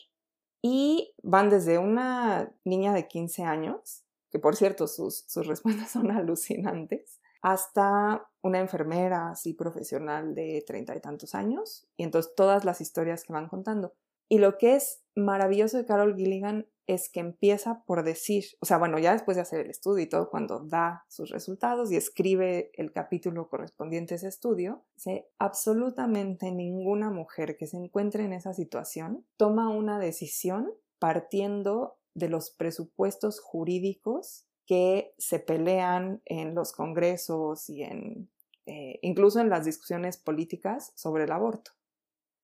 Y 0.61 1.13
van 1.23 1.49
desde 1.49 1.77
una 1.77 2.51
niña 2.65 2.91
de 2.91 3.07
15 3.07 3.43
años, 3.43 4.03
que 4.31 4.39
por 4.39 4.55
cierto 4.55 4.87
sus, 4.87 5.23
sus 5.27 5.47
respuestas 5.47 5.91
son 5.91 6.11
alucinantes, 6.11 7.21
hasta 7.41 8.27
una 8.41 8.59
enfermera 8.59 9.29
así 9.29 9.53
profesional 9.53 10.33
de 10.33 10.63
treinta 10.65 10.95
y 10.95 10.99
tantos 10.99 11.35
años, 11.35 11.87
y 11.95 12.03
entonces 12.03 12.33
todas 12.35 12.65
las 12.65 12.81
historias 12.81 13.23
que 13.23 13.33
van 13.33 13.47
contando. 13.47 13.93
Y 14.27 14.39
lo 14.39 14.57
que 14.57 14.75
es 14.75 15.03
maravilloso 15.15 15.77
de 15.77 15.85
Carol 15.85 16.15
Gilligan 16.15 16.67
es 16.87 17.09
que 17.09 17.19
empieza 17.19 17.83
por 17.85 18.03
decir, 18.03 18.45
o 18.61 18.65
sea, 18.65 18.77
bueno, 18.77 18.97
ya 18.97 19.11
después 19.11 19.35
de 19.35 19.41
hacer 19.41 19.59
el 19.59 19.69
estudio 19.69 20.03
y 20.03 20.09
todo, 20.09 20.29
cuando 20.29 20.61
da 20.61 21.05
sus 21.09 21.29
resultados 21.29 21.91
y 21.91 21.97
escribe 21.97 22.71
el 22.73 22.93
capítulo 22.93 23.49
correspondiente 23.49 24.13
a 24.13 24.17
ese 24.17 24.29
estudio, 24.29 24.85
dice, 24.95 25.27
absolutamente 25.37 26.49
ninguna 26.51 27.11
mujer 27.11 27.57
que 27.57 27.67
se 27.67 27.77
encuentre 27.77 28.23
en 28.23 28.33
esa 28.33 28.53
situación 28.53 29.25
toma 29.35 29.69
una 29.69 29.99
decisión 29.99 30.71
partiendo 30.97 31.97
de 32.13 32.29
los 32.29 32.51
presupuestos 32.51 33.41
jurídicos 33.41 34.45
que 34.65 35.13
se 35.17 35.39
pelean 35.39 36.21
en 36.25 36.55
los 36.55 36.71
congresos 36.71 37.69
y 37.69 37.83
en, 37.83 38.29
eh, 38.65 38.99
incluso 39.01 39.39
en 39.39 39.49
las 39.49 39.65
discusiones 39.65 40.17
políticas 40.17 40.93
sobre 40.95 41.25
el 41.25 41.31
aborto. 41.31 41.71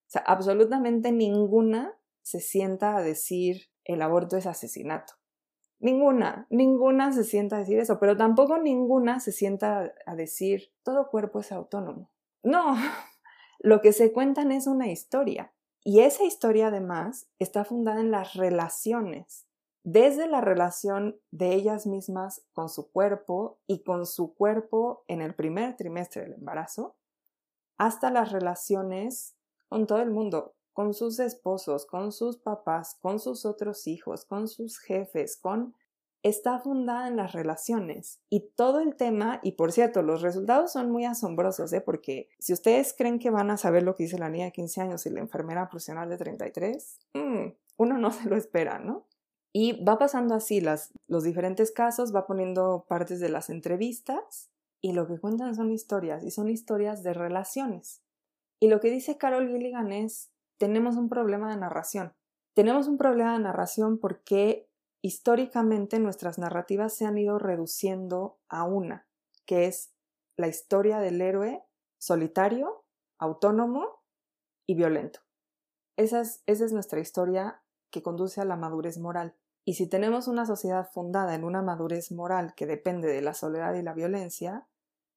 O 0.08 0.12
sea, 0.14 0.22
absolutamente 0.22 1.12
ninguna 1.12 1.98
se 2.22 2.40
sienta 2.40 2.96
a 2.96 3.02
decir 3.02 3.73
el 3.86 4.02
aborto 4.02 4.38
es 4.38 4.46
asesinato. 4.46 5.14
Ninguna, 5.80 6.48
ninguna 6.50 7.12
se 7.12 7.24
sienta 7.24 7.58
a 7.58 7.60
decir 7.60 7.80
eso, 7.80 8.00
pero 8.00 8.16
tampoco 8.16 8.58
ninguna 8.58 9.20
se 9.20 9.32
sienta 9.32 9.94
a 10.06 10.16
decir 10.16 10.72
todo 10.84 11.10
cuerpo 11.10 11.40
es 11.40 11.52
autónomo. 11.52 12.10
No, 12.42 12.76
lo 13.60 13.82
que 13.82 13.92
se 13.92 14.14
cuentan 14.14 14.52
es 14.52 14.68
una 14.68 14.88
historia. 14.88 15.54
Y 15.84 16.00
esa 16.00 16.24
historia 16.24 16.68
además 16.68 17.28
está 17.40 17.66
fundada 17.66 18.00
en 18.00 18.12
las 18.12 18.36
relaciones, 18.36 19.46
desde 19.84 20.28
la 20.28 20.40
relación 20.40 21.20
de 21.32 21.54
ellas 21.54 21.86
mismas 21.86 22.42
con 22.54 22.70
su 22.70 22.90
cuerpo 22.90 23.60
y 23.68 23.84
con 23.84 24.06
su 24.06 24.34
cuerpo 24.34 25.04
en 25.10 25.22
el 25.22 25.36
primer 25.36 25.76
trimestre 25.76 26.22
del 26.22 26.36
embarazo, 26.36 26.96
hasta 27.78 28.10
las 28.10 28.32
relaciones 28.32 29.36
con 29.68 29.88
todo 29.88 30.02
el 30.02 30.12
mundo, 30.12 30.56
con 30.74 30.94
sus 30.94 31.20
esposos, 31.20 31.86
con 31.86 32.12
sus 32.12 32.38
papás, 32.38 32.98
con 33.02 33.20
sus 33.20 33.46
otros 33.46 33.88
hijos, 33.88 34.26
con 34.26 34.48
sus 34.48 34.80
jefes, 34.80 35.38
con 35.38 35.76
está 36.24 36.58
fundada 36.58 37.10
en 37.10 37.18
las 37.18 37.34
relaciones 37.34 38.22
y 38.30 38.52
todo 38.56 38.80
el 38.80 38.96
tema, 38.96 39.42
y 39.44 39.52
por 39.54 39.74
cierto, 39.74 40.02
los 40.02 40.22
resultados 40.22 40.72
son 40.72 40.90
muy 40.90 41.04
asombrosos, 41.06 41.72
¿eh? 41.74 41.82
porque 41.82 42.30
si 42.40 42.54
ustedes 42.54 42.96
creen 42.98 43.20
que 43.20 43.30
van 43.30 43.52
a 43.52 43.58
saber 43.58 43.84
lo 43.84 43.96
que 43.96 44.04
dice 44.04 44.18
la 44.18 44.30
niña 44.30 44.46
de 44.46 44.54
15 44.54 44.82
años 44.82 45.06
y 45.06 45.10
la 45.10 45.20
enfermera 45.20 45.70
profesional 45.70 46.10
de 46.10 46.18
33, 46.18 47.00
mm, 47.14 47.48
uno 47.78 47.98
no 47.98 48.12
se 48.12 48.28
lo 48.30 48.38
espera, 48.38 48.80
¿no? 48.80 49.06
Y 49.56 49.84
va 49.84 50.00
pasando 50.00 50.34
así 50.34 50.62
las, 50.62 50.92
los 51.08 51.24
diferentes 51.24 51.72
casos, 51.72 52.16
va 52.16 52.26
poniendo 52.26 52.86
partes 52.88 53.20
de 53.20 53.30
las 53.30 53.52
entrevistas 53.52 54.50
y 54.82 54.94
lo 54.94 55.08
que 55.08 55.20
cuentan 55.20 55.54
son 55.54 55.72
historias 55.72 56.24
y 56.24 56.32
son 56.32 56.50
historias 56.50 57.04
de 57.04 57.14
relaciones. 57.14 58.02
Y 58.60 58.70
lo 58.70 58.80
que 58.80 58.90
dice 58.90 59.18
Carol 59.18 59.50
Gilligan 59.50 59.92
es, 59.92 60.33
tenemos 60.58 60.96
un 60.96 61.10
problema 61.10 61.50
de 61.50 61.58
narración. 61.58 62.14
Tenemos 62.54 62.88
un 62.88 62.98
problema 62.98 63.34
de 63.34 63.40
narración 63.40 63.98
porque 64.00 64.70
históricamente 65.02 66.00
nuestras 66.00 66.38
narrativas 66.38 66.96
se 66.96 67.06
han 67.06 67.18
ido 67.18 67.40
reduciendo 67.40 68.40
a 68.48 68.64
una, 68.64 69.08
que 69.46 69.66
es 69.66 69.94
la 70.38 70.48
historia 70.48 71.00
del 71.00 71.22
héroe 71.22 71.64
solitario, 71.98 72.86
autónomo 73.18 74.04
y 74.68 74.76
violento. 74.76 75.20
Esa 75.98 76.22
es, 76.22 76.44
esa 76.46 76.66
es 76.66 76.74
nuestra 76.74 77.00
historia 77.00 77.62
que 77.92 78.02
conduce 78.02 78.42
a 78.42 78.46
la 78.46 78.56
madurez 78.56 78.98
moral. 78.98 79.36
Y 79.66 79.76
si 79.76 79.88
tenemos 79.88 80.28
una 80.28 80.46
sociedad 80.46 80.90
fundada 80.92 81.36
en 81.36 81.44
una 81.44 81.62
madurez 81.62 82.12
moral 82.12 82.54
que 82.56 82.66
depende 82.66 83.08
de 83.08 83.22
la 83.22 83.34
soledad 83.34 83.76
y 83.76 83.82
la 83.82 83.94
violencia, 83.94 84.68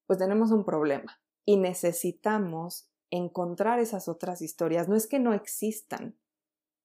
pues 0.07 0.19
tenemos 0.19 0.53
un 0.53 0.65
problema. 0.65 1.21
Y 1.45 1.57
necesitamos 1.57 2.89
encontrar 3.11 3.79
esas 3.79 4.09
otras 4.09 4.43
historias. 4.43 4.89
No 4.89 4.97
es 4.97 5.07
que 5.07 5.19
no 5.19 5.33
existan, 5.33 6.17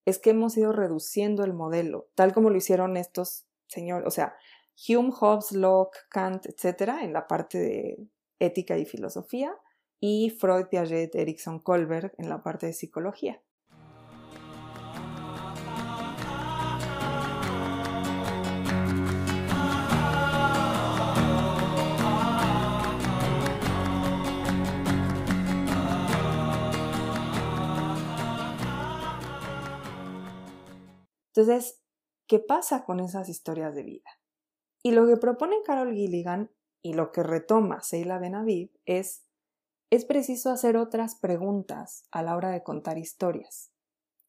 es 0.05 0.19
que 0.19 0.31
hemos 0.31 0.57
ido 0.57 0.71
reduciendo 0.71 1.43
el 1.43 1.53
modelo, 1.53 2.09
tal 2.15 2.33
como 2.33 2.49
lo 2.49 2.57
hicieron 2.57 2.97
estos 2.97 3.45
señores, 3.67 4.07
o 4.07 4.11
sea, 4.11 4.35
Hume, 4.87 5.11
Hobbes, 5.11 5.51
Locke, 5.51 5.97
Kant, 6.09 6.45
etcétera, 6.45 7.03
en 7.03 7.13
la 7.13 7.27
parte 7.27 7.59
de 7.59 8.07
ética 8.39 8.77
y 8.77 8.85
filosofía, 8.85 9.55
y 9.99 10.31
Freud, 10.31 10.65
Piaget, 10.67 11.13
Erikson, 11.13 11.59
Kohlberg 11.59 12.13
en 12.17 12.29
la 12.29 12.41
parte 12.41 12.65
de 12.65 12.73
psicología. 12.73 13.41
Entonces, 31.41 31.81
¿qué 32.27 32.37
pasa 32.37 32.85
con 32.85 32.99
esas 32.99 33.27
historias 33.27 33.73
de 33.73 33.81
vida? 33.81 34.11
Y 34.83 34.91
lo 34.91 35.07
que 35.07 35.17
propone 35.17 35.55
Carol 35.65 35.91
Gilligan 35.91 36.51
y 36.83 36.93
lo 36.93 37.11
que 37.11 37.23
retoma 37.23 37.81
Seila 37.81 38.19
Benavid 38.19 38.69
es, 38.85 39.25
es 39.89 40.05
preciso 40.05 40.51
hacer 40.51 40.77
otras 40.77 41.15
preguntas 41.15 42.03
a 42.11 42.21
la 42.21 42.35
hora 42.35 42.51
de 42.51 42.61
contar 42.61 42.99
historias, 42.99 43.71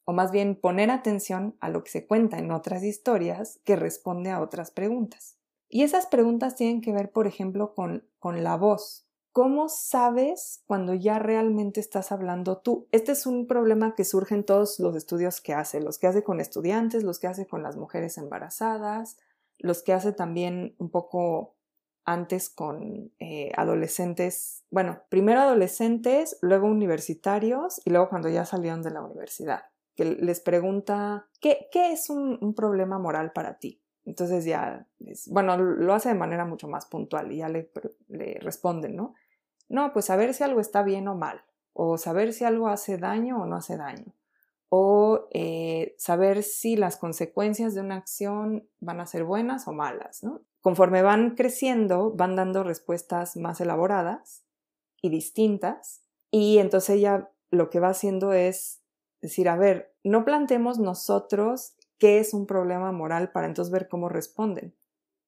o 0.06 0.14
más 0.14 0.32
bien 0.32 0.58
poner 0.58 0.90
atención 0.90 1.54
a 1.60 1.68
lo 1.68 1.84
que 1.84 1.90
se 1.90 2.06
cuenta 2.06 2.38
en 2.38 2.50
otras 2.50 2.82
historias 2.82 3.60
que 3.62 3.76
responde 3.76 4.30
a 4.30 4.40
otras 4.40 4.70
preguntas. 4.70 5.36
Y 5.68 5.82
esas 5.82 6.06
preguntas 6.06 6.54
tienen 6.54 6.80
que 6.80 6.94
ver, 6.94 7.12
por 7.12 7.26
ejemplo, 7.26 7.74
con, 7.74 8.08
con 8.20 8.42
la 8.42 8.56
voz. 8.56 9.06
¿Cómo 9.32 9.70
sabes 9.70 10.62
cuando 10.66 10.92
ya 10.92 11.18
realmente 11.18 11.80
estás 11.80 12.12
hablando 12.12 12.58
tú? 12.58 12.86
Este 12.92 13.12
es 13.12 13.24
un 13.24 13.46
problema 13.46 13.94
que 13.94 14.04
surge 14.04 14.34
en 14.34 14.44
todos 14.44 14.78
los 14.78 14.94
estudios 14.94 15.40
que 15.40 15.54
hace, 15.54 15.80
los 15.80 15.98
que 15.98 16.06
hace 16.06 16.22
con 16.22 16.38
estudiantes, 16.38 17.02
los 17.02 17.18
que 17.18 17.28
hace 17.28 17.46
con 17.46 17.62
las 17.62 17.78
mujeres 17.78 18.18
embarazadas, 18.18 19.16
los 19.58 19.82
que 19.82 19.94
hace 19.94 20.12
también 20.12 20.74
un 20.76 20.90
poco 20.90 21.54
antes 22.04 22.50
con 22.50 23.10
eh, 23.20 23.52
adolescentes, 23.56 24.64
bueno, 24.70 25.00
primero 25.08 25.40
adolescentes, 25.40 26.36
luego 26.42 26.66
universitarios 26.66 27.80
y 27.86 27.90
luego 27.90 28.10
cuando 28.10 28.28
ya 28.28 28.44
salieron 28.44 28.82
de 28.82 28.90
la 28.90 29.02
universidad, 29.02 29.62
que 29.94 30.04
les 30.04 30.40
pregunta, 30.40 31.28
¿qué, 31.40 31.68
qué 31.72 31.92
es 31.92 32.10
un, 32.10 32.54
problema 32.54 32.98
moral 32.98 33.32
para 33.32 33.58
ti? 33.58 33.80
Entonces 34.04 34.44
ya, 34.44 34.86
bueno, 35.28 35.56
lo 35.56 35.94
hace 35.94 36.08
de 36.08 36.16
manera 36.16 36.44
mucho 36.44 36.68
más 36.68 36.86
puntual 36.86 37.32
y 37.32 37.36
ya 37.38 37.48
le, 37.48 37.70
le 38.08 38.38
responden, 38.40 38.96
¿no? 38.96 39.14
No, 39.72 39.94
pues 39.94 40.04
saber 40.04 40.34
si 40.34 40.44
algo 40.44 40.60
está 40.60 40.82
bien 40.82 41.08
o 41.08 41.14
mal, 41.14 41.42
o 41.72 41.96
saber 41.96 42.34
si 42.34 42.44
algo 42.44 42.68
hace 42.68 42.98
daño 42.98 43.40
o 43.40 43.46
no 43.46 43.56
hace 43.56 43.78
daño, 43.78 44.12
o 44.68 45.28
eh, 45.30 45.94
saber 45.96 46.42
si 46.42 46.76
las 46.76 46.98
consecuencias 46.98 47.74
de 47.74 47.80
una 47.80 47.96
acción 47.96 48.68
van 48.80 49.00
a 49.00 49.06
ser 49.06 49.24
buenas 49.24 49.66
o 49.66 49.72
malas. 49.72 50.20
Conforme 50.60 51.00
van 51.00 51.36
creciendo, 51.36 52.12
van 52.12 52.36
dando 52.36 52.64
respuestas 52.64 53.38
más 53.38 53.62
elaboradas 53.62 54.44
y 55.00 55.08
distintas, 55.08 56.04
y 56.30 56.58
entonces 56.58 56.96
ella 56.96 57.30
lo 57.50 57.70
que 57.70 57.80
va 57.80 57.88
haciendo 57.88 58.34
es 58.34 58.82
decir, 59.22 59.48
a 59.48 59.56
ver, 59.56 59.94
no 60.04 60.26
planteemos 60.26 60.80
nosotros 60.80 61.76
qué 61.96 62.18
es 62.18 62.34
un 62.34 62.46
problema 62.46 62.92
moral 62.92 63.32
para 63.32 63.46
entonces 63.46 63.72
ver 63.72 63.88
cómo 63.88 64.10
responden. 64.10 64.76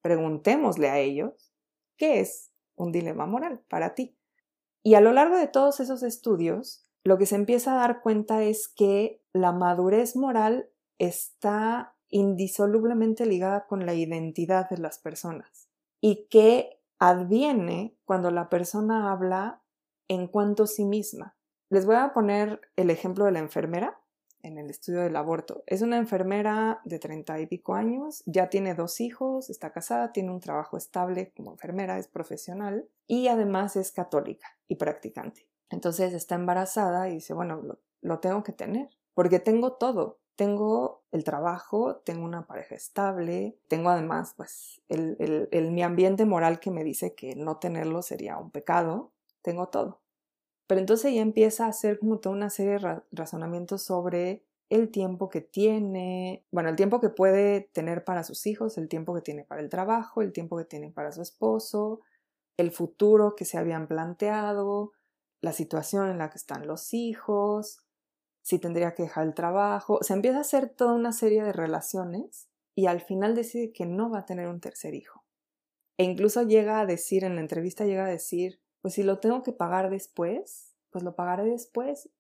Preguntémosle 0.02 0.90
a 0.90 0.98
ellos 0.98 1.54
qué 1.96 2.20
es 2.20 2.50
un 2.76 2.92
dilema 2.92 3.24
moral 3.24 3.62
para 3.70 3.94
ti. 3.94 4.18
Y 4.85 4.94
a 4.94 5.01
lo 5.01 5.12
largo 5.12 5.36
de 5.36 5.48
todos 5.48 5.81
esos 5.81 6.02
estudios, 6.02 6.86
lo 7.05 7.16
que 7.16 7.27
se 7.27 7.36
empieza 7.36 7.73
a 7.73 7.78
dar 7.78 8.02
cuenta 8.02 8.43
es 8.43 8.69
que 8.69 9.23
la 9.32 9.51
madurez 9.52 10.15
moral 10.15 10.69
está 10.98 11.97
indisolublemente 12.11 13.27
ligada 13.27 13.66
con 13.66 13.86
la 13.86 13.94
identidad 13.94 14.69
de 14.69 14.78
las 14.78 14.98
personas 14.98 15.69
y 16.01 16.28
que 16.28 16.81
adviene 16.98 17.97
cuando 18.05 18.31
la 18.31 18.51
persona 18.51 19.11
habla 19.11 19.62
en 20.06 20.28
cuanto 20.28 20.65
a 20.65 20.66
sí 20.66 20.85
misma. 20.85 21.35
Les 21.70 21.86
voy 21.86 21.97
a 21.97 22.12
poner 22.12 22.61
el 22.77 22.90
ejemplo 22.90 23.24
de 23.24 23.32
la 23.32 23.39
enfermera 23.39 23.98
en 24.44 24.58
el 24.58 24.70
estudio 24.70 25.00
del 25.00 25.16
aborto. 25.16 25.64
Es 25.66 25.80
una 25.80 25.96
enfermera 25.96 26.80
de 26.84 26.98
treinta 26.98 27.40
y 27.40 27.46
pico 27.46 27.74
años, 27.74 28.22
ya 28.26 28.50
tiene 28.50 28.74
dos 28.74 29.00
hijos, 29.00 29.48
está 29.48 29.72
casada, 29.72 30.12
tiene 30.12 30.30
un 30.30 30.40
trabajo 30.40 30.76
estable 30.76 31.32
como 31.34 31.52
enfermera, 31.52 31.98
es 31.98 32.08
profesional 32.08 32.86
y 33.06 33.28
además 33.28 33.74
es 33.76 33.90
católica 33.90 34.46
y 34.68 34.76
practicante. 34.76 35.48
Entonces 35.70 36.12
está 36.12 36.34
embarazada 36.34 37.08
y 37.08 37.14
dice, 37.14 37.32
bueno, 37.32 37.78
lo, 38.02 38.18
tengo 38.20 38.42
que 38.42 38.52
tener, 38.52 38.90
porque 39.14 39.40
tengo 39.40 39.72
todo. 39.72 40.20
Tengo 40.36 41.04
el 41.12 41.22
trabajo, 41.22 41.98
tengo 42.04 42.24
una 42.24 42.44
pareja 42.46 42.74
estable, 42.74 43.56
tengo 43.68 43.88
además 43.88 44.34
pues 44.36 44.82
el, 44.88 45.48
mi 45.70 45.82
ambiente 45.84 46.26
moral 46.26 46.58
que 46.58 46.72
me 46.72 46.82
dice 46.82 47.14
que 47.14 47.36
no 47.36 47.58
tenerlo 47.58 48.02
sería 48.02 48.36
un 48.36 48.50
pecado, 48.50 49.12
tengo 49.42 49.68
todo. 49.68 50.00
Pero 50.66 50.80
entonces 50.80 51.12
ella 51.12 51.22
empieza 51.22 51.66
a 51.66 51.68
hacer 51.68 51.98
como 51.98 52.18
toda 52.18 52.34
una 52.34 52.50
serie 52.50 52.78
de 52.78 53.02
razonamientos 53.12 53.82
sobre 53.82 54.44
el 54.70 54.90
tiempo 54.90 55.28
que 55.28 55.40
tiene, 55.40 56.44
bueno, 56.50 56.70
el 56.70 56.76
tiempo 56.76 57.00
que 57.00 57.10
puede 57.10 57.68
tener 57.72 58.04
para 58.04 58.24
sus 58.24 58.46
hijos, 58.46 58.78
el 58.78 58.88
tiempo 58.88 59.14
que 59.14 59.20
tiene 59.20 59.44
para 59.44 59.60
el 59.60 59.68
trabajo, 59.68 60.22
el 60.22 60.32
tiempo 60.32 60.56
que 60.56 60.64
tiene 60.64 60.90
para 60.90 61.12
su 61.12 61.22
esposo, 61.22 62.00
el 62.56 62.70
futuro 62.72 63.34
que 63.36 63.44
se 63.44 63.58
habían 63.58 63.86
planteado, 63.86 64.92
la 65.42 65.52
situación 65.52 66.08
en 66.10 66.18
la 66.18 66.30
que 66.30 66.38
están 66.38 66.66
los 66.66 66.94
hijos, 66.94 67.84
si 68.42 68.58
tendría 68.58 68.94
que 68.94 69.04
dejar 69.04 69.26
el 69.26 69.34
trabajo. 69.34 69.98
Se 70.02 70.14
empieza 70.14 70.38
a 70.38 70.42
hacer 70.42 70.70
toda 70.70 70.94
una 70.94 71.12
serie 71.12 71.42
de 71.42 71.52
relaciones 71.52 72.48
y 72.74 72.86
al 72.86 73.00
final 73.00 73.34
decide 73.34 73.72
que 73.72 73.86
no 73.86 74.10
va 74.10 74.20
a 74.20 74.26
tener 74.26 74.48
un 74.48 74.60
tercer 74.60 74.94
hijo. 74.94 75.24
E 75.98 76.04
incluso 76.04 76.42
llega 76.42 76.80
a 76.80 76.86
decir, 76.86 77.24
en 77.24 77.36
la 77.36 77.40
entrevista 77.40 77.84
llega 77.84 78.06
a 78.06 78.10
decir, 78.10 78.60
pues 78.85 78.93
si 78.93 79.02
lo 79.02 79.19
tengo 79.19 79.43
que 79.43 79.55
pagar 79.55 79.89
después, 79.89 80.77
pues 80.90 81.02
lo 81.02 81.16
pagaré 81.16 81.44
después, 81.44 82.11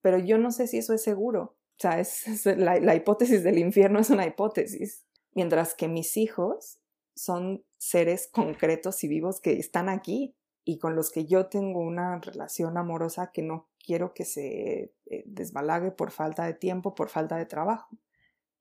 pero 0.00 0.16
yo 0.16 0.38
no 0.38 0.50
sé 0.50 0.66
si 0.66 0.78
eso 0.78 0.94
es 0.94 1.02
seguro. 1.02 1.58
O 1.72 1.78
sea, 1.78 2.00
es, 2.00 2.24
la, 2.56 2.94
hipótesis 2.94 3.44
del 3.44 3.58
infierno 3.58 3.98
es 3.98 4.08
una 4.08 4.26
hipótesis. 4.26 5.04
Mientras 5.34 5.74
que 5.74 5.88
mis 5.88 6.16
hijos 6.16 6.78
son 7.14 7.66
seres 7.76 8.28
concretos 8.32 9.04
y 9.04 9.08
vivos 9.08 9.42
que 9.42 9.58
están 9.58 9.90
aquí 9.90 10.34
y 10.64 10.78
con 10.78 10.96
los 10.96 11.12
que 11.12 11.26
yo 11.26 11.48
tengo 11.48 11.80
una 11.80 12.18
relación 12.18 12.78
amorosa 12.78 13.30
que 13.30 13.42
no 13.42 13.68
quiero 13.78 14.14
que 14.14 14.24
se 14.24 14.94
eh, 15.04 15.22
desbalague 15.26 15.90
por 15.90 16.12
falta 16.12 16.46
de 16.46 16.54
tiempo, 16.54 16.94
por 16.94 17.10
falta 17.10 17.36
de 17.36 17.44
trabajo. 17.44 17.98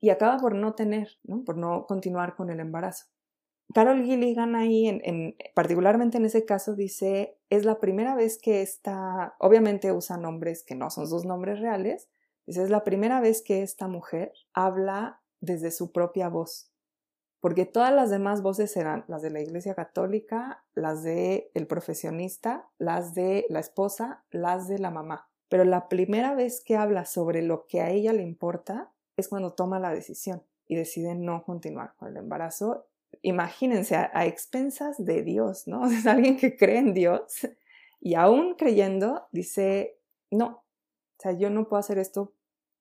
Y 0.01 0.09
acaba 0.09 0.39
por 0.39 0.55
no 0.55 0.75
tener, 0.75 1.19
por 1.45 1.55
no 1.55 1.85
continuar 1.85 2.35
con 2.35 2.49
el 2.49 2.59
embarazo. 2.59 3.05
Carol 3.73 4.03
Gilligan 4.03 4.55
ahí, 4.55 4.87
en, 4.87 5.35
particularmente 5.53 6.17
en 6.17 6.25
ese 6.25 6.45
caso, 6.45 6.75
dice, 6.75 7.37
es 7.49 7.65
la 7.65 7.79
primera 7.79 8.15
vez 8.15 8.37
que 8.37 8.61
esta, 8.61 9.35
obviamente 9.39 9.91
usa 9.91 10.17
nombres 10.17 10.63
que 10.63 10.75
no 10.75 10.89
son 10.89 11.07
sus 11.07 11.25
nombres 11.25 11.59
reales, 11.59 12.07
dice, 12.45 12.63
es 12.63 12.69
la 12.69 12.83
primera 12.83 13.19
vez 13.19 13.41
que 13.41 13.63
esta 13.63 13.87
mujer 13.87 14.33
habla 14.53 15.21
desde 15.41 15.71
su 15.71 15.91
propia 15.91 16.29
voz, 16.29 16.71
porque 17.41 17.65
todas 17.65 17.93
las 17.93 18.09
demás 18.09 18.41
voces 18.41 18.71
serán 18.71 19.03
las 19.07 19.21
de 19.21 19.29
la 19.29 19.41
Iglesia 19.41 19.75
Católica, 19.75 20.63
las 20.73 21.03
de 21.03 21.51
el 21.53 21.67
profesionista, 21.67 22.69
las 22.77 23.13
de 23.13 23.45
la 23.49 23.59
esposa, 23.59 24.23
las 24.31 24.67
de 24.67 24.79
la 24.79 24.89
mamá. 24.89 25.29
Pero 25.49 25.63
la 25.63 25.89
primera 25.89 26.33
vez 26.33 26.63
que 26.63 26.75
habla 26.75 27.05
sobre 27.05 27.41
lo 27.41 27.67
que 27.67 27.81
a 27.81 27.89
ella 27.89 28.13
le 28.13 28.23
importa 28.23 28.91
es 29.15 29.27
cuando 29.27 29.53
toma 29.53 29.79
la 29.79 29.93
decisión 29.93 30.43
y 30.67 30.75
decide 30.75 31.15
no 31.15 31.43
continuar 31.43 31.93
con 31.97 32.09
el 32.09 32.17
embarazo. 32.17 32.87
Imagínense 33.21 33.95
a, 33.95 34.25
expensas 34.25 35.03
de 35.03 35.23
Dios, 35.23 35.67
¿no? 35.67 35.85
Es 35.91 36.05
alguien 36.05 36.37
que 36.37 36.57
cree 36.57 36.79
en 36.79 36.93
Dios 36.93 37.47
y 37.99 38.15
aún 38.15 38.55
creyendo 38.55 39.27
dice, 39.31 39.99
no, 40.31 40.47
o 40.47 41.21
sea, 41.21 41.31
yo 41.33 41.49
no 41.49 41.67
puedo 41.67 41.79
hacer 41.79 41.97
esto 41.97 42.33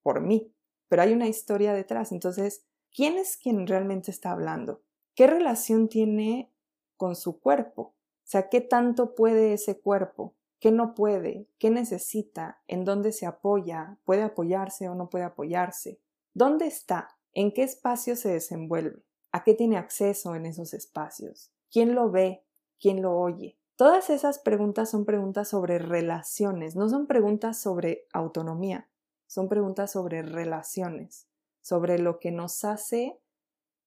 por 0.02 0.20
mí, 0.20 0.52
pero 0.88 1.02
hay 1.02 1.12
una 1.12 1.28
historia 1.28 1.72
detrás. 1.72 2.12
Entonces, 2.12 2.66
¿Quién 2.94 3.18
es 3.18 3.36
quien 3.36 3.66
realmente 3.66 4.12
está 4.12 4.30
hablando? 4.30 4.80
¿Qué 5.16 5.26
relación 5.26 5.88
tiene 5.88 6.52
con 6.96 7.16
su 7.16 7.40
cuerpo? 7.40 7.82
O 7.82 8.22
sea, 8.22 8.48
¿qué 8.48 8.60
tanto 8.60 9.16
puede 9.16 9.52
ese 9.52 9.80
cuerpo? 9.80 10.36
¿Qué 10.60 10.70
no 10.70 10.94
puede? 10.94 11.48
¿Qué 11.58 11.70
necesita? 11.70 12.62
¿En 12.68 12.84
dónde 12.84 13.10
se 13.10 13.26
apoya? 13.26 13.98
¿Puede 14.04 14.22
apoyarse 14.22 14.88
o 14.88 14.94
no 14.94 15.10
puede 15.10 15.24
apoyarse? 15.24 15.98
¿Dónde 16.34 16.66
está? 16.68 17.18
¿En 17.32 17.52
qué 17.52 17.64
espacio 17.64 18.14
se 18.14 18.28
desenvuelve? 18.28 19.02
¿A 19.34 19.42
qué 19.42 19.54
tiene 19.54 19.78
acceso 19.78 20.36
en 20.36 20.46
esos 20.46 20.74
espacios? 20.74 21.50
¿Quién 21.68 21.96
lo 21.96 22.08
ve? 22.08 22.44
¿Quién 22.78 23.02
lo 23.02 23.18
oye? 23.18 23.58
Todas 23.74 24.08
esas 24.08 24.38
preguntas 24.38 24.88
son 24.90 25.04
preguntas 25.04 25.48
sobre 25.48 25.80
relaciones, 25.80 26.76
no 26.76 26.88
son 26.88 27.08
preguntas 27.08 27.60
sobre 27.60 28.06
autonomía, 28.12 28.88
son 29.26 29.48
preguntas 29.48 29.90
sobre 29.90 30.22
relaciones 30.22 31.26
sobre 31.62 31.98
lo 31.98 32.20
que 32.20 32.30
nos 32.30 32.62
hace, 32.64 33.18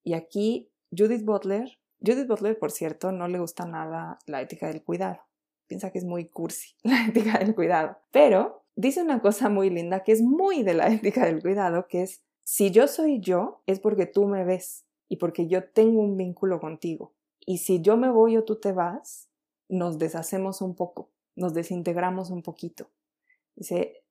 y 0.03 0.15
aquí 0.15 0.69
Judith 0.91 1.24
Butler, 1.24 1.80
Judith 2.06 2.28
Butler, 2.28 2.60
por 2.60 2.72
cierto, 2.72 3.14
no 3.14 3.30
le 3.30 3.40
gusta 3.40 3.65
nada 3.65 4.19
la 4.26 4.41
ética 4.41 4.68
del 4.68 4.84
cuidado, 4.84 5.22
piensa 5.68 5.91
que 5.91 5.99
es 5.99 6.03
muy 6.03 6.26
cursi 6.26 6.76
la 6.84 7.06
ética 7.06 7.40
del 7.40 7.56
cuidado, 7.56 7.98
pero 8.11 8.65
dice 8.76 9.02
una 9.02 9.22
cosa 9.22 9.48
muy 9.48 9.69
linda 9.69 10.03
que 10.03 10.11
es 10.11 10.22
muy 10.22 10.64
de 10.64 10.74
la 10.74 10.88
ética 10.91 11.26
del 11.26 11.41
cuidado, 11.41 11.88
que 11.88 12.02
es, 12.02 12.22
si 12.44 12.72
yo 12.72 12.90
soy 12.90 13.22
yo, 13.22 13.61
es 13.65 13.80
porque 13.80 14.07
tú 14.07 14.26
me 14.26 14.44
ves 14.44 14.84
y 15.08 15.18
porque 15.18 15.48
yo 15.48 15.70
tengo 15.70 16.02
un 16.02 16.18
vínculo 16.18 16.60
contigo. 16.60 17.14
Y 17.46 17.60
si 17.60 17.82
yo 17.82 17.98
me 17.98 18.10
voy 18.10 18.38
o 18.38 18.44
tú 18.44 18.60
te 18.60 18.72
vas, 18.72 19.30
nos 19.70 19.98
deshacemos 19.98 20.62
un 20.62 20.76
poco, 20.76 21.10
nos 21.36 21.54
desintegramos 21.54 22.30
un 22.30 22.44
poquito. 22.44 22.90
Dice, 23.56 24.04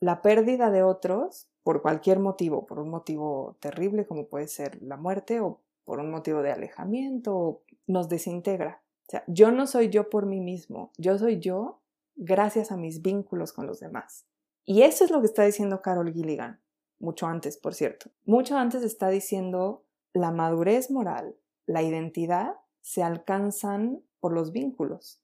la 0.00 0.22
pérdida 0.22 0.70
de 0.70 0.82
otros 0.82 1.48
por 1.62 1.82
cualquier 1.82 2.20
motivo, 2.20 2.66
por 2.66 2.78
un 2.78 2.90
motivo 2.90 3.56
terrible 3.60 4.06
como 4.06 4.28
puede 4.28 4.46
ser 4.46 4.80
la 4.82 4.96
muerte 4.96 5.40
o 5.40 5.62
por 5.84 5.98
un 6.00 6.10
motivo 6.10 6.42
de 6.42 6.52
alejamiento, 6.52 7.62
nos 7.86 8.08
desintegra. 8.08 8.82
O 9.08 9.10
sea, 9.10 9.24
yo 9.26 9.50
no 9.52 9.66
soy 9.66 9.88
yo 9.88 10.10
por 10.10 10.26
mí 10.26 10.40
mismo, 10.40 10.92
yo 10.96 11.18
soy 11.18 11.38
yo 11.38 11.80
gracias 12.16 12.72
a 12.72 12.76
mis 12.76 13.02
vínculos 13.02 13.52
con 13.52 13.66
los 13.66 13.80
demás. 13.80 14.26
Y 14.64 14.82
eso 14.82 15.04
es 15.04 15.10
lo 15.10 15.20
que 15.20 15.26
está 15.26 15.44
diciendo 15.44 15.82
Carol 15.82 16.12
Gilligan. 16.12 16.60
mucho 16.98 17.26
antes, 17.26 17.56
por 17.58 17.74
cierto. 17.74 18.10
Mucho 18.24 18.56
antes 18.56 18.82
está 18.82 19.08
diciendo 19.08 19.85
la 20.16 20.30
madurez 20.30 20.90
moral, 20.90 21.36
la 21.66 21.82
identidad 21.82 22.56
se 22.80 23.02
alcanzan 23.02 24.02
por 24.18 24.32
los 24.32 24.50
vínculos. 24.50 25.20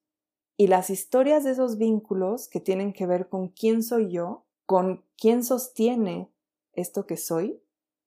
Y 0.58 0.66
las 0.66 0.90
historias 0.90 1.44
de 1.44 1.52
esos 1.52 1.78
vínculos 1.78 2.46
que 2.46 2.60
tienen 2.60 2.92
que 2.92 3.06
ver 3.06 3.30
con 3.30 3.48
quién 3.48 3.82
soy 3.82 4.12
yo, 4.12 4.44
con 4.66 5.02
quién 5.16 5.44
sostiene 5.44 6.30
esto 6.74 7.06
que 7.06 7.16
soy, 7.16 7.62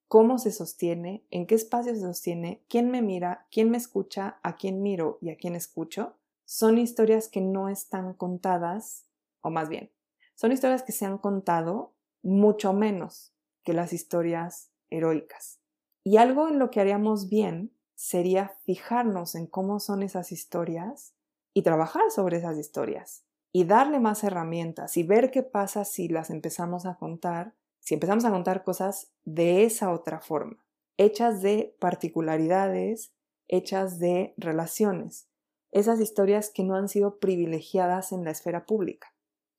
cómo 0.07 0.37
se 0.37 0.51
sostiene, 0.51 1.25
en 1.31 1.47
qué 1.47 1.55
espacio 1.55 1.95
se 1.95 2.01
sostiene, 2.01 2.63
quién 2.69 2.91
me 2.91 3.01
mira, 3.01 3.47
quién 3.51 3.71
me 3.71 3.77
escucha, 3.77 4.39
a 4.43 4.55
quién 4.55 4.83
miro 4.83 5.17
y 5.21 5.31
a 5.31 5.37
quién 5.37 5.55
escucho, 5.55 6.13
son 6.45 6.77
historias 6.77 7.29
que 7.29 7.41
no 7.41 7.67
están 7.67 8.13
contadas, 8.13 9.07
o 9.41 9.49
más 9.49 9.69
bien, 9.69 9.91
son 10.35 10.51
historias 10.51 10.83
que 10.83 10.91
se 10.91 11.05
han 11.05 11.17
contado 11.17 11.95
mucho 12.21 12.73
menos 12.73 13.33
que 13.63 13.73
las 13.73 13.91
historias 13.91 14.69
heroicas. 14.91 15.64
Y 16.07 16.17
algo 16.17 16.47
en 16.47 16.59
lo 16.59 16.69
que 16.69 16.79
haríamos 16.79 17.29
bien 17.29 17.75
sería 17.95 18.49
fijarnos 18.63 19.33
en 19.33 19.47
cómo 19.47 19.79
son 19.79 20.03
esas 20.03 20.31
historias 20.31 21.15
y 21.51 21.63
trabajar 21.63 22.11
sobre 22.11 22.37
esas 22.37 22.59
historias 22.59 23.25
y 23.51 23.63
darle 23.63 23.99
más 23.99 24.23
herramientas 24.23 24.97
y 24.97 25.03
ver 25.03 25.31
qué 25.31 25.41
pasa 25.41 25.83
si 25.83 26.07
las 26.07 26.29
empezamos 26.29 26.85
a 26.85 26.97
contar, 26.97 27.55
si 27.79 27.95
empezamos 27.95 28.23
a 28.23 28.29
contar 28.29 28.63
cosas 28.63 29.13
de 29.23 29.63
esa 29.63 29.91
otra 29.91 30.19
forma, 30.19 30.63
hechas 30.97 31.41
de 31.41 31.75
particularidades, 31.79 33.11
hechas 33.47 33.97
de 33.97 34.35
relaciones, 34.37 35.27
esas 35.71 35.99
historias 35.99 36.51
que 36.51 36.63
no 36.63 36.75
han 36.75 36.87
sido 36.87 37.17
privilegiadas 37.17 38.11
en 38.11 38.25
la 38.25 38.31
esfera 38.31 38.67
pública, 38.67 39.11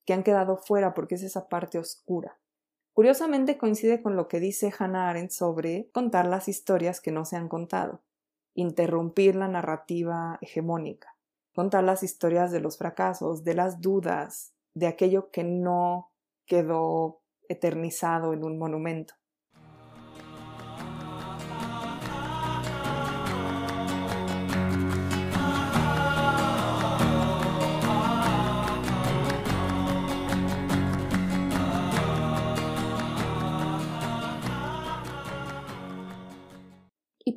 que 0.05 0.13
han 0.13 0.23
quedado 0.23 0.55
fuera 0.55 0.93
porque 0.93 1.15
es 1.15 1.23
esa 1.23 1.49
parte 1.49 1.77
oscura. 1.77 2.39
Curiosamente 2.97 3.59
coincide 3.59 4.01
con 4.01 4.15
lo 4.15 4.27
que 4.27 4.39
dice 4.39 4.73
Hannah 4.75 5.11
Arendt 5.11 5.29
sobre 5.29 5.87
contar 5.91 6.25
las 6.25 6.47
historias 6.47 6.99
que 6.99 7.11
no 7.11 7.25
se 7.25 7.35
han 7.35 7.47
contado, 7.47 8.01
interrumpir 8.55 9.35
la 9.35 9.47
narrativa 9.47 10.39
hegemónica, 10.41 11.15
contar 11.53 11.83
las 11.83 12.01
historias 12.01 12.51
de 12.51 12.59
los 12.59 12.79
fracasos, 12.79 13.43
de 13.43 13.53
las 13.53 13.81
dudas, 13.81 14.55
de 14.73 14.87
aquello 14.87 15.29
que 15.29 15.43
no 15.43 16.11
quedó 16.47 17.21
eternizado 17.47 18.33
en 18.33 18.43
un 18.43 18.57
monumento. 18.57 19.13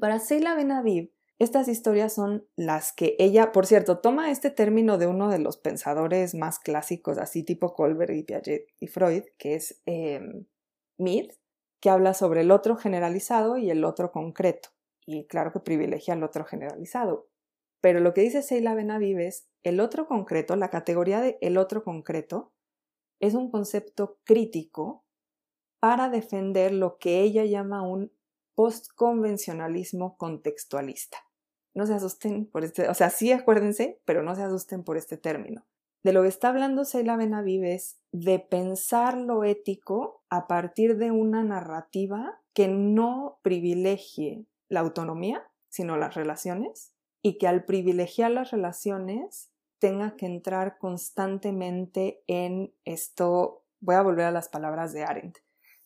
Para 0.00 0.18
Seila 0.18 0.54
Benaviv, 0.54 1.12
estas 1.38 1.68
historias 1.68 2.12
son 2.12 2.46
las 2.56 2.92
que 2.92 3.16
ella, 3.18 3.52
por 3.52 3.66
cierto, 3.66 3.98
toma 4.00 4.30
este 4.30 4.50
término 4.50 4.98
de 4.98 5.06
uno 5.06 5.30
de 5.30 5.38
los 5.38 5.56
pensadores 5.56 6.34
más 6.34 6.58
clásicos, 6.58 7.16
así 7.16 7.44
tipo 7.44 7.72
Colbert 7.72 8.12
y 8.12 8.22
Piaget 8.24 8.66
y 8.78 8.88
Freud, 8.88 9.22
que 9.38 9.54
es 9.54 9.80
eh, 9.86 10.20
Mead, 10.98 11.28
que 11.80 11.88
habla 11.88 12.12
sobre 12.12 12.42
el 12.42 12.50
otro 12.50 12.76
generalizado 12.76 13.56
y 13.56 13.70
el 13.70 13.84
otro 13.84 14.12
concreto. 14.12 14.68
Y 15.06 15.26
claro 15.28 15.50
que 15.52 15.60
privilegia 15.60 16.12
el 16.12 16.22
otro 16.22 16.44
generalizado. 16.44 17.30
Pero 17.80 18.00
lo 18.00 18.12
que 18.12 18.20
dice 18.20 18.42
Seila 18.42 18.74
Benaviv 18.74 19.18
es 19.18 19.48
el 19.62 19.80
otro 19.80 20.06
concreto, 20.06 20.56
la 20.56 20.68
categoría 20.68 21.20
de 21.20 21.38
el 21.40 21.56
otro 21.56 21.82
concreto, 21.82 22.52
es 23.18 23.34
un 23.34 23.50
concepto 23.50 24.18
crítico 24.24 25.04
para 25.78 26.10
defender 26.10 26.72
lo 26.72 26.98
que 26.98 27.20
ella 27.20 27.44
llama 27.46 27.80
un 27.80 28.12
postconvencionalismo 28.60 30.18
contextualista. 30.18 31.16
No 31.72 31.86
se 31.86 31.94
asusten 31.94 32.44
por 32.44 32.62
este, 32.62 32.90
o 32.90 32.94
sea, 32.94 33.08
sí 33.08 33.32
acuérdense, 33.32 34.02
pero 34.04 34.22
no 34.22 34.34
se 34.34 34.42
asusten 34.42 34.84
por 34.84 34.98
este 34.98 35.16
término. 35.16 35.66
De 36.02 36.12
lo 36.12 36.20
que 36.20 36.28
está 36.28 36.50
hablando 36.50 36.84
Seila 36.84 37.16
Benaviv 37.16 37.64
es 37.64 37.98
de 38.12 38.38
pensar 38.38 39.16
lo 39.16 39.44
ético 39.44 40.22
a 40.28 40.46
partir 40.46 40.98
de 40.98 41.10
una 41.10 41.42
narrativa 41.42 42.42
que 42.52 42.68
no 42.68 43.38
privilegie 43.40 44.44
la 44.68 44.80
autonomía, 44.80 45.50
sino 45.70 45.96
las 45.96 46.14
relaciones, 46.14 46.92
y 47.22 47.38
que 47.38 47.48
al 47.48 47.64
privilegiar 47.64 48.30
las 48.30 48.50
relaciones 48.50 49.50
tenga 49.78 50.16
que 50.16 50.26
entrar 50.26 50.76
constantemente 50.76 52.22
en 52.26 52.74
esto, 52.84 53.64
voy 53.80 53.94
a 53.94 54.02
volver 54.02 54.26
a 54.26 54.32
las 54.32 54.50
palabras 54.50 54.92
de 54.92 55.04
Arendt, 55.04 55.38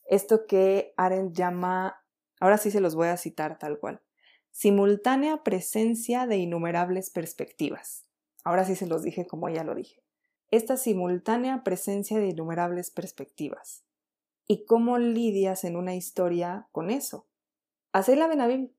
esto 0.07 0.47
que 0.49 0.93
Arendt 0.97 1.37
llama 1.37 2.04
Ahora 2.45 2.59
sí 2.59 2.71
se 2.71 2.83
los 2.83 2.95
voy 2.95 3.09
a 3.09 3.17
citar 3.17 3.59
tal 3.59 3.79
cual. 3.79 4.03
Simultánea 4.51 5.43
presencia 5.43 6.27
de 6.27 6.37
innumerables 6.37 7.09
perspectivas. 7.09 8.05
Ahora 8.45 8.67
sí 8.67 8.77
se 8.77 8.87
los 8.87 9.03
dije 9.03 9.27
como 9.27 9.49
ya 9.49 9.65
lo 9.65 9.75
dije. 9.75 10.03
Esta 10.51 10.77
simultánea 10.77 11.65
presencia 11.65 12.19
de 12.19 12.27
innumerables 12.27 12.91
perspectivas. 12.91 13.87
¿Y 14.47 14.67
cómo 14.67 14.99
lidias 14.99 15.65
en 15.65 15.75
una 15.75 15.95
historia 15.95 16.69
con 16.71 16.91
eso? 16.91 17.27
A 17.93 18.03
Seila 18.03 18.29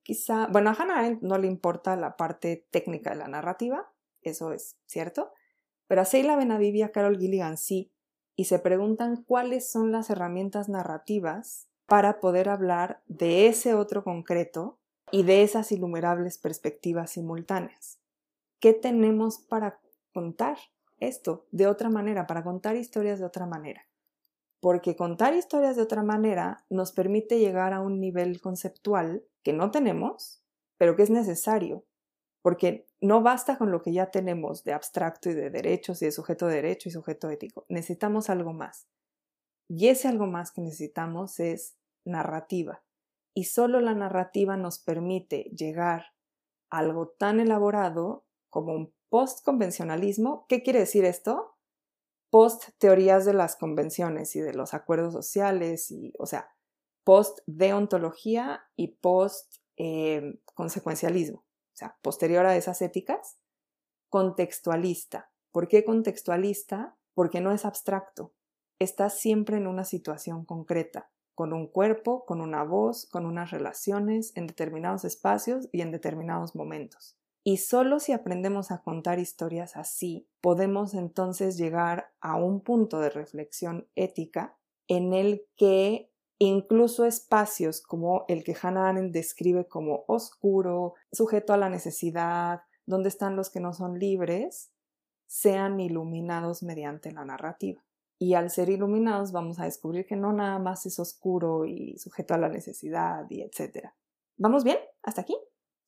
quizá, 0.03 0.45
bueno, 0.45 0.69
a 0.69 0.73
Hannah 0.73 0.99
Arendt 0.99 1.23
no 1.23 1.39
le 1.39 1.47
importa 1.47 1.95
la 1.95 2.17
parte 2.17 2.67
técnica 2.69 3.09
de 3.09 3.15
la 3.15 3.27
narrativa, 3.27 3.91
eso 4.21 4.53
es 4.53 4.77
cierto, 4.85 5.31
pero 5.87 6.01
a 6.01 6.05
Seila 6.05 6.35
Benaviv 6.35 6.75
y 6.75 6.83
a 6.83 6.91
Carol 6.91 7.17
Gilligan 7.17 7.57
sí, 7.57 7.91
y 8.35 8.45
se 8.45 8.59
preguntan 8.59 9.23
cuáles 9.23 9.71
son 9.71 9.91
las 9.91 10.11
herramientas 10.11 10.69
narrativas 10.69 11.67
para 11.87 12.19
poder 12.19 12.49
hablar 12.49 13.01
de 13.07 13.47
ese 13.47 13.73
otro 13.73 14.03
concreto 14.03 14.79
y 15.11 15.23
de 15.23 15.43
esas 15.43 15.71
innumerables 15.71 16.37
perspectivas 16.37 17.11
simultáneas. 17.11 17.99
¿Qué 18.59 18.73
tenemos 18.73 19.39
para 19.39 19.79
contar 20.13 20.57
esto 20.99 21.45
de 21.51 21.67
otra 21.67 21.89
manera, 21.89 22.25
para 22.25 22.43
contar 22.43 22.75
historias 22.75 23.19
de 23.19 23.25
otra 23.25 23.45
manera? 23.45 23.87
Porque 24.59 24.95
contar 24.95 25.35
historias 25.35 25.75
de 25.75 25.83
otra 25.83 26.01
manera 26.01 26.65
nos 26.69 26.91
permite 26.91 27.39
llegar 27.39 27.73
a 27.73 27.81
un 27.81 27.99
nivel 27.99 28.41
conceptual 28.41 29.23
que 29.43 29.53
no 29.53 29.69
tenemos, 29.69 30.41
pero 30.77 30.95
que 30.95 31.03
es 31.03 31.11
necesario, 31.11 31.85
porque 32.41 32.87
no 32.99 33.21
basta 33.21 33.57
con 33.57 33.71
lo 33.71 33.81
que 33.81 33.93
ya 33.93 34.09
tenemos 34.09 34.63
de 34.63 34.73
abstracto 34.73 35.29
y 35.29 35.33
de 35.33 35.51
derechos 35.51 36.01
y 36.01 36.05
de 36.05 36.11
sujeto 36.11 36.47
de 36.47 36.55
derecho 36.55 36.89
y 36.89 36.91
sujeto 36.91 37.29
ético, 37.29 37.65
necesitamos 37.69 38.29
algo 38.29 38.53
más. 38.53 38.87
Y 39.67 39.87
ese 39.87 40.07
algo 40.07 40.27
más 40.27 40.51
que 40.51 40.61
necesitamos 40.61 41.39
es 41.39 41.75
narrativa. 42.03 42.83
Y 43.33 43.45
solo 43.45 43.81
la 43.81 43.93
narrativa 43.93 44.57
nos 44.57 44.79
permite 44.79 45.51
llegar 45.55 46.13
a 46.69 46.79
algo 46.79 47.09
tan 47.09 47.39
elaborado 47.39 48.25
como 48.49 48.73
un 48.73 48.93
postconvencionalismo. 49.09 50.45
¿Qué 50.47 50.63
quiere 50.63 50.79
decir 50.79 51.05
esto? 51.05 51.57
Post 52.29 52.69
teorías 52.77 53.25
de 53.25 53.33
las 53.33 53.55
convenciones 53.55 54.35
y 54.35 54.41
de 54.41 54.53
los 54.53 54.73
acuerdos 54.73 55.13
sociales, 55.13 55.91
y, 55.91 56.13
o 56.19 56.25
sea, 56.25 56.53
post 57.03 57.39
deontología 57.45 58.63
y 58.75 58.87
post 58.95 59.55
eh, 59.77 60.39
consecuencialismo, 60.53 61.39
o 61.39 61.77
sea, 61.77 61.97
posterior 62.01 62.45
a 62.45 62.57
esas 62.57 62.81
éticas, 62.81 63.37
contextualista. 64.09 65.31
¿Por 65.51 65.67
qué 65.67 65.85
contextualista? 65.85 66.97
Porque 67.13 67.39
no 67.41 67.51
es 67.53 67.63
abstracto, 67.63 68.33
está 68.85 69.09
siempre 69.09 69.57
en 69.57 69.67
una 69.67 69.83
situación 69.83 70.45
concreta, 70.45 71.09
con 71.33 71.51
un 71.51 71.67
cuerpo, 71.67 72.23
con 72.25 72.39
una 72.39 72.63
voz, 72.63 73.05
con 73.05 73.25
unas 73.25 73.51
relaciones 73.51 74.31
en 74.35 74.47
determinados 74.47 75.03
espacios 75.03 75.67
y 75.73 75.81
en 75.81 75.91
determinados 75.91 76.55
momentos. 76.55 77.17
Y 77.43 77.57
solo 77.57 77.99
si 77.99 78.11
aprendemos 78.11 78.71
a 78.71 78.81
contar 78.81 79.19
historias 79.19 79.75
así, 79.77 80.27
podemos 80.41 80.95
entonces 80.95 81.57
llegar 81.57 82.11
a 82.19 82.37
un 82.37 82.61
punto 82.61 82.99
de 82.99 83.11
reflexión 83.11 83.87
ética 83.95 84.57
en 84.87 85.13
el 85.13 85.45
que 85.55 86.09
incluso 86.39 87.05
espacios 87.05 87.81
como 87.81 88.25
el 88.27 88.43
que 88.43 88.55
Hannah 88.59 88.89
Arendt 88.89 89.13
describe 89.13 89.67
como 89.67 90.05
oscuro, 90.07 90.95
sujeto 91.11 91.53
a 91.53 91.57
la 91.57 91.69
necesidad, 91.69 92.61
donde 92.87 93.09
están 93.09 93.35
los 93.35 93.51
que 93.51 93.59
no 93.59 93.73
son 93.73 93.99
libres, 93.99 94.71
sean 95.27 95.79
iluminados 95.79 96.63
mediante 96.63 97.11
la 97.11 97.25
narrativa. 97.25 97.84
Y 98.17 98.33
al 98.33 98.49
ser 98.49 98.69
iluminados 98.69 99.31
vamos 99.31 99.59
a 99.59 99.65
descubrir 99.65 100.05
que 100.05 100.15
no 100.15 100.31
nada 100.31 100.59
más 100.59 100.85
es 100.85 100.99
oscuro 100.99 101.65
y 101.65 101.97
sujeto 101.97 102.33
a 102.33 102.37
la 102.37 102.49
necesidad 102.49 103.25
y 103.29 103.41
etc. 103.41 103.89
¿Vamos 104.37 104.63
bien? 104.63 104.77
¿Hasta 105.03 105.21
aquí? 105.21 105.37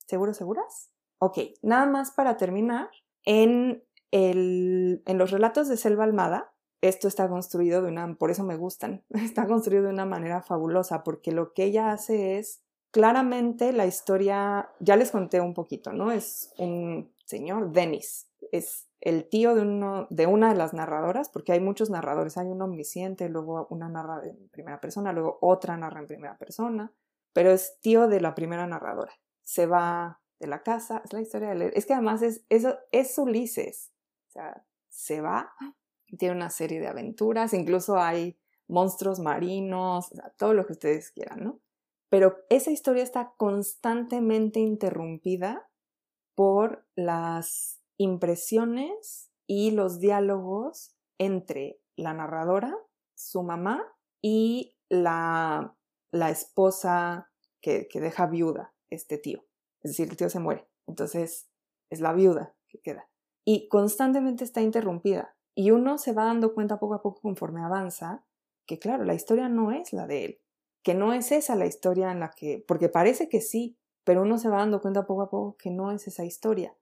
¿Seguros, 0.05 0.37
seguras? 0.37 0.91
Ok, 1.19 1.39
nada 1.61 1.85
más 1.85 2.11
para 2.11 2.37
terminar. 2.37 2.89
En, 3.23 3.83
el, 4.11 5.03
en 5.05 5.17
los 5.17 5.31
relatos 5.31 5.67
de 5.67 5.77
Selva 5.77 6.05
Almada, 6.05 6.53
esto 6.81 7.07
está 7.07 7.27
construido 7.27 7.81
de 7.81 7.89
una, 7.89 8.15
por 8.15 8.31
eso 8.31 8.43
me 8.43 8.55
gustan, 8.55 9.03
está 9.09 9.47
construido 9.47 9.83
de 9.83 9.89
una 9.89 10.05
manera 10.05 10.41
fabulosa, 10.41 11.03
porque 11.03 11.31
lo 11.31 11.53
que 11.53 11.65
ella 11.65 11.91
hace 11.91 12.37
es 12.37 12.61
claramente 12.91 13.73
la 13.73 13.85
historia, 13.85 14.69
ya 14.79 14.95
les 14.95 15.11
conté 15.11 15.41
un 15.41 15.53
poquito, 15.53 15.91
¿no? 15.91 16.11
Es 16.11 16.53
un 16.57 17.13
señor, 17.25 17.71
Denis, 17.71 18.26
es 18.51 18.87
el 18.99 19.29
tío 19.29 19.55
de, 19.55 19.61
uno, 19.61 20.07
de 20.09 20.27
una 20.27 20.49
de 20.49 20.55
las 20.55 20.73
narradoras, 20.73 21.29
porque 21.29 21.51
hay 21.51 21.59
muchos 21.59 21.89
narradores, 21.89 22.37
hay 22.37 22.47
un 22.47 22.61
omnisciente, 22.61 23.29
luego 23.29 23.67
una 23.69 23.89
narra 23.89 24.21
en 24.23 24.49
primera 24.49 24.79
persona, 24.79 25.13
luego 25.13 25.37
otra 25.41 25.77
narra 25.77 25.99
en 25.99 26.07
primera 26.07 26.37
persona, 26.37 26.91
pero 27.33 27.51
es 27.51 27.79
tío 27.81 28.07
de 28.07 28.21
la 28.21 28.35
primera 28.35 28.65
narradora. 28.67 29.13
Se 29.43 29.65
va 29.65 30.21
de 30.39 30.47
la 30.47 30.63
casa, 30.63 31.01
es 31.05 31.13
la 31.13 31.21
historia 31.21 31.49
de 31.49 31.55
leer. 31.55 31.73
Es 31.75 31.85
que 31.85 31.93
además 31.93 32.21
es, 32.21 32.45
es 32.49 33.17
Ulises, 33.17 33.91
o 34.27 34.31
sea, 34.31 34.65
se 34.89 35.21
va, 35.21 35.53
tiene 36.17 36.35
una 36.35 36.49
serie 36.49 36.79
de 36.79 36.87
aventuras, 36.87 37.53
incluso 37.53 37.97
hay 37.97 38.37
monstruos 38.67 39.19
marinos, 39.19 40.09
todo 40.37 40.53
lo 40.53 40.65
que 40.65 40.73
ustedes 40.73 41.11
quieran, 41.11 41.43
¿no? 41.43 41.59
Pero 42.09 42.37
esa 42.49 42.71
historia 42.71 43.03
está 43.03 43.33
constantemente 43.37 44.59
interrumpida 44.59 45.69
por 46.35 46.85
las 46.95 47.76
impresiones 47.97 49.31
y 49.47 49.71
los 49.71 49.99
diálogos 49.99 50.95
entre 51.17 51.79
la 51.95 52.13
narradora, 52.13 52.77
su 53.15 53.43
mamá 53.43 53.83
y 54.21 54.77
la, 54.89 55.75
la 56.11 56.29
esposa 56.29 57.31
que, 57.61 57.87
que 57.87 57.99
deja 57.99 58.27
viuda 58.27 58.73
este 58.89 59.17
tío. 59.17 59.43
Es 59.81 59.91
decir, 59.91 60.09
el 60.09 60.17
tío 60.17 60.29
se 60.29 60.39
muere. 60.39 60.67
Entonces 60.87 61.49
es 61.89 62.01
la 62.01 62.13
viuda 62.13 62.55
que 62.67 62.79
queda. 62.79 63.09
Y 63.45 63.67
constantemente 63.69 64.43
está 64.43 64.61
interrumpida. 64.61 65.35
Y 65.55 65.71
uno 65.71 65.97
se 65.97 66.13
va 66.13 66.25
dando 66.25 66.53
cuenta 66.53 66.79
poco 66.79 66.95
a 66.95 67.01
poco 67.01 67.21
conforme 67.21 67.63
avanza 67.63 68.25
que, 68.65 68.77
claro, 68.77 69.05
la 69.05 69.13
historia 69.13 69.49
no 69.49 69.71
es 69.71 69.93
la 69.93 70.05
de 70.05 70.25
él. 70.25 70.41
Que 70.83 70.93
no 70.93 71.13
es 71.13 71.31
esa 71.31 71.55
la 71.55 71.65
historia 71.65 72.11
en 72.11 72.19
la 72.19 72.29
que. 72.29 72.63
Porque 72.67 72.89
parece 72.89 73.29
que 73.29 73.41
sí, 73.41 73.77
pero 74.03 74.21
uno 74.21 74.37
se 74.37 74.49
va 74.49 74.57
dando 74.57 74.81
cuenta 74.81 75.07
poco 75.07 75.23
a 75.23 75.29
poco 75.29 75.57
que 75.57 75.71
no 75.71 75.91
es 75.91 76.07
esa 76.07 76.25
historia. 76.25 76.75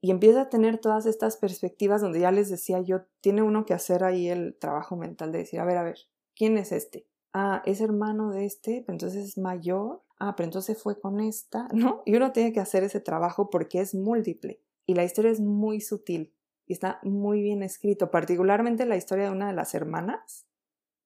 Y 0.00 0.10
empieza 0.10 0.42
a 0.42 0.48
tener 0.50 0.78
todas 0.78 1.06
estas 1.06 1.36
perspectivas 1.36 2.02
donde 2.02 2.20
ya 2.20 2.30
les 2.30 2.50
decía 2.50 2.80
yo, 2.80 3.02
tiene 3.20 3.42
uno 3.42 3.64
que 3.64 3.74
hacer 3.74 4.04
ahí 4.04 4.28
el 4.28 4.56
trabajo 4.58 4.96
mental 4.96 5.32
de 5.32 5.38
decir, 5.38 5.60
a 5.60 5.64
ver, 5.64 5.78
a 5.78 5.82
ver, 5.82 5.98
¿quién 6.36 6.58
es 6.58 6.72
este? 6.72 7.06
Ah, 7.32 7.62
es 7.64 7.80
hermano 7.80 8.30
de 8.30 8.44
este, 8.44 8.82
pero 8.84 8.94
entonces 8.94 9.24
es 9.24 9.38
mayor. 9.38 10.02
Ah, 10.18 10.34
pero 10.36 10.46
entonces 10.46 10.80
fue 10.80 11.00
con 11.00 11.20
esta, 11.20 11.68
¿no? 11.72 12.02
Y 12.04 12.16
uno 12.16 12.32
tiene 12.32 12.52
que 12.52 12.60
hacer 12.60 12.84
ese 12.84 13.00
trabajo 13.00 13.50
porque 13.50 13.80
es 13.80 13.94
múltiple. 13.94 14.60
Y 14.86 14.94
la 14.94 15.04
historia 15.04 15.30
es 15.30 15.40
muy 15.40 15.80
sutil 15.80 16.34
y 16.66 16.72
está 16.72 17.00
muy 17.02 17.42
bien 17.42 17.62
escrito, 17.62 18.10
particularmente 18.10 18.86
la 18.86 18.96
historia 18.96 19.24
de 19.24 19.30
una 19.30 19.48
de 19.48 19.54
las 19.54 19.74
hermanas, 19.74 20.46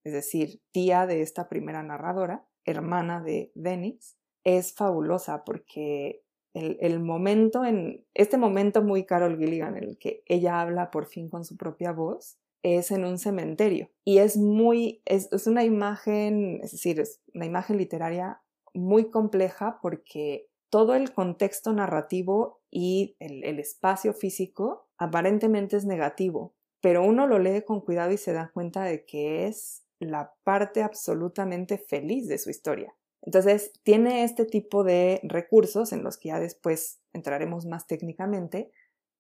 es 0.05 0.13
decir, 0.13 0.63
tía 0.71 1.07
de 1.07 1.23
esta 1.23 1.49
primera 1.49 1.83
narradora, 1.83 2.49
hermana 2.65 3.23
de 3.23 3.51
Denis, 3.55 4.17
es 4.45 4.75
fabulosa 4.75 5.45
porque 5.45 6.25
el, 6.59 7.01
momento, 7.01 7.65
en 7.65 8.05
este 8.15 8.39
momento 8.39 8.83
muy 8.83 9.05
Carol 9.05 9.39
Gilligan, 9.39 9.77
en 9.77 9.85
el 9.85 9.99
que 9.99 10.23
ella 10.27 10.61
habla 10.61 10.91
por 10.91 11.07
fin 11.07 11.29
con 11.29 11.45
su 11.45 11.57
propia 11.57 11.93
voz, 11.93 12.39
es 12.63 12.91
en 12.91 13.05
un 13.05 13.19
cementerio. 13.19 13.91
Y 14.05 14.19
es 14.19 14.37
muy, 14.37 15.03
es, 15.05 15.29
una 15.47 15.65
imagen, 15.65 16.61
es 16.63 16.73
decir, 16.73 17.01
es 17.01 17.21
una 17.35 17.47
imagen 17.47 17.77
literaria 17.77 18.41
muy 18.75 19.11
compleja 19.11 19.79
porque 19.83 20.49
todo 20.71 20.95
el 20.95 21.13
contexto 21.13 21.73
narrativo 21.73 22.61
y 22.71 23.17
el, 23.21 23.45
el, 23.45 23.59
espacio 23.59 24.13
físico 24.13 24.89
aparentemente 24.99 25.77
es 25.77 25.87
negativo, 25.87 26.55
pero 26.81 27.03
uno 27.03 27.27
lo 27.27 27.39
lee 27.39 27.63
con 27.63 27.81
cuidado 27.81 28.13
y 28.13 28.19
se 28.19 28.33
da 28.33 28.51
cuenta 28.53 28.85
de 28.85 29.05
que 29.07 29.47
es 29.47 29.85
la 29.99 30.35
parte 30.45 30.83
absolutamente 30.83 31.79
feliz 31.79 32.29
de 32.29 32.39
su 32.39 32.51
historia. 32.51 32.95
Entonces, 33.23 33.73
tiene 33.83 34.25
este 34.25 34.45
tipo 34.45 34.85
de 34.85 35.21
recursos 35.23 35.93
en 35.93 36.03
los 36.03 36.17
que 36.17 36.29
ya 36.29 36.41
después 36.41 37.01
entraremos 37.13 37.67
más 37.67 37.87
técnicamente, 37.87 38.71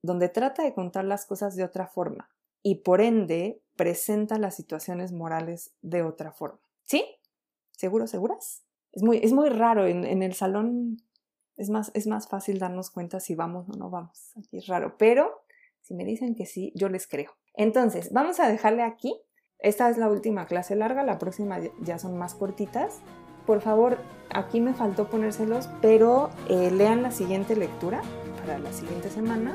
donde 0.02 0.28
trata 0.28 0.62
de 0.62 0.74
contar 0.74 1.04
las 1.04 1.26
cosas 1.26 1.56
de 1.56 1.64
otra 1.64 1.88
forma 1.88 2.30
y 2.62 2.76
por 2.76 3.00
ende 3.00 3.60
presenta 3.76 4.38
las 4.38 4.54
situaciones 4.54 5.12
morales 5.12 5.74
de 5.82 6.02
otra 6.02 6.32
forma. 6.32 6.60
¿Sí? 6.84 7.04
¿Seguro, 7.72 8.06
seguras? 8.06 8.64
Es 8.92 9.02
muy, 9.02 9.18
es 9.18 9.32
muy 9.32 9.48
raro, 9.48 9.86
en, 9.86 10.22
el 10.22 10.34
salón 10.34 11.02
es 11.56 11.70
más, 11.70 11.90
es 11.94 12.06
más 12.06 12.28
fácil 12.28 12.58
darnos 12.58 12.90
cuenta 12.90 13.20
si 13.20 13.34
vamos 13.34 13.68
o 13.68 13.72
no 13.76 13.90
vamos. 13.90 14.32
Es 14.52 14.66
raro, 14.66 14.96
pero 14.98 15.42
si 15.82 15.94
me 15.94 16.04
dicen 16.04 16.34
que 16.34 16.46
sí, 16.46 16.72
yo 16.74 16.88
les 16.88 17.06
creo. 17.06 17.32
Entonces, 17.54 18.12
vamos 18.12 18.40
a 18.40 18.48
dejarle 18.48 18.82
aquí. 18.82 19.20
Esta 19.58 19.90
es 19.90 19.98
la 19.98 20.08
última 20.08 20.46
clase 20.46 20.76
larga, 20.76 21.02
la 21.02 21.18
próxima 21.18 21.58
ya 21.80 21.98
son 21.98 22.16
más 22.16 22.34
cortitas 22.34 23.00
por 23.48 23.62
favor, 23.62 23.96
aquí 24.28 24.60
me 24.60 24.74
faltó 24.74 25.06
ponérselos, 25.06 25.70
pero 25.80 26.28
eh, 26.50 26.70
lean 26.70 27.02
la 27.02 27.10
siguiente 27.10 27.56
lectura 27.56 28.02
para 28.42 28.58
la 28.58 28.70
siguiente 28.74 29.08
semana 29.08 29.54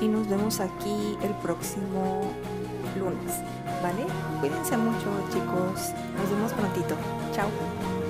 y 0.00 0.06
nos 0.06 0.28
vemos 0.28 0.60
aquí 0.60 1.18
el 1.20 1.32
próximo 1.42 2.30
lunes, 2.96 3.40
¿vale? 3.82 4.06
Cuídense 4.38 4.76
mucho 4.76 5.08
chicos, 5.32 5.92
nos 6.16 6.30
vemos 6.30 6.52
prontito, 6.52 6.94
chao. 7.32 8.03